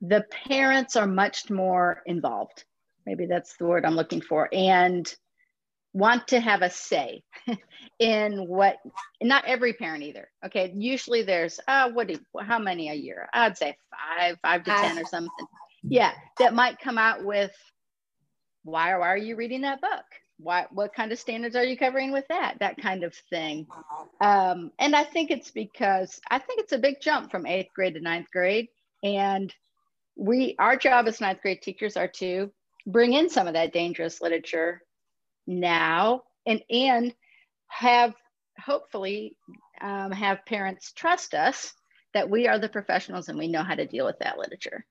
the 0.00 0.24
parents 0.48 0.96
are 0.96 1.06
much 1.06 1.50
more 1.50 2.02
involved. 2.06 2.64
Maybe 3.04 3.26
that's 3.26 3.56
the 3.56 3.66
word 3.66 3.84
I'm 3.84 3.96
looking 3.96 4.22
for, 4.22 4.48
and 4.52 5.06
want 5.92 6.28
to 6.28 6.40
have 6.40 6.62
a 6.62 6.70
say 6.70 7.22
in 7.98 8.46
what 8.46 8.76
not 9.22 9.44
every 9.46 9.72
parent 9.72 10.02
either 10.02 10.28
okay? 10.44 10.72
Usually 10.74 11.22
there's 11.22 11.60
uh 11.66 11.90
what 11.90 12.08
do 12.08 12.18
how 12.40 12.58
many 12.58 12.90
a 12.90 12.94
year? 12.94 13.28
I'd 13.32 13.56
say 13.56 13.76
five 13.90 14.38
five 14.42 14.64
to 14.64 14.70
ten 14.70 14.98
or 14.98 15.04
something. 15.04 15.46
Yeah 15.82 16.12
that 16.38 16.54
might 16.54 16.78
come 16.78 16.98
out 16.98 17.24
with 17.24 17.52
why, 18.64 18.96
why 18.96 19.08
are 19.08 19.16
you 19.16 19.36
reading 19.36 19.62
that 19.62 19.80
book? 19.80 20.04
Why 20.38 20.66
what 20.70 20.94
kind 20.94 21.10
of 21.10 21.18
standards 21.18 21.56
are 21.56 21.64
you 21.64 21.76
covering 21.76 22.12
with 22.12 22.26
that? 22.28 22.58
That 22.60 22.76
kind 22.76 23.02
of 23.02 23.14
thing. 23.30 23.66
Um, 24.20 24.70
and 24.78 24.94
i 24.94 25.04
think 25.04 25.30
it's 25.30 25.50
because 25.50 26.20
i 26.30 26.38
think 26.38 26.60
it's 26.60 26.72
a 26.72 26.78
big 26.78 27.00
jump 27.00 27.30
from 27.30 27.46
eighth 27.46 27.72
grade 27.74 27.94
to 27.94 28.00
ninth 28.00 28.30
grade. 28.30 28.68
And 29.02 29.52
we 30.16 30.54
our 30.58 30.76
job 30.76 31.08
as 31.08 31.20
ninth 31.20 31.40
grade 31.40 31.62
teachers 31.62 31.96
are 31.96 32.08
to 32.08 32.52
bring 32.86 33.12
in 33.12 33.28
some 33.28 33.46
of 33.46 33.54
that 33.54 33.72
dangerous 33.72 34.20
literature 34.20 34.82
now 35.48 36.22
and 36.46 36.62
and 36.70 37.14
have 37.68 38.14
hopefully 38.60 39.36
um, 39.80 40.12
have 40.12 40.44
parents 40.46 40.92
trust 40.92 41.34
us 41.34 41.72
that 42.14 42.28
we 42.28 42.46
are 42.46 42.58
the 42.58 42.68
professionals 42.68 43.28
and 43.28 43.38
we 43.38 43.48
know 43.48 43.62
how 43.62 43.74
to 43.74 43.86
deal 43.86 44.04
with 44.04 44.18
that 44.20 44.38
literature 44.38 44.84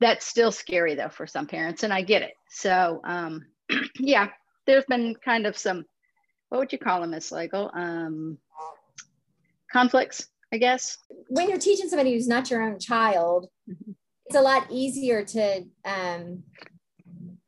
that's 0.00 0.26
still 0.26 0.50
scary 0.50 0.94
though 0.94 1.08
for 1.08 1.26
some 1.26 1.46
parents 1.46 1.82
and 1.82 1.92
i 1.92 2.02
get 2.02 2.22
it 2.22 2.32
so 2.48 3.00
um, 3.04 3.44
yeah 3.98 4.28
there's 4.66 4.84
been 4.86 5.14
kind 5.22 5.46
of 5.46 5.56
some 5.56 5.84
what 6.48 6.58
would 6.58 6.72
you 6.72 6.78
call 6.78 7.00
them 7.00 7.10
miss 7.10 7.30
Slagle? 7.30 7.74
um, 7.76 8.38
conflicts 9.70 10.28
i 10.52 10.56
guess 10.56 10.96
when 11.28 11.48
you're 11.48 11.58
teaching 11.58 11.88
somebody 11.88 12.14
who's 12.14 12.28
not 12.28 12.50
your 12.50 12.62
own 12.62 12.78
child 12.78 13.48
mm-hmm. 13.68 13.92
it's 14.26 14.36
a 14.36 14.40
lot 14.40 14.66
easier 14.70 15.24
to 15.24 15.64
um, 15.84 16.42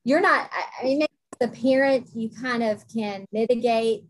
you're 0.04 0.20
not 0.20 0.50
i 0.80 0.84
mean 0.84 1.05
the 1.38 1.48
parent, 1.48 2.08
you 2.14 2.30
kind 2.30 2.62
of 2.62 2.86
can 2.88 3.26
mitigate 3.32 4.04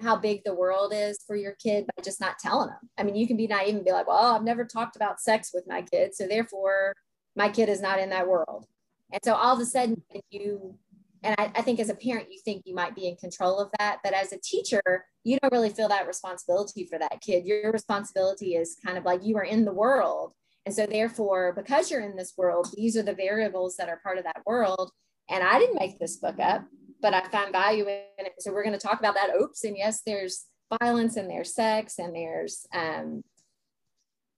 how 0.00 0.16
big 0.16 0.42
the 0.44 0.54
world 0.54 0.92
is 0.94 1.18
for 1.26 1.36
your 1.36 1.52
kid 1.52 1.86
by 1.86 2.02
just 2.02 2.20
not 2.20 2.38
telling 2.38 2.68
them. 2.68 2.90
I 2.98 3.02
mean, 3.02 3.16
you 3.16 3.26
can 3.26 3.36
be 3.36 3.46
naive 3.46 3.74
and 3.74 3.84
be 3.84 3.92
like, 3.92 4.06
well, 4.06 4.34
I've 4.34 4.42
never 4.42 4.64
talked 4.64 4.96
about 4.96 5.20
sex 5.20 5.50
with 5.54 5.64
my 5.66 5.82
kid. 5.82 6.14
So 6.14 6.26
therefore, 6.26 6.92
my 7.34 7.48
kid 7.48 7.68
is 7.68 7.80
not 7.80 7.98
in 7.98 8.10
that 8.10 8.28
world. 8.28 8.66
And 9.12 9.20
so 9.24 9.34
all 9.34 9.54
of 9.54 9.60
a 9.60 9.64
sudden, 9.64 10.02
you, 10.30 10.76
and 11.22 11.34
I, 11.38 11.50
I 11.56 11.62
think 11.62 11.80
as 11.80 11.88
a 11.88 11.94
parent, 11.94 12.28
you 12.30 12.38
think 12.44 12.62
you 12.66 12.74
might 12.74 12.94
be 12.94 13.08
in 13.08 13.16
control 13.16 13.58
of 13.58 13.70
that. 13.78 13.98
But 14.04 14.12
as 14.12 14.32
a 14.32 14.38
teacher, 14.38 14.82
you 15.24 15.38
don't 15.40 15.52
really 15.52 15.70
feel 15.70 15.88
that 15.88 16.06
responsibility 16.06 16.86
for 16.86 16.98
that 16.98 17.20
kid. 17.20 17.46
Your 17.46 17.72
responsibility 17.72 18.54
is 18.56 18.76
kind 18.84 18.98
of 18.98 19.04
like 19.04 19.24
you 19.24 19.36
are 19.36 19.44
in 19.44 19.64
the 19.64 19.72
world. 19.72 20.32
And 20.66 20.74
so, 20.74 20.84
therefore, 20.84 21.52
because 21.52 21.90
you're 21.90 22.00
in 22.00 22.16
this 22.16 22.34
world, 22.36 22.74
these 22.76 22.96
are 22.96 23.02
the 23.02 23.14
variables 23.14 23.76
that 23.76 23.88
are 23.88 24.00
part 24.02 24.18
of 24.18 24.24
that 24.24 24.42
world. 24.44 24.90
And 25.28 25.42
I 25.42 25.58
didn't 25.58 25.78
make 25.78 25.98
this 25.98 26.16
book 26.16 26.36
up, 26.38 26.64
but 27.00 27.14
I 27.14 27.22
find 27.28 27.52
value 27.52 27.86
in 27.86 28.26
it. 28.26 28.34
So 28.38 28.52
we're 28.52 28.64
going 28.64 28.78
to 28.78 28.86
talk 28.86 29.00
about 29.00 29.14
that. 29.14 29.30
Oops. 29.40 29.64
And 29.64 29.76
yes, 29.76 30.02
there's 30.06 30.46
violence 30.80 31.16
and 31.16 31.28
there's 31.28 31.54
sex 31.54 31.98
and 31.98 32.14
there's, 32.14 32.66
um, 32.72 33.22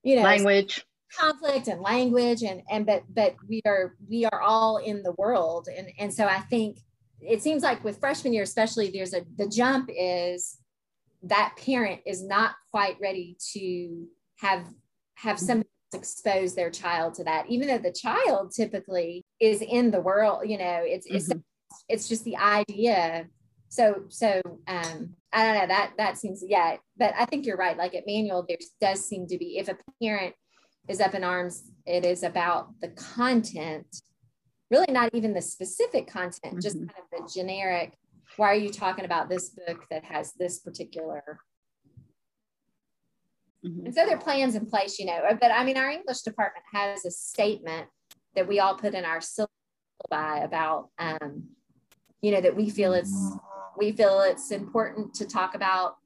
you 0.02 0.16
know, 0.16 0.22
language 0.22 0.84
conflict 1.16 1.68
and 1.68 1.80
language 1.80 2.42
and 2.42 2.62
and 2.70 2.84
but 2.84 3.02
but 3.08 3.34
we 3.48 3.62
are 3.64 3.94
we 4.08 4.26
are 4.26 4.40
all 4.40 4.76
in 4.76 5.02
the 5.02 5.12
world 5.12 5.66
and 5.74 5.88
and 5.98 6.12
so 6.12 6.26
i 6.26 6.38
think 6.38 6.78
it 7.20 7.42
seems 7.42 7.62
like 7.62 7.82
with 7.82 7.98
freshman 7.98 8.32
year 8.32 8.42
especially 8.42 8.90
there's 8.90 9.14
a 9.14 9.22
the 9.36 9.48
jump 9.48 9.88
is 9.96 10.58
that 11.22 11.54
parent 11.56 12.00
is 12.06 12.22
not 12.22 12.54
quite 12.70 12.96
ready 13.00 13.36
to 13.52 14.06
have 14.36 14.66
have 15.14 15.38
some 15.38 15.62
expose 15.94 16.54
their 16.54 16.70
child 16.70 17.14
to 17.14 17.24
that 17.24 17.46
even 17.48 17.66
though 17.66 17.78
the 17.78 17.92
child 17.92 18.52
typically 18.54 19.24
is 19.40 19.62
in 19.62 19.90
the 19.90 20.00
world 20.00 20.42
you 20.44 20.58
know 20.58 20.80
it's 20.82 21.06
mm-hmm. 21.06 21.16
it's 21.16 21.30
it's 21.88 22.08
just 22.08 22.24
the 22.24 22.36
idea 22.36 23.26
so 23.68 24.02
so 24.08 24.40
um 24.66 25.10
i 25.32 25.44
don't 25.44 25.54
know 25.54 25.66
that 25.66 25.92
that 25.98 26.16
seems 26.16 26.42
yeah 26.46 26.76
but 26.96 27.12
i 27.18 27.24
think 27.24 27.46
you're 27.46 27.56
right 27.56 27.76
like 27.76 27.94
at 27.94 28.06
manual 28.06 28.44
there 28.46 28.58
does 28.80 29.06
seem 29.06 29.26
to 29.26 29.38
be 29.38 29.58
if 29.58 29.68
a 29.68 29.76
parent 30.02 30.34
is 30.88 31.00
up 31.00 31.14
in 31.14 31.24
arms 31.24 31.70
it 31.86 32.04
is 32.04 32.22
about 32.22 32.68
the 32.80 32.88
content 32.88 33.86
really 34.70 34.90
not 34.92 35.10
even 35.14 35.34
the 35.34 35.42
specific 35.42 36.06
content 36.06 36.54
mm-hmm. 36.54 36.60
just 36.60 36.76
kind 36.76 36.90
of 36.90 37.26
the 37.26 37.32
generic 37.32 37.92
why 38.36 38.50
are 38.50 38.54
you 38.54 38.70
talking 38.70 39.04
about 39.04 39.28
this 39.28 39.50
book 39.50 39.84
that 39.90 40.04
has 40.04 40.32
this 40.34 40.60
particular 40.60 41.38
Mm-hmm. 43.66 43.86
And 43.86 43.94
so 43.94 44.06
there 44.06 44.16
are 44.16 44.20
plans 44.20 44.54
in 44.54 44.66
place, 44.66 44.98
you 44.98 45.06
know. 45.06 45.20
But 45.40 45.50
I 45.50 45.64
mean, 45.64 45.76
our 45.76 45.90
English 45.90 46.20
department 46.20 46.64
has 46.72 47.04
a 47.04 47.10
statement 47.10 47.88
that 48.34 48.48
we 48.48 48.60
all 48.60 48.74
put 48.74 48.94
in 48.94 49.04
our 49.04 49.18
syllabi 49.18 50.44
about, 50.44 50.88
um, 50.98 51.44
you 52.20 52.32
know, 52.32 52.40
that 52.40 52.56
we 52.56 52.70
feel 52.70 52.92
it's 52.92 53.32
we 53.76 53.92
feel 53.92 54.20
it's 54.22 54.50
important 54.50 55.14
to 55.14 55.24
talk 55.24 55.54
about, 55.54 55.96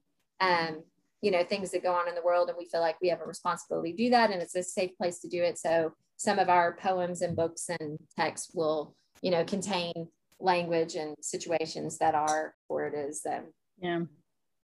um, 0.41 0.83
you 1.23 1.31
know, 1.31 1.43
things 1.43 1.71
that 1.71 1.83
go 1.83 1.93
on 1.93 2.09
in 2.09 2.15
the 2.15 2.23
world, 2.23 2.49
and 2.49 2.59
we 2.59 2.67
feel 2.67 2.81
like 2.81 2.97
we 3.01 3.09
have 3.09 3.21
a 3.21 3.27
responsibility 3.27 3.93
to 3.93 3.97
do 3.97 4.11
that, 4.11 4.31
and 4.31 4.43
it's 4.43 4.55
a 4.55 4.63
safe 4.63 4.97
place 4.97 5.21
to 5.21 5.29
do 5.29 5.43
it. 5.43 5.59
So 5.59 5.93
some 6.17 6.39
of 6.39 6.49
our 6.49 6.77
poems 6.77 7.23
and 7.23 7.35
books 7.35 7.69
and 7.81 7.99
texts 8.17 8.53
will, 8.55 8.95
you 9.23 9.31
know, 9.31 9.45
contain 9.45 10.09
language 10.39 10.97
and 10.97 11.17
situations 11.21 11.99
that 11.99 12.15
are 12.15 12.55
where 12.69 12.89
it 12.89 12.95
is. 12.95 13.25
Um, 13.27 13.45
yeah. 13.81 14.01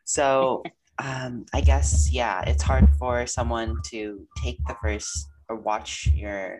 So 0.05 0.63
um, 0.99 1.45
I 1.53 1.61
guess 1.61 2.11
yeah, 2.11 2.41
it's 2.47 2.63
hard 2.63 2.87
for 2.97 3.25
someone 3.25 3.77
to 3.89 4.27
take 4.41 4.57
the 4.67 4.75
first 4.81 5.27
or 5.49 5.57
watch 5.57 6.07
your 6.13 6.59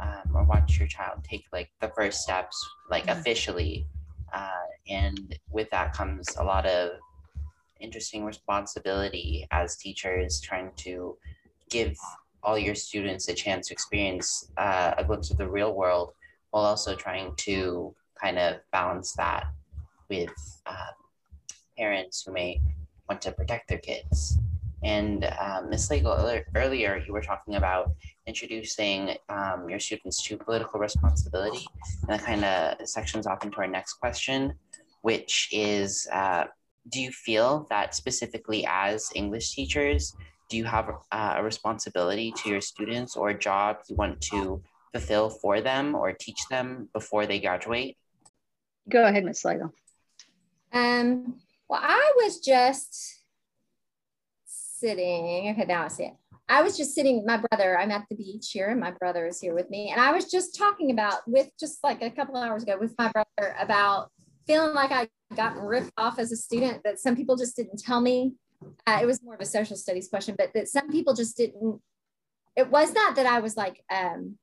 um, 0.00 0.34
or 0.34 0.44
watch 0.44 0.78
your 0.78 0.88
child 0.88 1.24
take 1.24 1.44
like 1.52 1.70
the 1.80 1.88
first 1.88 2.22
steps 2.22 2.56
like 2.90 3.06
mm-hmm. 3.06 3.18
officially, 3.18 3.86
uh, 4.32 4.66
and 4.88 5.38
with 5.50 5.70
that 5.70 5.92
comes 5.92 6.26
a 6.38 6.44
lot 6.44 6.66
of 6.66 6.90
interesting 7.80 8.24
responsibility 8.24 9.46
as 9.50 9.76
teachers 9.76 10.40
trying 10.40 10.70
to 10.76 11.16
give 11.68 11.96
all 12.42 12.58
your 12.58 12.74
students 12.74 13.28
a 13.28 13.34
chance 13.34 13.68
to 13.68 13.72
experience 13.72 14.50
uh, 14.56 14.94
a 14.96 15.04
glimpse 15.04 15.30
of 15.30 15.36
the 15.36 15.48
real 15.48 15.74
world 15.74 16.12
while 16.50 16.64
also 16.64 16.94
trying 16.94 17.34
to 17.36 17.94
kind 18.20 18.38
of 18.38 18.56
balance 18.72 19.12
that 19.14 19.46
with 20.08 20.30
uh, 20.66 20.92
parents 21.76 22.22
who 22.24 22.32
may 22.32 22.60
want 23.08 23.20
to 23.20 23.32
protect 23.32 23.68
their 23.68 23.78
kids. 23.78 24.38
And 24.82 25.24
um, 25.40 25.70
Ms. 25.70 25.88
Slagle, 25.88 26.44
earlier 26.54 27.02
you 27.04 27.12
were 27.12 27.20
talking 27.20 27.56
about 27.56 27.90
introducing 28.26 29.16
um, 29.28 29.68
your 29.68 29.78
students 29.78 30.22
to 30.24 30.36
political 30.36 30.80
responsibility. 30.80 31.66
And 32.02 32.10
that 32.10 32.24
kind 32.24 32.44
of 32.44 32.88
sections 32.88 33.26
off 33.26 33.44
into 33.44 33.58
our 33.58 33.66
next 33.66 33.94
question, 33.94 34.54
which 35.02 35.48
is 35.52 36.08
uh, 36.12 36.44
do 36.88 37.00
you 37.00 37.10
feel 37.10 37.66
that 37.70 37.94
specifically 37.94 38.66
as 38.68 39.10
English 39.14 39.52
teachers, 39.52 40.14
do 40.48 40.56
you 40.56 40.64
have 40.64 40.90
uh, 41.10 41.34
a 41.36 41.42
responsibility 41.42 42.32
to 42.36 42.48
your 42.48 42.60
students 42.60 43.16
or 43.16 43.30
a 43.30 43.38
job 43.38 43.78
you 43.88 43.96
want 43.96 44.20
to 44.20 44.62
fulfill 44.92 45.28
for 45.28 45.60
them 45.60 45.94
or 45.94 46.12
teach 46.12 46.40
them 46.48 46.88
before 46.92 47.26
they 47.26 47.40
graduate? 47.40 47.96
Go 48.88 49.04
ahead, 49.04 49.24
Ms. 49.24 49.42
Slagle. 49.42 49.72
Um, 50.72 51.40
well, 51.68 51.80
I 51.82 52.12
was 52.16 52.38
just 52.38 53.22
sitting. 54.46 55.50
Okay, 55.50 55.64
now 55.66 55.84
I 55.84 55.88
see 55.88 56.04
it. 56.04 56.14
I 56.48 56.62
was 56.62 56.76
just 56.76 56.94
sitting 56.94 57.24
my 57.26 57.38
brother. 57.38 57.78
I'm 57.78 57.90
at 57.90 58.06
the 58.08 58.16
beach 58.16 58.50
here, 58.52 58.68
and 58.70 58.80
my 58.80 58.92
brother 58.92 59.26
is 59.26 59.40
here 59.40 59.54
with 59.54 59.68
me. 59.68 59.90
And 59.90 60.00
I 60.00 60.12
was 60.12 60.30
just 60.30 60.56
talking 60.56 60.90
about 60.90 61.26
with 61.26 61.50
just 61.58 61.82
like 61.82 62.02
a 62.02 62.10
couple 62.10 62.36
hours 62.36 62.62
ago 62.62 62.76
with 62.78 62.94
my 62.98 63.10
brother 63.10 63.56
about 63.58 64.10
feeling 64.46 64.74
like 64.74 64.92
I 64.92 65.08
got 65.34 65.56
ripped 65.56 65.92
off 65.96 66.18
as 66.18 66.30
a 66.30 66.36
student. 66.36 66.82
That 66.84 67.00
some 67.00 67.16
people 67.16 67.36
just 67.36 67.56
didn't 67.56 67.78
tell 67.78 68.00
me. 68.00 68.34
Uh, 68.86 68.98
it 69.02 69.06
was 69.06 69.22
more 69.22 69.34
of 69.34 69.40
a 69.40 69.46
social 69.46 69.76
studies 69.76 70.08
question, 70.08 70.36
but 70.38 70.52
that 70.54 70.68
some 70.68 70.88
people 70.90 71.14
just 71.14 71.36
didn't. 71.36 71.80
It 72.54 72.70
was 72.70 72.92
not 72.92 73.16
that 73.16 73.26
I 73.26 73.40
was 73.40 73.56
like 73.56 73.82
um, 73.92 74.38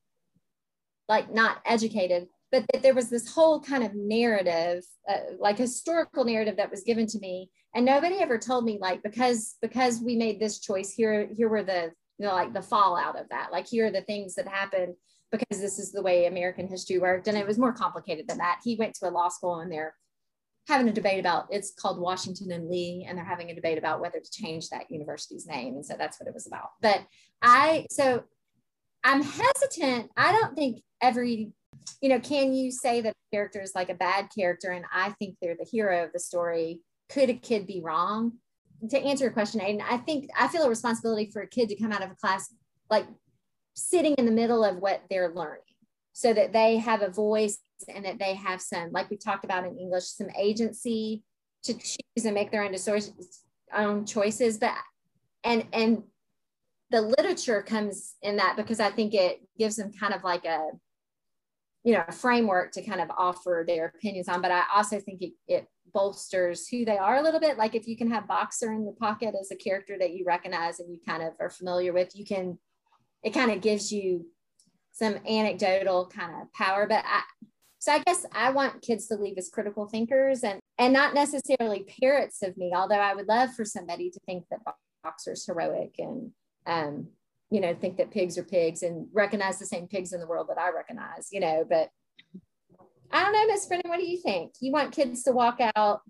like 1.07 1.33
not 1.33 1.57
educated, 1.65 2.27
but 2.53 2.63
that 2.71 2.83
there 2.83 2.93
was 2.93 3.09
this 3.09 3.33
whole 3.33 3.59
kind 3.59 3.83
of 3.83 3.95
narrative, 3.95 4.83
uh, 5.09 5.17
like 5.39 5.57
historical 5.57 6.23
narrative 6.23 6.55
that 6.57 6.69
was 6.69 6.83
given 6.83 7.07
to 7.07 7.17
me, 7.17 7.49
and 7.73 7.83
nobody 7.83 8.17
ever 8.19 8.37
told 8.37 8.63
me 8.63 8.77
like 8.79 9.01
because 9.01 9.55
because 9.59 9.99
we 9.99 10.15
made 10.15 10.39
this 10.39 10.59
choice 10.59 10.93
here 10.93 11.27
here 11.35 11.49
were 11.49 11.63
the 11.63 11.91
you 12.19 12.27
know 12.27 12.33
like 12.33 12.53
the 12.53 12.61
fallout 12.61 13.19
of 13.19 13.27
that, 13.29 13.51
like 13.51 13.67
here 13.67 13.87
are 13.87 13.91
the 13.91 14.01
things 14.01 14.35
that 14.35 14.47
happened 14.47 14.93
because 15.31 15.59
this 15.59 15.79
is 15.79 15.91
the 15.91 16.03
way 16.03 16.27
American 16.27 16.67
history 16.67 16.99
worked, 16.99 17.27
and 17.27 17.35
it 17.35 17.47
was 17.47 17.57
more 17.57 17.73
complicated 17.73 18.27
than 18.27 18.37
that. 18.37 18.59
He 18.63 18.75
went 18.75 18.93
to 18.95 19.09
a 19.09 19.11
law 19.11 19.29
school 19.29 19.59
and 19.59 19.71
they're 19.71 19.95
having 20.67 20.87
a 20.87 20.93
debate 20.93 21.19
about 21.19 21.47
it's 21.49 21.73
called 21.73 21.99
Washington 21.99 22.51
and 22.51 22.69
Lee, 22.69 23.03
and 23.09 23.17
they're 23.17 23.25
having 23.25 23.49
a 23.49 23.55
debate 23.55 23.79
about 23.79 23.99
whether 23.99 24.19
to 24.19 24.31
change 24.31 24.69
that 24.69 24.91
university's 24.91 25.47
name, 25.47 25.73
and 25.73 25.83
so 25.83 25.95
that's 25.97 26.19
what 26.19 26.27
it 26.27 26.35
was 26.35 26.45
about. 26.45 26.69
But 26.83 27.03
I 27.41 27.87
so 27.89 28.25
I'm 29.03 29.23
hesitant. 29.23 30.11
I 30.15 30.31
don't 30.33 30.55
think 30.55 30.83
every 31.01 31.51
you 32.01 32.09
know, 32.09 32.19
can 32.19 32.53
you 32.53 32.71
say 32.71 33.01
that 33.01 33.11
a 33.11 33.35
character 33.35 33.61
is 33.61 33.73
like 33.75 33.89
a 33.89 33.95
bad 33.95 34.29
character 34.35 34.71
and 34.71 34.85
I 34.93 35.11
think 35.11 35.35
they're 35.41 35.55
the 35.57 35.67
hero 35.69 36.03
of 36.03 36.13
the 36.13 36.19
story? 36.19 36.81
Could 37.09 37.29
a 37.29 37.33
kid 37.33 37.67
be 37.67 37.81
wrong? 37.83 38.33
To 38.89 38.99
answer 38.99 39.25
your 39.25 39.33
question, 39.33 39.61
Aiden, 39.61 39.81
I 39.81 39.97
think 39.97 40.29
I 40.37 40.47
feel 40.47 40.63
a 40.63 40.69
responsibility 40.69 41.29
for 41.31 41.41
a 41.41 41.47
kid 41.47 41.69
to 41.69 41.75
come 41.75 41.91
out 41.91 42.03
of 42.03 42.11
a 42.11 42.15
class 42.15 42.53
like 42.89 43.07
sitting 43.75 44.13
in 44.15 44.25
the 44.25 44.31
middle 44.31 44.63
of 44.63 44.77
what 44.77 45.03
they're 45.09 45.33
learning 45.33 45.61
so 46.11 46.33
that 46.33 46.53
they 46.53 46.77
have 46.77 47.01
a 47.01 47.09
voice 47.09 47.59
and 47.93 48.05
that 48.05 48.19
they 48.19 48.35
have 48.35 48.61
some, 48.61 48.91
like 48.91 49.09
we 49.09 49.17
talked 49.17 49.45
about 49.45 49.65
in 49.65 49.77
English, 49.77 50.05
some 50.05 50.29
agency 50.37 51.23
to 51.63 51.73
choose 51.73 52.25
and 52.25 52.33
make 52.33 52.51
their 52.51 52.63
own, 52.63 52.75
own 53.75 54.05
choices. 54.05 54.57
But 54.57 54.73
and 55.43 55.65
and 55.73 56.03
the 56.91 57.01
literature 57.01 57.61
comes 57.63 58.15
in 58.21 58.35
that 58.37 58.55
because 58.55 58.79
I 58.79 58.91
think 58.91 59.13
it 59.13 59.41
gives 59.57 59.77
them 59.77 59.91
kind 59.99 60.13
of 60.13 60.23
like 60.23 60.45
a 60.45 60.69
you 61.83 61.93
know 61.93 62.03
a 62.07 62.11
framework 62.11 62.71
to 62.71 62.81
kind 62.81 63.01
of 63.01 63.09
offer 63.17 63.63
their 63.67 63.87
opinions 63.95 64.27
on 64.27 64.41
but 64.41 64.51
i 64.51 64.63
also 64.73 64.99
think 64.99 65.21
it, 65.21 65.33
it 65.47 65.67
bolsters 65.93 66.67
who 66.67 66.83
they 66.83 66.97
are 66.97 67.17
a 67.17 67.21
little 67.21 67.39
bit. 67.39 67.57
Like 67.57 67.75
if 67.75 67.87
you 67.87 67.95
can 67.95 68.09
have 68.11 68.27
boxer 68.27 68.73
in 68.73 68.83
your 68.83 68.93
pocket 68.93 69.35
as 69.39 69.51
a 69.51 69.55
character 69.55 69.95
that 69.99 70.13
you 70.13 70.25
recognize 70.25 70.79
and 70.79 70.91
you 70.91 70.99
kind 71.07 71.23
of 71.23 71.33
are 71.39 71.49
familiar 71.49 71.93
with 71.93 72.15
you 72.15 72.25
can 72.25 72.57
it 73.23 73.33
kind 73.33 73.51
of 73.51 73.61
gives 73.61 73.91
you 73.91 74.25
some 74.91 75.15
anecdotal 75.27 76.07
kind 76.07 76.41
of 76.41 76.51
power. 76.53 76.87
But 76.87 77.03
i 77.05 77.21
so 77.79 77.91
i 77.91 77.99
guess 77.99 78.25
i 78.33 78.49
want 78.49 78.81
kids 78.81 79.07
to 79.07 79.15
leave 79.15 79.37
as 79.37 79.49
critical 79.49 79.87
thinkers 79.87 80.43
and 80.43 80.59
and 80.77 80.93
not 80.93 81.13
necessarily 81.13 81.85
parrots 82.01 82.41
of 82.41 82.55
me 82.55 82.71
although 82.73 82.95
i 82.95 83.13
would 83.13 83.27
love 83.27 83.53
for 83.53 83.65
somebody 83.65 84.09
to 84.09 84.19
think 84.25 84.45
that 84.49 84.59
boxer's 85.03 85.45
heroic 85.45 85.95
and 85.97 86.31
um 86.65 87.07
you 87.53 87.61
know, 87.61 87.75
think 87.75 87.97
that 87.97 88.09
pigs 88.09 88.35
are 88.39 88.43
pigs 88.43 88.81
and 88.81 89.07
recognize 89.13 89.59
the 89.59 89.65
same 89.67 89.87
pigs 89.87 90.11
in 90.11 90.19
the 90.19 90.25
world 90.25 90.47
that 90.49 90.57
I 90.57 90.71
recognize, 90.71 91.27
you 91.31 91.39
know, 91.39 91.63
but 91.69 91.87
I 93.11 93.23
don't 93.23 93.31
know, 93.31 93.45
Miss 93.45 93.67
Brennan, 93.67 93.91
what 93.91 93.99
do 93.99 94.07
you 94.07 94.19
think? 94.19 94.53
You 94.59 94.71
want 94.71 94.91
kids 94.91 95.21
to 95.23 95.31
walk 95.33 95.59
out? 95.75 96.01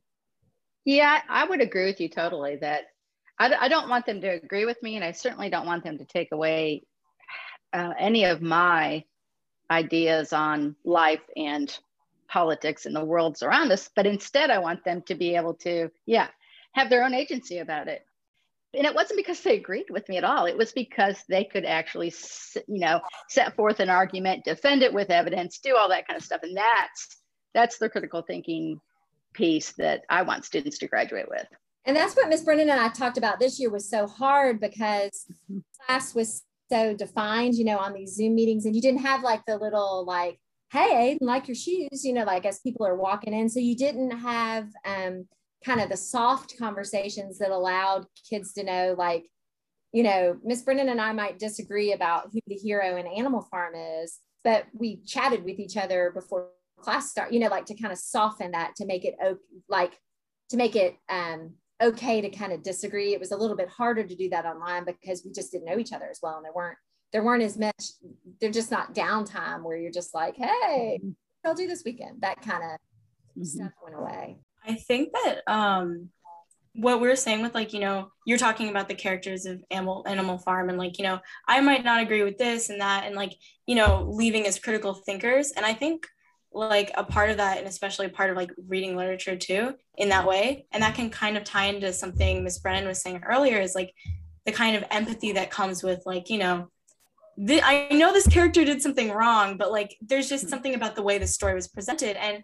Yeah, 0.86 1.20
I 1.28 1.44
would 1.45 1.60
agree 1.60 1.84
with 1.84 1.99
you 1.99 2.07
totally 2.07 2.56
that 2.61 2.84
I, 3.38 3.53
I 3.60 3.68
don't 3.68 3.90
want 3.90 4.06
them 4.06 4.22
to 4.22 4.30
agree 4.30 4.64
with 4.64 4.82
me, 4.82 4.95
and 4.95 5.03
I 5.03 5.11
certainly 5.11 5.49
don't 5.49 5.65
want 5.65 5.84
them 5.84 5.98
to 5.98 6.06
take 6.06 6.30
away 6.32 6.84
uh, 7.74 7.91
any 7.99 8.24
of 8.24 8.41
my 8.41 9.03
ideas 9.70 10.32
on 10.32 10.78
life 10.86 11.24
and 11.36 11.78
politics 12.30 12.86
and 12.86 12.95
the 12.95 13.03
worlds 13.03 13.44
around 13.44 13.70
us. 13.70 13.90
But 13.94 14.06
instead, 14.06 14.49
I 14.49 14.60
want 14.60 14.86
them 14.86 15.02
to 15.07 15.15
be 15.15 15.36
able 15.36 15.56
to, 15.56 15.90
yeah, 16.06 16.28
have 16.72 16.90
their 16.90 17.03
own 17.03 17.14
agency 17.14 17.57
about 17.57 17.90
it 17.90 18.06
and 18.73 18.85
it 18.85 18.95
wasn't 18.95 19.17
because 19.17 19.39
they 19.41 19.55
agreed 19.55 19.89
with 19.89 20.07
me 20.09 20.17
at 20.17 20.23
all. 20.23 20.45
It 20.45 20.57
was 20.57 20.71
because 20.71 21.21
they 21.29 21.43
could 21.43 21.65
actually 21.65 22.13
you 22.67 22.79
know 22.79 23.01
set 23.29 23.55
forth 23.55 23.79
an 23.79 23.89
argument 23.89 24.45
defend 24.45 24.81
it 24.81 24.93
with 24.93 25.09
evidence 25.09 25.59
do 25.59 25.75
all 25.75 25.89
that 25.89 26.07
kind 26.07 26.17
of 26.17 26.23
stuff. 26.23 26.41
And 26.43 26.57
that's 26.57 27.17
that's 27.53 27.77
the 27.77 27.89
critical 27.89 28.21
thinking 28.21 28.79
piece 29.33 29.73
that 29.73 30.03
i 30.09 30.21
want 30.21 30.45
students 30.45 30.77
to 30.79 30.87
graduate 30.87 31.27
with. 31.29 31.47
And 31.85 31.95
that's 31.95 32.15
what 32.15 32.29
miss 32.29 32.41
brennan 32.41 32.69
and 32.69 32.79
i 32.79 32.89
talked 32.89 33.17
about 33.17 33.39
this 33.39 33.59
year 33.59 33.69
was 33.69 33.89
so 33.89 34.07
hard 34.07 34.59
because 34.59 35.25
class 35.85 36.15
was 36.15 36.43
so 36.71 36.93
defined 36.93 37.55
you 37.55 37.65
know 37.65 37.77
on 37.77 37.93
these 37.93 38.15
zoom 38.15 38.35
meetings 38.35 38.65
and 38.65 38.75
you 38.75 38.81
didn't 38.81 39.01
have 39.01 39.21
like 39.21 39.41
the 39.45 39.57
little 39.57 40.05
like 40.05 40.39
hey 40.71 41.17
Aiden, 41.19 41.25
like 41.27 41.47
your 41.47 41.55
shoes 41.55 42.03
you 42.03 42.13
know 42.13 42.23
like 42.23 42.45
as 42.45 42.59
people 42.59 42.85
are 42.85 42.95
walking 42.95 43.33
in. 43.33 43.49
So 43.49 43.59
you 43.59 43.75
didn't 43.75 44.11
have 44.11 44.69
um 44.85 45.27
kind 45.65 45.81
of 45.81 45.90
the 45.90 45.98
soft 45.98 46.57
conversations 46.57 47.38
that 47.40 47.52
allowed 47.52 48.06
kids 48.30 48.53
to 48.53 48.64
know 48.64 48.95
like 48.98 49.26
you 49.91 50.03
know 50.03 50.38
miss 50.44 50.61
brennan 50.61 50.90
and 50.90 51.02
i 51.02 51.11
might 51.11 51.40
disagree 51.40 51.94
about 51.94 52.30
who 52.31 52.40
the 52.48 52.56
hero 52.56 52.98
in 52.98 53.07
animal 53.07 53.41
farm 53.41 53.73
is 53.76 54.19
but 54.44 54.65
we 54.73 54.98
chatted 55.06 55.44
with 55.44 55.60
each 55.60 55.77
other 55.77 56.11
before 56.14 56.49
class 56.80 57.10
start 57.10 57.31
you 57.31 57.40
know 57.40 57.48
like 57.48 57.65
to 57.65 57.76
kind 57.76 57.91
of 57.91 57.98
soften 57.98 58.52
that 58.52 58.76
to 58.76 58.85
make 58.85 59.06
it 59.06 59.15
like 59.69 59.94
to 60.49 60.57
make 60.57 60.76
it 60.76 60.95
um 61.10 61.53
okay 61.81 62.22
to 62.22 62.30
kind 62.30 62.52
of 62.52 62.61
disagree 62.61 63.14
it 63.14 63.19
was 63.19 63.31
a 63.31 63.38
little 63.38 63.56
bit 63.56 63.69
harder 63.69 64.03
to 64.03 64.15
do 64.15 64.30
that 64.30 64.45
online 64.45 64.85
because 64.85 65.23
we 65.26 65.31
just 65.31 65.52
didn't 65.52 65.65
know 65.65 65.77
each 65.77 65.94
other 65.94 66.10
as 66.10 66.19
well 66.22 66.35
and 66.35 66.45
there 66.45 66.53
weren't 66.53 66.77
there 67.11 67.23
weren't 67.23 67.44
as 67.44 67.57
much 67.57 67.91
they're 68.41 68.52
just 68.52 68.72
not 68.72 68.94
downtime 68.94 69.64
where 69.64 69.77
you're 69.77 69.91
just 69.91 70.14
like 70.14 70.35
hey 70.35 70.99
mm-hmm. 71.02 71.11
i'll 71.45 71.56
do 71.56 71.68
this 71.68 71.84
weekend 71.85 72.22
that 72.22 72.41
kind 72.41 72.64
of 72.64 72.80
mm-hmm. 73.38 73.44
stuff 73.44 73.72
went 73.81 73.95
away 73.95 74.38
I 74.65 74.76
think 74.76 75.14
that 75.14 75.41
um 75.48 76.10
what 76.76 76.99
we 76.99 77.07
are 77.07 77.15
saying 77.15 77.41
with 77.41 77.53
like, 77.53 77.72
you 77.72 77.80
know, 77.80 78.10
you're 78.26 78.38
talking 78.38 78.69
about 78.69 78.88
the 78.88 78.95
characters 78.95 79.45
of 79.45 79.61
Animal 79.69 80.03
Animal 80.07 80.40
Farm 80.40 80.69
and 80.69 80.77
like, 80.77 80.98
you 80.98 81.03
know, 81.03 81.19
I 81.48 81.61
might 81.61 81.84
not 81.84 82.02
agree 82.02 82.23
with 82.23 82.38
this 82.38 82.69
and 82.69 82.81
that 82.81 83.06
and 83.06 83.15
like, 83.15 83.34
you 83.68 83.76
know, 83.76 84.10
leaving 84.10 84.48
as 84.48 84.60
critical 84.60 84.94
thinkers. 84.94 85.52
And 85.52 85.65
I 85.65 85.73
think 85.73 86.07
like 86.52 86.91
a 86.95 87.03
part 87.03 87.30
of 87.30 87.38
that 87.38 87.57
and 87.57 87.68
especially 87.68 88.07
a 88.07 88.10
part 88.10 88.30
of 88.30 88.38
like 88.38 88.52
reading 88.68 88.95
literature 88.95 89.35
too 89.35 89.76
in 89.98 90.10
that 90.10 90.27
way. 90.27 90.65
And 90.72 90.81
that 90.81 90.95
can 90.95 91.10
kind 91.10 91.38
of 91.38 91.44
tie 91.44 91.65
into 91.65 91.94
something 91.94 92.44
Miss 92.44 92.60
Brennan 92.60 92.88
was 92.88 93.02
saying 93.02 93.23
earlier 93.23 93.60
is 93.60 93.76
like 93.76 93.94
the 94.45 94.52
kind 94.52 94.76
of 94.76 94.84
empathy 94.90 95.34
that 95.34 95.52
comes 95.52 95.84
with 95.84 96.02
like, 96.06 96.30
you 96.30 96.40
know, 96.40 96.69
I 97.40 97.88
know 97.91 98.14
this 98.14 98.27
character 98.27 98.64
did 98.64 98.81
something 98.81 99.11
wrong, 99.11 99.57
but 99.57 99.72
like 99.72 99.95
there's 100.02 100.30
just 100.30 100.49
something 100.49 100.76
about 100.76 100.95
the 100.95 101.02
way 101.02 101.18
the 101.18 101.27
story 101.27 101.56
was 101.56 101.68
presented. 101.68 102.15
And 102.18 102.44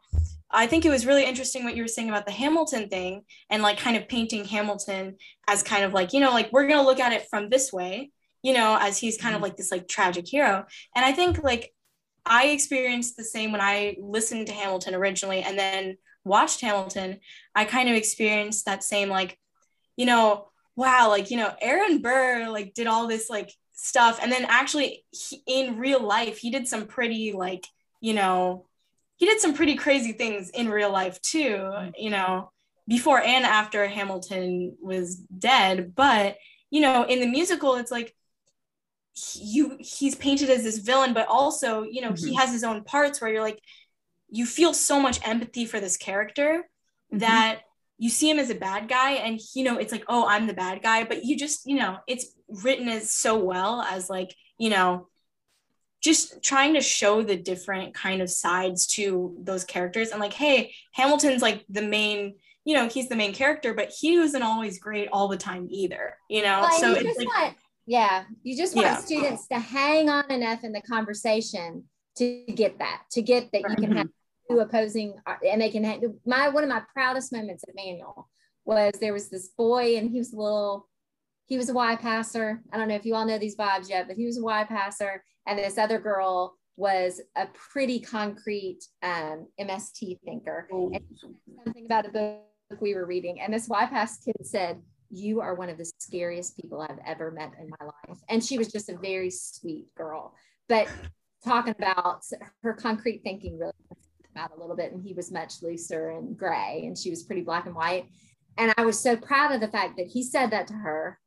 I 0.51 0.67
think 0.67 0.85
it 0.85 0.89
was 0.89 1.05
really 1.05 1.25
interesting 1.25 1.63
what 1.63 1.75
you 1.75 1.83
were 1.83 1.87
saying 1.87 2.09
about 2.09 2.25
the 2.25 2.31
Hamilton 2.31 2.89
thing 2.89 3.23
and 3.49 3.61
like 3.61 3.77
kind 3.77 3.95
of 3.95 4.07
painting 4.07 4.45
Hamilton 4.45 5.17
as 5.47 5.61
kind 5.61 5.83
of 5.83 5.93
like, 5.93 6.11
you 6.13 6.19
know, 6.19 6.31
like 6.31 6.51
we're 6.51 6.67
going 6.67 6.79
to 6.79 6.85
look 6.85 6.99
at 6.99 7.13
it 7.13 7.27
from 7.29 7.49
this 7.49 7.71
way, 7.71 8.11
you 8.41 8.53
know, 8.53 8.77
as 8.79 8.97
he's 8.97 9.17
kind 9.17 9.35
of 9.35 9.37
mm-hmm. 9.37 9.43
like 9.43 9.57
this 9.57 9.71
like 9.71 9.87
tragic 9.87 10.27
hero. 10.27 10.65
And 10.95 11.05
I 11.05 11.11
think 11.11 11.43
like 11.43 11.71
I 12.25 12.47
experienced 12.47 13.15
the 13.15 13.23
same 13.23 13.51
when 13.51 13.61
I 13.61 13.97
listened 13.99 14.47
to 14.47 14.53
Hamilton 14.53 14.95
originally 14.95 15.41
and 15.41 15.57
then 15.57 15.97
watched 16.23 16.61
Hamilton. 16.61 17.19
I 17.53 17.65
kind 17.65 17.89
of 17.89 17.95
experienced 17.95 18.65
that 18.65 18.83
same 18.83 19.09
like, 19.09 19.37
you 19.97 20.05
know, 20.05 20.47
wow, 20.75 21.09
like, 21.09 21.29
you 21.29 21.37
know, 21.37 21.53
Aaron 21.61 22.01
Burr 22.01 22.49
like 22.49 22.73
did 22.73 22.87
all 22.87 23.07
this 23.07 23.29
like 23.29 23.51
stuff. 23.73 24.19
And 24.21 24.31
then 24.31 24.45
actually 24.47 25.05
he, 25.11 25.43
in 25.45 25.77
real 25.77 26.01
life, 26.01 26.37
he 26.37 26.49
did 26.49 26.67
some 26.67 26.87
pretty 26.87 27.33
like, 27.33 27.65
you 28.01 28.13
know, 28.13 28.65
he 29.19 29.25
did 29.25 29.41
some 29.41 29.53
pretty 29.53 29.75
crazy 29.75 30.13
things 30.13 30.49
in 30.49 30.69
real 30.69 30.91
life 30.91 31.21
too, 31.21 31.69
you 31.97 32.09
know, 32.09 32.51
before 32.87 33.21
and 33.21 33.45
after 33.45 33.85
Hamilton 33.85 34.77
was 34.81 35.17
dead. 35.17 35.93
But, 35.93 36.37
you 36.71 36.79
know, 36.79 37.03
in 37.03 37.19
the 37.19 37.27
musical, 37.27 37.75
it's 37.75 37.91
like 37.91 38.15
you 39.35 39.77
he's 39.81 40.15
painted 40.15 40.49
as 40.49 40.63
this 40.63 40.77
villain, 40.77 41.13
but 41.13 41.27
also, 41.27 41.83
you 41.83 42.01
know, 42.01 42.11
mm-hmm. 42.11 42.27
he 42.27 42.35
has 42.35 42.49
his 42.49 42.63
own 42.63 42.85
parts 42.85 43.19
where 43.19 43.29
you're 43.29 43.43
like, 43.43 43.59
you 44.29 44.45
feel 44.45 44.73
so 44.73 45.01
much 45.01 45.19
empathy 45.27 45.65
for 45.65 45.81
this 45.81 45.97
character 45.97 46.63
mm-hmm. 47.11 47.19
that 47.19 47.59
you 47.97 48.09
see 48.09 48.29
him 48.29 48.39
as 48.39 48.49
a 48.49 48.55
bad 48.55 48.87
guy 48.87 49.11
and 49.15 49.41
you 49.53 49.65
know 49.65 49.77
it's 49.77 49.91
like 49.91 50.05
oh 50.07 50.25
i'm 50.25 50.47
the 50.47 50.53
bad 50.53 50.81
guy 50.81 51.03
but 51.03 51.25
you 51.25 51.35
just 51.35 51.67
you 51.67 51.75
know 51.75 51.97
it's 52.07 52.33
written 52.63 52.87
as 52.87 53.11
so 53.11 53.37
well 53.37 53.81
as 53.81 54.09
like 54.09 54.33
you 54.57 54.69
know 54.69 55.07
just 56.01 56.41
trying 56.41 56.73
to 56.73 56.81
show 56.81 57.21
the 57.21 57.35
different 57.35 57.93
kind 57.93 58.21
of 58.21 58.29
sides 58.29 58.87
to 58.87 59.35
those 59.41 59.63
characters 59.63 60.11
and 60.11 60.19
like 60.19 60.33
hey 60.33 60.73
hamilton's 60.93 61.41
like 61.41 61.65
the 61.69 61.81
main 61.81 62.35
you 62.65 62.75
know, 62.75 62.87
he's 62.87 63.09
the 63.09 63.15
main 63.15 63.33
character, 63.33 63.73
but 63.73 63.89
he 63.89 64.19
wasn't 64.19 64.43
always 64.43 64.77
great 64.77 65.09
all 65.11 65.27
the 65.27 65.37
time 65.37 65.67
either, 65.71 66.15
you 66.29 66.43
know? 66.43 66.59
Well, 66.61 66.79
so 66.79 66.89
you 66.89 66.95
it's 66.97 67.03
just 67.03 67.17
like, 67.17 67.27
want, 67.27 67.55
yeah, 67.87 68.25
you 68.43 68.55
just 68.55 68.75
want 68.75 68.85
Yeah. 68.85 68.95
students 68.97 69.47
to 69.47 69.57
hang 69.57 70.09
on 70.09 70.29
enough 70.29 70.63
in 70.63 70.71
the 70.71 70.81
conversation 70.81 71.85
to 72.17 72.45
get 72.53 72.77
that, 72.77 73.03
to 73.13 73.23
get 73.23 73.51
that 73.53 73.61
you 73.61 73.75
can 73.75 73.97
have 73.97 74.07
two 74.47 74.59
opposing, 74.59 75.15
uh, 75.25 75.35
and 75.47 75.61
they 75.61 75.69
can 75.69 75.83
have 75.83 76.03
my 76.25 76.49
one 76.49 76.63
of 76.63 76.69
my 76.69 76.83
proudest 76.93 77.31
moments 77.31 77.63
at 77.67 77.73
Manual 77.73 78.29
was 78.65 78.93
there 78.99 79.13
was 79.13 79.29
this 79.29 79.47
boy 79.47 79.97
and 79.97 80.11
he 80.11 80.19
was 80.19 80.33
a 80.33 80.37
little, 80.37 80.87
he 81.49 81.57
was 81.57 81.69
a 81.69 81.73
Y 81.73 81.95
passer. 81.95 82.61
I 82.71 82.77
don't 82.77 82.87
know 82.87 82.95
if 82.95 83.05
you 83.05 83.15
all 83.15 83.25
know 83.25 83.39
these 83.39 83.57
vibes 83.57 83.89
yet, 83.89 84.07
but 84.07 84.15
he 84.15 84.25
was 84.25 84.37
a 84.37 84.43
Y 84.43 84.63
passer, 84.65 85.23
and 85.47 85.57
this 85.57 85.79
other 85.79 85.99
girl 85.99 86.55
was 86.77 87.19
a 87.35 87.47
pretty 87.47 87.99
concrete 87.99 88.79
um, 89.01 89.47
MST 89.59 90.19
thinker. 90.23 90.67
And 90.71 91.01
something 91.65 91.85
about 91.85 92.05
a 92.05 92.09
book 92.09 92.79
we 92.79 92.93
were 92.93 93.07
reading, 93.07 93.41
and 93.41 93.51
this 93.51 93.67
YPAS 93.67 94.23
kid 94.23 94.35
said, 94.43 94.79
"You 95.09 95.41
are 95.41 95.55
one 95.55 95.69
of 95.69 95.79
the 95.79 95.91
scariest 95.97 96.55
people 96.55 96.81
I've 96.81 96.99
ever 97.03 97.31
met 97.31 97.53
in 97.59 97.71
my 97.79 97.85
life." 97.87 98.19
And 98.29 98.43
she 98.43 98.59
was 98.59 98.71
just 98.71 98.89
a 98.89 98.97
very 98.97 99.31
sweet 99.31 99.87
girl, 99.95 100.35
but 100.69 100.87
talking 101.43 101.73
about 101.79 102.21
her 102.61 102.73
concrete 102.73 103.21
thinking 103.23 103.57
really 103.57 103.73
about 104.35 104.55
a 104.55 104.61
little 104.61 104.75
bit, 104.75 104.93
and 104.93 105.01
he 105.01 105.15
was 105.15 105.31
much 105.31 105.63
looser 105.63 106.09
and 106.09 106.37
gray, 106.37 106.83
and 106.85 106.95
she 106.95 107.09
was 107.09 107.23
pretty 107.23 107.41
black 107.41 107.65
and 107.65 107.73
white. 107.73 108.05
And 108.59 108.71
I 108.77 108.85
was 108.85 108.99
so 108.99 109.17
proud 109.17 109.51
of 109.51 109.61
the 109.61 109.67
fact 109.67 109.97
that 109.97 110.07
he 110.07 110.21
said 110.21 110.51
that 110.51 110.67
to 110.67 110.73
her, 110.73 111.17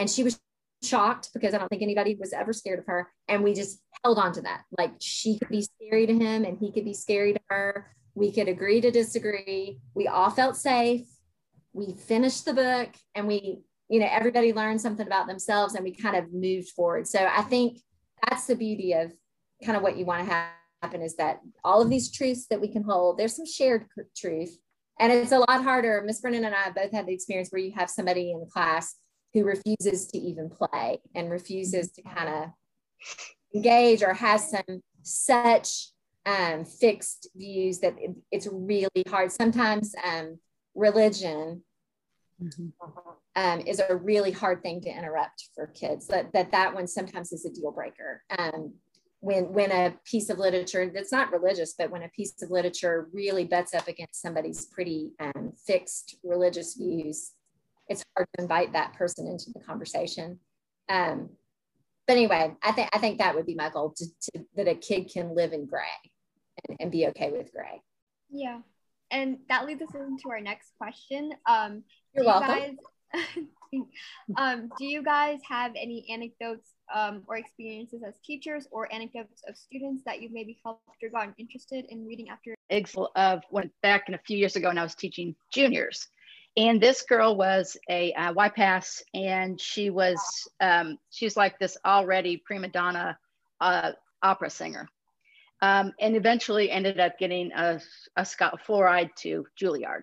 and 0.00 0.10
she 0.10 0.24
was 0.24 0.40
shocked 0.82 1.28
because 1.34 1.52
I 1.52 1.58
don't 1.58 1.68
think 1.68 1.82
anybody 1.82 2.16
was 2.18 2.32
ever 2.32 2.54
scared 2.54 2.78
of 2.78 2.86
her. 2.86 3.12
And 3.28 3.44
we 3.44 3.52
just 3.52 3.82
held 4.02 4.18
on 4.18 4.32
to 4.32 4.40
that. 4.42 4.62
Like 4.78 4.92
she 4.98 5.38
could 5.38 5.50
be 5.50 5.60
scary 5.62 6.06
to 6.06 6.14
him 6.14 6.44
and 6.44 6.58
he 6.58 6.72
could 6.72 6.86
be 6.86 6.94
scary 6.94 7.34
to 7.34 7.40
her. 7.50 7.94
We 8.14 8.32
could 8.32 8.48
agree 8.48 8.80
to 8.80 8.90
disagree. 8.90 9.78
We 9.94 10.08
all 10.08 10.30
felt 10.30 10.56
safe. 10.56 11.06
We 11.74 11.92
finished 11.92 12.46
the 12.46 12.54
book 12.54 12.88
and 13.14 13.28
we, 13.28 13.60
you 13.90 14.00
know, 14.00 14.08
everybody 14.10 14.54
learned 14.54 14.80
something 14.80 15.06
about 15.06 15.26
themselves 15.26 15.74
and 15.74 15.84
we 15.84 15.94
kind 15.94 16.16
of 16.16 16.32
moved 16.32 16.70
forward. 16.70 17.06
So 17.06 17.28
I 17.30 17.42
think 17.42 17.78
that's 18.26 18.46
the 18.46 18.56
beauty 18.56 18.94
of 18.94 19.12
kind 19.62 19.76
of 19.76 19.82
what 19.82 19.98
you 19.98 20.06
want 20.06 20.26
to 20.26 20.34
happen 20.82 21.02
is 21.02 21.16
that 21.16 21.40
all 21.62 21.82
of 21.82 21.90
these 21.90 22.10
truths 22.10 22.46
that 22.46 22.60
we 22.60 22.68
can 22.68 22.84
hold, 22.84 23.18
there's 23.18 23.36
some 23.36 23.46
shared 23.46 23.84
truth. 24.16 24.56
And 24.98 25.12
it's 25.12 25.32
a 25.32 25.38
lot 25.38 25.62
harder. 25.62 26.02
Miss 26.06 26.22
Brennan 26.22 26.44
and 26.44 26.54
I 26.54 26.70
both 26.70 26.90
had 26.90 27.06
the 27.06 27.12
experience 27.12 27.50
where 27.50 27.60
you 27.60 27.72
have 27.76 27.90
somebody 27.90 28.32
in 28.32 28.46
class 28.50 28.96
who 29.34 29.44
refuses 29.44 30.06
to 30.08 30.18
even 30.18 30.50
play 30.50 31.00
and 31.14 31.30
refuses 31.30 31.90
to 31.92 32.02
kind 32.02 32.28
of 32.28 32.50
engage 33.54 34.02
or 34.02 34.12
has 34.14 34.50
some 34.50 34.82
such 35.02 35.90
um, 36.26 36.64
fixed 36.64 37.28
views 37.34 37.78
that 37.80 37.94
it- 37.98 38.16
it's 38.30 38.46
really 38.50 38.88
hard. 39.08 39.32
Sometimes 39.32 39.94
um, 40.04 40.38
religion 40.74 41.62
um, 43.36 43.60
is 43.66 43.80
a 43.80 43.96
really 43.96 44.30
hard 44.30 44.62
thing 44.62 44.80
to 44.82 44.88
interrupt 44.90 45.48
for 45.54 45.66
kids. 45.68 46.06
That 46.08 46.32
that 46.32 46.50
that 46.52 46.74
one 46.74 46.86
sometimes 46.86 47.32
is 47.32 47.44
a 47.44 47.50
deal 47.50 47.70
breaker. 47.72 48.22
Um, 48.38 48.74
when 49.20 49.52
when 49.52 49.70
a 49.70 49.94
piece 50.04 50.30
of 50.30 50.38
literature 50.38 50.90
that's 50.94 51.12
not 51.12 51.32
religious, 51.32 51.74
but 51.78 51.90
when 51.90 52.02
a 52.02 52.08
piece 52.08 52.40
of 52.42 52.50
literature 52.50 53.08
really 53.12 53.44
butts 53.44 53.74
up 53.74 53.88
against 53.88 54.22
somebody's 54.22 54.64
pretty 54.66 55.12
um, 55.20 55.52
fixed 55.66 56.16
religious 56.24 56.74
views, 56.74 57.32
it's 57.90 58.04
hard 58.16 58.28
to 58.34 58.42
invite 58.42 58.72
that 58.72 58.94
person 58.94 59.26
into 59.26 59.50
the 59.52 59.60
conversation. 59.60 60.38
Um, 60.88 61.28
but 62.06 62.16
anyway, 62.16 62.54
I 62.62 62.72
think 62.72 62.88
I 62.92 62.98
think 62.98 63.18
that 63.18 63.34
would 63.34 63.46
be 63.46 63.54
my 63.54 63.68
goal 63.68 63.94
to, 63.96 64.06
to 64.06 64.44
that 64.56 64.68
a 64.68 64.74
kid 64.74 65.10
can 65.12 65.34
live 65.34 65.52
in 65.52 65.66
gray 65.66 65.82
and, 66.68 66.76
and 66.80 66.90
be 66.90 67.06
okay 67.08 67.30
with 67.30 67.52
gray. 67.52 67.82
Yeah. 68.30 68.60
And 69.10 69.38
that 69.48 69.66
leads 69.66 69.82
us 69.82 69.94
into 69.94 70.30
our 70.30 70.40
next 70.40 70.70
question. 70.78 71.32
Um, 71.46 71.82
You're 72.14 72.22
do 72.22 72.22
you 72.22 72.26
welcome. 72.26 72.76
Guys, 73.12 73.44
um, 74.36 74.70
do 74.78 74.84
you 74.84 75.02
guys 75.02 75.40
have 75.48 75.72
any 75.76 76.06
anecdotes 76.10 76.70
um, 76.94 77.22
or 77.26 77.36
experiences 77.36 78.02
as 78.06 78.14
teachers 78.24 78.68
or 78.70 78.92
anecdotes 78.92 79.42
of 79.48 79.56
students 79.56 80.02
that 80.06 80.22
you've 80.22 80.32
maybe 80.32 80.58
helped 80.64 81.02
or 81.02 81.08
gotten 81.08 81.34
interested 81.38 81.86
in 81.88 82.06
reading 82.06 82.28
after? 82.28 82.54
example 82.70 83.10
of 83.16 83.42
when 83.50 83.70
back 83.82 84.08
in 84.08 84.14
a 84.14 84.18
few 84.18 84.38
years 84.38 84.56
ago 84.56 84.68
when 84.68 84.78
I 84.78 84.82
was 84.82 84.94
teaching 84.94 85.34
juniors. 85.52 86.08
And 86.56 86.80
this 86.80 87.02
girl 87.02 87.36
was 87.36 87.76
a 87.88 88.12
uh, 88.14 88.34
YPAS, 88.34 89.02
and 89.14 89.60
she 89.60 89.90
was 89.90 90.18
um, 90.60 90.98
she's 91.10 91.36
like 91.36 91.58
this 91.58 91.76
already 91.84 92.42
prima 92.44 92.68
donna 92.68 93.16
uh, 93.60 93.92
opera 94.22 94.50
singer, 94.50 94.88
um, 95.62 95.92
and 96.00 96.16
eventually 96.16 96.70
ended 96.70 96.98
up 96.98 97.18
getting 97.18 97.52
a, 97.52 97.80
a 98.16 98.24
Scott 98.24 98.60
fluoride 98.66 99.14
to 99.18 99.46
Juilliard. 99.60 100.02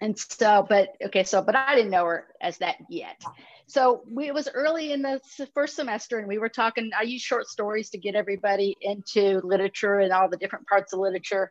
And 0.00 0.16
so, 0.16 0.64
but 0.68 0.90
okay, 1.06 1.24
so 1.24 1.42
but 1.42 1.56
I 1.56 1.74
didn't 1.74 1.90
know 1.90 2.04
her 2.04 2.28
as 2.40 2.58
that 2.58 2.76
yet. 2.88 3.20
So 3.66 4.04
we, 4.08 4.28
it 4.28 4.34
was 4.34 4.48
early 4.54 4.92
in 4.92 5.02
the 5.02 5.20
first 5.54 5.74
semester, 5.74 6.20
and 6.20 6.28
we 6.28 6.38
were 6.38 6.48
talking. 6.48 6.92
I 6.96 7.02
use 7.02 7.20
short 7.20 7.48
stories 7.48 7.90
to 7.90 7.98
get 7.98 8.14
everybody 8.14 8.76
into 8.80 9.40
literature 9.42 9.98
and 9.98 10.12
all 10.12 10.28
the 10.28 10.36
different 10.36 10.68
parts 10.68 10.92
of 10.92 11.00
literature 11.00 11.50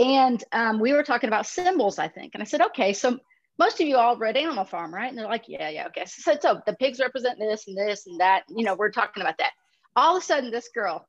and 0.00 0.42
um, 0.52 0.80
we 0.80 0.92
were 0.92 1.02
talking 1.02 1.28
about 1.28 1.46
symbols, 1.46 1.98
I 1.98 2.08
think. 2.08 2.34
And 2.34 2.42
I 2.42 2.46
said, 2.46 2.62
okay, 2.62 2.92
so 2.92 3.18
most 3.60 3.78
of 3.78 3.86
you 3.86 3.98
all 3.98 4.16
read 4.16 4.38
Animal 4.38 4.64
Farm, 4.64 4.92
right? 4.92 5.10
And 5.10 5.18
they're 5.18 5.26
like, 5.26 5.44
yeah, 5.46 5.68
yeah, 5.68 5.86
okay. 5.88 6.06
So, 6.06 6.34
so 6.40 6.62
the 6.66 6.74
pigs 6.76 6.98
represent 6.98 7.38
this 7.38 7.68
and 7.68 7.76
this 7.76 8.06
and 8.06 8.18
that. 8.18 8.44
You 8.48 8.64
know, 8.64 8.74
we're 8.74 8.90
talking 8.90 9.22
about 9.22 9.36
that. 9.36 9.52
All 9.94 10.16
of 10.16 10.22
a 10.22 10.24
sudden, 10.24 10.50
this 10.50 10.70
girl, 10.74 11.06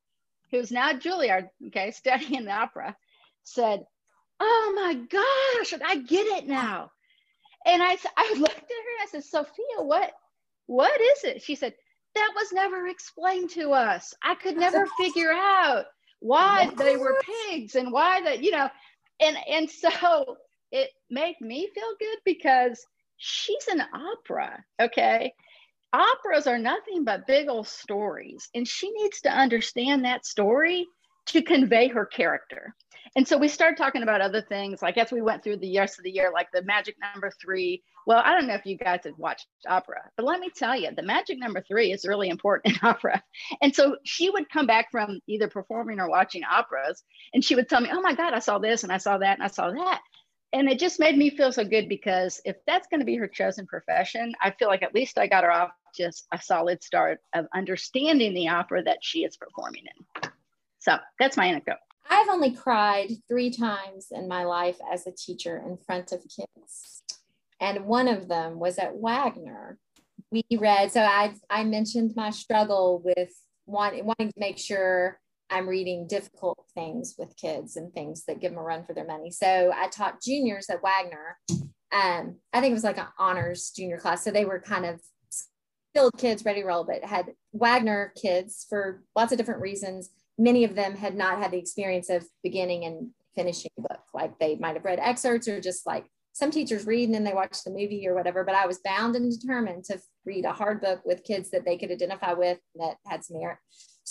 who's 0.51 0.69
now 0.69 0.89
at 0.89 1.01
Juilliard, 1.01 1.47
okay, 1.67 1.91
studying 1.95 2.43
the 2.43 2.51
opera, 2.51 2.93
said, 3.45 3.85
oh 4.41 4.73
my 4.75 4.95
gosh, 4.95 5.79
I 5.81 5.95
get 5.95 6.27
it 6.27 6.45
now. 6.45 6.91
And 7.65 7.81
I, 7.81 7.97
I 8.17 8.35
looked 8.37 8.51
at 8.51 8.61
her 8.61 8.91
and 8.99 9.03
I 9.03 9.07
said, 9.09 9.23
Sophia, 9.23 9.77
what, 9.77 10.11
what 10.65 10.99
is 10.99 11.23
it? 11.23 11.41
She 11.41 11.55
said, 11.55 11.73
that 12.15 12.33
was 12.35 12.51
never 12.51 12.87
explained 12.87 13.51
to 13.51 13.71
us. 13.71 14.13
I 14.21 14.35
could 14.35 14.57
never 14.57 14.85
figure 14.99 15.31
out 15.31 15.85
why 16.19 16.69
they 16.77 16.97
were 16.97 17.17
pigs 17.49 17.75
and 17.75 17.91
why 17.91 18.21
that 18.21 18.43
you 18.43 18.51
know 18.51 18.69
and 19.19 19.37
and 19.49 19.69
so 19.69 20.37
it 20.71 20.89
made 21.09 21.35
me 21.41 21.69
feel 21.73 21.93
good 21.99 22.17
because 22.25 22.85
she's 23.17 23.67
an 23.67 23.81
opera 23.93 24.63
okay? 24.81 25.33
Operas 25.93 26.47
are 26.47 26.57
nothing 26.57 27.03
but 27.03 27.27
big 27.27 27.49
old 27.49 27.67
stories 27.67 28.49
and 28.55 28.67
she 28.67 28.91
needs 28.91 29.21
to 29.21 29.29
understand 29.29 30.05
that 30.05 30.25
story 30.25 30.87
to 31.27 31.41
convey 31.41 31.87
her 31.87 32.05
character. 32.05 32.73
And 33.15 33.27
so 33.27 33.37
we 33.37 33.49
started 33.49 33.77
talking 33.77 34.03
about 34.03 34.21
other 34.21 34.41
things 34.41 34.81
like 34.81 34.97
as 34.97 35.11
we 35.11 35.21
went 35.21 35.43
through 35.43 35.57
the 35.57 35.77
rest 35.77 35.99
of 35.99 36.03
the 36.03 36.11
year 36.11 36.31
like 36.33 36.47
the 36.53 36.63
magic 36.63 36.95
number 37.01 37.31
three. 37.41 37.83
Well 38.07 38.21
i 38.25 38.31
don't 38.31 38.47
know 38.47 38.55
if 38.55 38.65
you 38.65 38.77
guys 38.77 39.01
have 39.03 39.17
watched 39.17 39.47
opera 39.67 40.01
but 40.17 40.25
let 40.25 40.39
me 40.39 40.49
tell 40.55 40.75
you 40.75 40.89
the 40.95 41.03
magic 41.03 41.37
number 41.37 41.61
three 41.61 41.91
is 41.91 42.07
really 42.07 42.29
important 42.29 42.75
in 42.75 42.87
opera. 42.87 43.21
And 43.61 43.75
so 43.75 43.97
she 44.05 44.29
would 44.29 44.49
come 44.49 44.65
back 44.65 44.89
from 44.91 45.19
either 45.27 45.47
performing 45.47 45.99
or 45.99 46.09
watching 46.09 46.43
operas 46.43 47.03
and 47.33 47.43
she 47.43 47.55
would 47.55 47.69
tell 47.69 47.81
me, 47.81 47.89
oh 47.91 48.01
my 48.01 48.15
God, 48.15 48.33
I 48.33 48.39
saw 48.39 48.57
this 48.57 48.83
and 48.83 48.91
I 48.91 48.97
saw 48.97 49.17
that 49.17 49.37
and 49.37 49.43
I 49.43 49.47
saw 49.47 49.69
that. 49.71 50.01
And 50.53 50.69
it 50.69 50.79
just 50.79 50.99
made 50.99 51.17
me 51.17 51.29
feel 51.29 51.51
so 51.51 51.63
good 51.63 51.87
because 51.87 52.41
if 52.43 52.57
that's 52.67 52.87
going 52.87 52.99
to 52.99 53.05
be 53.05 53.15
her 53.15 53.27
chosen 53.27 53.65
profession, 53.65 54.33
I 54.41 54.51
feel 54.51 54.67
like 54.67 54.83
at 54.83 54.93
least 54.93 55.17
I 55.17 55.27
got 55.27 55.45
her 55.45 55.51
off 55.51 55.71
just 55.95 56.27
a 56.33 56.41
solid 56.41 56.83
start 56.83 57.19
of 57.33 57.47
understanding 57.55 58.33
the 58.33 58.49
opera 58.49 58.83
that 58.83 58.99
she 59.01 59.23
is 59.23 59.37
performing 59.37 59.83
in. 59.85 60.29
So 60.79 60.97
that's 61.19 61.37
my 61.37 61.45
anecdote. 61.45 61.77
I've 62.09 62.27
only 62.27 62.51
cried 62.51 63.11
three 63.29 63.49
times 63.49 64.07
in 64.11 64.27
my 64.27 64.43
life 64.43 64.77
as 64.91 65.07
a 65.07 65.11
teacher 65.11 65.63
in 65.65 65.77
front 65.77 66.11
of 66.11 66.19
kids. 66.23 67.03
And 67.61 67.85
one 67.85 68.09
of 68.09 68.27
them 68.27 68.59
was 68.59 68.77
at 68.77 68.95
Waggener. 68.95 69.77
We 70.31 70.43
read, 70.57 70.91
so 70.91 71.01
I, 71.01 71.33
I 71.49 71.63
mentioned 71.63 72.13
my 72.15 72.31
struggle 72.31 73.01
with 73.03 73.29
want, 73.65 74.03
wanting 74.03 74.29
to 74.29 74.39
make 74.39 74.57
sure 74.57 75.19
I'm 75.51 75.67
reading 75.67 76.07
difficult 76.07 76.57
things 76.73 77.15
with 77.17 77.35
kids 77.37 77.75
and 77.75 77.93
things 77.93 78.23
that 78.25 78.39
give 78.39 78.51
them 78.51 78.59
a 78.59 78.63
run 78.63 78.85
for 78.85 78.93
their 78.93 79.05
money. 79.05 79.29
So 79.31 79.71
I 79.75 79.87
taught 79.89 80.21
juniors 80.21 80.69
at 80.69 80.81
Waggener. 80.81 81.33
Um, 81.91 82.37
I 82.53 82.61
think 82.61 82.71
it 82.71 82.73
was 82.73 82.85
like 82.85 82.97
an 82.97 83.07
honors 83.19 83.71
junior 83.75 83.97
class. 83.97 84.23
So 84.23 84.31
they 84.31 84.45
were 84.45 84.61
kind 84.61 84.85
of 84.85 85.01
skilled 85.29 86.13
kids 86.17 86.45
ready 86.45 86.61
to 86.61 86.67
roll, 86.67 86.85
but 86.85 87.03
had 87.03 87.33
Waggener 87.53 88.09
kids 88.19 88.65
for 88.69 89.03
lots 89.15 89.31
of 89.31 89.37
different 89.37 89.61
reasons 89.61 90.09
many 90.41 90.63
of 90.63 90.75
them 90.75 90.95
had 90.95 91.15
not 91.15 91.37
had 91.37 91.51
the 91.51 91.59
experience 91.59 92.09
of 92.09 92.25
beginning 92.43 92.85
and 92.85 93.09
finishing 93.35 93.71
a 93.77 93.81
book. 93.81 94.01
Like 94.13 94.37
they 94.39 94.55
might 94.55 94.75
have 94.75 94.85
read 94.85 94.99
excerpts 94.99 95.47
or 95.47 95.61
just 95.61 95.85
like 95.85 96.05
some 96.33 96.49
teachers 96.49 96.87
read 96.87 97.05
and 97.05 97.13
then 97.13 97.23
they 97.23 97.33
watch 97.33 97.63
the 97.63 97.69
movie 97.71 98.07
or 98.07 98.15
whatever. 98.15 98.43
But 98.43 98.55
I 98.55 98.65
was 98.65 98.79
bound 98.83 99.15
and 99.15 99.31
determined 99.31 99.83
to 99.85 99.99
read 100.25 100.45
a 100.45 100.53
hard 100.53 100.81
book 100.81 101.01
with 101.05 101.23
kids 101.23 101.51
that 101.51 101.63
they 101.63 101.77
could 101.77 101.91
identify 101.91 102.33
with 102.33 102.57
that 102.75 102.95
had 103.05 103.23
some 103.23 103.39
merit. 103.39 103.57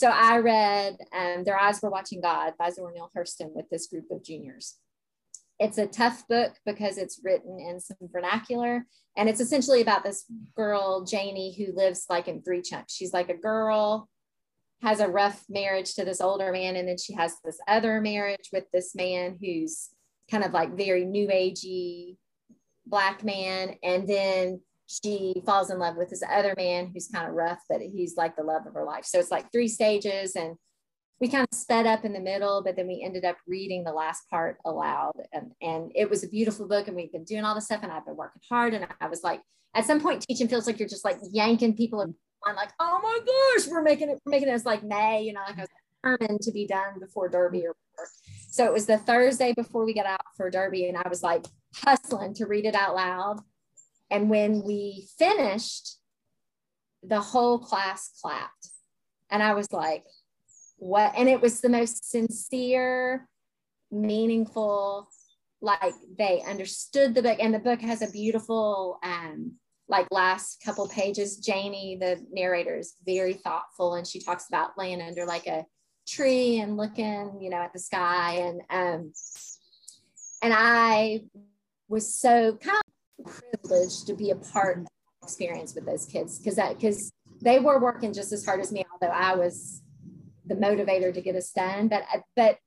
So 0.01 0.09
I 0.09 0.39
read 0.39 0.97
um, 1.15 1.45
Their 1.45 1.59
Eyes 1.59 1.81
Were 1.83 1.91
Watching 1.91 2.23
God 2.23 2.55
by 2.59 2.71
Zora 2.71 2.91
Neale 2.91 3.11
Hurston 3.15 3.53
with 3.55 3.69
this 3.69 3.87
group 3.87 4.11
of 4.11 4.25
juniors. 4.25 4.79
It's 5.59 5.77
a 5.77 5.87
tough 5.87 6.27
book 6.27 6.55
because 6.65 6.97
it's 6.97 7.21
written 7.23 7.61
in 7.61 7.79
some 7.81 7.99
vernacular. 8.11 8.87
And 9.19 9.29
it's 9.29 9.43
essentially 9.43 9.83
about 9.83 10.03
this 10.03 10.25
girl, 10.57 11.05
Janie, 11.05 11.55
who 11.55 11.77
lives 11.77 12.07
like 12.09 12.29
in 12.29 12.41
three 12.41 12.63
chunks. 12.63 12.95
She's 12.95 13.13
like 13.13 13.29
a 13.29 13.37
girl 13.37 14.09
has 14.81 15.01
a 15.01 15.09
rough 15.09 15.45
marriage 15.51 15.93
to 15.97 16.07
this 16.07 16.23
older 16.23 16.51
man 16.51 16.77
and 16.77 16.89
then 16.89 16.97
she 16.97 17.13
has 17.13 17.35
this 17.45 17.59
other 17.69 18.01
marriage 18.01 18.49
with 18.55 18.65
this 18.73 18.95
man 18.95 19.37
who's 19.39 19.91
kind 20.31 20.45
of 20.45 20.53
like 20.53 20.79
very 20.79 21.05
new 21.05 21.29
agey 21.29 22.17
black 22.87 23.25
man, 23.25 23.77
and 23.83 24.09
then 24.09 24.61
she 24.91 25.43
falls 25.47 25.71
in 25.71 25.79
love 25.79 25.97
with 25.97 26.11
this 26.11 26.23
other 26.29 26.55
man 26.57 26.91
who's 26.93 27.09
kind 27.09 27.29
of 27.29 27.35
rough, 27.35 27.61
but 27.69 27.81
he's 27.81 28.17
like 28.17 28.37
the 28.37 28.43
love 28.43 28.67
of 28.67 28.75
her 28.75 28.85
life. 28.85 29.05
So 29.05 29.19
it's 29.19 29.31
like 29.31 29.53
three 29.53 29.69
stages, 29.69 30.35
and 30.37 30.57
we 31.21 31.29
kind 31.29 31.47
of 31.51 31.57
sped 31.57 31.87
up 31.87 32.05
in 32.05 32.13
the 32.13 32.21
middle, 32.21 32.63
but 32.65 32.77
then 32.77 32.87
we 32.87 33.03
ended 33.05 33.25
up 33.25 33.37
reading 33.47 33.85
the 33.85 33.93
last 33.93 34.29
part 34.31 34.59
aloud. 34.65 35.13
And, 35.33 35.53
and 35.61 35.93
it 35.95 36.09
was 36.09 36.25
a 36.25 36.29
beautiful 36.29 36.67
book, 36.67 36.89
and 36.89 36.97
we've 36.97 37.13
been 37.13 37.25
doing 37.25 37.45
all 37.45 37.55
this 37.55 37.67
stuff, 37.67 37.81
and 37.83 37.93
I've 37.93 38.07
been 38.07 38.17
working 38.17 38.43
hard. 38.49 38.75
And 38.75 38.87
I 39.01 39.09
was 39.09 39.23
like, 39.23 39.43
at 39.75 39.85
some 39.85 40.01
point, 40.01 40.23
teaching 40.23 40.49
feels 40.49 40.67
like 40.67 40.79
you're 40.79 40.89
just 40.89 41.05
like 41.05 41.19
yanking 41.31 41.77
people 41.77 42.01
I'm 42.47 42.57
like, 42.57 42.71
oh 42.81 43.01
my 43.03 43.19
gosh, 43.27 43.69
we're 43.69 43.83
making 43.83 44.09
it, 44.09 44.19
we're 44.25 44.31
making 44.31 44.49
it. 44.49 44.53
It's 44.53 44.65
like 44.65 44.83
May, 44.83 45.23
you 45.23 45.33
know, 45.33 45.43
like 45.47 45.59
I 45.59 45.63
was 45.63 45.69
determined 46.03 46.41
to 46.43 46.53
be 46.53 46.67
done 46.67 46.99
before 46.99 47.29
Derby 47.29 47.67
or 47.67 47.75
whatever. 47.95 48.11
So 48.49 48.65
it 48.65 48.73
was 48.73 48.87
the 48.87 48.99
Thursday 48.99 49.53
before 49.53 49.85
we 49.85 49.95
got 49.95 50.07
out 50.07 50.21
for 50.37 50.51
Derby, 50.51 50.89
and 50.89 50.97
I 50.97 51.09
was 51.09 51.23
like 51.23 51.45
hustling 51.75 52.35
to 52.35 52.47
read 52.47 52.65
it 52.65 52.75
out 52.75 52.95
loud. 52.95 53.41
And 54.11 54.29
when 54.29 54.63
we 54.63 55.09
finished, 55.19 55.99
the 57.03 57.21
whole 57.21 57.59
class 57.59 58.11
clapped. 58.21 58.69
And 59.31 59.43
I 59.43 59.55
was 59.55 59.73
like, 59.73 60.05
what? 60.77 61.13
And 61.17 61.29
it 61.29 61.41
was 61.41 61.61
the 61.61 61.69
most 61.69 62.11
sincere, 62.11 63.29
meaningful, 63.91 65.09
like 65.61 65.95
they 66.19 66.43
understood 66.47 67.15
the 67.15 67.23
book. 67.23 67.39
And 67.41 67.55
the 67.55 67.59
book 67.59 67.81
has 67.81 68.03
a 68.03 68.11
beautiful, 68.11 68.99
um, 69.03 69.53
like 69.89 70.07
last 70.11 70.63
couple 70.65 70.89
pages. 70.89 71.37
Janie, 71.37 71.97
the 72.01 72.25
narrator, 72.33 72.77
is 72.77 72.95
very 73.05 73.35
thoughtful 73.35 73.95
and 73.95 74.07
she 74.07 74.21
talks 74.21 74.49
about 74.49 74.79
laying 74.79 75.03
under 75.03 75.27
like 75.27 75.47
a 75.47 75.65
tree 76.09 76.59
and 76.61 76.77
looking, 76.77 77.39
you 77.41 77.51
know, 77.51 77.59
at 77.59 77.73
the 77.73 77.79
sky. 77.79 78.37
And 78.37 78.63
um, 78.71 79.13
and 80.43 80.55
I 80.57 81.23
was 81.89 82.15
so 82.15 82.57
kind 82.57 82.83
privileged 83.21 84.07
to 84.07 84.15
be 84.15 84.31
a 84.31 84.37
part 84.37 84.79
of 84.79 84.85
the 84.85 84.91
experience 85.23 85.75
with 85.75 85.87
those 85.87 86.07
kids 86.07 86.39
because 86.39 86.57
that 86.57 86.79
because 86.79 87.13
they 87.43 87.59
were 87.59 87.81
working 87.81 88.13
just 88.13 88.33
as 88.33 88.45
hard 88.45 88.61
as 88.61 88.73
me, 88.73 88.85
although 88.93 89.13
I 89.13 89.35
was 89.35 89.83
the 90.47 90.55
motivator 90.55 91.13
to 91.13 91.21
get 91.21 91.37
us 91.37 91.51
done. 91.51 91.89
But 91.89 92.03
but 92.37 92.59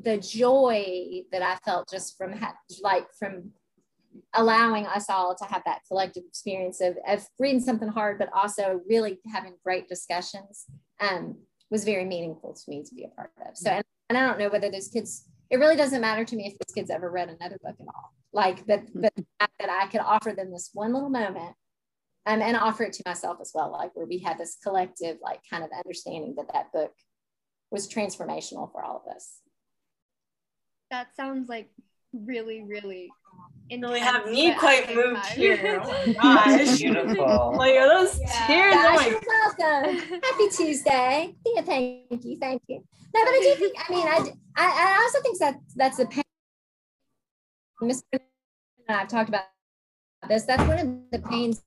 the 0.00 0.18
joy 0.18 1.22
that 1.30 1.42
I 1.42 1.56
felt 1.64 1.88
just 1.90 2.16
from 2.16 2.32
ha- 2.32 2.56
like 2.82 3.06
from 3.18 3.52
allowing 4.32 4.86
us 4.86 5.10
all 5.10 5.34
to 5.34 5.44
have 5.44 5.62
that 5.64 5.80
collective 5.88 6.24
experience 6.26 6.80
of, 6.80 6.96
of 7.06 7.26
reading 7.38 7.60
something 7.60 7.88
hard, 7.88 8.18
but 8.18 8.28
also 8.32 8.80
really 8.88 9.18
having 9.32 9.54
great 9.64 9.88
discussions 9.88 10.66
um, 11.00 11.36
was 11.70 11.84
very 11.84 12.04
meaningful 12.04 12.52
to 12.52 12.62
me 12.68 12.82
to 12.82 12.94
be 12.94 13.04
a 13.04 13.08
part 13.08 13.32
of. 13.48 13.56
So, 13.56 13.70
and, 13.70 13.84
and 14.08 14.18
I 14.18 14.26
don't 14.26 14.38
know 14.38 14.48
whether 14.48 14.70
those 14.70 14.88
kids, 14.88 15.28
it 15.50 15.56
really 15.56 15.76
doesn't 15.76 16.00
matter 16.00 16.24
to 16.24 16.36
me 16.36 16.46
if 16.46 16.52
those 16.52 16.74
kids 16.74 16.90
ever 16.90 17.10
read 17.10 17.28
another 17.28 17.58
book 17.62 17.76
at 17.80 17.86
all. 17.86 18.12
Like, 18.34 18.66
but, 18.66 18.82
but 18.94 19.14
that 19.38 19.70
I 19.70 19.86
could 19.86 20.00
offer 20.00 20.32
them 20.32 20.50
this 20.50 20.70
one 20.74 20.92
little 20.92 21.08
moment 21.08 21.54
um, 22.26 22.42
and 22.42 22.56
offer 22.56 22.82
it 22.82 22.92
to 22.94 23.02
myself 23.06 23.38
as 23.40 23.52
well, 23.54 23.70
like 23.70 23.94
where 23.94 24.06
we 24.06 24.18
had 24.18 24.38
this 24.38 24.56
collective, 24.62 25.18
like 25.22 25.40
kind 25.48 25.62
of 25.62 25.70
understanding 25.74 26.34
that 26.36 26.52
that 26.52 26.72
book 26.72 26.92
was 27.70 27.88
transformational 27.88 28.70
for 28.72 28.82
all 28.82 29.02
of 29.06 29.14
us. 29.14 29.38
That 30.90 31.14
sounds 31.16 31.48
like 31.48 31.70
really, 32.12 32.62
really 32.62 33.10
really 33.70 34.00
have 34.00 34.26
me 34.26 34.54
quite 34.54 34.94
moved 34.94 35.26
here. 35.26 35.82
Oh 35.84 36.12
my 36.12 36.12
gosh. 36.12 36.78
Beautiful. 36.78 37.54
like 37.56 37.74
are 37.76 37.88
those 37.88 38.20
yeah. 38.20 38.46
tears? 38.46 38.74
Gosh, 38.74 38.98
oh 39.00 39.10
you're 39.10 39.84
welcome. 39.88 40.20
Happy 40.22 40.48
Tuesday. 40.50 41.34
Yeah, 41.46 41.62
thank 41.62 42.24
you. 42.24 42.36
Thank 42.38 42.62
you. 42.68 42.84
No, 43.14 43.24
but 43.24 43.30
I 43.30 43.40
do 43.42 43.54
think, 43.60 43.76
I 43.78 43.92
mean, 43.92 44.06
I, 44.06 44.32
I, 44.56 44.96
I 44.96 45.02
also 45.02 45.20
think 45.22 45.38
that 45.38 45.56
that's 45.76 45.96
the 45.98 46.06
pain. 46.06 46.23
Miss 47.86 48.02
and 48.12 48.20
I've 48.88 49.08
talked 49.08 49.28
about 49.28 49.44
this. 50.28 50.44
That's 50.44 50.62
one 50.64 50.78
of 50.78 50.88
the 51.12 51.28
pains 51.28 51.62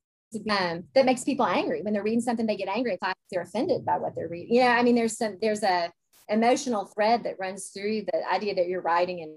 um, 0.50 0.84
that 0.94 1.06
makes 1.06 1.24
people 1.24 1.46
angry 1.46 1.82
when 1.82 1.92
they're 1.92 2.02
reading 2.02 2.20
something. 2.20 2.46
They 2.46 2.56
get 2.56 2.68
angry. 2.68 2.98
They're 3.30 3.42
offended 3.42 3.84
by 3.84 3.98
what 3.98 4.14
they're 4.14 4.28
reading. 4.28 4.54
You 4.54 4.62
know, 4.62 4.68
I 4.68 4.82
mean, 4.82 4.94
there's 4.94 5.16
some 5.16 5.38
there's 5.40 5.62
a 5.62 5.90
emotional 6.28 6.86
thread 6.86 7.24
that 7.24 7.38
runs 7.38 7.68
through 7.68 8.02
the 8.12 8.22
idea 8.30 8.54
that 8.54 8.68
you're 8.68 8.82
writing 8.82 9.22
and 9.22 9.32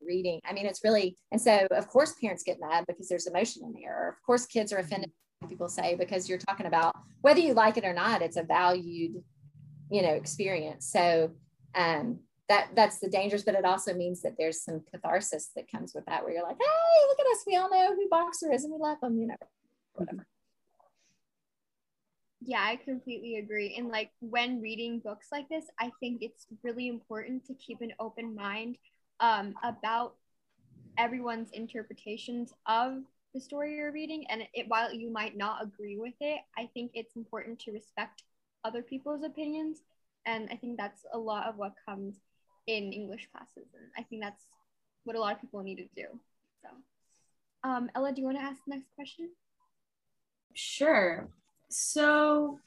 reading. 0.00 0.40
I 0.48 0.52
mean, 0.52 0.66
it's 0.66 0.84
really, 0.84 1.16
and 1.32 1.40
so 1.40 1.66
of 1.70 1.88
course 1.88 2.14
parents 2.20 2.42
get 2.42 2.58
mad 2.60 2.84
because 2.86 3.08
there's 3.08 3.26
emotion 3.26 3.62
in 3.64 3.72
there. 3.72 4.08
Of 4.08 4.22
course 4.24 4.46
kids 4.46 4.72
are 4.72 4.78
offended, 4.78 5.10
people 5.48 5.68
say, 5.68 5.96
because 5.96 6.28
you're 6.28 6.38
talking 6.38 6.66
about 6.66 6.94
whether 7.20 7.40
you 7.40 7.54
like 7.54 7.76
it 7.76 7.84
or 7.84 7.92
not, 7.92 8.22
it's 8.22 8.36
a 8.36 8.42
valued, 8.42 9.22
you 9.90 10.02
know, 10.02 10.12
experience. 10.12 10.90
So 10.90 11.32
um, 11.74 12.20
that 12.48 12.68
that's 12.74 13.00
the 13.00 13.08
dangers, 13.08 13.42
but 13.42 13.54
it 13.54 13.64
also 13.64 13.92
means 13.92 14.22
that 14.22 14.34
there's 14.38 14.62
some 14.62 14.82
catharsis 14.92 15.50
that 15.56 15.70
comes 15.70 15.94
with 15.94 16.04
that, 16.06 16.22
where 16.22 16.32
you're 16.32 16.42
like, 16.42 16.56
hey, 16.58 17.06
look 17.08 17.20
at 17.20 17.32
us, 17.32 17.44
we 17.46 17.56
all 17.56 17.70
know 17.70 17.94
who 17.94 18.08
Boxer 18.08 18.52
is 18.52 18.64
and 18.64 18.72
we 18.72 18.78
love 18.78 18.98
them, 19.00 19.18
you 19.18 19.26
know, 19.26 19.36
whatever. 19.94 20.26
Yeah, 22.40 22.62
I 22.62 22.76
completely 22.76 23.36
agree. 23.36 23.74
And 23.76 23.88
like 23.88 24.10
when 24.20 24.60
reading 24.60 25.00
books 25.00 25.28
like 25.32 25.48
this, 25.48 25.64
I 25.80 25.90
think 25.98 26.22
it's 26.22 26.46
really 26.62 26.86
important 26.86 27.44
to 27.46 27.54
keep 27.54 27.80
an 27.80 27.92
open 27.98 28.36
mind 28.36 28.78
um, 29.18 29.54
about 29.64 30.14
everyone's 30.96 31.50
interpretations 31.52 32.52
of 32.66 33.02
the 33.34 33.40
story 33.40 33.74
you're 33.74 33.90
reading. 33.90 34.26
And 34.28 34.42
it, 34.54 34.66
while 34.68 34.94
you 34.94 35.10
might 35.10 35.36
not 35.36 35.64
agree 35.64 35.98
with 35.98 36.14
it, 36.20 36.38
I 36.56 36.70
think 36.72 36.92
it's 36.94 37.16
important 37.16 37.58
to 37.60 37.72
respect 37.72 38.22
other 38.64 38.82
people's 38.82 39.24
opinions. 39.24 39.78
And 40.24 40.48
I 40.52 40.56
think 40.56 40.78
that's 40.78 41.04
a 41.12 41.18
lot 41.18 41.48
of 41.48 41.56
what 41.56 41.72
comes 41.84 42.14
in 42.66 42.92
English 42.92 43.28
classes. 43.32 43.68
And 43.74 43.90
I 43.96 44.02
think 44.02 44.22
that's 44.22 44.42
what 45.04 45.16
a 45.16 45.20
lot 45.20 45.34
of 45.34 45.40
people 45.40 45.62
need 45.62 45.76
to 45.76 45.88
do. 45.94 46.06
So, 46.62 46.68
um, 47.68 47.90
Ella, 47.94 48.12
do 48.12 48.20
you 48.20 48.26
want 48.26 48.38
to 48.38 48.42
ask 48.42 48.58
the 48.66 48.74
next 48.74 48.94
question? 48.94 49.30
Sure. 50.54 51.28
So, 51.68 52.60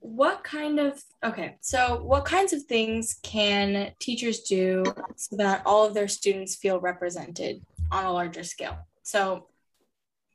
what 0.00 0.42
kind 0.42 0.80
of 0.80 1.02
okay 1.22 1.56
so 1.60 2.02
what 2.02 2.24
kinds 2.24 2.54
of 2.54 2.62
things 2.62 3.18
can 3.22 3.92
teachers 3.98 4.40
do 4.40 4.82
so 5.16 5.36
that 5.36 5.62
all 5.66 5.86
of 5.86 5.92
their 5.92 6.08
students 6.08 6.56
feel 6.56 6.80
represented 6.80 7.62
on 7.92 8.06
a 8.06 8.12
larger 8.12 8.42
scale 8.42 8.78
so 9.02 9.46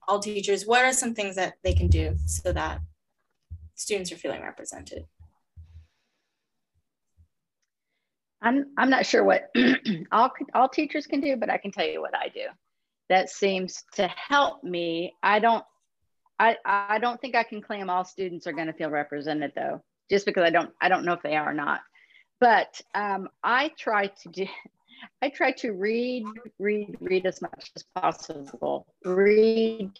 all 0.07 0.19
teachers 0.19 0.67
what 0.67 0.85
are 0.85 0.93
some 0.93 1.15
things 1.15 1.35
that 1.35 1.55
they 1.63 1.73
can 1.73 1.87
do 1.87 2.15
so 2.27 2.51
that 2.51 2.79
students 3.73 4.11
are 4.11 4.17
feeling 4.17 4.43
represented 4.43 5.03
i'm 8.45 8.67
i'm 8.77 8.89
not 8.89 9.05
sure 9.05 9.23
what 9.23 9.49
all 10.11 10.31
all 10.53 10.69
teachers 10.69 11.05
can 11.05 11.19
do 11.19 11.35
but 11.35 11.49
i 11.49 11.57
can 11.57 11.71
tell 11.71 11.85
you 11.85 12.01
what 12.01 12.15
i 12.15 12.29
do 12.29 12.45
that 13.09 13.29
seems 13.29 13.83
to 13.93 14.07
help 14.07 14.63
me 14.63 15.13
i 15.21 15.39
don't 15.39 15.65
I, 16.39 16.57
I 16.65 16.99
don't 16.99 17.19
think 17.19 17.35
I 17.35 17.43
can 17.43 17.61
claim 17.61 17.89
all 17.89 18.03
students 18.03 18.47
are 18.47 18.53
going 18.53 18.67
to 18.67 18.73
feel 18.73 18.89
represented 18.89 19.53
though, 19.55 19.81
just 20.09 20.25
because 20.25 20.43
I 20.43 20.49
don't 20.49 20.71
I 20.81 20.89
don't 20.89 21.05
know 21.05 21.13
if 21.13 21.21
they 21.21 21.35
are 21.35 21.51
or 21.51 21.53
not. 21.53 21.81
But 22.39 22.81
um, 22.93 23.29
I 23.43 23.71
try 23.77 24.07
to 24.07 24.29
do 24.29 24.45
I 25.21 25.29
try 25.29 25.51
to 25.53 25.71
read 25.71 26.25
read 26.59 26.97
read 26.99 27.25
as 27.25 27.41
much 27.41 27.71
as 27.75 27.83
possible. 27.95 28.85
Read 29.03 29.91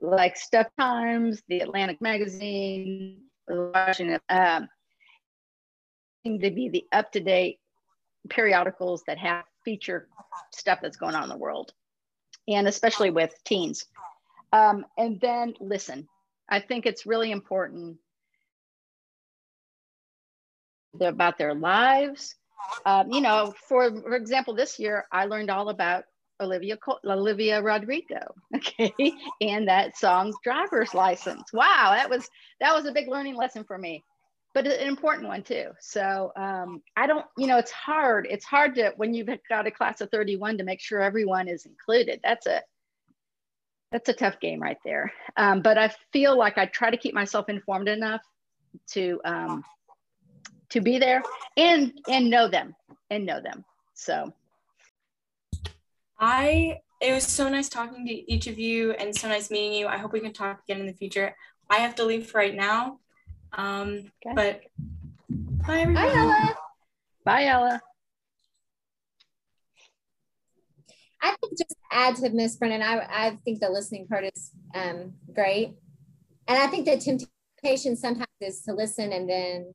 like 0.00 0.36
Stuff 0.36 0.68
Times, 0.78 1.42
the 1.48 1.60
Atlantic 1.60 2.00
Magazine, 2.00 3.22
Washington, 3.48 4.20
um, 4.28 4.68
to 6.40 6.50
be 6.50 6.68
the 6.68 6.84
up 6.92 7.12
to 7.12 7.20
date 7.20 7.58
periodicals 8.28 9.02
that 9.06 9.18
have 9.18 9.44
feature 9.64 10.08
stuff 10.52 10.80
that's 10.82 10.96
going 10.96 11.14
on 11.14 11.22
in 11.24 11.28
the 11.28 11.36
world, 11.36 11.72
and 12.46 12.68
especially 12.68 13.10
with 13.10 13.32
teens 13.44 13.86
um, 14.52 14.84
and 14.96 15.20
then 15.20 15.54
listen. 15.60 16.08
I 16.48 16.60
think 16.60 16.86
it's 16.86 17.06
really 17.06 17.30
important 17.30 17.98
about 21.00 21.36
their 21.36 21.54
lives. 21.54 22.34
Um, 22.86 23.10
you 23.10 23.20
know, 23.20 23.54
for, 23.68 23.90
for 24.00 24.16
example, 24.16 24.54
this 24.54 24.78
year 24.78 25.04
I 25.12 25.26
learned 25.26 25.50
all 25.50 25.68
about 25.68 26.04
Olivia 26.40 26.76
Col- 26.76 27.00
Olivia 27.04 27.60
Rodrigo, 27.60 28.34
okay, 28.56 28.92
and 29.40 29.68
that 29.68 29.96
song's 29.96 30.36
driver's 30.42 30.94
license. 30.94 31.52
Wow, 31.52 31.92
that 31.96 32.08
was 32.08 32.28
that 32.60 32.74
was 32.74 32.86
a 32.86 32.92
big 32.92 33.08
learning 33.08 33.36
lesson 33.36 33.64
for 33.64 33.76
me, 33.76 34.04
but 34.54 34.66
an 34.66 34.80
important 34.86 35.28
one 35.28 35.42
too. 35.42 35.70
So 35.80 36.32
um, 36.36 36.82
I 36.96 37.06
don't, 37.06 37.24
you 37.36 37.46
know, 37.46 37.58
it's 37.58 37.70
hard. 37.70 38.26
It's 38.28 38.44
hard 38.44 38.74
to 38.76 38.92
when 38.96 39.14
you've 39.14 39.28
got 39.48 39.66
a 39.66 39.70
class 39.70 40.00
of 40.00 40.10
31 40.10 40.58
to 40.58 40.64
make 40.64 40.80
sure 40.80 41.00
everyone 41.00 41.48
is 41.48 41.66
included. 41.66 42.20
That's 42.22 42.46
a 42.46 42.62
that's 43.90 44.08
a 44.08 44.12
tough 44.12 44.38
game 44.40 44.60
right 44.60 44.78
there. 44.84 45.12
Um, 45.36 45.62
but 45.62 45.78
I 45.78 45.92
feel 46.12 46.36
like 46.36 46.58
I 46.58 46.66
try 46.66 46.90
to 46.90 46.96
keep 46.96 47.14
myself 47.14 47.48
informed 47.48 47.88
enough 47.88 48.20
to 48.88 49.20
um, 49.24 49.64
to 50.70 50.80
be 50.80 50.98
there 50.98 51.22
and 51.56 51.92
and 52.08 52.28
know 52.28 52.48
them 52.48 52.74
and 53.10 53.24
know 53.24 53.40
them. 53.40 53.64
So 53.94 54.32
I 56.18 56.80
it 57.00 57.12
was 57.12 57.24
so 57.24 57.48
nice 57.48 57.68
talking 57.68 58.06
to 58.06 58.32
each 58.32 58.46
of 58.46 58.58
you 58.58 58.92
and 58.92 59.14
so 59.14 59.28
nice 59.28 59.50
meeting 59.50 59.72
you. 59.72 59.86
I 59.86 59.98
hope 59.98 60.12
we 60.12 60.20
can 60.20 60.32
talk 60.32 60.62
again 60.64 60.80
in 60.80 60.86
the 60.86 60.92
future. 60.92 61.34
I 61.70 61.76
have 61.76 61.94
to 61.96 62.04
leave 62.04 62.26
for 62.26 62.38
right 62.38 62.54
now. 62.54 62.98
Um, 63.52 64.10
okay. 64.26 64.34
but 64.34 64.60
bye 65.28 65.80
everybody. 65.80 66.08
Bye 66.08 66.14
Ella. 66.14 66.54
Bye 67.24 67.44
Ella. 67.46 67.80
I 71.20 71.34
think 71.40 71.58
just 71.58 71.70
to 71.70 71.76
add 71.90 72.16
to 72.16 72.30
Miss 72.30 72.56
Brennan, 72.56 72.82
I, 72.82 73.06
I 73.10 73.38
think 73.44 73.60
the 73.60 73.70
listening 73.70 74.06
part 74.06 74.24
is 74.24 74.52
um, 74.74 75.14
great. 75.34 75.74
And 76.46 76.56
I 76.56 76.66
think 76.68 76.86
the 76.86 76.96
temptation 76.96 77.96
sometimes 77.96 78.26
is 78.40 78.62
to 78.62 78.72
listen 78.72 79.12
and 79.12 79.28
then, 79.28 79.74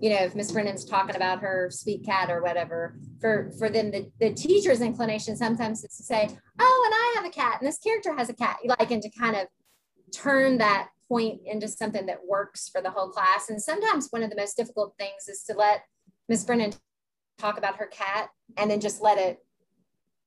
you 0.00 0.10
know, 0.10 0.22
if 0.22 0.34
Miss 0.34 0.52
Brennan's 0.52 0.84
talking 0.84 1.16
about 1.16 1.40
her 1.40 1.68
sweet 1.72 2.04
cat 2.04 2.30
or 2.30 2.42
whatever, 2.42 2.98
for, 3.20 3.52
for 3.58 3.68
them, 3.68 3.90
the, 3.90 4.10
the 4.20 4.32
teacher's 4.32 4.80
inclination 4.80 5.36
sometimes 5.36 5.84
is 5.84 5.96
to 5.96 6.02
say, 6.04 6.28
oh, 6.58 6.82
and 6.86 6.94
I 6.94 7.14
have 7.16 7.24
a 7.26 7.30
cat 7.30 7.58
and 7.60 7.68
this 7.68 7.78
character 7.78 8.16
has 8.16 8.30
a 8.30 8.34
cat, 8.34 8.58
like, 8.64 8.90
and 8.90 9.02
to 9.02 9.10
kind 9.10 9.36
of 9.36 9.48
turn 10.12 10.58
that 10.58 10.88
point 11.10 11.40
into 11.44 11.66
something 11.66 12.06
that 12.06 12.26
works 12.26 12.68
for 12.68 12.80
the 12.80 12.90
whole 12.90 13.08
class. 13.08 13.50
And 13.50 13.60
sometimes 13.60 14.08
one 14.10 14.22
of 14.22 14.30
the 14.30 14.36
most 14.36 14.56
difficult 14.56 14.94
things 14.98 15.28
is 15.28 15.42
to 15.44 15.54
let 15.54 15.82
Miss 16.28 16.44
Brennan 16.44 16.72
talk 17.40 17.58
about 17.58 17.76
her 17.76 17.86
cat 17.86 18.28
and 18.56 18.70
then 18.70 18.80
just 18.80 19.02
let 19.02 19.18
it 19.18 19.38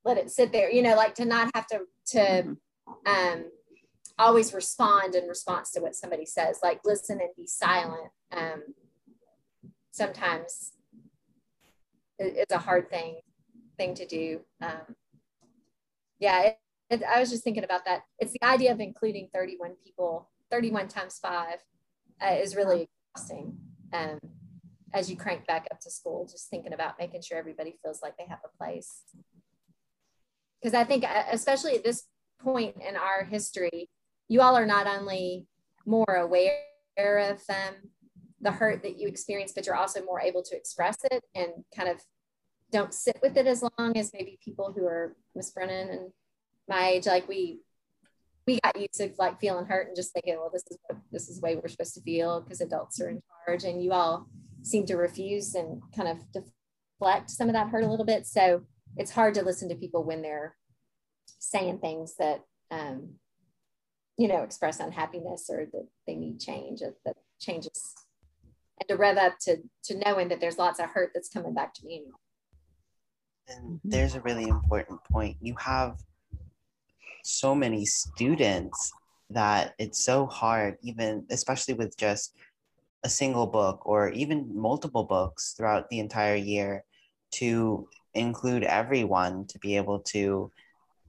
let 0.04 0.18
it 0.18 0.32
sit 0.32 0.52
there 0.52 0.70
you 0.70 0.82
know 0.82 0.96
like 0.96 1.16
to 1.16 1.26
not 1.26 1.50
have 1.54 1.68
to 1.68 1.82
to 2.06 2.20
mm-hmm. 2.20 2.92
um 3.06 3.46
always 4.18 4.54
respond 4.54 5.16
in 5.16 5.28
response 5.28 5.72
to 5.72 5.80
what 5.80 5.96
somebody 5.96 6.26
says 6.26 6.60
like 6.64 6.80
listen 6.84 7.20
and 7.20 7.30
be 7.38 7.48
silent 7.48 8.10
um 8.36 8.62
sometimes 9.92 10.74
it's 12.20 12.54
a 12.54 12.58
hard 12.58 12.90
thing 12.90 13.16
thing 13.78 13.94
to 13.94 14.06
do 14.06 14.40
um 14.62 14.96
yeah 16.20 16.42
it, 16.42 16.58
it, 16.90 17.04
i 17.04 17.20
was 17.20 17.30
just 17.30 17.44
thinking 17.44 17.64
about 17.64 17.86
that 17.86 18.02
it's 18.20 18.34
the 18.34 18.46
idea 18.46 18.72
of 18.72 18.80
including 18.80 19.30
31 19.34 19.72
people 19.84 20.30
31 20.54 20.88
times 20.88 21.18
five 21.18 21.58
uh, 22.22 22.36
is 22.36 22.56
really 22.56 22.88
exhausting 23.16 23.58
um 23.92 24.20
as 24.94 25.10
you 25.10 25.18
crank 25.18 25.48
back 25.48 25.68
up 25.72 25.80
to 25.82 25.90
school, 25.90 26.28
just 26.30 26.50
thinking 26.50 26.74
about 26.74 27.00
making 27.00 27.22
sure 27.22 27.38
everybody 27.38 27.76
feels 27.84 28.02
like 28.02 28.16
they 28.18 28.26
have 28.30 28.40
a 28.46 28.58
place. 28.58 29.02
Because 30.62 30.76
I 30.76 30.84
think, 30.84 31.04
uh, 31.04 31.24
especially 31.32 31.76
at 31.76 31.84
this 31.84 32.04
point 32.40 32.76
in 32.88 32.96
our 32.96 33.24
history, 33.24 33.90
you 34.28 34.42
all 34.42 34.56
are 34.56 34.66
not 34.66 34.88
only 34.88 35.48
more 35.86 36.16
aware 36.16 36.62
of 36.98 37.42
um, 37.50 37.76
the 38.40 38.52
hurt 38.52 38.84
that 38.84 39.00
you 39.00 39.08
experience, 39.08 39.52
but 39.54 39.66
you're 39.66 39.76
also 39.76 40.04
more 40.04 40.22
able 40.22 40.44
to 40.44 40.56
express 40.56 40.98
it 41.12 41.24
and 41.34 41.50
kind 41.76 41.90
of 41.90 41.98
don't 42.72 42.94
sit 42.94 43.18
with 43.22 43.36
it 43.36 43.48
as 43.48 43.64
long 43.78 43.98
as 43.98 44.12
maybe 44.14 44.40
people 44.44 44.74
who 44.76 44.86
are 44.86 45.16
Miss 45.36 45.50
Brennan 45.52 45.90
and 45.90 46.12
my 46.68 46.90
age, 46.90 47.08
like 47.08 47.28
we 47.28 47.60
we 48.46 48.60
got 48.64 48.78
used 48.80 48.96
to 48.96 49.12
like 49.18 49.40
feeling 49.40 49.66
hurt 49.66 49.88
and 49.88 49.96
just 49.96 50.14
thinking, 50.14 50.36
well, 50.38 50.50
this 50.52 50.64
is 50.70 50.78
what, 50.88 50.98
this 51.12 51.30
is 51.30 51.40
the 51.40 51.46
way 51.46 51.56
we're 51.56 51.68
supposed 51.68 51.94
to 51.96 52.02
feel 52.02 52.42
because 52.42 52.62
adults 52.62 53.00
are 53.02 53.10
in 53.10 53.22
charge, 53.46 53.64
and 53.64 53.84
you 53.84 53.94
all 53.94 54.28
seem 54.64 54.86
to 54.88 54.96
refuse 54.96 55.56
and 55.56 55.82
kind 55.96 56.10
of 56.10 56.18
deflect 56.32 57.30
some 57.30 57.50
of 57.50 57.54
that 57.54 57.70
hurt 57.70 57.84
a 57.84 57.88
little 57.88 58.06
bit. 58.06 58.26
So 58.26 58.64
it's 58.98 59.12
hard 59.12 59.34
to 59.36 59.44
listen 59.44 59.70
to 59.70 59.76
people 59.76 60.04
when 60.04 60.22
they're 60.22 60.56
saying 61.40 61.80
things 61.80 62.16
that, 62.20 62.42
um, 62.72 63.16
you 64.18 64.28
know, 64.28 64.44
express 64.44 64.80
unhappiness 64.80 65.50
or 65.50 65.66
that 65.72 65.88
they 66.06 66.16
need 66.16 66.40
change, 66.40 66.82
that 66.82 67.16
changes, 67.40 67.94
and 68.80 68.88
to 68.88 68.96
rev 68.96 69.18
up 69.18 69.38
to 69.42 69.58
to 69.86 70.02
knowing 70.06 70.28
that 70.30 70.40
there's 70.40 70.58
lots 70.58 70.80
of 70.80 70.90
hurt 70.90 71.12
that's 71.14 71.30
coming 71.30 71.54
back 71.54 71.74
to 71.76 71.86
me. 71.86 72.06
And 73.48 73.80
there's 73.84 74.16
a 74.16 74.22
really 74.22 74.48
important 74.48 75.04
point. 75.04 75.38
You 75.42 75.56
have 75.60 75.98
so 77.24 77.56
many 77.56 77.86
students 77.86 78.92
that 79.30 79.74
it's 79.80 80.04
so 80.04 80.28
hard, 80.28 80.78
even 80.84 81.26
especially 81.32 81.74
with 81.74 81.98
just 81.98 82.36
a 83.04 83.10
single 83.10 83.48
book 83.48 83.82
or 83.86 84.10
even 84.10 84.50
multiple 84.54 85.04
books 85.04 85.54
throughout 85.58 85.90
the 85.90 86.00
entire 86.00 86.36
year 86.36 86.84
to 87.32 87.88
include 88.14 88.64
everyone 88.64 89.46
to 89.48 89.58
be 89.60 89.76
able 89.76 90.00
to 90.00 90.52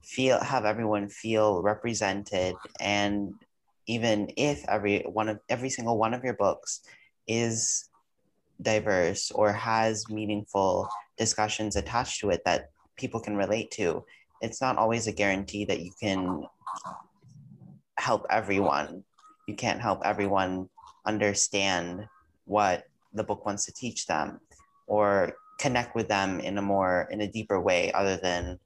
feel 0.01 0.39
have 0.41 0.65
everyone 0.65 1.07
feel 1.07 1.61
represented. 1.61 2.55
And 2.79 3.33
even 3.87 4.31
if 4.35 4.65
every 4.67 5.01
one 5.01 5.29
of 5.29 5.39
every 5.49 5.69
single 5.69 5.97
one 5.97 6.13
of 6.13 6.23
your 6.23 6.33
books 6.33 6.81
is 7.27 7.89
diverse 8.61 9.31
or 9.31 9.51
has 9.51 10.09
meaningful 10.09 10.87
discussions 11.17 11.75
attached 11.75 12.19
to 12.21 12.29
it 12.29 12.41
that 12.45 12.69
people 12.97 13.19
can 13.19 13.35
relate 13.35 13.71
to 13.71 14.03
it's 14.45 14.61
not 14.61 14.77
always 14.77 15.07
a 15.07 15.11
guarantee 15.11 15.65
that 15.65 15.81
you 15.81 15.91
can 15.99 16.43
help 17.97 18.25
everyone. 18.29 19.03
You 19.47 19.55
can't 19.55 19.81
help 19.81 20.01
everyone 20.05 20.69
understand 21.05 22.07
what 22.45 22.83
the 23.13 23.23
book 23.23 23.45
wants 23.45 23.65
to 23.65 23.73
teach 23.73 24.05
them 24.05 24.39
or 24.87 25.33
connect 25.59 25.95
with 25.95 26.07
them 26.07 26.39
in 26.39 26.57
a 26.57 26.61
more 26.61 27.07
in 27.11 27.21
a 27.21 27.27
deeper 27.27 27.59
way 27.59 27.91
other 27.93 28.17
than 28.17 28.59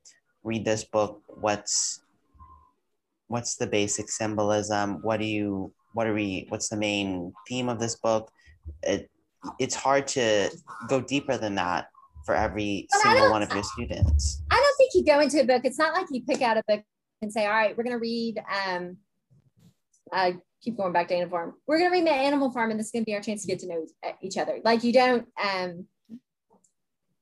read 0.43 0.65
this 0.65 0.83
book. 0.83 1.21
What's 1.27 2.01
what's 3.27 3.55
the 3.55 3.67
basic 3.67 4.09
symbolism? 4.09 4.99
What 5.01 5.19
do 5.19 5.25
you 5.25 5.71
what 5.93 6.07
are 6.07 6.13
we 6.13 6.45
what's 6.49 6.67
the 6.69 6.77
main 6.77 7.33
theme 7.47 7.69
of 7.69 7.79
this 7.79 7.95
book? 7.95 8.29
It, 8.83 9.09
it's 9.59 9.75
hard 9.75 10.07
to 10.07 10.49
go 10.89 10.99
deeper 10.99 11.37
than 11.37 11.55
that 11.55 11.87
for 12.25 12.35
every 12.35 12.87
single 13.01 13.31
one 13.31 13.41
of 13.41 13.53
your 13.53 13.63
students 13.63 14.43
think 14.91 15.07
you 15.07 15.13
go 15.13 15.19
into 15.19 15.41
a 15.41 15.45
book 15.45 15.61
it's 15.63 15.79
not 15.79 15.93
like 15.93 16.07
you 16.11 16.23
pick 16.23 16.41
out 16.41 16.57
a 16.57 16.63
book 16.67 16.81
and 17.21 17.31
say 17.31 17.45
all 17.45 17.51
right 17.51 17.77
we're 17.77 17.83
going 17.83 17.95
to 17.95 17.99
read 17.99 18.41
um 18.67 18.97
uh, 20.11 20.31
keep 20.61 20.77
going 20.77 20.93
back 20.93 21.07
to 21.09 21.15
Animal 21.15 21.31
Farm. 21.31 21.53
We're 21.67 21.79
gonna 21.79 21.91
read 21.91 22.05
the 22.05 22.11
Animal 22.11 22.51
Farm, 22.51 22.71
and 22.71 22.79
this 22.79 22.87
is 22.87 22.91
gonna 22.91 23.05
be 23.05 23.15
our 23.15 23.21
chance 23.21 23.41
to 23.41 23.47
get 23.47 23.59
to 23.59 23.67
know 23.67 23.85
each 24.21 24.37
other. 24.37 24.59
Like 24.63 24.83
you 24.83 24.93
don't. 24.93 25.27
Um, 25.41 25.85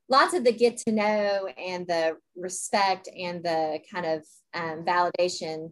lots 0.10 0.34
of 0.34 0.44
the 0.44 0.54
get 0.54 0.78
to 0.78 0.92
know 0.92 1.50
and 1.58 1.86
the 1.88 2.18
respect 2.36 3.10
and 3.18 3.44
the 3.44 3.80
kind 3.92 4.06
of 4.06 4.26
um, 4.54 4.86
validation. 4.86 5.72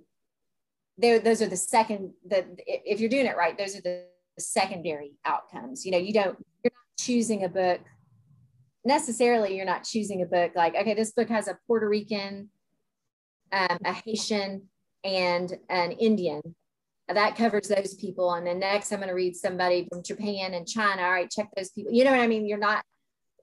There, 0.98 1.20
those 1.20 1.42
are 1.42 1.48
the 1.48 1.58
second. 1.58 2.12
The 2.28 2.46
if 2.66 3.00
you're 3.00 3.10
doing 3.10 3.26
it 3.26 3.38
right, 3.38 3.58
those 3.58 3.76
are 3.76 3.82
the 3.82 4.06
secondary 4.40 5.14
outcomes. 5.26 5.86
You 5.86 5.92
know, 5.92 5.98
you 5.98 6.14
don't. 6.14 6.38
You're 6.64 6.72
not 6.72 7.00
choosing 7.00 7.44
a 7.44 7.50
book 7.50 7.82
necessarily. 8.86 9.56
You're 9.56 9.66
not 9.66 9.84
choosing 9.84 10.22
a 10.22 10.26
book 10.26 10.52
like 10.56 10.76
okay, 10.76 10.94
this 10.94 11.12
book 11.12 11.30
has 11.30 11.48
a 11.48 11.58
Puerto 11.68 11.90
Rican, 11.90 12.50
um, 13.52 13.78
a 13.84 13.94
Haitian, 13.94 14.70
and 15.04 15.54
an 15.70 15.92
Indian 15.92 16.42
that 17.08 17.36
covers 17.36 17.68
those 17.68 17.94
people. 17.96 18.34
And 18.34 18.48
then 18.48 18.60
next, 18.60 18.92
I'm 18.92 19.00
going 19.00 19.10
to 19.10 19.16
read 19.16 19.36
somebody 19.36 19.88
from 19.92 20.02
Japan 20.02 20.54
and 20.54 20.68
China. 20.68 21.04
All 21.04 21.12
right, 21.12 21.30
check 21.30 21.50
those 21.56 21.70
people. 21.70 21.94
You 21.94 22.04
know 22.04 22.12
what 22.12 22.20
I 22.20 22.28
mean? 22.28 22.48
You're 22.48 22.58
not, 22.58 22.84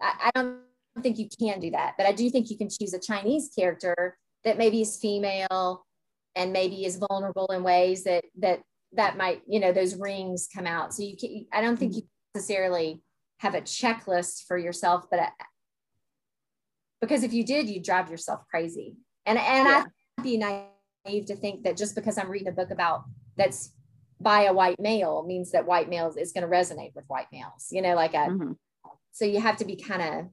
I, 0.01 0.31
I 0.35 0.41
don't 0.41 0.59
think 1.01 1.19
you 1.19 1.29
can 1.39 1.61
do 1.61 1.71
that, 1.71 1.95
but 1.97 2.07
I 2.07 2.13
do 2.13 2.29
think 2.29 2.51
you 2.51 2.59
can 2.59 2.69
choose 2.69 2.93
a 2.93 2.99
Chinese 2.99 3.51
character 3.57 4.17
that 4.45 4.59
maybe 4.59 4.81
is 4.81 4.97
female 4.97 5.85
and 6.35 6.53
maybe 6.53 6.85
is 6.85 6.97
vulnerable 7.09 7.47
in 7.53 7.63
ways 7.63 8.05
that, 8.05 8.25
that, 8.39 8.63
that 8.95 9.17
might, 9.17 9.43
you 9.47 9.61
know, 9.61 9.73
those 9.73 9.95
rings 9.95 10.49
come 10.53 10.67
out. 10.67 10.93
So 10.93 11.05
you 11.05 11.17
can, 11.17 11.47
I 11.53 11.61
don't 11.61 11.77
think 11.77 11.95
you 11.95 12.03
necessarily 12.35 13.01
have 13.43 13.55
a 13.55 13.61
checklist 13.61 14.47
for 14.47 14.57
yourself, 14.57 15.07
but 15.11 15.21
I, 15.21 15.29
because 17.01 17.25
if 17.25 17.33
you 17.33 17.45
did, 17.45 17.69
you'd 17.69 17.83
drive 17.83 18.09
yourself 18.09 18.43
crazy. 18.49 18.95
And, 19.27 19.37
and 19.37 19.69
yeah. 19.69 19.85
I'd 20.19 20.23
be 20.23 20.39
naive 20.39 21.27
to 21.27 21.37
think 21.37 21.65
that 21.65 21.77
just 21.77 21.97
because 21.97 22.19
I'm 22.19 22.31
reading 22.31 22.49
a 22.49 22.53
book 22.53 22.71
about 22.71 23.03
that's 23.37 23.73
by 24.21 24.45
a 24.45 24.53
white 24.53 24.79
male 24.79 25.25
means 25.27 25.51
that 25.51 25.67
white 25.67 25.89
males 25.89 26.17
is 26.17 26.33
going 26.33 26.49
to 26.49 26.55
resonate 26.55 26.95
with 26.95 27.05
white 27.09 27.27
males 27.33 27.69
you 27.71 27.83
know 27.83 27.95
like 27.95 28.15
a 28.15 28.29
mm-hmm. 28.29 28.53
so 29.11 29.25
you 29.25 29.41
have 29.41 29.57
to 29.57 29.65
be 29.65 29.75
kind 29.75 30.03
of 30.03 30.27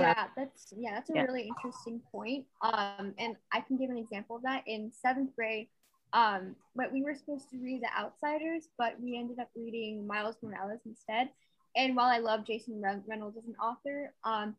yeah 0.00 0.26
that's 0.36 0.72
yeah 0.76 0.94
that's 0.94 1.10
a 1.10 1.14
yeah. 1.14 1.22
really 1.22 1.46
interesting 1.48 2.00
point 2.10 2.46
um 2.62 3.12
and 3.18 3.36
i 3.52 3.60
can 3.60 3.76
give 3.76 3.90
an 3.90 3.98
example 3.98 4.36
of 4.36 4.42
that 4.42 4.62
in 4.66 4.90
seventh 4.90 5.34
grade 5.36 5.68
um 6.14 6.56
but 6.74 6.92
we 6.92 7.02
were 7.02 7.14
supposed 7.14 7.50
to 7.50 7.58
read 7.58 7.82
the 7.82 8.00
outsiders 8.00 8.68
but 8.78 8.94
we 9.00 9.18
ended 9.18 9.38
up 9.38 9.50
reading 9.54 10.06
miles 10.06 10.36
morales 10.42 10.80
instead 10.86 11.28
and 11.76 11.94
while 11.94 12.06
i 12.06 12.18
love 12.18 12.46
jason 12.46 12.82
reynolds 13.06 13.36
as 13.36 13.46
an 13.46 13.56
author 13.56 14.12
um 14.24 14.56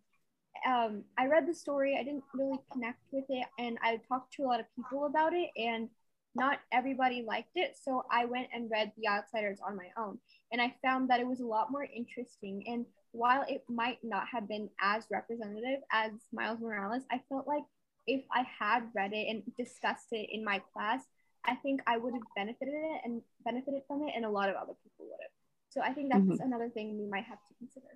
um, 0.65 1.03
I 1.17 1.27
read 1.27 1.47
the 1.47 1.53
story. 1.53 1.97
I 1.99 2.03
didn't 2.03 2.23
really 2.33 2.59
connect 2.71 2.99
with 3.11 3.25
it, 3.29 3.45
and 3.59 3.77
I 3.83 3.99
talked 4.07 4.33
to 4.35 4.43
a 4.43 4.47
lot 4.47 4.59
of 4.59 4.65
people 4.75 5.05
about 5.05 5.33
it, 5.33 5.49
and 5.57 5.89
not 6.35 6.59
everybody 6.71 7.23
liked 7.25 7.51
it. 7.55 7.75
So 7.81 8.03
I 8.11 8.25
went 8.25 8.47
and 8.53 8.69
read 8.69 8.91
The 8.97 9.07
Outsiders 9.07 9.59
on 9.65 9.77
my 9.77 9.87
own. 9.97 10.19
And 10.51 10.61
I 10.61 10.75
found 10.83 11.09
that 11.09 11.19
it 11.19 11.27
was 11.27 11.39
a 11.39 11.45
lot 11.45 11.71
more 11.71 11.87
interesting. 11.95 12.63
And 12.67 12.85
while 13.13 13.45
it 13.47 13.63
might 13.69 13.99
not 14.03 14.25
have 14.31 14.47
been 14.47 14.69
as 14.81 15.05
representative 15.09 15.79
as 15.91 16.11
Miles 16.33 16.59
Morales, 16.59 17.03
I 17.09 17.21
felt 17.29 17.47
like 17.47 17.63
if 18.05 18.23
I 18.31 18.45
had 18.59 18.83
read 18.93 19.13
it 19.13 19.27
and 19.29 19.43
discussed 19.57 20.07
it 20.11 20.29
in 20.31 20.43
my 20.43 20.61
class, 20.73 21.03
I 21.47 21.55
think 21.55 21.81
I 21.87 21.97
would 21.97 22.13
have 22.13 22.23
benefited 22.35 22.73
it 22.73 23.01
and 23.03 23.21
benefited 23.43 23.81
from 23.87 24.03
it, 24.03 24.13
and 24.15 24.25
a 24.25 24.29
lot 24.29 24.49
of 24.49 24.55
other 24.55 24.73
people 24.83 25.05
would 25.05 25.19
have. 25.21 25.31
So 25.69 25.81
I 25.81 25.93
think 25.93 26.11
that's 26.11 26.23
mm-hmm. 26.23 26.41
another 26.41 26.69
thing 26.69 26.97
we 26.97 27.05
might 27.05 27.25
have 27.25 27.39
to 27.47 27.53
consider. 27.59 27.87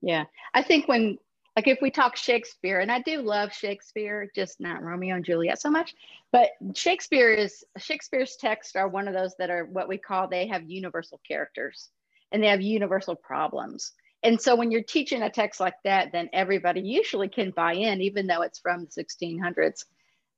Yeah, 0.00 0.24
I 0.52 0.62
think 0.62 0.88
when 0.88 1.18
like 1.56 1.68
if 1.68 1.78
we 1.80 1.90
talk 1.90 2.16
Shakespeare, 2.16 2.80
and 2.80 2.90
I 2.90 3.00
do 3.00 3.22
love 3.22 3.52
Shakespeare, 3.52 4.28
just 4.34 4.60
not 4.60 4.82
Romeo 4.82 5.14
and 5.14 5.24
Juliet 5.24 5.60
so 5.60 5.70
much, 5.70 5.94
but 6.32 6.50
Shakespeare 6.74 7.30
is 7.30 7.64
Shakespeare's 7.78 8.36
texts 8.36 8.74
are 8.74 8.88
one 8.88 9.06
of 9.06 9.14
those 9.14 9.34
that 9.38 9.50
are 9.50 9.64
what 9.66 9.88
we 9.88 9.96
call 9.96 10.26
they 10.26 10.48
have 10.48 10.68
universal 10.68 11.20
characters 11.26 11.90
and 12.32 12.42
they 12.42 12.48
have 12.48 12.60
universal 12.60 13.14
problems. 13.14 13.92
and 14.24 14.40
so 14.40 14.56
when 14.56 14.70
you're 14.70 14.82
teaching 14.82 15.22
a 15.22 15.30
text 15.30 15.60
like 15.60 15.76
that, 15.84 16.10
then 16.10 16.28
everybody 16.32 16.80
usually 16.80 17.28
can 17.28 17.50
buy 17.50 17.74
in, 17.74 18.00
even 18.00 18.26
though 18.26 18.42
it's 18.42 18.58
from 18.58 18.86
the 18.86 19.04
1600s. 19.04 19.84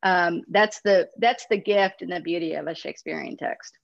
Um, 0.06 0.42
that's 0.48 0.80
the 0.82 1.08
that's 1.18 1.46
the 1.50 1.56
gift 1.56 2.00
and 2.00 2.12
the 2.12 2.20
beauty 2.20 2.54
of 2.54 2.68
a 2.68 2.74
Shakespearean 2.74 3.36
text. 3.36 3.76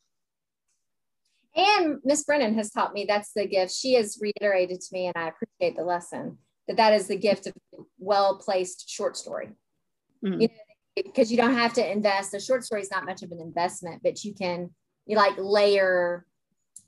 And 1.57 1.99
Miss 2.05 2.23
Brennan 2.23 2.55
has 2.55 2.71
taught 2.71 2.95
me 2.95 3.07
that's 3.09 3.33
the 3.35 3.47
gift. 3.47 3.75
She 3.75 3.95
has 3.95 4.19
reiterated 4.21 4.81
to 4.81 4.89
me, 4.93 5.07
and 5.07 5.17
I 5.17 5.29
appreciate 5.29 5.77
the 5.77 5.85
lesson 5.85 6.39
that 6.69 6.77
that 6.77 6.93
is 6.93 7.09
the 7.09 7.17
gift 7.17 7.49
of 7.49 7.55
well 7.99 8.39
placed 8.39 8.89
short 8.89 9.17
story. 9.17 9.49
Mm-hmm. 10.25 10.43
You 10.43 10.49
know, 10.49 11.03
because 11.05 11.31
you 11.33 11.37
don't 11.37 11.57
have 11.57 11.73
to 11.75 11.91
invest. 11.93 12.35
A 12.35 12.41
short 12.41 12.65
story 12.65 12.83
is 12.83 12.91
not 12.91 13.05
much 13.05 13.23
of 13.23 13.33
an 13.33 13.41
investment, 13.41 14.03
but 14.05 14.23
you 14.23 14.33
can 14.33 14.71
you 15.07 15.17
like 15.17 15.35
layer 15.37 16.25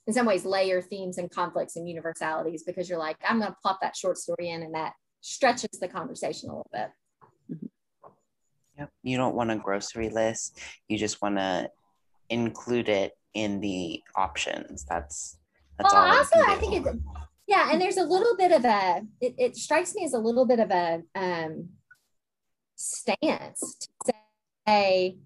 in 0.06 0.12
some 0.12 0.27
ways 0.27 0.44
layer 0.44 0.81
themes 0.81 1.19
and 1.19 1.28
conflicts 1.28 1.74
and 1.74 1.89
universalities 1.89 2.62
because 2.62 2.89
you're 2.89 2.98
like 2.98 3.16
i'm 3.27 3.40
going 3.40 3.51
to 3.51 3.56
plop 3.62 3.81
that 3.81 3.97
short 3.97 4.19
story 4.19 4.51
in 4.51 4.62
and 4.62 4.74
that 4.74 4.93
stretches 5.24 5.81
the 5.81 5.89
conversation 5.89 6.51
a 6.51 6.52
little 6.52 6.70
bit. 6.70 6.90
Yep. 8.78 8.90
You 9.02 9.16
don't 9.16 9.34
want 9.34 9.51
a 9.51 9.56
grocery 9.56 10.10
list. 10.10 10.59
You 10.88 10.98
just 10.98 11.22
want 11.22 11.36
to 11.36 11.70
include 12.30 12.88
it 12.88 13.12
in 13.34 13.60
the 13.60 14.02
options. 14.16 14.84
That's 14.84 15.38
that's 15.78 15.92
well, 15.92 16.05
all 16.05 16.18
also 16.18 16.38
i 16.46 16.56
think 16.56 16.86
it's 16.86 16.96
yeah 17.46 17.70
and 17.72 17.80
there's 17.80 17.96
a 17.96 18.05
little 18.05 18.36
bit 18.36 18.52
of 18.52 18.64
a 18.64 19.02
it, 19.20 19.34
it 19.38 19.56
strikes 19.56 19.94
me 19.94 20.05
as 20.05 20.14
a 20.14 20.18
little 20.18 20.46
bit 20.46 20.60
of 20.60 20.70
a 20.70 21.02
um 21.14 21.68
stance 22.76 23.88
to 24.05 24.12
say 24.66 25.16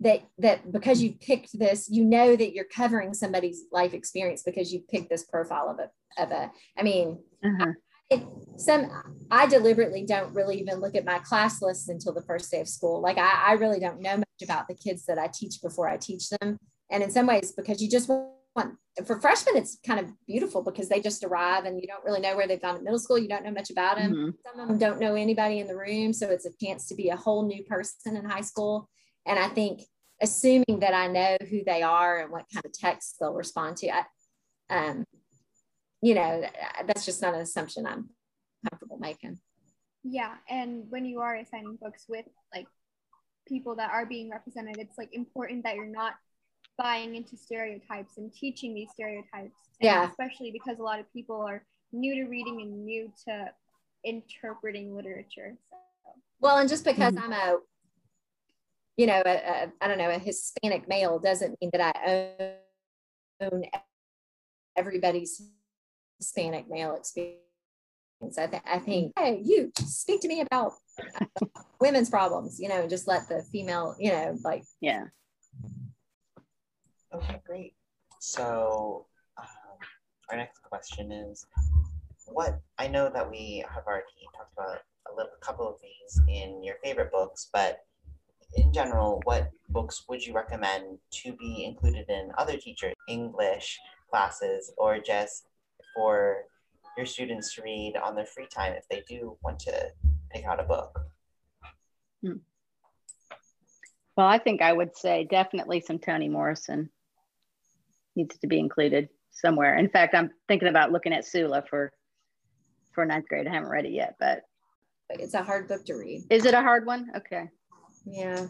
that 0.00 0.22
that 0.38 0.70
because 0.72 1.02
you 1.02 1.12
picked 1.12 1.58
this 1.58 1.88
you 1.90 2.04
know 2.04 2.36
that 2.36 2.52
you're 2.54 2.64
covering 2.64 3.12
somebody's 3.12 3.64
life 3.72 3.94
experience 3.94 4.42
because 4.42 4.72
you 4.72 4.80
picked 4.90 5.10
this 5.10 5.24
profile 5.24 5.68
of 5.68 5.78
a 5.78 6.22
of 6.22 6.30
a 6.30 6.50
i 6.76 6.82
mean 6.82 7.18
uh-huh. 7.44 7.72
It, 8.10 8.24
some 8.56 8.90
i 9.30 9.46
deliberately 9.46 10.04
don't 10.04 10.34
really 10.34 10.58
even 10.58 10.80
look 10.80 10.94
at 10.94 11.04
my 11.04 11.18
class 11.20 11.60
lists 11.62 11.88
until 11.88 12.12
the 12.12 12.22
first 12.22 12.50
day 12.50 12.60
of 12.60 12.68
school. 12.68 13.00
Like 13.00 13.18
I, 13.18 13.44
I 13.48 13.52
really 13.52 13.78
don't 13.78 14.00
know 14.00 14.16
much 14.16 14.42
about 14.42 14.68
the 14.68 14.74
kids 14.74 15.04
that 15.06 15.18
i 15.18 15.28
teach 15.32 15.60
before 15.62 15.88
i 15.88 15.96
teach 15.96 16.28
them. 16.30 16.58
And 16.90 17.02
in 17.02 17.10
some 17.10 17.26
ways 17.26 17.52
because 17.52 17.82
you 17.82 17.90
just 17.90 18.08
want 18.08 18.74
for 19.06 19.20
freshmen 19.20 19.56
it's 19.56 19.78
kind 19.86 20.00
of 20.00 20.06
beautiful 20.26 20.62
because 20.62 20.88
they 20.88 21.00
just 21.00 21.22
arrive 21.22 21.64
and 21.64 21.80
you 21.80 21.86
don't 21.86 22.04
really 22.04 22.20
know 22.20 22.36
where 22.36 22.48
they've 22.48 22.60
gone 22.60 22.76
in 22.76 22.84
middle 22.84 22.98
school. 22.98 23.18
You 23.18 23.28
don't 23.28 23.44
know 23.44 23.52
much 23.52 23.70
about 23.70 23.98
them 23.98 24.12
mm-hmm. 24.12 24.30
some 24.44 24.60
of 24.60 24.68
them 24.68 24.78
don't 24.78 25.00
know 25.00 25.14
anybody 25.14 25.60
in 25.60 25.68
the 25.68 25.76
room 25.76 26.12
so 26.12 26.28
it's 26.28 26.46
a 26.46 26.50
chance 26.64 26.88
to 26.88 26.94
be 26.94 27.10
a 27.10 27.16
whole 27.16 27.46
new 27.46 27.62
person 27.64 28.16
in 28.16 28.24
high 28.24 28.40
school. 28.40 28.88
And 29.26 29.38
I 29.38 29.48
think 29.48 29.82
assuming 30.20 30.80
that 30.80 30.94
I 30.94 31.06
know 31.06 31.36
who 31.48 31.62
they 31.64 31.82
are 31.82 32.18
and 32.18 32.32
what 32.32 32.46
kind 32.52 32.64
of 32.64 32.72
text 32.72 33.16
they'll 33.20 33.34
respond 33.34 33.76
to, 33.78 33.90
I, 33.90 34.02
um, 34.70 35.04
you 36.02 36.14
know, 36.14 36.42
that's 36.86 37.04
just 37.04 37.22
not 37.22 37.34
an 37.34 37.40
assumption 37.40 37.86
I'm 37.86 38.10
comfortable 38.68 38.98
making. 38.98 39.38
Yeah, 40.04 40.34
and 40.48 40.84
when 40.88 41.04
you 41.04 41.20
are 41.20 41.36
assigning 41.36 41.76
books 41.80 42.04
with 42.08 42.24
like 42.54 42.66
people 43.46 43.76
that 43.76 43.90
are 43.90 44.06
being 44.06 44.30
represented, 44.30 44.76
it's 44.78 44.96
like 44.96 45.10
important 45.12 45.64
that 45.64 45.76
you're 45.76 45.86
not 45.86 46.14
buying 46.76 47.16
into 47.16 47.36
stereotypes 47.36 48.16
and 48.16 48.32
teaching 48.32 48.74
these 48.74 48.90
stereotypes. 48.92 49.58
Yeah. 49.80 50.08
Especially 50.08 50.52
because 50.52 50.78
a 50.78 50.82
lot 50.82 51.00
of 51.00 51.12
people 51.12 51.42
are 51.42 51.64
new 51.92 52.14
to 52.14 52.30
reading 52.30 52.60
and 52.62 52.84
new 52.84 53.12
to 53.26 53.50
interpreting 54.04 54.94
literature. 54.94 55.56
So. 55.70 55.76
Well, 56.40 56.58
and 56.58 56.68
just 56.68 56.84
because 56.84 57.14
mm-hmm. 57.14 57.32
I'm 57.32 57.54
a 57.54 57.56
you 58.96 59.06
know, 59.06 59.22
I 59.24 59.30
a, 59.30 59.68
I 59.80 59.88
don't 59.88 59.98
know, 59.98 60.10
a 60.10 60.18
Hispanic 60.18 60.88
male 60.88 61.18
doesn't 61.20 61.56
mean 61.60 61.70
that 61.72 61.94
I 61.96 63.44
own 63.44 63.64
everybody's 64.76 65.40
Hispanic 66.18 66.68
male 66.68 66.94
experience. 66.94 67.38
I, 68.36 68.46
th- 68.46 68.62
I 68.66 68.78
think, 68.78 69.12
hey, 69.16 69.40
you 69.44 69.70
speak 69.78 70.20
to 70.22 70.28
me 70.28 70.40
about 70.40 70.72
women's 71.80 72.10
problems, 72.10 72.58
you 72.58 72.68
know, 72.68 72.82
and 72.82 72.90
just 72.90 73.06
let 73.06 73.28
the 73.28 73.42
female, 73.52 73.94
you 73.98 74.10
know, 74.10 74.36
like. 74.44 74.64
Yeah. 74.80 75.04
Okay, 77.14 77.40
great. 77.46 77.74
So, 78.20 79.06
um, 79.38 79.46
our 80.30 80.36
next 80.36 80.62
question 80.62 81.12
is 81.12 81.46
what 82.26 82.60
I 82.78 82.88
know 82.88 83.10
that 83.12 83.30
we 83.30 83.64
have 83.72 83.86
already 83.86 84.04
talked 84.36 84.52
about 84.52 84.78
a 85.10 85.16
little 85.16 85.32
couple 85.40 85.68
of 85.68 85.76
these 85.80 86.20
in 86.28 86.62
your 86.62 86.74
favorite 86.82 87.10
books, 87.12 87.48
but 87.52 87.80
in 88.56 88.72
general, 88.72 89.20
what 89.24 89.50
books 89.68 90.04
would 90.08 90.24
you 90.24 90.34
recommend 90.34 90.98
to 91.10 91.32
be 91.34 91.64
included 91.64 92.08
in 92.08 92.32
other 92.36 92.56
teacher 92.56 92.92
English 93.08 93.78
classes 94.10 94.72
or 94.78 94.98
just 94.98 95.46
for 95.94 96.44
your 96.96 97.06
students 97.06 97.54
to 97.54 97.62
read 97.62 97.94
on 98.02 98.14
their 98.14 98.26
free 98.26 98.48
time 98.52 98.74
if 98.74 98.84
they 98.90 99.02
do 99.08 99.36
want 99.42 99.58
to 99.60 99.88
pick 100.30 100.44
out 100.44 100.60
a 100.60 100.64
book? 100.64 100.98
Hmm. 102.22 102.38
Well, 104.16 104.26
I 104.26 104.38
think 104.38 104.62
I 104.62 104.72
would 104.72 104.96
say 104.96 105.28
definitely 105.30 105.80
some 105.80 105.98
Toni 105.98 106.28
Morrison 106.28 106.90
needs 108.16 108.36
to 108.38 108.48
be 108.48 108.58
included 108.58 109.08
somewhere. 109.30 109.76
In 109.76 109.88
fact, 109.88 110.14
I'm 110.14 110.30
thinking 110.48 110.68
about 110.68 110.90
looking 110.90 111.12
at 111.12 111.24
Sula 111.24 111.62
for 111.70 111.92
for 112.92 113.06
ninth 113.06 113.28
grade. 113.28 113.46
I 113.46 113.52
haven't 113.52 113.70
read 113.70 113.84
it 113.84 113.92
yet, 113.92 114.16
but 114.18 114.42
it's 115.10 115.34
a 115.34 115.42
hard 115.42 115.68
book 115.68 115.84
to 115.86 115.94
read. 115.94 116.24
Is 116.30 116.44
it 116.44 116.54
a 116.54 116.62
hard 116.62 116.84
one? 116.84 117.12
Okay. 117.16 117.48
Yeah. 118.04 118.46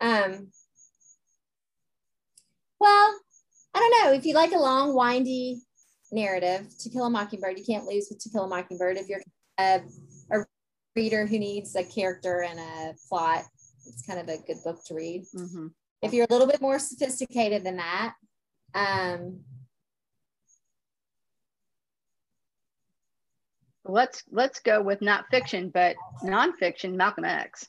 Um, 0.00 0.48
well, 2.80 3.20
I 3.72 3.78
don't 3.78 4.04
know. 4.04 4.12
If 4.12 4.26
you 4.26 4.34
like 4.34 4.52
a 4.52 4.58
long, 4.58 4.94
windy 4.94 5.62
narrative, 6.14 6.66
To 6.78 6.88
Kill 6.88 7.04
a 7.04 7.10
Mockingbird, 7.10 7.58
you 7.58 7.64
can't 7.64 7.84
lose 7.84 8.08
with 8.08 8.20
To 8.20 8.30
Kill 8.30 8.44
a 8.44 8.48
Mockingbird. 8.48 8.96
If 8.96 9.08
you're 9.08 9.20
a, 9.58 9.80
a 10.30 10.44
reader 10.96 11.26
who 11.26 11.38
needs 11.38 11.74
a 11.76 11.84
character 11.84 12.42
and 12.42 12.58
a 12.58 12.94
plot, 13.08 13.44
it's 13.86 14.06
kind 14.06 14.20
of 14.20 14.28
a 14.28 14.42
good 14.46 14.58
book 14.64 14.84
to 14.86 14.94
read. 14.94 15.24
Mm-hmm. 15.36 15.66
If 16.02 16.12
you're 16.12 16.26
a 16.28 16.32
little 16.32 16.46
bit 16.46 16.60
more 16.60 16.78
sophisticated 16.78 17.64
than 17.64 17.76
that, 17.76 18.14
um, 18.74 19.40
let's 23.84 24.22
let's 24.30 24.60
go 24.60 24.82
with 24.82 25.00
not 25.02 25.26
fiction, 25.30 25.70
but 25.72 25.96
nonfiction. 26.22 26.94
Malcolm 26.94 27.24
X. 27.24 27.68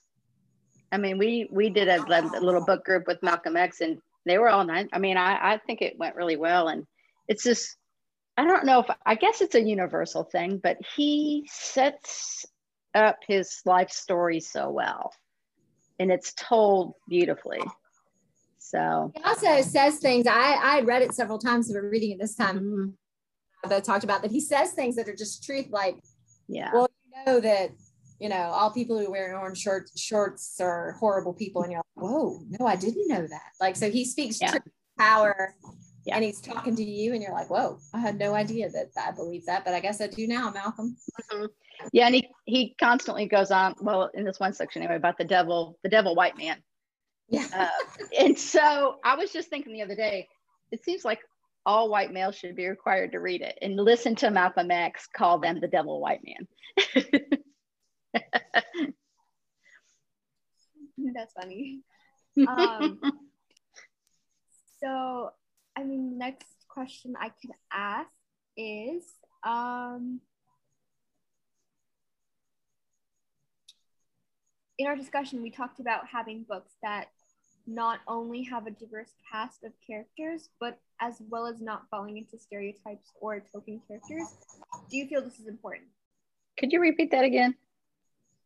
I 0.92 0.98
mean, 0.98 1.18
we 1.18 1.48
we 1.52 1.70
did 1.70 1.88
a, 1.88 2.02
a, 2.02 2.42
little 2.42 2.64
book 2.66 2.86
group 2.86 3.08
with 3.08 3.22
Malcolm 3.22 3.58
X, 3.58 3.82
and 3.82 4.00
they 4.26 4.38
were 4.38 4.50
all 4.50 4.66
nice. 4.66 4.88
I 4.94 5.00
mean, 5.00 5.18
I 5.18 5.54
I 5.54 5.58
think 5.66 5.82
it 5.82 5.98
went 5.98 6.16
really 6.16 6.38
well, 6.38 6.70
and 6.70 6.86
it's 7.28 7.44
just 7.44 7.78
I 8.38 8.44
don't 8.44 8.66
know 8.66 8.80
if 8.80 8.88
I 9.06 9.16
guess 9.16 9.42
it's 9.42 9.56
a 9.56 9.62
universal 9.62 10.24
thing, 10.24 10.60
but 10.62 10.78
he 10.96 11.48
sets 11.52 12.46
up 12.94 13.20
his 13.28 13.62
life 13.66 13.92
story 13.92 14.40
so 14.40 14.70
well, 14.70 15.14
and 16.00 16.12
it's 16.12 16.34
told 16.34 16.96
beautifully. 17.08 17.62
So 18.58 19.12
he 19.16 19.24
also 19.24 19.62
says 19.62 20.00
things. 20.00 20.28
I 20.28 20.60
I 20.62 20.82
read 20.82 21.02
it 21.02 21.14
several 21.14 21.40
times, 21.40 21.72
but 21.72 21.80
reading 21.80 22.12
it 22.12 22.20
this 22.20 22.36
time. 22.36 22.60
Mm-hmm. 22.60 23.70
Both 23.70 23.84
talked 23.84 24.04
about 24.04 24.22
that 24.22 24.32
he 24.32 24.42
says 24.42 24.74
things 24.74 24.96
that 24.96 25.08
are 25.10 25.16
just 25.16 25.44
truth, 25.44 25.68
like 25.70 25.98
yeah. 26.48 26.72
Well, 26.74 26.90
you 27.06 27.26
know 27.26 27.40
that 27.40 27.72
you 28.20 28.30
know, 28.30 28.36
all 28.36 28.72
people 28.72 28.98
who 28.98 29.12
wear 29.12 29.38
orange 29.38 29.60
shorts 29.60 30.00
shorts 30.00 30.60
are 30.62 30.94
horrible 31.00 31.34
people. 31.34 31.64
And 31.64 31.72
you're 31.72 31.84
like, 31.96 32.04
whoa, 32.04 32.40
no, 32.60 32.66
I 32.66 32.76
didn't 32.76 33.08
know 33.08 33.28
that. 33.28 33.52
Like, 33.60 33.76
so 33.76 33.90
he 33.90 34.06
speaks 34.06 34.40
yeah. 34.42 34.58
power 34.98 35.56
yeah. 36.06 36.16
and 36.16 36.24
he's 36.24 36.42
talking 36.42 36.76
to 36.76 36.84
you 36.84 37.14
and 37.14 37.22
you're 37.22 37.32
like, 37.32 37.50
whoa, 37.50 37.80
I 37.94 38.00
had 38.00 38.18
no 38.18 38.34
idea 38.34 38.70
that 38.70 38.92
I 38.98 39.12
believe 39.12 39.46
that, 39.46 39.66
but 39.66 39.74
I 39.74 39.80
guess 39.80 40.02
I 40.02 40.08
do 40.08 40.28
now, 40.28 40.52
Malcolm. 40.52 40.96
Mm-hmm. 41.32 41.46
Yeah. 41.92 42.06
And 42.06 42.16
he, 42.16 42.30
he 42.46 42.76
constantly 42.80 43.26
goes 43.26 43.52
on, 43.52 43.76
well, 43.82 44.10
in 44.14 44.24
this 44.24 44.40
one 44.40 44.54
section 44.54 44.82
anyway, 44.82 44.98
about 44.98 45.18
the 45.18 45.26
devil, 45.26 45.78
the 45.84 45.90
devil 45.90 46.16
white 46.16 46.38
man. 46.38 46.58
Yeah. 47.28 47.48
Uh, 47.54 47.68
and 48.20 48.38
so 48.38 48.98
I 49.04 49.16
was 49.16 49.32
just 49.32 49.50
thinking 49.50 49.74
the 49.74 49.82
other 49.82 49.96
day, 49.96 50.28
it 50.72 50.84
seems 50.84 51.04
like 51.04 51.20
all 51.66 51.90
white 51.90 52.14
males 52.14 52.36
should 52.36 52.56
be 52.56 52.68
required 52.68 53.12
to 53.12 53.20
read 53.20 53.42
it 53.42 53.58
and 53.62 53.76
listen 53.76 54.16
to 54.16 54.30
Malcolm 54.30 54.70
X 54.70 55.08
call 55.16 55.40
them 55.40 55.60
the 55.60 55.68
devil 55.68 56.00
white 56.00 56.22
man. 56.24 56.48
That's 61.14 61.34
funny. 61.34 61.82
Um, 62.38 63.00
so, 64.84 65.30
I 65.78 65.84
mean, 65.84 66.18
next 66.18 66.48
question 66.70 67.16
I 67.20 67.30
can 67.30 67.52
ask 67.72 68.10
is 68.58 69.04
um, 69.44 70.22
in 74.78 74.88
our 74.88 74.96
discussion, 74.96 75.42
we 75.42 75.50
talked 75.52 75.80
about 75.80 76.08
having 76.08 76.44
books 76.48 76.74
that 76.82 77.08
not 77.68 78.00
only 78.08 78.44
have 78.44 78.68
a 78.68 78.72
diverse 78.72 79.12
cast 79.32 79.64
of 79.64 79.72
characters, 79.86 80.50
but 80.60 80.80
as 81.02 81.22
well 81.30 81.48
as 81.48 81.62
not 81.62 81.84
falling 81.90 82.18
into 82.18 82.38
stereotypes 82.38 83.12
or 83.20 83.40
token 83.40 83.82
characters. 83.88 84.28
Do 84.90 84.98
you 84.98 85.08
feel 85.08 85.22
this 85.22 85.40
is 85.40 85.48
important? 85.48 85.88
Could 86.58 86.72
you 86.72 86.80
repeat 86.80 87.12
that 87.12 87.26
again? 87.26 87.56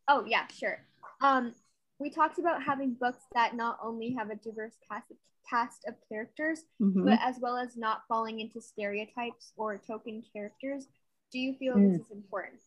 Oh 0.08 0.24
yeah, 0.26 0.46
sure. 0.48 0.78
Um, 1.20 1.54
we 1.98 2.10
talked 2.10 2.38
about 2.38 2.62
having 2.62 2.94
books 2.94 3.22
that 3.34 3.54
not 3.54 3.78
only 3.82 4.14
have 4.18 4.30
a 4.30 4.36
diverse 4.36 4.72
cast 4.90 5.10
of, 5.10 5.16
cast 5.50 5.84
of 5.86 5.94
characters, 6.08 6.60
mm-hmm. 6.80 7.04
but 7.04 7.18
as 7.20 7.36
well 7.40 7.56
as 7.56 7.76
not 7.76 8.02
falling 8.08 8.40
into 8.40 8.60
stereotypes 8.60 9.52
or 9.56 9.76
token 9.78 10.22
characters. 10.32 10.86
Do 11.32 11.38
you 11.38 11.54
feel 11.54 11.74
Mm. 11.74 11.92
this 11.92 12.00
is 12.02 12.10
important? 12.12 12.60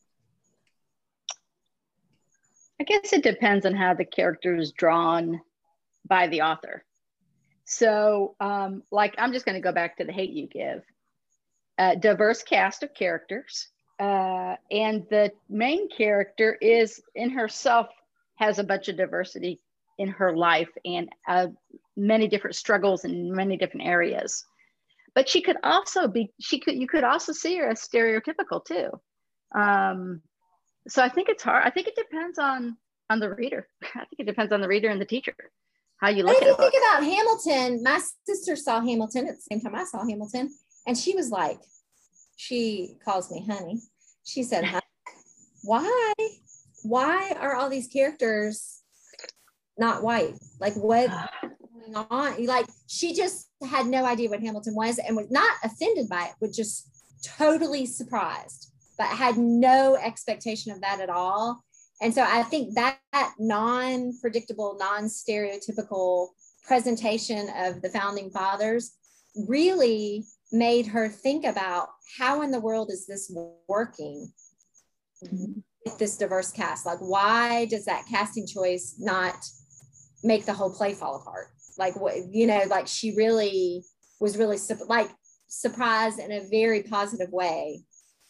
I 2.80 2.84
guess 2.84 3.14
it 3.14 3.23
depends 3.23 3.65
on 3.65 3.76
how 3.76 3.93
the 3.93 4.05
character 4.05 4.55
is 4.55 4.72
drawn 4.72 5.41
by 6.05 6.27
the 6.27 6.41
author. 6.41 6.84
So, 7.65 8.35
um, 8.39 8.84
like, 8.91 9.15
I'm 9.18 9.31
just 9.31 9.45
going 9.45 9.55
to 9.55 9.61
go 9.61 9.72
back 9.72 9.97
to 9.97 10.03
the 10.03 10.11
hate 10.11 10.31
you 10.31 10.47
give. 10.47 10.84
Uh, 11.77 11.95
diverse 11.95 12.43
cast 12.43 12.84
of 12.84 12.93
characters, 12.93 13.69
uh, 13.99 14.55
and 14.69 15.05
the 15.10 15.31
main 15.49 15.88
character 15.89 16.57
is 16.61 17.01
in 17.15 17.30
herself 17.30 17.88
has 18.35 18.60
a 18.60 18.64
bunch 18.64 18.89
of 18.89 18.97
diversity 18.97 19.61
in 19.97 20.10
her 20.10 20.35
life 20.35 20.69
and 20.84 21.10
uh, 21.27 21.47
many 21.95 22.28
different 22.28 22.56
struggles 22.56 23.06
in 23.06 23.34
many 23.34 23.57
different 23.57 23.88
areas. 23.88 24.45
But 25.15 25.30
she 25.30 25.41
could 25.41 25.57
also 25.64 26.07
be, 26.07 26.32
she 26.40 26.60
could, 26.60 26.76
you 26.76 26.88
could 26.88 27.03
also 27.03 27.34
see 27.34 27.57
her 27.57 27.70
as 27.70 27.88
stereotypical 27.88 28.64
too. 28.65 28.90
Um, 29.56 30.22
so 30.88 31.03
I 31.03 31.10
think 31.10 31.30
it's 31.30 31.44
hard. 31.44 31.64
I 31.65 31.70
think 31.70 31.88
it 31.88 31.95
depends 31.95 32.40
on 32.40 32.78
on 33.10 33.20
the 33.20 33.30
reader. 33.30 33.68
I 33.84 34.06
think 34.06 34.20
it 34.20 34.26
depends 34.26 34.52
on 34.52 34.61
the 34.61 34.68
reader 34.68 34.90
and 34.90 34.99
the 34.99 35.06
teacher 35.06 35.36
how 36.03 36.10
you 36.10 36.24
look 36.24 36.38
do 36.38 36.45
at 36.45 36.49
you 36.49 36.57
think 36.57 36.74
about 36.78 37.03
Hamilton? 37.03 37.82
My 37.82 38.02
sister 38.26 38.57
saw 38.57 38.82
Hamilton 38.82 39.26
at 39.30 39.36
the 39.36 39.41
same 39.41 39.61
time 39.61 39.74
I 39.74 39.86
saw 39.86 40.06
Hamilton, 40.06 40.53
and 40.86 40.98
she 40.98 41.15
was 41.15 41.30
like, 41.30 41.60
she 42.36 42.98
calls 43.06 43.32
me 43.32 43.45
honey. 43.49 43.80
She 44.26 44.44
said, 44.44 44.65
why, 45.64 46.14
why 46.84 47.32
are 47.40 47.56
all 47.56 47.70
these 47.70 47.88
characters 47.88 48.82
not 49.78 50.03
white? 50.03 50.34
Like 50.60 50.74
what 50.76 51.10
going 51.91 52.05
on? 52.10 52.45
Like 52.45 52.68
she 52.88 53.14
just 53.14 53.49
had 53.69 53.88
no 53.88 54.05
idea 54.05 54.30
what 54.30 54.41
Hamilton 54.41 54.76
was 54.76 54.99
and 54.99 55.15
was 55.15 55.31
not 55.31 55.51
offended 55.64 56.10
by 56.10 56.26
it, 56.26 56.34
but 56.39 56.51
just 56.51 56.89
totally 57.23 57.85
surprised, 57.85 58.72
but 58.97 59.07
had 59.07 59.38
no 59.38 59.95
expectation 59.95 60.72
of 60.72 60.81
that 60.81 60.99
at 60.99 61.10
all. 61.10 61.64
And 62.01 62.14
so 62.14 62.23
I 62.23 62.43
think 62.43 62.76
that, 62.76 62.99
that 63.14 63.34
non-predictable, 63.39 64.77
non-stereotypical 64.80 66.30
presentation 66.65 67.49
of 67.57 67.81
the 67.81 67.89
founding 67.89 68.30
fathers 68.30 68.91
really 69.47 70.26
made 70.51 70.88
her 70.88 71.10
think 71.10 71.45
about 71.45 71.89
how 72.18 72.41
in 72.41 72.51
the 72.51 72.60
world 72.60 72.91
is 72.91 73.07
this 73.07 73.34
working 73.68 74.31
with 75.22 75.97
this 75.97 76.18
diverse 76.18 76.51
cast? 76.51 76.85
Like, 76.85 76.99
why 76.99 77.65
does 77.65 77.85
that 77.85 78.05
casting 78.10 78.45
choice 78.45 78.95
not 78.99 79.35
make 80.23 80.45
the 80.45 80.53
whole 80.53 80.73
play 80.73 80.93
fall 80.93 81.15
apart? 81.15 81.52
Like, 81.77 81.99
what, 81.99 82.15
you 82.31 82.47
know, 82.47 82.63
like 82.69 82.87
she 82.87 83.15
really 83.15 83.83
was 84.19 84.37
really 84.37 84.57
like 84.87 85.09
surprised 85.47 86.19
in 86.19 86.31
a 86.31 86.47
very 86.49 86.83
positive 86.83 87.31
way 87.31 87.81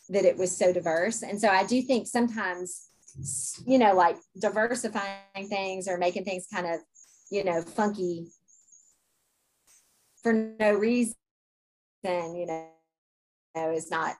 that 0.10 0.26
it 0.26 0.38
was 0.38 0.56
so 0.56 0.74
diverse. 0.74 1.24
And 1.24 1.40
so 1.40 1.48
I 1.48 1.66
do 1.66 1.82
think 1.82 2.08
sometimes, 2.08 2.90
you 3.66 3.78
know, 3.78 3.94
like 3.94 4.18
diversifying 4.40 5.48
things 5.48 5.88
or 5.88 5.98
making 5.98 6.26
things 6.26 6.48
kind 6.52 6.68
of, 6.68 6.80
you 7.32 7.44
know, 7.44 7.62
funky 7.62 8.28
for 10.22 10.34
no 10.34 10.74
reason, 10.74 11.16
you 12.04 12.46
know, 12.46 13.72
is 13.72 13.92
not, 13.92 14.16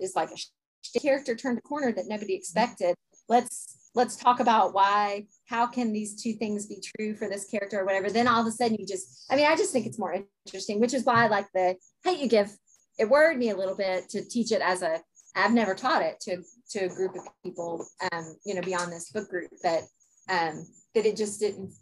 is 0.00 0.14
like 0.16 0.30
a 0.30 1.00
character 1.00 1.34
turned 1.34 1.58
a 1.58 1.60
corner 1.60 1.92
that 1.92 2.06
nobody 2.08 2.34
expected. 2.34 2.94
Let's, 3.28 3.73
let's 3.94 4.16
talk 4.16 4.40
about 4.40 4.74
why, 4.74 5.26
how 5.46 5.66
can 5.66 5.92
these 5.92 6.20
two 6.20 6.32
things 6.32 6.66
be 6.66 6.82
true 6.96 7.14
for 7.14 7.28
this 7.28 7.44
character 7.44 7.80
or 7.80 7.84
whatever. 7.84 8.10
Then 8.10 8.26
all 8.26 8.40
of 8.40 8.46
a 8.46 8.50
sudden 8.50 8.76
you 8.78 8.86
just, 8.86 9.24
I 9.30 9.36
mean, 9.36 9.46
I 9.46 9.56
just 9.56 9.72
think 9.72 9.86
it's 9.86 9.98
more 9.98 10.24
interesting, 10.46 10.80
which 10.80 10.94
is 10.94 11.04
why 11.04 11.24
I 11.24 11.28
like 11.28 11.46
the 11.54 11.76
hate 12.02 12.18
you 12.18 12.28
give. 12.28 12.50
It 12.98 13.08
worried 13.08 13.38
me 13.38 13.50
a 13.50 13.56
little 13.56 13.76
bit 13.76 14.08
to 14.10 14.24
teach 14.24 14.52
it 14.52 14.60
as 14.60 14.82
a, 14.82 15.00
I've 15.36 15.52
never 15.52 15.74
taught 15.74 16.02
it 16.02 16.20
to, 16.22 16.42
to 16.70 16.86
a 16.86 16.88
group 16.88 17.14
of 17.14 17.22
people, 17.44 17.86
um, 18.12 18.36
you 18.44 18.54
know, 18.54 18.62
beyond 18.62 18.92
this 18.92 19.10
book 19.10 19.28
group, 19.28 19.50
but, 19.62 19.82
um, 20.28 20.66
that 20.94 21.06
it 21.06 21.16
just 21.16 21.40
didn't, 21.40 21.72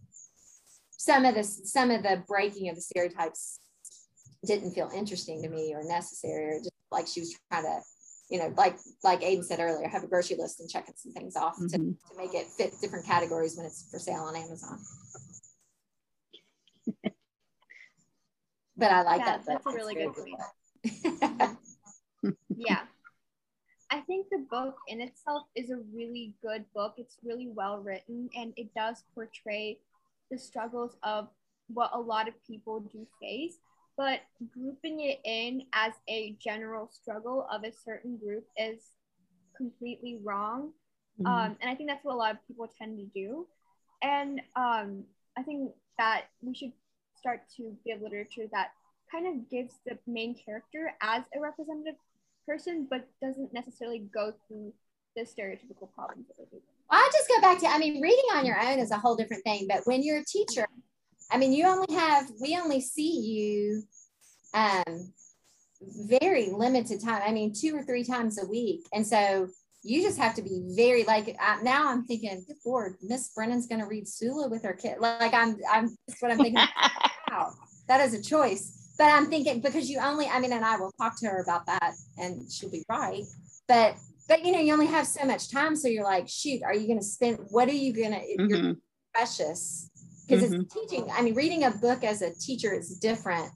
some 0.91 1.25
of 1.25 1.35
this, 1.35 1.61
some 1.65 1.91
of 1.91 2.03
the 2.03 2.23
breaking 2.29 2.69
of 2.69 2.77
the 2.77 2.81
stereotypes 2.81 3.59
didn't 4.47 4.73
feel 4.73 4.91
interesting 4.95 5.43
to 5.43 5.49
me 5.49 5.75
or 5.75 5.85
necessary, 5.85 6.57
or 6.57 6.59
just 6.59 6.71
like 6.91 7.07
she 7.07 7.21
was 7.21 7.37
trying 7.51 7.65
to, 7.65 7.81
you 8.33 8.39
know, 8.39 8.51
like, 8.57 8.79
like 9.05 9.21
Aiden 9.21 9.45
said 9.45 9.61
earlier, 9.61 9.87
have 9.87 10.05
a 10.05 10.07
grocery 10.07 10.39
list 10.39 10.59
and 10.59 10.71
checking 10.71 10.95
some 10.97 11.13
things 11.13 11.37
off 11.37 11.55
to, 11.59 11.65
Mhm. 11.79 11.99
to 12.09 12.17
make 12.17 12.33
it 12.33 12.47
fit 12.47 12.73
different 12.81 13.05
categories 13.05 13.59
when 13.59 13.67
it's 13.67 13.91
for 13.91 13.99
sale 13.99 14.23
on 14.23 14.35
Amazon. 14.35 14.79
But 18.75 18.91
I 18.91 19.03
like 19.03 19.19
Yeah, 19.21 19.37
that. 19.37 19.45
that's 19.45 19.67
a 19.67 19.71
really 19.73 19.95
good 19.95 20.15
very 20.17 20.35
point. 20.35 21.59
yeah. 22.57 22.87
I 23.91 24.01
think 24.01 24.29
the 24.31 24.47
book 24.51 24.79
in 24.89 25.03
itself 25.03 25.43
is 25.55 25.69
a 25.69 25.77
really 25.93 26.35
good 26.41 26.65
book. 26.73 26.95
It's 26.97 27.19
really 27.23 27.49
well 27.49 27.81
written 27.83 28.31
and 28.35 28.55
it 28.57 28.73
does 28.75 29.05
portray 29.15 29.79
the 30.31 30.39
struggles 30.39 30.97
of 31.03 31.29
what 31.69 31.91
a 31.93 32.01
lot 32.01 32.29
of 32.29 32.35
people 32.47 32.81
do 32.81 33.07
face. 33.21 33.59
But 33.97 34.21
grouping 34.53 35.01
it 35.01 35.21
in 35.25 35.65
as 35.73 35.93
a 36.09 36.37
general 36.41 36.89
struggle 36.91 37.47
of 37.53 37.65
a 37.65 37.73
certain 37.73 38.17
group 38.17 38.47
is 38.57 38.81
completely 39.57 40.19
wrong. 40.23 40.73
Um, 41.27 41.57
and 41.61 41.71
I 41.71 41.75
think 41.75 41.89
that's 41.89 42.05
what 42.05 42.15
a 42.15 42.19
lot 42.19 42.33
of 42.33 42.39
people 42.49 42.69
tend 42.79 42.99
to 42.99 43.05
do. 43.15 43.47
And 44.03 44.41
um, 44.57 45.05
I 45.39 45.43
think 45.43 45.71
that 45.99 46.23
we 46.41 46.55
should 46.55 46.73
start 47.17 47.43
to 47.57 47.77
give 47.87 48.03
literature 48.03 48.47
that 48.53 48.71
kind 49.11 49.27
of 49.27 49.49
gives 49.51 49.75
the 49.87 49.99
main 50.07 50.35
character 50.35 50.95
as 51.01 51.23
a 51.37 51.41
representative 51.41 51.95
person, 52.47 52.89
but 52.91 53.07
doesn't 53.23 53.53
necessarily 53.53 54.01
go 54.13 54.33
through 54.49 54.73
the 55.15 55.23
stereotypical 55.23 55.93
problems 55.95 56.27
that 56.29 56.37
they 56.39 56.57
do. 56.57 56.63
I 56.91 57.09
just 57.13 57.29
go 57.29 57.41
back 57.41 57.61
to, 57.61 57.67
I 57.67 57.79
mean, 57.79 58.01
reading 58.01 58.25
on 58.35 58.45
your 58.47 58.61
own 58.61 58.79
is 58.79 58.91
a 58.91 58.99
whole 58.99 59.15
different 59.15 59.45
thing. 59.45 59.67
But 59.69 59.83
when 59.85 60.03
you're 60.03 60.19
a 60.19 60.25
teacher, 60.25 60.67
I 61.33 61.39
mean, 61.39 61.53
you 61.53 61.67
only 61.67 61.95
have, 61.95 62.31
we 62.41 62.59
only 62.59 62.81
see 62.81 63.21
you 63.21 63.83
um, 64.55 65.13
very 66.07 66.51
limited 66.51 67.01
time. 67.03 67.23
I 67.25 67.33
mean, 67.33 67.53
two 67.55 67.75
or 67.75 67.83
three 67.83 68.05
times 68.05 68.43
a 68.43 68.47
week. 68.47 68.87
And 68.93 69.07
so 69.07 69.49
you 69.83 70.03
just 70.03 70.19
have 70.19 70.35
to 70.35 70.43
be 70.43 70.63
very 70.77 71.05
like 71.05 71.35
uh, 71.41 71.57
now 71.63 71.91
I'm 71.91 72.05
thinking, 72.05 72.45
good 72.47 72.57
Lord, 72.65 72.97
Miss 73.03 73.31
Brennan's 73.35 73.67
going 73.67 73.81
to 73.81 73.87
read 73.87 74.07
Sula 74.07 74.49
with 74.49 74.63
her 74.63 74.75
kid. 74.75 74.99
Like 75.01 75.33
I'm, 75.33 75.57
I'm, 75.73 75.97
that's 76.07 76.21
what 76.21 76.31
I'm 76.31 76.39
thinking. 76.39 76.69
wow, 77.31 77.53
that 77.89 78.01
is 78.01 78.15
a 78.15 78.23
choice. 78.23 78.95
But 78.99 79.07
I'm 79.07 79.27
thinking 79.27 79.61
because 79.61 79.89
you 79.91 79.99
only, 80.01 80.29
I 80.29 80.39
mean, 80.39 80.53
and 80.53 80.65
I 80.65 80.77
will 80.77 80.93
talk 81.01 81.19
to 81.21 81.27
her 81.27 81.43
about 81.43 81.65
that 81.67 81.95
and 82.19 82.51
she'll 82.53 82.71
be 82.71 82.85
right. 82.91 83.25
But, 83.67 83.97
but 84.29 84.45
you 84.45 84.53
know, 84.53 84.61
you 84.61 84.73
only 84.75 84.87
have 84.87 85.07
so 85.07 85.25
much 85.25 85.51
time. 85.51 85.75
So 85.77 85.89
you're 85.89 86.05
like, 86.05 86.29
shoot, 86.29 86.63
are 86.63 86.75
you 86.75 86.87
going 86.87 86.99
to 86.99 87.05
spend, 87.05 87.39
what 87.51 87.69
are 87.69 87.73
you 87.75 87.95
going 87.95 88.13
to, 88.13 88.21
you're 88.47 88.59
Mhm. 88.59 88.77
precious 89.15 89.91
because 90.27 90.45
it's 90.45 90.55
mm-hmm. 90.55 90.81
teaching. 90.81 91.11
I 91.13 91.23
mean, 91.23 91.35
reading 91.35 91.65
a 91.65 91.71
book 91.71 92.05
as 92.05 92.23
a 92.23 92.35
teacher 92.35 92.73
is 92.73 92.99
different. 92.99 93.51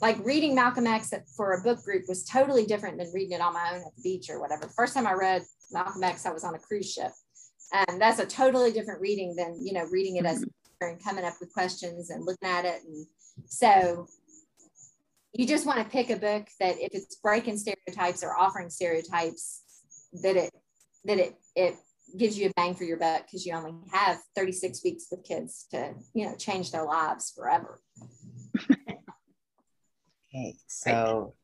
Like 0.00 0.24
reading 0.24 0.54
Malcolm 0.54 0.86
X 0.86 1.12
for 1.36 1.54
a 1.54 1.62
book 1.62 1.82
group 1.82 2.04
was 2.08 2.24
totally 2.24 2.64
different 2.64 2.98
than 2.98 3.10
reading 3.12 3.32
it 3.32 3.40
on 3.40 3.52
my 3.52 3.72
own 3.74 3.80
at 3.80 3.94
the 3.96 4.02
beach 4.02 4.30
or 4.30 4.40
whatever. 4.40 4.68
First 4.68 4.94
time 4.94 5.06
I 5.06 5.12
read 5.12 5.42
Malcolm 5.72 6.02
X, 6.04 6.24
I 6.24 6.32
was 6.32 6.44
on 6.44 6.54
a 6.54 6.58
cruise 6.58 6.92
ship. 6.92 7.10
And 7.72 8.00
that's 8.00 8.18
a 8.18 8.26
totally 8.26 8.72
different 8.72 9.00
reading 9.00 9.34
than, 9.36 9.58
you 9.60 9.72
know, 9.72 9.84
reading 9.90 10.16
it 10.16 10.24
as 10.24 10.42
a 10.42 10.46
teacher 10.46 10.92
and 10.92 11.02
coming 11.02 11.24
up 11.24 11.34
with 11.40 11.52
questions 11.52 12.10
and 12.10 12.24
looking 12.24 12.48
at 12.48 12.64
it. 12.64 12.80
And 12.86 13.06
so 13.46 14.06
you 15.32 15.46
just 15.46 15.66
want 15.66 15.78
to 15.78 15.84
pick 15.84 16.10
a 16.10 16.16
book 16.16 16.48
that 16.60 16.76
if 16.78 16.94
it's 16.94 17.16
breaking 17.16 17.58
stereotypes 17.58 18.24
or 18.24 18.38
offering 18.38 18.70
stereotypes, 18.70 19.62
that 20.22 20.36
it 20.36 20.50
that 21.04 21.18
it 21.18 21.34
it 21.54 21.74
gives 22.16 22.38
you 22.38 22.48
a 22.48 22.52
bang 22.56 22.74
for 22.74 22.84
your 22.84 22.96
buck 22.96 23.22
because 23.26 23.44
you 23.44 23.52
only 23.54 23.74
have 23.92 24.18
36 24.34 24.82
weeks 24.84 25.06
with 25.10 25.24
kids 25.24 25.66
to 25.70 25.92
you 26.14 26.26
know 26.26 26.34
change 26.36 26.70
their 26.72 26.84
lives 26.84 27.32
forever 27.36 27.80
Okay, 30.30 30.56
so 30.66 31.34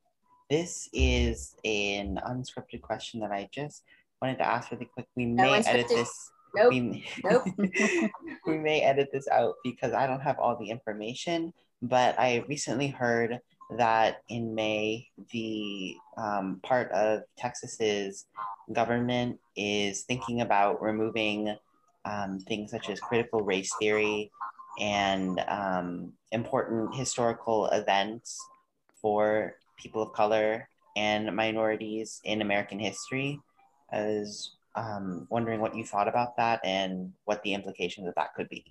this 0.51 0.89
is 0.93 1.57
an 1.65 2.21
unscripted 2.27 2.83
question 2.83 3.21
that 3.21 3.33
I 3.33 3.49
just 3.53 3.83
wanted 4.21 4.37
to 4.39 4.47
ask 4.47 4.71
really 4.71 4.85
quick. 4.93 5.07
We 5.17 5.25
No 5.25 5.43
may 5.45 5.59
edit 5.61 5.89
this. 5.89 6.31
nope 6.55 6.69
We, 6.71 7.05
Nope. 7.25 7.45
we 8.47 8.59
may 8.59 8.83
edit 8.83 9.09
this 9.13 9.27
out 9.29 9.55
because 9.65 9.95
I 9.95 10.07
don't 10.07 10.21
have 10.21 10.39
all 10.39 10.57
the 10.59 10.69
information. 10.71 11.53
But 11.81 12.19
I 12.19 12.45
recently 12.47 12.89
heard 12.89 13.39
that 13.71 14.23
in 14.29 14.55
May, 14.55 15.09
the 15.33 15.97
um, 16.17 16.61
part 16.63 16.91
of 16.93 17.23
Texas's 17.37 18.27
government 18.73 19.39
is 19.57 20.03
thinking 20.03 20.41
about 20.41 20.83
removing 20.83 21.57
um, 22.05 22.39
things 22.41 22.71
such 22.71 22.91
as 22.91 23.01
critical 23.01 23.41
race 23.41 23.73
theory 23.79 24.31
and 24.79 25.41
um, 25.49 26.13
important 26.33 26.95
historical 26.95 27.67
events 27.67 28.39
for 29.01 29.55
people 29.79 30.03
of 30.03 30.13
color 30.13 30.69
and 30.97 31.35
minorities 31.35 32.21
in 32.25 32.43
American 32.43 32.79
history. 32.79 33.41
I 33.93 34.03
was 34.03 34.53
um, 34.75 35.27
wondering 35.31 35.61
what 35.61 35.77
you 35.77 35.85
thought 35.85 36.09
about 36.09 36.37
that 36.37 36.61
and 36.65 37.13
what 37.25 37.43
the 37.43 37.55
implications 37.55 38.09
of 38.09 38.15
that 38.17 38.35
could 38.35 38.49
be. 38.49 38.65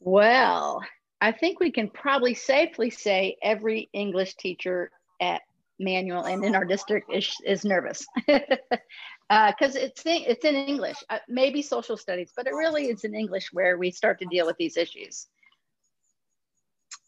Well, 0.00 0.82
I 1.24 1.32
think 1.32 1.58
we 1.58 1.72
can 1.72 1.88
probably 1.88 2.34
safely 2.34 2.90
say 2.90 3.38
every 3.40 3.88
English 3.94 4.34
teacher 4.34 4.90
at 5.22 5.40
manual 5.78 6.24
and 6.24 6.44
in 6.44 6.54
our 6.54 6.66
district 6.66 7.10
is, 7.10 7.34
is 7.46 7.64
nervous 7.64 8.06
because 8.26 8.58
uh, 9.30 9.52
it's 9.58 10.02
it's 10.04 10.44
in 10.44 10.54
English, 10.54 10.98
uh, 11.08 11.20
maybe 11.26 11.62
social 11.62 11.96
studies, 11.96 12.30
but 12.36 12.46
it 12.46 12.52
really 12.52 12.88
is 12.90 13.04
in 13.04 13.14
English 13.14 13.54
where 13.54 13.78
we 13.78 13.90
start 13.90 14.18
to 14.18 14.26
deal 14.26 14.44
with 14.44 14.58
these 14.58 14.76
issues. 14.76 15.28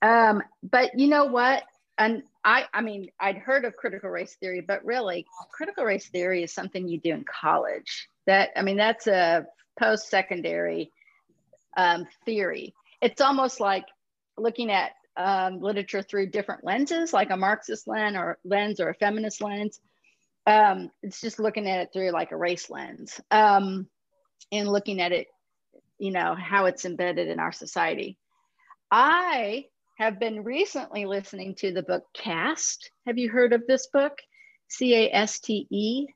Um, 0.01 0.43
but 0.62 0.98
you 0.98 1.09
know 1.09 1.26
what? 1.26 1.64
And 1.98 2.22
I, 2.43 2.64
I 2.72 2.80
mean, 2.80 3.10
I'd 3.20 3.36
heard 3.36 3.66
of 3.66 3.76
critical 3.76 4.09
race 4.09 4.34
theory, 4.40 4.62
but 4.62 4.82
really, 4.82 5.26
critical 5.52 5.84
race 5.84 6.09
theory 6.09 6.43
is 6.43 6.55
something 6.55 6.88
you 6.88 6.98
do 6.98 7.10
in 7.10 7.24
college. 7.24 8.09
That 8.26 8.48
I 8.56 8.62
mean, 8.62 8.78
that's 8.78 9.09
a 9.09 9.44
post-secondary 9.78 10.90
um, 11.76 12.06
theory. 12.24 12.72
It's 13.02 13.20
almost 13.20 13.60
like 13.60 13.84
looking 14.36 14.70
at 14.70 14.92
um, 15.16 15.60
literature 15.60 16.02
through 16.02 16.30
different 16.30 16.64
lenses, 16.64 17.12
like 17.12 17.30
a 17.30 17.36
Marxist 17.36 17.88
lens 17.88 18.16
or 18.16 18.38
lens 18.44 18.80
or 18.80 18.90
a 18.90 18.94
feminist 18.94 19.42
lens. 19.42 19.80
Um, 20.46 20.90
it's 21.02 21.20
just 21.20 21.40
looking 21.40 21.68
at 21.68 21.80
it 21.80 21.90
through 21.92 22.10
like 22.10 22.32
a 22.32 22.36
race 22.36 22.70
lens 22.70 23.20
um, 23.30 23.88
and 24.52 24.68
looking 24.68 25.00
at 25.00 25.12
it, 25.12 25.26
you 25.98 26.12
know, 26.12 26.34
how 26.34 26.66
it's 26.66 26.84
embedded 26.84 27.28
in 27.28 27.40
our 27.40 27.52
society. 27.52 28.18
I 28.90 29.64
have 29.98 30.20
been 30.20 30.44
recently 30.44 31.06
listening 31.06 31.54
to 31.56 31.72
the 31.72 31.82
book 31.82 32.04
Caste. 32.14 32.90
Have 33.06 33.18
you 33.18 33.30
heard 33.30 33.52
of 33.52 33.66
this 33.66 33.88
book? 33.92 34.12
C 34.68 34.94
A 34.94 35.10
S 35.12 35.40
T 35.40 35.66
E. 35.70 36.06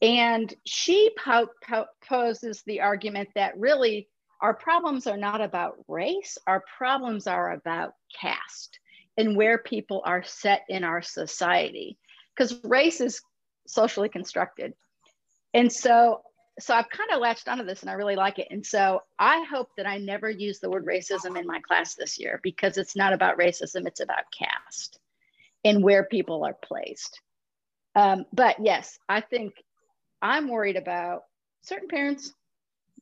And 0.00 0.52
she 0.66 1.10
po- 1.16 1.48
po- 1.64 1.86
poses 2.08 2.62
the 2.66 2.80
argument 2.80 3.28
that 3.36 3.56
really 3.56 4.08
our 4.42 4.52
problems 4.52 5.06
are 5.06 5.16
not 5.16 5.40
about 5.40 5.76
race, 5.86 6.36
our 6.46 6.64
problems 6.76 7.26
are 7.28 7.52
about 7.52 7.94
caste 8.20 8.80
and 9.16 9.36
where 9.36 9.58
people 9.58 10.02
are 10.04 10.24
set 10.24 10.64
in 10.68 10.82
our 10.82 11.00
society. 11.00 11.96
Because 12.34 12.62
race 12.64 13.00
is 13.00 13.22
socially 13.66 14.08
constructed. 14.08 14.74
And 15.54 15.72
so 15.72 16.22
so 16.58 16.74
I've 16.74 16.90
kind 16.90 17.10
of 17.12 17.20
latched 17.20 17.48
onto 17.48 17.64
this 17.64 17.80
and 17.80 17.88
I 17.88 17.94
really 17.94 18.16
like 18.16 18.38
it. 18.38 18.48
And 18.50 18.64
so 18.64 19.02
I 19.18 19.42
hope 19.50 19.68
that 19.78 19.86
I 19.86 19.96
never 19.96 20.28
use 20.28 20.58
the 20.58 20.68
word 20.68 20.84
racism 20.84 21.38
in 21.38 21.46
my 21.46 21.60
class 21.60 21.94
this 21.94 22.18
year 22.18 22.40
because 22.42 22.76
it's 22.76 22.94
not 22.94 23.14
about 23.14 23.38
racism, 23.38 23.86
it's 23.86 24.00
about 24.00 24.24
caste 24.38 24.98
and 25.64 25.82
where 25.82 26.04
people 26.04 26.44
are 26.44 26.56
placed. 26.62 27.20
Um, 27.94 28.26
but 28.34 28.56
yes, 28.60 28.98
I 29.08 29.22
think 29.22 29.54
I'm 30.20 30.48
worried 30.48 30.76
about 30.76 31.22
certain 31.62 31.88
parents 31.88 32.34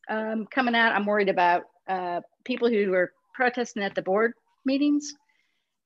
um, 0.09 0.47
coming 0.47 0.75
out. 0.75 0.95
I'm 0.95 1.07
worried 1.07 1.29
about 1.29 1.65
uh, 1.89 2.21
people 2.45 2.69
who 2.69 2.93
are 2.95 3.13
protesting 3.35 3.83
at 3.83 3.95
the 3.95 4.03
board 4.03 4.33
meetings. 4.65 5.15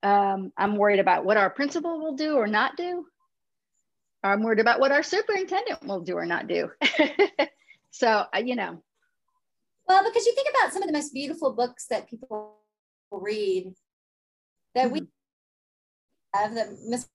Um, 0.02 0.52
I'm 0.56 0.76
worried 0.76 1.00
about 1.00 1.24
what 1.24 1.36
our 1.36 1.50
principal 1.50 2.00
will 2.00 2.14
do 2.14 2.34
or 2.34 2.46
not 2.46 2.76
do. 2.76 3.06
I'm 4.22 4.42
worried 4.42 4.60
about 4.60 4.80
what 4.80 4.92
our 4.92 5.02
superintendent 5.02 5.86
will 5.86 6.00
do 6.00 6.14
or 6.14 6.26
not 6.26 6.46
do. 6.46 6.70
so, 7.90 8.08
uh, 8.08 8.38
you 8.44 8.56
know. 8.56 8.82
Well, 9.86 10.02
because 10.04 10.24
you 10.24 10.34
think 10.34 10.48
about 10.50 10.72
some 10.72 10.82
of 10.82 10.88
the 10.88 10.94
most 10.94 11.12
beautiful 11.12 11.52
books 11.52 11.86
that 11.90 12.08
people 12.08 12.56
read 13.10 13.74
that 14.74 14.86
mm-hmm. 14.86 14.94
we 14.94 15.06
have 16.34 16.54
that 16.54 16.68
Miss 16.86 17.06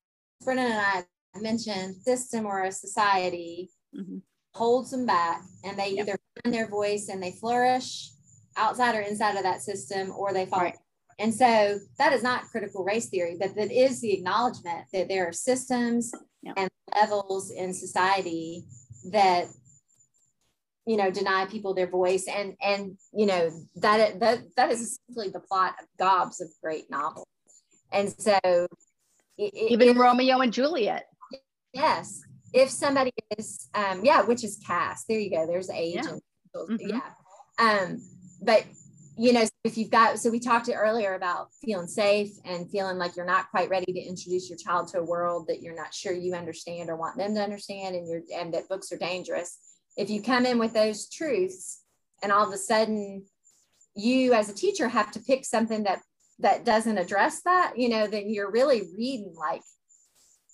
Brennan 0.43 0.71
and 0.71 0.79
I 0.79 1.03
mentioned, 1.39 1.95
system 1.95 2.45
or 2.45 2.63
a 2.63 2.71
society 2.71 3.69
mm-hmm. 3.95 4.17
Holds 4.53 4.91
them 4.91 5.05
back 5.05 5.41
and 5.63 5.77
they 5.77 5.91
yep. 5.91 6.07
either 6.07 6.19
find 6.43 6.53
their 6.53 6.67
voice 6.67 7.09
and 7.09 7.21
they 7.21 7.31
flourish 7.31 8.09
outside 8.57 8.95
or 8.95 9.01
inside 9.01 9.35
of 9.35 9.43
that 9.43 9.61
system 9.61 10.11
or 10.17 10.33
they 10.33 10.45
fall. 10.45 10.61
Right. 10.61 10.77
And 11.19 11.33
so 11.33 11.79
that 11.97 12.13
is 12.13 12.23
not 12.23 12.45
critical 12.49 12.83
race 12.83 13.09
theory, 13.09 13.35
but 13.39 13.55
that 13.55 13.71
is 13.71 14.01
the 14.01 14.13
acknowledgement 14.13 14.85
that 14.93 15.09
there 15.09 15.27
are 15.27 15.33
systems 15.33 16.13
yep. 16.41 16.55
and 16.57 16.69
levels 16.95 17.51
in 17.51 17.73
society 17.73 18.65
that 19.11 19.47
you 20.85 20.97
know 20.97 21.11
deny 21.11 21.45
people 21.45 21.73
their 21.73 21.89
voice 21.89 22.25
and 22.27 22.55
and 22.61 22.97
you 23.13 23.25
know 23.25 23.51
that 23.75 24.19
that 24.19 24.39
that 24.55 24.71
is 24.71 24.99
simply 25.07 25.29
the 25.29 25.39
plot 25.39 25.75
of 25.79 25.85
gobs 25.99 26.41
of 26.41 26.49
great 26.63 26.89
novels 26.89 27.27
and 27.91 28.13
so 28.17 28.39
it, 29.37 29.53
even 29.53 29.89
it, 29.89 29.97
romeo 29.97 30.39
and 30.39 30.51
juliet 30.51 31.05
yes 31.73 32.21
if 32.53 32.69
somebody 32.69 33.11
is 33.37 33.69
um 33.73 34.03
yeah 34.03 34.21
which 34.21 34.43
is 34.43 34.61
caste 34.65 35.05
there 35.07 35.19
you 35.19 35.29
go 35.29 35.45
there's 35.45 35.69
age 35.69 35.95
yeah. 35.95 36.09
and 36.09 36.21
mm-hmm. 36.55 36.89
yeah 36.89 37.01
um 37.59 38.01
but 38.41 38.65
you 39.17 39.33
know 39.33 39.45
if 39.65 39.77
you've 39.77 39.91
got 39.91 40.17
so 40.17 40.29
we 40.29 40.39
talked 40.39 40.69
earlier 40.73 41.15
about 41.15 41.49
feeling 41.63 41.87
safe 41.87 42.31
and 42.45 42.71
feeling 42.71 42.97
like 42.97 43.15
you're 43.15 43.25
not 43.25 43.49
quite 43.51 43.69
ready 43.69 43.91
to 43.91 43.99
introduce 43.99 44.49
your 44.49 44.57
child 44.57 44.87
to 44.87 44.99
a 44.99 45.03
world 45.03 45.47
that 45.47 45.61
you're 45.61 45.75
not 45.75 45.93
sure 45.93 46.13
you 46.13 46.33
understand 46.33 46.89
or 46.89 46.95
want 46.95 47.17
them 47.17 47.35
to 47.35 47.41
understand 47.41 47.95
and 47.95 48.07
you're 48.07 48.21
and 48.33 48.53
that 48.53 48.69
books 48.69 48.91
are 48.91 48.97
dangerous 48.97 49.57
if 49.97 50.09
you 50.09 50.21
come 50.21 50.45
in 50.45 50.57
with 50.57 50.73
those 50.73 51.09
truths 51.09 51.83
and 52.23 52.31
all 52.31 52.47
of 52.47 52.53
a 52.53 52.57
sudden 52.57 53.25
you 53.93 54.33
as 54.33 54.49
a 54.49 54.53
teacher 54.53 54.87
have 54.87 55.11
to 55.11 55.19
pick 55.19 55.43
something 55.43 55.83
that 55.83 55.99
that 56.39 56.63
doesn't 56.63 56.97
address 56.97 57.41
that 57.41 57.73
you 57.75 57.89
know 57.89 58.07
then 58.07 58.29
you're 58.29 58.51
really 58.51 58.83
reading 58.97 59.33
like 59.37 59.61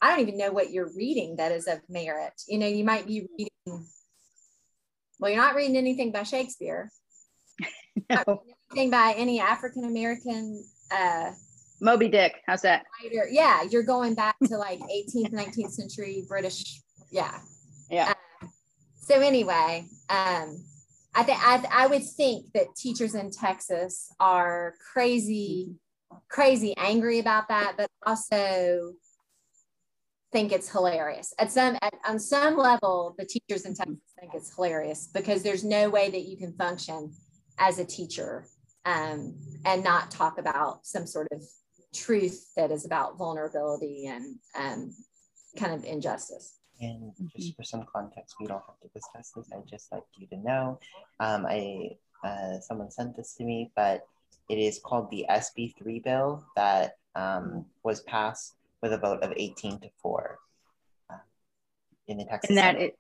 i 0.02 0.10
don't 0.10 0.22
even 0.22 0.38
know 0.38 0.52
what 0.52 0.72
you're 0.72 0.92
reading 0.96 1.36
that 1.38 1.52
is 1.52 1.68
of 1.68 1.80
merit. 1.90 2.34
You 2.48 2.58
know 2.58 2.68
you 2.68 2.84
might 2.84 3.08
be 3.08 3.28
reading 3.38 3.86
well 5.20 5.32
you're 5.32 5.42
not 5.42 5.56
reading 5.56 5.78
anything 5.78 6.12
by 6.12 6.24
shakespeare. 6.24 6.92
No. 8.10 8.44
anything 8.72 8.92
by 8.92 9.16
any 9.18 9.40
african 9.40 9.86
american 9.86 10.62
uh 10.92 11.32
moby 11.80 12.10
dick 12.10 12.36
how's 12.46 12.62
that? 12.64 12.84
writer. 13.02 13.26
yeah 13.32 13.64
you're 13.64 13.84
going 13.84 14.16
back 14.16 14.36
to 14.44 14.58
like 14.58 14.80
18th 14.80 15.32
19th 15.32 15.72
century 15.72 16.26
british 16.28 16.82
yeah. 17.16 17.40
Yeah. 17.90 18.14
So 18.98 19.22
anyway, 19.22 19.86
um, 20.10 20.64
I 21.16 21.24
think 21.24 21.40
I 21.42 21.88
would 21.88 22.04
think 22.04 22.52
that 22.54 22.76
teachers 22.76 23.16
in 23.16 23.32
Texas 23.32 24.12
are 24.20 24.74
crazy, 24.92 25.76
crazy 26.30 26.74
angry 26.78 27.20
about 27.20 27.48
that, 27.48 27.76
but 27.78 27.90
also 28.06 28.94
think 30.36 30.52
it's 30.52 30.70
hilarious. 30.70 31.34
At 31.40 31.50
some 31.50 31.78
at, 31.82 31.94
on 32.06 32.20
some 32.20 32.58
level, 32.58 33.16
the 33.18 33.24
teachers 33.26 33.66
in 33.66 33.74
Texas 33.74 33.96
think 34.20 34.34
it's 34.34 34.54
hilarious 34.54 35.08
because 35.14 35.44
there's 35.44 35.64
no 35.64 35.90
way 35.90 36.10
that 36.10 36.24
you 36.24 36.36
can 36.36 36.52
function 36.52 37.14
as 37.58 37.80
a 37.80 37.86
teacher 37.86 38.46
um, 38.84 39.34
and 39.64 39.82
not 39.82 40.12
talk 40.12 40.38
about 40.38 40.86
some 40.86 41.08
sort 41.08 41.30
of 41.32 41.42
truth 41.94 42.52
that 42.58 42.70
is 42.70 42.86
about 42.86 43.18
vulnerability 43.18 44.08
and 44.08 44.36
um, 44.60 44.94
kind 45.58 45.74
of 45.74 45.86
injustice. 45.86 46.60
And 46.82 47.14
just 47.34 47.52
mm-hmm. 47.52 47.56
for 47.56 47.64
some 47.64 47.86
context, 47.90 48.36
we 48.38 48.46
don't 48.46 48.62
have 48.68 48.78
to 48.82 48.90
discuss 48.94 49.32
this. 49.34 49.48
I'd 49.56 49.66
just 49.66 49.90
like 49.94 50.04
you 50.18 50.28
to 50.28 50.38
know. 50.38 50.80
Um, 51.22 51.46
I 51.46 51.92
uh, 52.26 52.60
someone 52.60 52.92
sent 52.92 53.16
this 53.16 53.36
to 53.36 53.46
me, 53.46 53.72
but 53.74 54.06
it 54.50 54.58
is 54.58 54.82
called 54.84 55.10
the 55.12 55.26
SB3 55.30 56.04
bill 56.04 56.44
that 56.58 56.98
um, 57.16 57.66
was 57.84 58.02
passed 58.02 58.56
with 58.82 58.94
a 58.94 58.98
vote 58.98 59.24
of 59.24 59.34
18 59.36 59.80
to 59.80 59.90
4 60.02 60.40
uh, 61.10 61.16
in 62.08 62.18
the 62.18 62.26
Texas. 62.26 62.50
And 62.50 62.58
that 62.58 62.76
it, 62.76 62.98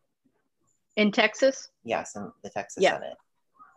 in 0.95 1.11
Texas? 1.11 1.69
Yes, 1.83 2.15
in 2.15 2.31
the 2.43 2.49
Texas 2.49 2.83
yeah. 2.83 2.93
Senate. 2.93 3.17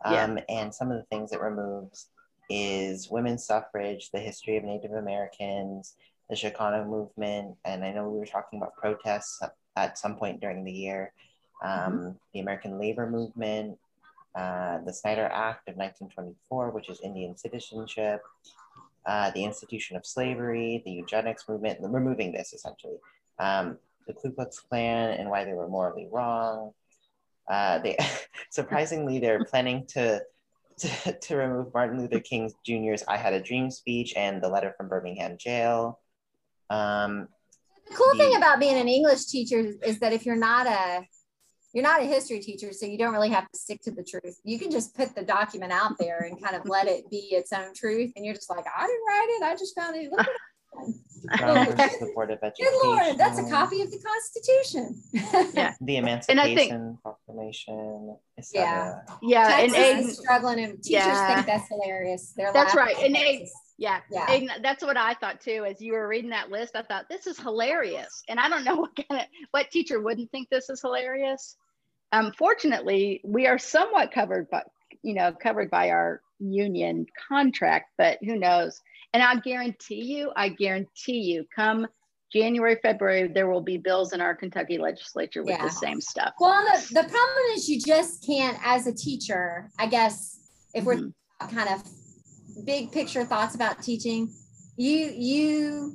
Um, 0.05 0.37
yeah. 0.37 0.43
And 0.49 0.73
some 0.73 0.91
of 0.91 0.97
the 0.97 1.03
things 1.03 1.31
it 1.31 1.41
removes 1.41 2.07
is 2.49 3.09
women's 3.09 3.45
suffrage, 3.45 4.09
the 4.11 4.19
history 4.19 4.57
of 4.57 4.63
Native 4.63 4.91
Americans, 4.91 5.95
the 6.29 6.35
Chicano 6.35 6.87
movement, 6.87 7.55
and 7.65 7.83
I 7.83 7.91
know 7.91 8.07
we 8.07 8.19
were 8.19 8.25
talking 8.25 8.59
about 8.59 8.75
protests 8.75 9.41
at 9.75 9.97
some 9.97 10.15
point 10.15 10.41
during 10.41 10.63
the 10.63 10.71
year. 10.71 11.13
Um, 11.63 11.71
mm-hmm. 11.71 12.09
The 12.33 12.39
American 12.39 12.79
Labor 12.79 13.09
Movement, 13.09 13.77
uh, 14.35 14.79
the 14.85 14.93
Snyder 14.93 15.25
Act 15.25 15.67
of 15.67 15.75
1924, 15.75 16.71
which 16.71 16.89
is 16.89 17.01
Indian 17.01 17.35
citizenship, 17.35 18.21
uh, 19.09 19.31
the 19.31 19.43
institution 19.43 19.97
of 19.97 20.05
slavery, 20.05 20.83
the 20.85 20.91
eugenics 20.91 21.49
movement, 21.49 21.79
removing 21.81 22.31
this 22.31 22.53
essentially, 22.53 22.97
um, 23.39 23.79
the 24.05 24.13
Ku 24.13 24.31
Klux 24.31 24.59
Klan 24.59 25.13
and 25.17 25.31
why 25.31 25.45
they 25.45 25.53
were 25.53 25.67
morally 25.67 26.07
wrong. 26.11 26.73
Uh, 27.49 27.79
they 27.79 27.97
surprisingly 28.51 29.17
they're 29.17 29.43
planning 29.45 29.87
to, 29.87 30.21
to 30.77 31.11
to 31.13 31.35
remove 31.35 31.73
Martin 31.73 31.99
Luther 31.99 32.19
King 32.19 32.51
Jr.'s 32.63 33.03
"I 33.07 33.17
Had 33.17 33.33
a 33.33 33.41
Dream" 33.41 33.71
speech 33.71 34.13
and 34.15 34.43
the 34.43 34.47
letter 34.47 34.75
from 34.77 34.89
Birmingham 34.89 35.37
jail. 35.39 35.99
Um, 36.69 37.29
the 37.89 37.95
cool 37.95 38.13
thing 38.15 38.35
about 38.35 38.59
being 38.59 38.77
an 38.77 38.87
English 38.87 39.25
teacher 39.25 39.73
is 39.83 39.99
that 40.01 40.13
if 40.13 40.23
you're 40.23 40.35
not 40.35 40.67
a 40.67 41.03
you're 41.73 41.83
not 41.83 42.01
a 42.01 42.05
history 42.05 42.39
teacher, 42.39 42.73
so 42.73 42.85
you 42.85 42.97
don't 42.97 43.13
really 43.13 43.29
have 43.29 43.49
to 43.51 43.59
stick 43.59 43.81
to 43.83 43.91
the 43.91 44.03
truth. 44.03 44.39
You 44.43 44.57
can 44.57 44.71
just 44.71 44.95
put 44.95 45.15
the 45.15 45.23
document 45.23 45.71
out 45.71 45.97
there 45.99 46.19
and 46.19 46.41
kind 46.41 46.55
of 46.55 46.67
let 46.67 46.87
it 46.87 47.09
be 47.09 47.27
its 47.31 47.53
own 47.53 47.73
truth. 47.73 48.11
And 48.15 48.25
you're 48.25 48.35
just 48.35 48.49
like, 48.49 48.65
I 48.65 48.87
didn't 48.87 49.05
write 49.07 49.27
it. 49.29 49.43
I 49.43 49.55
just 49.55 49.75
found 49.75 49.95
it. 49.95 50.11
Look 50.11 50.27
the 51.23 52.39
Education. 52.41 52.55
Good 52.57 52.87
Lord, 52.87 53.17
that's 53.17 53.39
a 53.39 53.49
copy 53.49 53.81
of 53.81 53.91
the 53.91 53.99
Constitution. 53.99 55.01
yeah, 55.53 55.73
the 55.81 55.97
Emancipation 55.97 56.55
think, 56.55 57.01
Proclamation. 57.01 58.15
Yeah, 58.53 59.01
yeah, 59.21 59.47
Texas 59.47 59.77
and 59.77 60.05
Aiden, 60.05 60.09
struggling, 60.11 60.59
and 60.59 60.83
teachers 60.83 61.05
yeah. 61.05 61.35
think 61.35 61.47
that's 61.47 61.67
hilarious. 61.69 62.33
They're 62.35 62.53
that's 62.53 62.75
right. 62.75 62.95
And 63.03 63.15
Aiden, 63.15 63.47
Yeah. 63.79 64.01
Yeah. 64.11 64.29
And 64.29 64.51
that's 64.61 64.83
what 64.83 64.97
I 64.97 65.13
thought 65.15 65.39
too. 65.39 65.65
As 65.65 65.81
you 65.81 65.93
were 65.93 66.07
reading 66.07 66.31
that 66.31 66.51
list, 66.51 66.75
I 66.75 66.81
thought 66.83 67.07
this 67.09 67.25
is 67.27 67.39
hilarious. 67.39 68.23
And 68.27 68.37
I 68.39 68.49
don't 68.49 68.65
know 68.65 68.75
what 68.83 68.95
kind 68.95 69.21
of 69.21 69.27
what 69.51 69.71
teacher 69.71 70.01
wouldn't 70.01 70.29
think 70.31 70.49
this 70.49 70.69
is 70.69 70.81
hilarious. 70.81 71.55
Um, 72.11 72.33
fortunately, 72.37 73.21
we 73.23 73.47
are 73.47 73.57
somewhat 73.57 74.11
covered 74.11 74.49
by, 74.49 74.63
you 75.01 75.13
know, 75.13 75.31
covered 75.31 75.71
by 75.71 75.91
our 75.91 76.21
union 76.39 77.05
contract, 77.29 77.91
but 77.97 78.17
who 78.21 78.35
knows? 78.35 78.81
And 79.13 79.23
I 79.23 79.35
guarantee 79.35 80.03
you, 80.03 80.31
I 80.35 80.49
guarantee 80.49 81.19
you, 81.19 81.45
come 81.55 81.87
January, 82.33 82.77
February, 82.81 83.27
there 83.27 83.49
will 83.49 83.61
be 83.61 83.77
bills 83.77 84.11
in 84.13 84.21
our 84.21 84.35
Kentucky 84.35 84.77
legislature 84.77 85.41
with 85.41 85.51
Yeah. 85.51 85.63
the 85.63 85.71
same 85.71 86.01
stuff. 86.01 86.33
Well, 86.39 86.63
the, 86.63 87.01
the 87.01 87.07
problem 87.07 87.43
is 87.53 87.69
you 87.69 87.79
just 87.79 88.25
can't, 88.25 88.57
as 88.63 88.87
a 88.87 88.93
teacher, 88.93 89.69
I 89.79 89.87
guess, 89.87 90.37
if 90.73 90.83
we're 90.83 90.97
Mhm. 90.97 91.13
kind 91.51 91.69
of 91.69 91.81
big 92.65 92.91
picture 92.91 93.23
thoughts 93.23 93.55
about 93.55 93.81
teaching, 93.81 94.31
you 94.77 95.11
you 95.15 95.93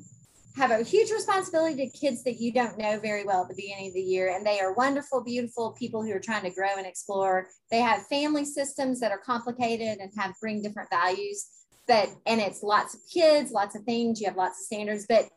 have 0.56 0.70
a 0.70 0.84
huge 0.84 1.10
responsibility 1.10 1.88
to 1.88 1.98
kids 1.98 2.22
that 2.22 2.40
you 2.40 2.52
don't 2.52 2.78
know 2.78 2.98
very 3.00 3.24
well 3.24 3.42
at 3.42 3.48
the 3.48 3.54
beginning 3.56 3.88
of 3.88 3.94
the 3.94 4.00
year, 4.00 4.34
and 4.34 4.46
they 4.46 4.60
are 4.60 4.72
wonderful, 4.72 5.22
beautiful 5.22 5.72
people 5.72 6.02
who 6.02 6.12
are 6.12 6.20
trying 6.20 6.44
to 6.44 6.50
grow 6.50 6.76
and 6.76 6.86
explore. 6.86 7.48
They 7.70 7.80
have 7.80 8.06
family 8.06 8.44
systems 8.44 9.00
that 9.00 9.10
are 9.10 9.18
complicated 9.18 9.98
and 9.98 10.12
have 10.16 10.34
bring 10.40 10.62
different 10.62 10.90
values, 10.90 11.46
but 11.88 12.08
and 12.26 12.40
it's 12.40 12.62
lots 12.62 12.94
of 12.94 13.00
kids, 13.12 13.50
lots 13.50 13.74
of 13.74 13.82
things. 13.82 14.20
You 14.20 14.28
have 14.28 14.36
lots 14.36 14.60
of 14.60 14.66
standards, 14.66 15.06
but 15.08 15.28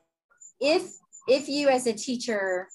if 0.60 0.84
if 1.28 1.50
you 1.50 1.70
as 1.70 1.88
a 1.88 1.94
teacher 1.94 2.68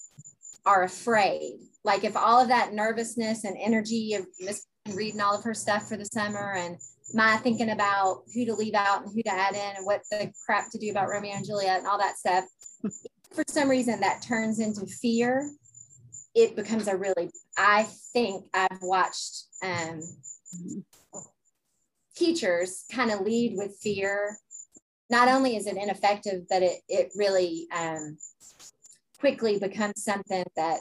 are 0.65 0.83
afraid. 0.83 1.59
Like 1.83 2.03
if 2.03 2.15
all 2.15 2.39
of 2.39 2.47
that 2.47 2.73
nervousness 2.73 3.43
and 3.43 3.57
energy 3.59 4.13
of 4.13 4.25
Miss 4.39 4.65
reading 4.93 5.21
all 5.21 5.37
of 5.37 5.43
her 5.43 5.53
stuff 5.53 5.87
for 5.87 5.97
the 5.97 6.05
summer 6.05 6.53
and 6.57 6.77
my 7.13 7.37
thinking 7.37 7.69
about 7.71 8.23
who 8.33 8.45
to 8.45 8.53
leave 8.53 8.73
out 8.73 9.03
and 9.03 9.11
who 9.13 9.21
to 9.23 9.31
add 9.31 9.53
in 9.55 9.75
and 9.77 9.85
what 9.85 10.01
the 10.09 10.31
crap 10.45 10.69
to 10.71 10.77
do 10.77 10.89
about 10.91 11.09
Romeo 11.09 11.33
and 11.35 11.45
Juliet 11.45 11.79
and 11.79 11.87
all 11.87 11.97
that 11.97 12.17
stuff. 12.17 12.45
for 13.33 13.43
some 13.47 13.69
reason 13.69 13.99
that 14.01 14.21
turns 14.21 14.59
into 14.59 14.85
fear. 14.85 15.49
It 16.35 16.55
becomes 16.55 16.87
a 16.87 16.95
really, 16.97 17.29
I 17.57 17.83
think 18.13 18.45
I've 18.53 18.81
watched 18.81 19.43
um, 19.63 20.01
teachers 22.15 22.85
kind 22.91 23.11
of 23.11 23.21
lead 23.21 23.55
with 23.57 23.77
fear. 23.81 24.37
Not 25.09 25.27
only 25.27 25.55
is 25.55 25.67
it 25.67 25.77
ineffective, 25.77 26.43
but 26.49 26.63
it, 26.63 26.81
it 26.87 27.11
really 27.15 27.67
um, 27.75 28.17
quickly 29.19 29.59
becomes 29.59 30.03
something 30.03 30.43
that 30.55 30.79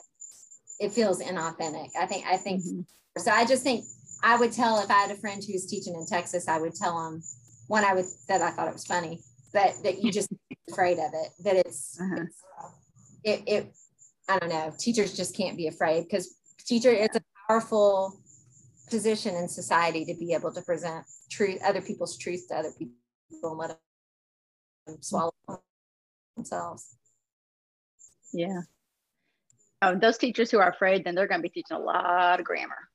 it 0.79 0.93
feels 0.93 1.23
inauthentic. 1.23 1.91
I 1.99 2.07
think 2.07 2.25
I 2.27 2.37
think 2.37 2.63
Mhm. 2.65 2.85
so. 3.19 3.31
I 3.31 3.45
just 3.45 3.63
think 3.63 3.85
I 4.23 4.37
would 4.37 4.53
tell 4.53 4.79
if 4.81 4.91
I 4.91 4.95
had 4.95 5.11
a 5.11 5.17
friend 5.17 5.43
who 5.45 5.53
was 5.53 5.67
teaching 5.67 5.95
in 5.95 6.07
Texas, 6.07 6.49
I 6.49 6.59
would 6.61 6.75
tell 6.75 7.07
him 7.07 7.23
one 7.69 7.85
I 7.85 7.95
would 7.95 8.05
that 8.29 8.43
I 8.43 8.51
thought 8.51 8.69
it 8.69 8.75
was 8.75 8.85
funny, 8.87 9.21
but 9.53 9.75
that 9.83 10.03
you 10.03 10.13
just 10.13 10.29
afraid 10.71 10.99
of 10.99 11.11
it. 11.13 11.29
That 11.45 11.57
it's, 11.67 11.99
Uh-huh. 12.01 12.25
it's 12.25 12.43
it 13.25 13.43
it 13.47 13.75
I 14.29 14.39
don't 14.39 14.49
know. 14.51 14.73
Teachers 14.79 15.17
just 15.17 15.37
can't 15.37 15.57
be 15.57 15.67
afraid 15.69 16.05
because 16.05 16.37
teacher 16.65 16.91
it's 16.91 17.17
a 17.17 17.23
powerful 17.49 18.21
position 18.89 19.35
in 19.35 19.49
society 19.49 20.05
to 20.05 20.15
be 20.15 20.33
able 20.35 20.53
to 20.53 20.63
present 20.63 21.05
truth, 21.31 21.61
other 21.65 21.81
people's 21.81 22.17
truth 22.19 22.47
to 22.49 22.57
other 22.57 22.71
people 22.79 22.95
and 23.43 23.59
let 23.59 23.79
them 24.87 24.99
swallow 25.01 25.33
themselves. 26.37 26.97
Yeah. 28.33 28.61
Oh, 29.81 29.97
those 29.97 30.19
teachers 30.19 30.51
who 30.51 30.59
are 30.59 30.71
afraid, 30.71 31.05
then 31.05 31.15
they're 31.15 31.27
going 31.27 31.41
to 31.41 31.43
be 31.43 31.49
teaching 31.49 31.77
a 31.77 31.81
lot 31.81 32.39
of 32.39 32.47
grammar. 32.47 32.89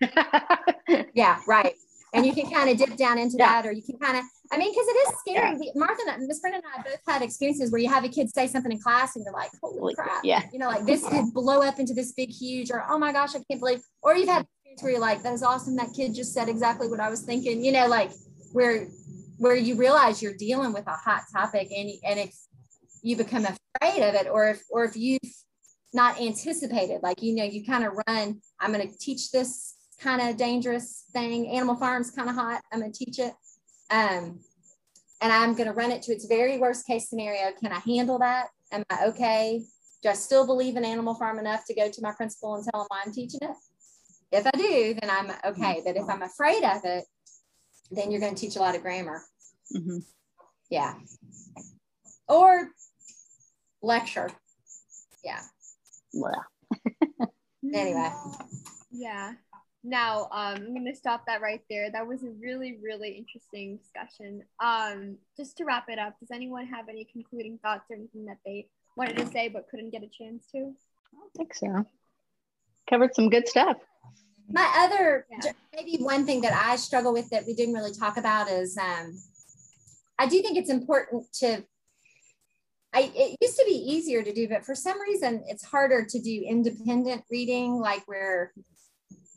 Yeah, 1.14 1.38
right. 1.46 1.74
And 2.12 2.24
you 2.24 2.32
can 2.32 2.48
kind 2.50 2.70
of 2.70 2.76
dip 2.76 2.96
down 2.96 3.18
into 3.18 3.36
Yeah. 3.38 3.62
that, 3.62 3.66
or 3.68 3.72
you 3.72 3.82
can 3.82 3.98
kind 3.98 4.16
of, 4.16 4.24
I 4.52 4.56
mean, 4.58 4.70
because 4.70 4.86
it 4.86 5.08
is 5.08 5.14
scary. 5.20 5.56
We- 5.58 5.72
Martha, 5.74 6.02
and 6.12 6.26
Miss 6.28 6.38
Brennan 6.38 6.60
and 6.64 6.72
I 6.86 6.88
both 6.88 7.00
had 7.08 7.22
experiences 7.22 7.72
where 7.72 7.80
you 7.80 7.88
have 7.88 8.04
a 8.04 8.08
kid 8.08 8.30
say 8.32 8.46
something 8.46 8.70
in 8.70 8.78
class 8.80 9.16
and 9.16 9.24
you're 9.24 9.34
like, 9.34 9.50
holy 9.60 9.80
Like, 9.82 9.96
crap. 9.96 10.24
yeah. 10.24 10.42
You 10.52 10.60
know, 10.60 10.68
like 10.68 10.84
this 10.86 11.06
could 11.08 11.32
blow 11.34 11.62
up 11.62 11.80
into 11.80 11.92
this 11.92 12.12
big, 12.12 12.30
huge, 12.30 12.70
or 12.70 12.84
oh 12.88 12.98
my 12.98 13.12
gosh, 13.12 13.30
I 13.34 13.40
can't 13.50 13.58
believe, 13.58 13.82
or 14.02 14.14
you've 14.14 14.28
had 14.28 14.46
experience 14.46 14.82
where 14.82 14.92
you're 14.92 15.00
like, 15.00 15.22
that 15.24 15.32
is 15.32 15.42
awesome. 15.42 15.74
That 15.76 15.88
kid 15.96 16.14
just 16.14 16.32
said 16.32 16.48
exactly 16.48 16.86
what 16.88 17.00
I 17.00 17.10
was 17.10 17.22
thinking, 17.22 17.64
you 17.64 17.72
know, 17.72 17.88
like 17.88 18.12
where, 18.52 18.86
where 19.38 19.56
you 19.56 19.74
realize 19.74 20.22
you're 20.22 20.36
dealing 20.36 20.72
with 20.72 20.86
a 20.86 20.92
hot 20.92 21.22
topic 21.32 21.68
and, 21.76 21.90
and 22.04 22.20
if 22.20 22.34
you 23.02 23.16
become 23.16 23.44
afraid 23.44 24.02
of 24.08 24.14
it, 24.14 24.28
or 24.30 24.50
if, 24.50 24.62
or 24.70 24.84
if 24.84 24.96
you've 24.96 25.18
not 25.92 26.20
anticipated, 26.20 27.00
like, 27.02 27.22
you 27.22 27.34
know, 27.34 27.44
you 27.44 27.64
kind 27.66 27.84
of 27.84 27.92
run, 28.06 28.40
I'm 28.60 28.72
going 28.72 28.88
to 28.88 28.98
teach 28.98 29.32
this 29.32 29.73
kind 30.04 30.20
of 30.20 30.36
dangerous 30.36 31.04
thing. 31.12 31.48
Animal 31.48 31.76
Farm's 31.76 32.10
kind 32.10 32.28
of 32.28 32.34
hot. 32.36 32.60
I'm 32.70 32.80
going 32.80 32.92
to 32.92 33.04
teach 33.04 33.18
it. 33.18 33.32
Um, 33.90 34.38
and 35.22 35.32
I'm 35.32 35.54
going 35.54 35.66
to 35.68 35.72
run 35.74 35.90
it 35.90 36.02
to 36.02 36.12
its 36.12 36.26
very 36.26 36.58
worst 36.58 36.86
case 36.86 37.08
scenario. 37.08 37.52
Can 37.58 37.72
I 37.72 37.78
handle 37.80 38.18
that? 38.18 38.48
Am 38.70 38.84
I 38.90 39.06
okay? 39.06 39.62
Do 40.02 40.10
I 40.10 40.12
still 40.12 40.46
believe 40.46 40.76
in 40.76 40.84
Animal 40.84 41.14
Farm 41.14 41.38
enough 41.38 41.64
to 41.66 41.74
go 41.74 41.90
to 41.90 42.02
my 42.02 42.12
principal 42.12 42.54
and 42.54 42.64
tell 42.64 42.82
him 42.82 42.86
why 42.88 43.00
I'm 43.04 43.12
teaching 43.12 43.40
it? 43.42 43.56
If 44.30 44.46
I 44.46 44.50
do, 44.50 44.94
then 45.00 45.10
I'm 45.10 45.30
okay. 45.52 45.80
But 45.84 45.96
if 45.96 46.04
I'm 46.08 46.22
afraid 46.22 46.62
of 46.64 46.84
it, 46.84 47.04
then 47.90 48.10
you're 48.10 48.20
going 48.20 48.34
to 48.34 48.40
teach 48.40 48.56
a 48.56 48.60
lot 48.60 48.74
of 48.76 48.82
grammar. 48.82 49.22
Mhm. 49.74 50.04
Yeah. 50.70 50.94
Or 52.28 52.68
lecture. 53.82 54.28
Yeah. 55.24 55.40
Well, 56.12 56.44
Anyway. 57.72 58.12
Yeah. 58.90 59.32
Now, 59.86 60.28
um, 60.32 60.56
I'm 60.56 60.72
going 60.72 60.86
to 60.86 60.96
stop 60.96 61.26
that 61.26 61.42
right 61.42 61.60
there. 61.68 61.90
That 61.90 62.06
was 62.06 62.22
a 62.22 62.30
really, 62.40 62.78
really 62.82 63.10
interesting 63.10 63.76
discussion. 63.76 64.42
Um, 64.58 65.18
just 65.36 65.58
to 65.58 65.64
wrap 65.66 65.90
it 65.90 65.98
up, 65.98 66.18
does 66.18 66.30
anyone 66.32 66.66
have 66.66 66.88
any 66.88 67.04
concluding 67.04 67.58
thoughts 67.58 67.84
or 67.90 67.96
anything 67.96 68.24
that 68.24 68.38
they 68.46 68.68
wanted 68.96 69.18
to 69.18 69.26
say 69.26 69.48
but 69.48 69.68
couldn't 69.68 69.90
get 69.90 70.02
a 70.02 70.08
chance 70.08 70.46
to? 70.52 70.58
I 70.58 71.16
don't 71.18 71.32
think 71.36 71.54
so. 71.54 71.84
Covered 72.88 73.14
some 73.14 73.28
good 73.28 73.46
stuff. 73.46 73.76
My 74.50 74.70
other, 74.78 75.26
Yeah. 75.30 75.52
maybe 75.74 76.02
one 76.02 76.24
thing 76.24 76.40
that 76.42 76.54
I 76.54 76.76
struggle 76.76 77.12
with 77.12 77.28
that 77.28 77.44
we 77.46 77.54
didn't 77.54 77.74
really 77.74 77.92
talk 77.92 78.16
about 78.16 78.48
is 78.48 78.78
um, 78.78 79.14
I 80.18 80.26
do 80.26 80.40
think 80.40 80.56
it's 80.56 80.70
important 80.70 81.24
to, 81.40 81.62
I, 82.94 83.12
it 83.14 83.36
used 83.40 83.58
to 83.58 83.64
be 83.66 83.74
easier 83.74 84.22
to 84.22 84.32
do, 84.32 84.48
but 84.48 84.64
for 84.64 84.74
some 84.74 84.98
reason 85.00 85.44
it's 85.46 85.64
harder 85.64 86.06
to 86.06 86.20
do 86.20 86.42
independent 86.46 87.24
reading, 87.30 87.74
like 87.74 88.06
where 88.06 88.52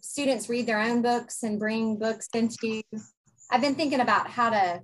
students 0.08 0.50
read 0.50 0.66
their 0.66 0.80
own 0.80 1.02
books 1.02 1.44
and 1.44 1.60
bring 1.60 1.98
books 1.98 2.28
into. 2.34 2.82
I've 3.52 3.62
been 3.62 3.76
thinking 3.76 4.02
about 4.02 4.30
how 4.30 4.50
to, 4.50 4.82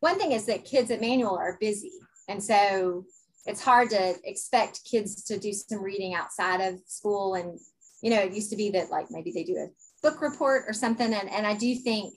one 0.00 0.18
thing 0.18 0.32
is 0.32 0.46
that 0.46 0.64
kids 0.64 0.90
at 0.90 1.00
Manual 1.00 1.36
are 1.36 1.58
busy. 1.60 1.92
And 2.28 2.42
so 2.42 3.04
it's 3.46 3.62
hard 3.62 3.90
to 3.90 4.14
expect 4.24 4.84
kids 4.84 5.24
to 5.24 5.38
do 5.38 5.52
some 5.52 5.82
reading 5.82 6.14
outside 6.14 6.60
of 6.60 6.80
school 6.86 7.34
and 7.34 7.58
you 8.02 8.10
know, 8.10 8.20
it 8.20 8.34
used 8.34 8.50
to 8.50 8.56
be 8.56 8.70
that 8.70 8.90
like 8.90 9.06
maybe 9.10 9.32
they 9.32 9.44
do 9.44 9.56
a 9.56 9.68
book 10.02 10.20
report 10.20 10.64
or 10.68 10.72
something. 10.72 11.12
And, 11.12 11.30
and 11.30 11.46
I 11.46 11.54
do 11.54 11.74
think, 11.74 12.14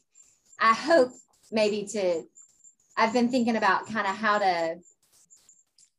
I 0.59 0.73
hope 0.73 1.09
maybe 1.51 1.85
to, 1.93 2.23
I've 2.97 3.13
been 3.13 3.29
thinking 3.29 3.55
about 3.55 3.87
kind 3.87 4.05
of 4.05 4.15
how 4.15 4.39
to 4.39 4.75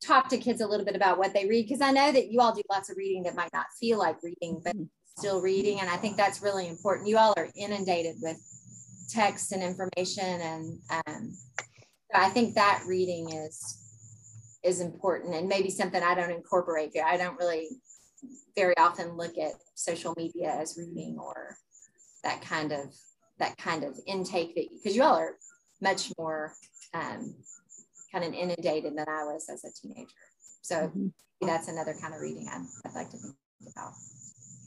talk 0.02 0.28
to 0.28 0.38
kids 0.38 0.60
a 0.60 0.66
little 0.66 0.84
bit 0.84 0.96
about 0.96 1.18
what 1.18 1.32
they 1.32 1.46
read. 1.46 1.68
Cause 1.68 1.80
I 1.80 1.92
know 1.92 2.12
that 2.12 2.30
you 2.30 2.40
all 2.40 2.54
do 2.54 2.62
lots 2.70 2.90
of 2.90 2.96
reading 2.96 3.22
that 3.24 3.34
might 3.34 3.52
not 3.52 3.66
feel 3.78 3.98
like 3.98 4.22
reading, 4.22 4.60
but 4.62 4.76
mm-hmm. 4.76 4.84
Still 5.16 5.40
reading. 5.40 5.80
And 5.80 5.90
I 5.90 5.96
think 5.96 6.16
that's 6.16 6.42
really 6.42 6.68
important. 6.68 7.08
You 7.08 7.18
all 7.18 7.34
are 7.36 7.48
inundated 7.56 8.16
with 8.20 8.38
text 9.08 9.52
and 9.52 9.62
information. 9.62 10.24
And 10.24 10.78
um, 11.06 11.32
so 11.32 12.14
I 12.14 12.28
think 12.28 12.54
that 12.54 12.82
reading 12.86 13.30
is, 13.30 13.76
is 14.62 14.80
important 14.80 15.34
and 15.34 15.48
maybe 15.48 15.70
something 15.70 16.02
I 16.02 16.14
don't 16.14 16.30
incorporate. 16.30 16.90
Here. 16.92 17.04
I 17.06 17.16
don't 17.16 17.38
really 17.38 17.68
very 18.54 18.76
often 18.76 19.16
look 19.16 19.38
at 19.38 19.52
social 19.74 20.14
media 20.16 20.50
as 20.50 20.76
reading 20.78 21.18
or 21.18 21.56
that 22.22 22.42
kind 22.42 22.72
of 22.72 22.94
that 23.38 23.56
kind 23.56 23.84
of 23.84 23.98
intake 24.06 24.54
that 24.54 24.66
because 24.70 24.94
you 24.94 25.02
all 25.02 25.16
are 25.16 25.36
much 25.80 26.12
more 26.18 26.52
um, 26.92 27.34
kind 28.12 28.22
of 28.24 28.34
inundated 28.34 28.94
than 28.94 29.08
I 29.08 29.24
was 29.24 29.48
as 29.48 29.64
a 29.64 29.72
teenager. 29.72 30.12
So 30.60 30.92
Mhm. 30.94 31.12
that's 31.40 31.68
another 31.68 31.94
kind 31.94 32.14
of 32.14 32.20
reading 32.20 32.48
I'd, 32.52 32.66
I'd 32.84 32.94
like 32.94 33.10
to 33.10 33.16
think 33.16 33.34
about. 33.72 33.94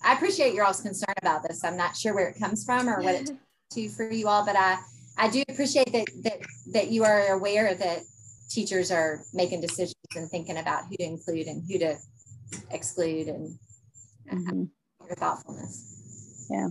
I 0.04 0.14
appreciate 0.14 0.54
your 0.54 0.66
all's 0.66 0.82
concern 0.82 1.14
about 1.22 1.44
this. 1.48 1.64
I'm 1.64 1.78
not 1.78 1.96
sure 1.96 2.14
where 2.14 2.28
it 2.28 2.38
comes 2.40 2.66
from 2.66 2.90
or 2.90 3.02
what 3.02 3.16
it's 3.16 3.32
to 3.72 3.90
for 3.90 4.12
you 4.12 4.28
all, 4.28 4.46
but 4.46 4.56
I 4.56 4.78
I 5.18 5.30
do 5.30 5.44
appreciate 5.50 5.92
that 5.94 6.06
that 6.24 6.40
that 6.74 6.92
you 6.92 7.04
are 7.04 7.34
aware 7.34 7.74
that 7.74 8.00
teachers 8.50 8.92
are 8.92 9.22
making 9.34 9.62
decisions 9.62 9.96
and 10.16 10.30
thinking 10.30 10.58
about 10.58 10.86
who 10.88 10.96
to 10.98 11.04
include 11.04 11.48
and 11.48 11.64
who 11.68 11.80
to 11.80 11.96
exclude 12.72 13.28
and 13.28 13.58
Mhm. 14.32 14.70
your 15.06 15.16
thoughtfulness. 15.16 16.48
Yeah. 16.50 16.70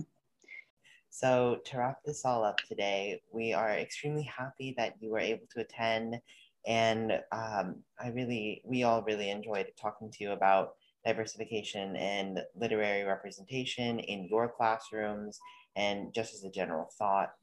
So, 1.09 1.61
to 1.65 1.77
wrap 1.77 2.03
this 2.03 2.25
all 2.25 2.43
up 2.43 2.57
today, 2.67 3.21
we 3.31 3.53
are 3.53 3.69
extremely 3.69 4.23
happy 4.23 4.73
that 4.77 4.95
you 4.99 5.11
were 5.11 5.19
able 5.19 5.45
to 5.51 5.61
attend. 5.61 6.19
And 6.65 7.21
um, 7.31 7.83
I 7.99 8.09
really, 8.09 8.61
we 8.65 8.83
all 8.83 9.03
really 9.03 9.29
enjoyed 9.29 9.71
talking 9.79 10.09
to 10.11 10.23
you 10.23 10.31
about 10.31 10.75
diversification 11.05 11.95
and 11.95 12.41
literary 12.55 13.03
representation 13.03 13.99
in 13.99 14.25
your 14.25 14.47
classrooms 14.49 15.39
and 15.75 16.13
just 16.13 16.33
as 16.33 16.43
a 16.43 16.49
general 16.49 16.89
thought. 16.97 17.33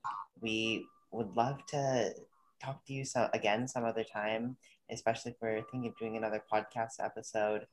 We 0.41 0.87
would 1.13 1.35
love 1.37 1.65
to 1.67 2.15
talk 2.63 2.85
to 2.87 2.93
you 2.93 3.05
so 3.05 3.29
again 3.35 3.67
some 3.69 3.85
other 3.85 4.05
time, 4.05 4.57
especially 4.91 5.33
if 5.33 5.37
we're 5.41 5.63
thinking 5.71 5.87
of 5.89 5.99
doing 5.99 6.17
another 6.17 6.43
podcast 6.53 7.03
episode. 7.03 7.67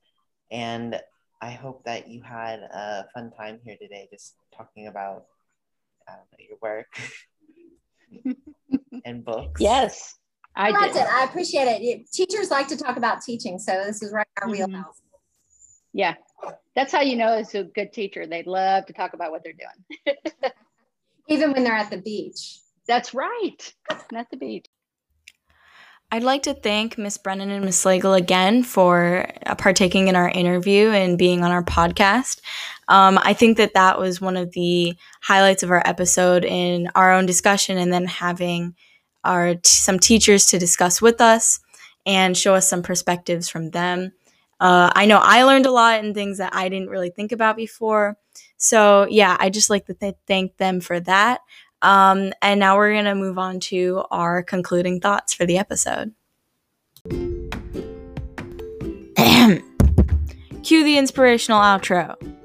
And 0.51 0.99
I 1.41 1.51
hope 1.51 1.84
that 1.85 2.07
you 2.09 2.22
had 2.22 2.59
a 2.61 3.05
fun 3.14 3.31
time 3.31 3.59
here 3.64 3.77
today, 3.80 4.07
just 4.11 4.35
talking 4.55 4.88
about 4.88 5.26
know, 6.07 6.15
your 6.39 6.57
work 6.61 6.88
and 9.05 9.23
books. 9.23 9.61
Yes, 9.61 10.15
I, 10.55 10.69
I 10.69 10.72
loved 10.72 10.93
did. 10.93 11.01
it. 11.01 11.07
I 11.07 11.23
appreciate 11.26 11.65
it. 11.65 12.11
Teachers 12.11 12.49
like 12.49 12.68
to 12.69 12.77
talk 12.77 12.97
about 12.97 13.22
teaching, 13.22 13.59
so 13.59 13.84
this 13.85 14.01
is 14.01 14.11
right 14.11 14.26
in 14.38 14.43
our 14.43 14.49
Mhm. 14.49 14.68
wheelhouse. 14.68 15.01
Yeah, 15.98 16.14
that's 16.76 16.91
how 16.91 17.02
you 17.02 17.15
know 17.15 17.38
it's 17.38 17.56
a 17.56 17.64
good 17.64 17.91
teacher. 17.91 18.28
They 18.28 18.44
love 18.44 18.86
to 18.86 18.94
talk 18.94 19.14
about 19.14 19.32
what 19.32 19.44
they're 19.44 19.53
doing. 20.06 20.15
Even 21.28 21.52
when 21.52 21.64
they're 21.64 21.74
at 21.74 21.90
the 21.90 21.98
beach. 21.98 22.60
That's 22.88 23.15
right. 23.15 23.74
At 24.14 24.30
the 24.30 24.38
beach. 24.38 24.68
I'd 26.11 26.22
like 26.22 26.44
to 26.44 26.53
thank 26.53 26.99
Miss 26.99 27.18
Brennan 27.18 27.49
and 27.49 27.65
Miss 27.65 27.84
Slagle 27.84 28.15
again 28.15 28.61
for 28.61 29.28
uh, 29.48 29.56
partaking 29.56 30.07
in 30.07 30.15
our 30.15 30.30
interview 30.30 30.90
and 30.90 31.18
being 31.18 31.44
on 31.44 31.49
our 31.49 31.64
podcast. 31.64 32.41
Um, 32.90 33.19
I 33.24 33.34
think 33.34 33.57
that 33.57 33.74
that 33.74 33.98
was 33.99 34.22
one 34.22 34.38
of 34.38 34.52
the 34.52 34.95
highlights 35.22 35.64
of 35.64 35.72
our 35.72 35.82
episode 35.84 36.45
in 36.45 36.90
our 36.94 37.11
own 37.11 37.26
discussion, 37.26 37.80
and 37.80 37.91
then 37.91 38.06
having 38.06 38.76
our 39.24 39.56
t- 39.56 39.61
some 39.64 39.98
teachers 39.98 40.45
to 40.52 40.60
discuss 40.60 41.02
with 41.02 41.19
us 41.22 41.60
and 42.06 42.38
show 42.38 42.53
us 42.53 42.69
some 42.69 42.84
perspectives 42.84 43.49
from 43.49 43.72
them. 43.72 44.14
Uh, 44.59 44.89
I 44.93 45.05
know 45.05 45.19
I 45.21 45.43
learned 45.43 45.65
a 45.65 45.71
lot 45.71 46.03
and 46.03 46.15
things 46.15 46.39
that 46.39 46.55
I 46.55 46.69
didn't 46.69 46.89
really 46.89 47.09
think 47.09 47.31
about 47.31 47.55
before. 47.55 48.17
So 48.57 49.07
yeah, 49.09 49.38
I 49.39 49.49
just 49.49 49.69
like 49.69 49.85
to 49.85 49.93
th- 49.93 50.15
thank 50.27 50.57
them 50.57 50.81
for 50.81 50.99
that. 51.01 51.41
Um, 51.81 52.34
and 52.41 52.59
now 52.59 52.75
we're 52.77 52.93
going 52.93 53.05
to 53.05 53.15
move 53.15 53.38
on 53.38 53.59
to 53.61 54.03
our 54.09 54.41
concluding 54.41 54.99
thoughts 54.99 55.34
for 55.34 55.45
the 55.45 55.57
episode. 55.59 56.13
Cue 60.63 60.84
the 60.84 60.97
inspirational 60.97 61.61
outro. 61.61 62.36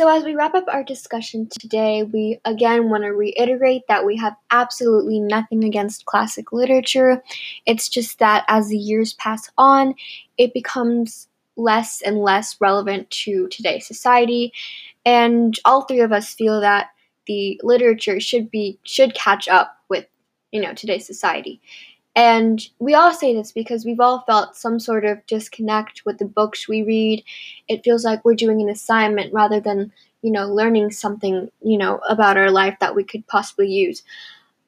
So, 0.00 0.08
as 0.08 0.24
we 0.24 0.34
wrap 0.34 0.54
up 0.54 0.64
our 0.66 0.82
discussion 0.82 1.46
today, 1.46 2.04
we 2.04 2.40
again 2.46 2.88
want 2.88 3.02
to 3.02 3.10
reiterate 3.10 3.82
that 3.88 4.06
we 4.06 4.16
have 4.16 4.34
absolutely 4.50 5.20
nothing 5.20 5.62
against 5.62 6.06
classic 6.06 6.52
literature. 6.52 7.22
It's 7.66 7.86
just 7.86 8.18
that 8.18 8.46
as 8.48 8.68
the 8.68 8.78
years 8.78 9.12
pass 9.12 9.50
on, 9.58 9.94
it 10.38 10.54
becomes 10.54 11.28
less 11.58 12.00
and 12.00 12.16
less 12.16 12.58
relevant 12.62 13.10
to 13.10 13.46
today's 13.48 13.86
society. 13.86 14.54
And 15.04 15.60
all 15.66 15.82
three 15.82 16.00
of 16.00 16.12
us 16.12 16.32
feel 16.32 16.62
that 16.62 16.92
the 17.26 17.60
literature 17.62 18.20
should 18.20 18.50
be 18.50 18.78
should 18.84 19.14
catch 19.14 19.48
up 19.48 19.76
with, 19.90 20.06
you 20.50 20.62
know, 20.62 20.72
today's 20.72 21.06
society. 21.06 21.60
And 22.16 22.60
we 22.78 22.94
all 22.94 23.14
say 23.14 23.34
this 23.34 23.52
because 23.52 23.84
we've 23.84 24.00
all 24.00 24.24
felt 24.26 24.56
some 24.56 24.80
sort 24.80 25.04
of 25.04 25.24
disconnect 25.26 26.02
with 26.04 26.18
the 26.18 26.24
books 26.24 26.68
we 26.68 26.82
read. 26.82 27.22
It 27.68 27.84
feels 27.84 28.04
like 28.04 28.24
we're 28.24 28.34
doing 28.34 28.60
an 28.60 28.68
assignment 28.68 29.32
rather 29.32 29.60
than, 29.60 29.92
you 30.22 30.32
know, 30.32 30.46
learning 30.46 30.90
something, 30.90 31.50
you 31.62 31.78
know, 31.78 32.00
about 32.08 32.36
our 32.36 32.50
life 32.50 32.76
that 32.80 32.96
we 32.96 33.04
could 33.04 33.26
possibly 33.28 33.68
use. 33.68 34.02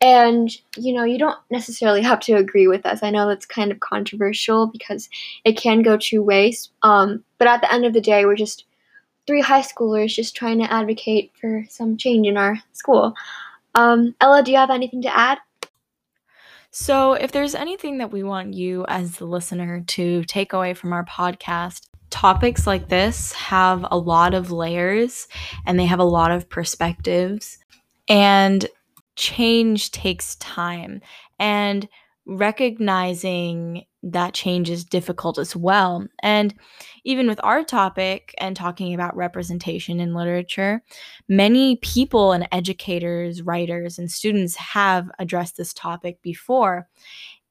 And, 0.01 0.51
you 0.77 0.93
know, 0.93 1.05
you 1.05 1.19
don't 1.19 1.39
necessarily 1.51 2.03
have 2.03 2.21
to 2.21 2.35
agree 2.35 2.67
with 2.67 2.87
us. 2.87 3.03
I 3.03 3.11
know 3.11 3.29
that's 3.29 3.47
kind 3.47 3.71
of 3.71 3.81
controversial 3.81 4.67
because 4.67 5.09
it 5.45 5.57
can 5.57 5.83
go 5.83 5.97
two 5.97 6.23
ways. 6.23 6.71
Um, 6.83 7.25
but 7.39 7.49
at 7.49 7.61
the 7.61 7.73
end 7.73 7.85
of 7.85 7.93
the 7.93 8.01
day, 8.01 8.25
we're 8.25 8.35
just 8.35 8.65
three 9.27 9.41
high 9.41 9.63
schoolers 9.63 10.15
just 10.15 10.35
trying 10.35 10.59
to 10.59 10.73
advocate 10.73 11.33
for 11.41 11.65
some 11.69 11.97
change 11.97 12.27
in 12.27 12.37
our 12.37 12.59
school. 12.73 13.15
Um, 13.75 14.15
Ella, 14.21 14.43
do 14.43 14.51
you 14.51 14.59
have 14.59 14.71
anything 14.71 15.03
to 15.03 15.17
add? 15.17 15.39
So, 16.75 17.13
if 17.13 17.33
there's 17.33 17.55
anything 17.55 17.99
that 17.99 18.13
we 18.13 18.23
want 18.23 18.55
you 18.55 18.87
as 18.89 19.17
the 19.17 19.27
listener 19.27 19.85
to 19.89 20.25
take 20.25 20.55
away 20.55 20.73
from 20.73 20.95
our 20.95 21.05
podcast, 21.05 21.87
topics 22.09 22.67
like 22.67 22.89
this 22.89 23.33
have 23.33 23.85
a 23.91 23.99
lot 23.99 24.33
of 24.33 24.51
layers 24.51 25.29
and 25.67 25.79
they 25.79 25.85
have 25.85 25.99
a 25.99 26.05
lot 26.05 26.31
of 26.31 26.49
perspectives. 26.49 27.59
And 28.09 28.67
change 29.17 29.91
takes 29.91 30.37
time. 30.37 31.03
And 31.39 31.89
recognizing 32.27 33.85
that 34.03 34.35
change 34.35 34.69
is 34.69 34.85
difficult 34.85 35.39
as 35.39 35.55
well. 35.55 36.07
And 36.23 36.55
even 37.05 37.29
with 37.29 37.41
our 37.43 37.63
topic 37.63 38.35
and 38.39 38.57
talking 38.57 38.95
about 38.95 39.17
representation 39.17 40.01
in 40.01 40.15
literature, 40.15 40.83
many 41.29 41.77
people 41.77 42.33
and 42.33 42.49
educators, 42.51 43.43
writers, 43.43 43.99
and 43.99 44.11
students 44.11 44.57
have 44.57 45.11
addressed 45.19 45.57
this 45.57 45.73
topic 45.73 46.21
before. 46.23 46.89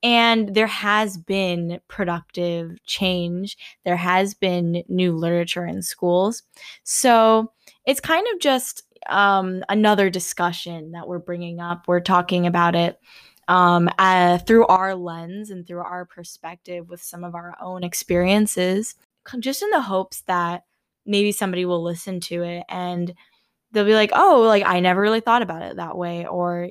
And 0.03 0.55
there 0.55 0.67
has 0.67 1.17
been 1.17 1.79
productive 1.87 2.75
change. 2.85 3.55
There 3.85 3.97
has 3.97 4.33
been 4.33 4.83
new 4.89 5.15
literature 5.15 5.65
in 5.65 5.83
schools. 5.83 6.43
So 6.83 7.51
it's 7.85 7.99
kind 7.99 8.25
of 8.33 8.39
just 8.39 8.83
um, 9.09 9.63
another 9.69 10.09
discussion 10.09 10.91
that 10.91 11.07
we're 11.07 11.19
bringing 11.19 11.59
up. 11.59 11.87
We're 11.87 11.99
talking 12.01 12.47
about 12.47 12.75
it 12.75 12.99
um, 13.47 13.89
uh, 13.97 14.37
through 14.39 14.67
our 14.67 14.95
lens 14.95 15.49
and 15.49 15.65
through 15.65 15.81
our 15.81 16.05
perspective 16.05 16.89
with 16.89 17.01
some 17.01 17.23
of 17.23 17.35
our 17.35 17.55
own 17.61 17.83
experiences, 17.83 18.95
just 19.39 19.61
in 19.61 19.69
the 19.71 19.81
hopes 19.81 20.21
that 20.27 20.63
maybe 21.05 21.31
somebody 21.31 21.65
will 21.65 21.83
listen 21.83 22.19
to 22.19 22.43
it 22.43 22.63
and 22.69 23.13
they'll 23.71 23.85
be 23.85 23.93
like, 23.93 24.11
oh, 24.13 24.41
like 24.41 24.63
I 24.65 24.79
never 24.79 25.01
really 25.01 25.19
thought 25.19 25.41
about 25.41 25.63
it 25.63 25.77
that 25.77 25.97
way. 25.97 26.25
Or 26.25 26.69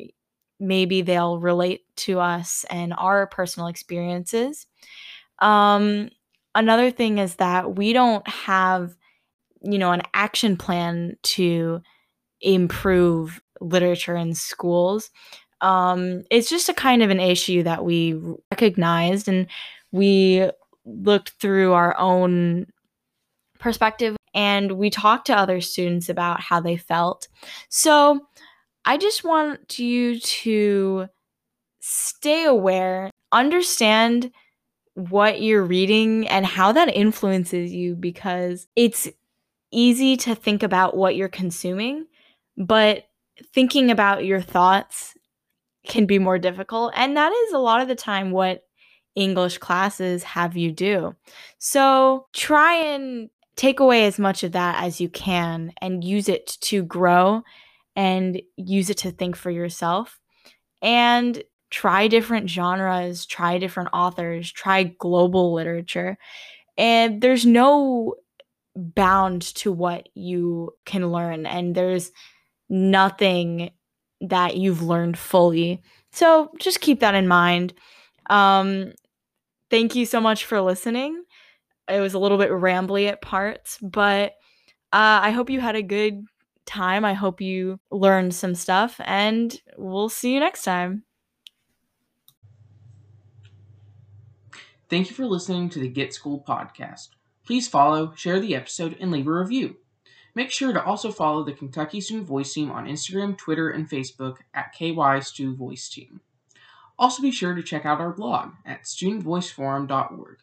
maybe 0.59 1.03
they'll 1.03 1.39
relate 1.39 1.83
to 1.97 2.21
us 2.21 2.65
and 2.71 2.93
our 2.97 3.27
personal 3.27 3.69
experiences. 3.69 4.67
Um, 5.39 6.11
another 6.55 6.91
thing 6.91 7.19
is 7.19 7.37
that 7.37 7.77
we 7.77 7.93
don't 7.93 8.27
have, 8.29 8.95
you 9.63 9.79
know, 9.79 9.93
an 9.93 10.03
action 10.13 10.57
plan 10.57 11.17
to 11.23 11.81
improve 12.41 13.41
literature 13.61 14.17
in 14.17 14.35
schools 14.35 15.11
um, 15.61 16.25
it's 16.31 16.49
just 16.49 16.69
a 16.69 16.75
kind 16.75 17.03
of 17.03 17.11
an 17.11 17.21
issue 17.21 17.63
that 17.63 17.85
we 17.85 18.21
recognized 18.51 19.29
and 19.29 19.47
we 19.93 20.49
looked 20.85 21.31
through 21.41 21.73
our 21.73 21.97
own 21.99 22.67
perspective 23.59 24.17
and 24.33 24.73
we 24.73 24.91
talked 24.91 25.27
to 25.27 25.37
other 25.37 25.61
students 25.61 26.09
about 26.09 26.41
how 26.41 26.61
they 26.61 26.77
felt. 26.77 27.29
So 27.69 28.27
I 28.85 28.97
just 28.97 29.25
want 29.25 29.79
you 29.79 30.19
to 30.21 31.09
stay 31.81 32.45
aware, 32.45 33.11
understand 33.33 34.31
what 34.95 35.41
you're 35.41 35.65
reading 35.65 36.27
and 36.29 36.45
how 36.47 36.73
that 36.73 36.95
influences 36.95 37.73
you 37.73 37.95
because 37.95 38.67
it's 38.77 39.09
easy 39.71 40.17
to 40.17 40.35
think 40.35 40.63
about 40.63 40.97
what 40.97 41.17
you're 41.17 41.29
consuming, 41.29 42.07
but 42.57 43.05
thinking 43.55 43.91
about 43.91 44.25
your 44.25 44.41
thoughts 44.41 45.15
can 45.91 46.07
be 46.07 46.19
more 46.19 46.39
difficult. 46.39 46.93
And 46.97 47.17
that 47.19 47.33
is 47.33 47.53
a 47.53 47.59
lot 47.59 47.83
of 47.83 47.89
the 47.89 47.95
time 47.95 48.31
what 48.31 48.65
English 49.15 49.59
classes 49.59 50.23
have 50.23 50.57
you 50.57 50.73
do. 50.73 51.15
So 51.59 52.29
try 52.33 52.77
and 52.77 53.29
take 53.57 53.81
away 53.81 54.07
as 54.07 54.19
much 54.19 54.43
of 54.43 54.53
that 54.53 54.83
as 54.83 55.01
you 55.01 55.11
can 55.11 55.73
and 55.83 56.03
use 56.03 56.29
it 56.29 56.57
to 56.63 56.83
grow 56.83 57.43
and 57.97 58.41
use 58.57 58.89
it 58.89 58.99
to 58.99 59.11
think 59.11 59.37
for 59.37 59.51
yourself. 59.51 60.19
And 60.81 61.43
try 61.71 62.09
different 62.09 62.49
genres, 62.49 63.27
try 63.27 63.59
different 63.59 63.91
authors, 63.93 64.51
try 64.51 64.85
global 64.85 65.53
literature. 65.53 66.17
And 66.79 67.21
there's 67.21 67.45
no 67.45 68.15
bound 68.77 69.43
to 69.57 69.73
what 69.73 70.09
you 70.15 70.73
can 70.87 71.11
learn, 71.13 71.45
and 71.45 71.75
there's 71.75 72.13
nothing 72.69 73.71
that 74.21 74.57
you've 74.57 74.83
learned 74.83 75.19
fully. 75.19 75.83
So 76.13 76.51
just 76.59 76.81
keep 76.81 77.01
that 77.01 77.15
in 77.15 77.29
mind. 77.29 77.75
Um, 78.29 78.93
thank 79.71 79.95
you 79.95 80.07
so 80.07 80.21
much 80.21 80.45
for 80.45 80.61
listening. 80.61 81.25
It 81.89 82.01
was 82.01 82.15
a 82.15 82.19
little 82.19 82.39
bit 82.39 82.51
rambly 82.51 83.09
at 83.09 83.23
parts, 83.23 83.79
but 83.83 84.33
uh, 84.93 85.21
I 85.23 85.31
hope 85.31 85.51
you 85.51 85.61
had 85.61 85.77
a 85.77 85.83
good 85.83 86.25
time. 86.67 87.05
I 87.05 87.15
hope 87.15 87.41
you 87.41 87.81
learned 87.91 88.35
some 88.35 88.55
stuff, 88.55 89.01
and 89.05 89.57
we'll 89.77 90.09
see 90.09 90.35
you 90.35 90.41
next 90.41 90.63
time. 90.63 91.05
Thank 94.89 95.09
you 95.09 95.17
for 95.17 95.27
listening 95.27 95.69
to 95.71 95.79
the 95.79 95.89
Get 95.89 96.13
Schooled 96.13 96.45
podcast. 96.47 97.09
Please 97.47 97.69
follow, 97.69 98.13
share 98.15 98.41
the 98.41 98.55
episode, 98.55 98.97
and 99.01 99.11
leave 99.11 99.27
a 99.27 99.33
review. 99.33 99.77
Make 100.41 100.53
sure 100.53 100.73
to 100.73 100.83
also 100.83 101.13
follow 101.13 101.45
the 101.45 101.53
Kentucky 101.53 102.01
Student 102.01 102.27
Voice 102.27 102.55
Team 102.55 102.71
on 102.71 102.87
Instagram, 102.87 103.37
Twitter, 103.37 103.69
and 103.69 103.87
Facebook 103.87 104.39
at 104.55 104.73
KY 104.73 105.21
Voice 105.53 105.91
Team. 105.91 106.23
Also, 106.99 107.21
be 107.21 107.31
sure 107.31 107.55
to 107.55 107.63
check 107.63 107.85
out 107.85 108.01
our 108.01 108.15
blog 108.15 108.53
at 108.65 108.85
studentvoiceforum.org. 108.85 110.39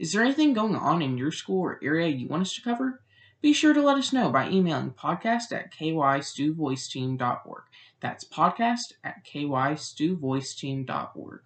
Is 0.00 0.12
there 0.12 0.24
anything 0.24 0.54
going 0.54 0.74
on 0.74 1.02
in 1.02 1.16
your 1.16 1.30
school 1.30 1.60
or 1.60 1.78
area 1.80 2.08
you 2.08 2.26
want 2.26 2.42
us 2.42 2.52
to 2.56 2.62
cover? 2.62 3.00
Be 3.40 3.52
sure 3.52 3.72
to 3.72 3.80
let 3.80 3.96
us 3.96 4.12
know 4.12 4.28
by 4.28 4.50
emailing 4.50 4.90
podcast 4.90 5.52
at 5.52 5.72
kystewvoiceteam.org. 5.72 7.62
That's 8.00 8.24
podcast 8.24 8.94
at 9.04 9.24
kystewvoiceteam.org. 9.24 11.40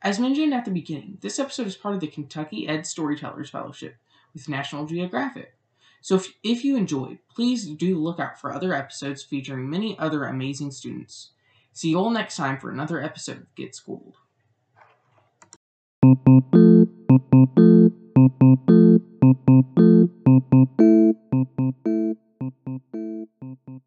As 0.00 0.18
mentioned 0.18 0.54
at 0.54 0.64
the 0.64 0.70
beginning, 0.70 1.18
this 1.20 1.38
episode 1.38 1.66
is 1.66 1.76
part 1.76 1.96
of 1.96 2.00
the 2.00 2.06
Kentucky 2.06 2.66
Ed 2.66 2.86
Storytellers 2.86 3.50
Fellowship 3.50 3.96
with 4.32 4.48
National 4.48 4.86
Geographic. 4.86 5.52
So 6.00 6.16
if, 6.16 6.32
if 6.42 6.64
you 6.64 6.76
enjoyed, 6.76 7.18
please 7.34 7.66
do 7.66 7.98
look 7.98 8.18
out 8.18 8.40
for 8.40 8.52
other 8.52 8.74
episodes 8.74 9.22
featuring 9.22 9.68
many 9.68 9.98
other 9.98 10.24
amazing 10.24 10.70
students. 10.70 11.30
See 11.72 11.90
you 11.90 11.98
all 11.98 12.10
next 12.10 12.36
time 12.36 12.58
for 12.58 12.70
another 12.70 13.02
episode 13.02 13.38
of 13.38 13.54
Get 13.54 13.74
Schooled. 13.74 14.16
Thank 16.02 16.18
you. 23.68 23.80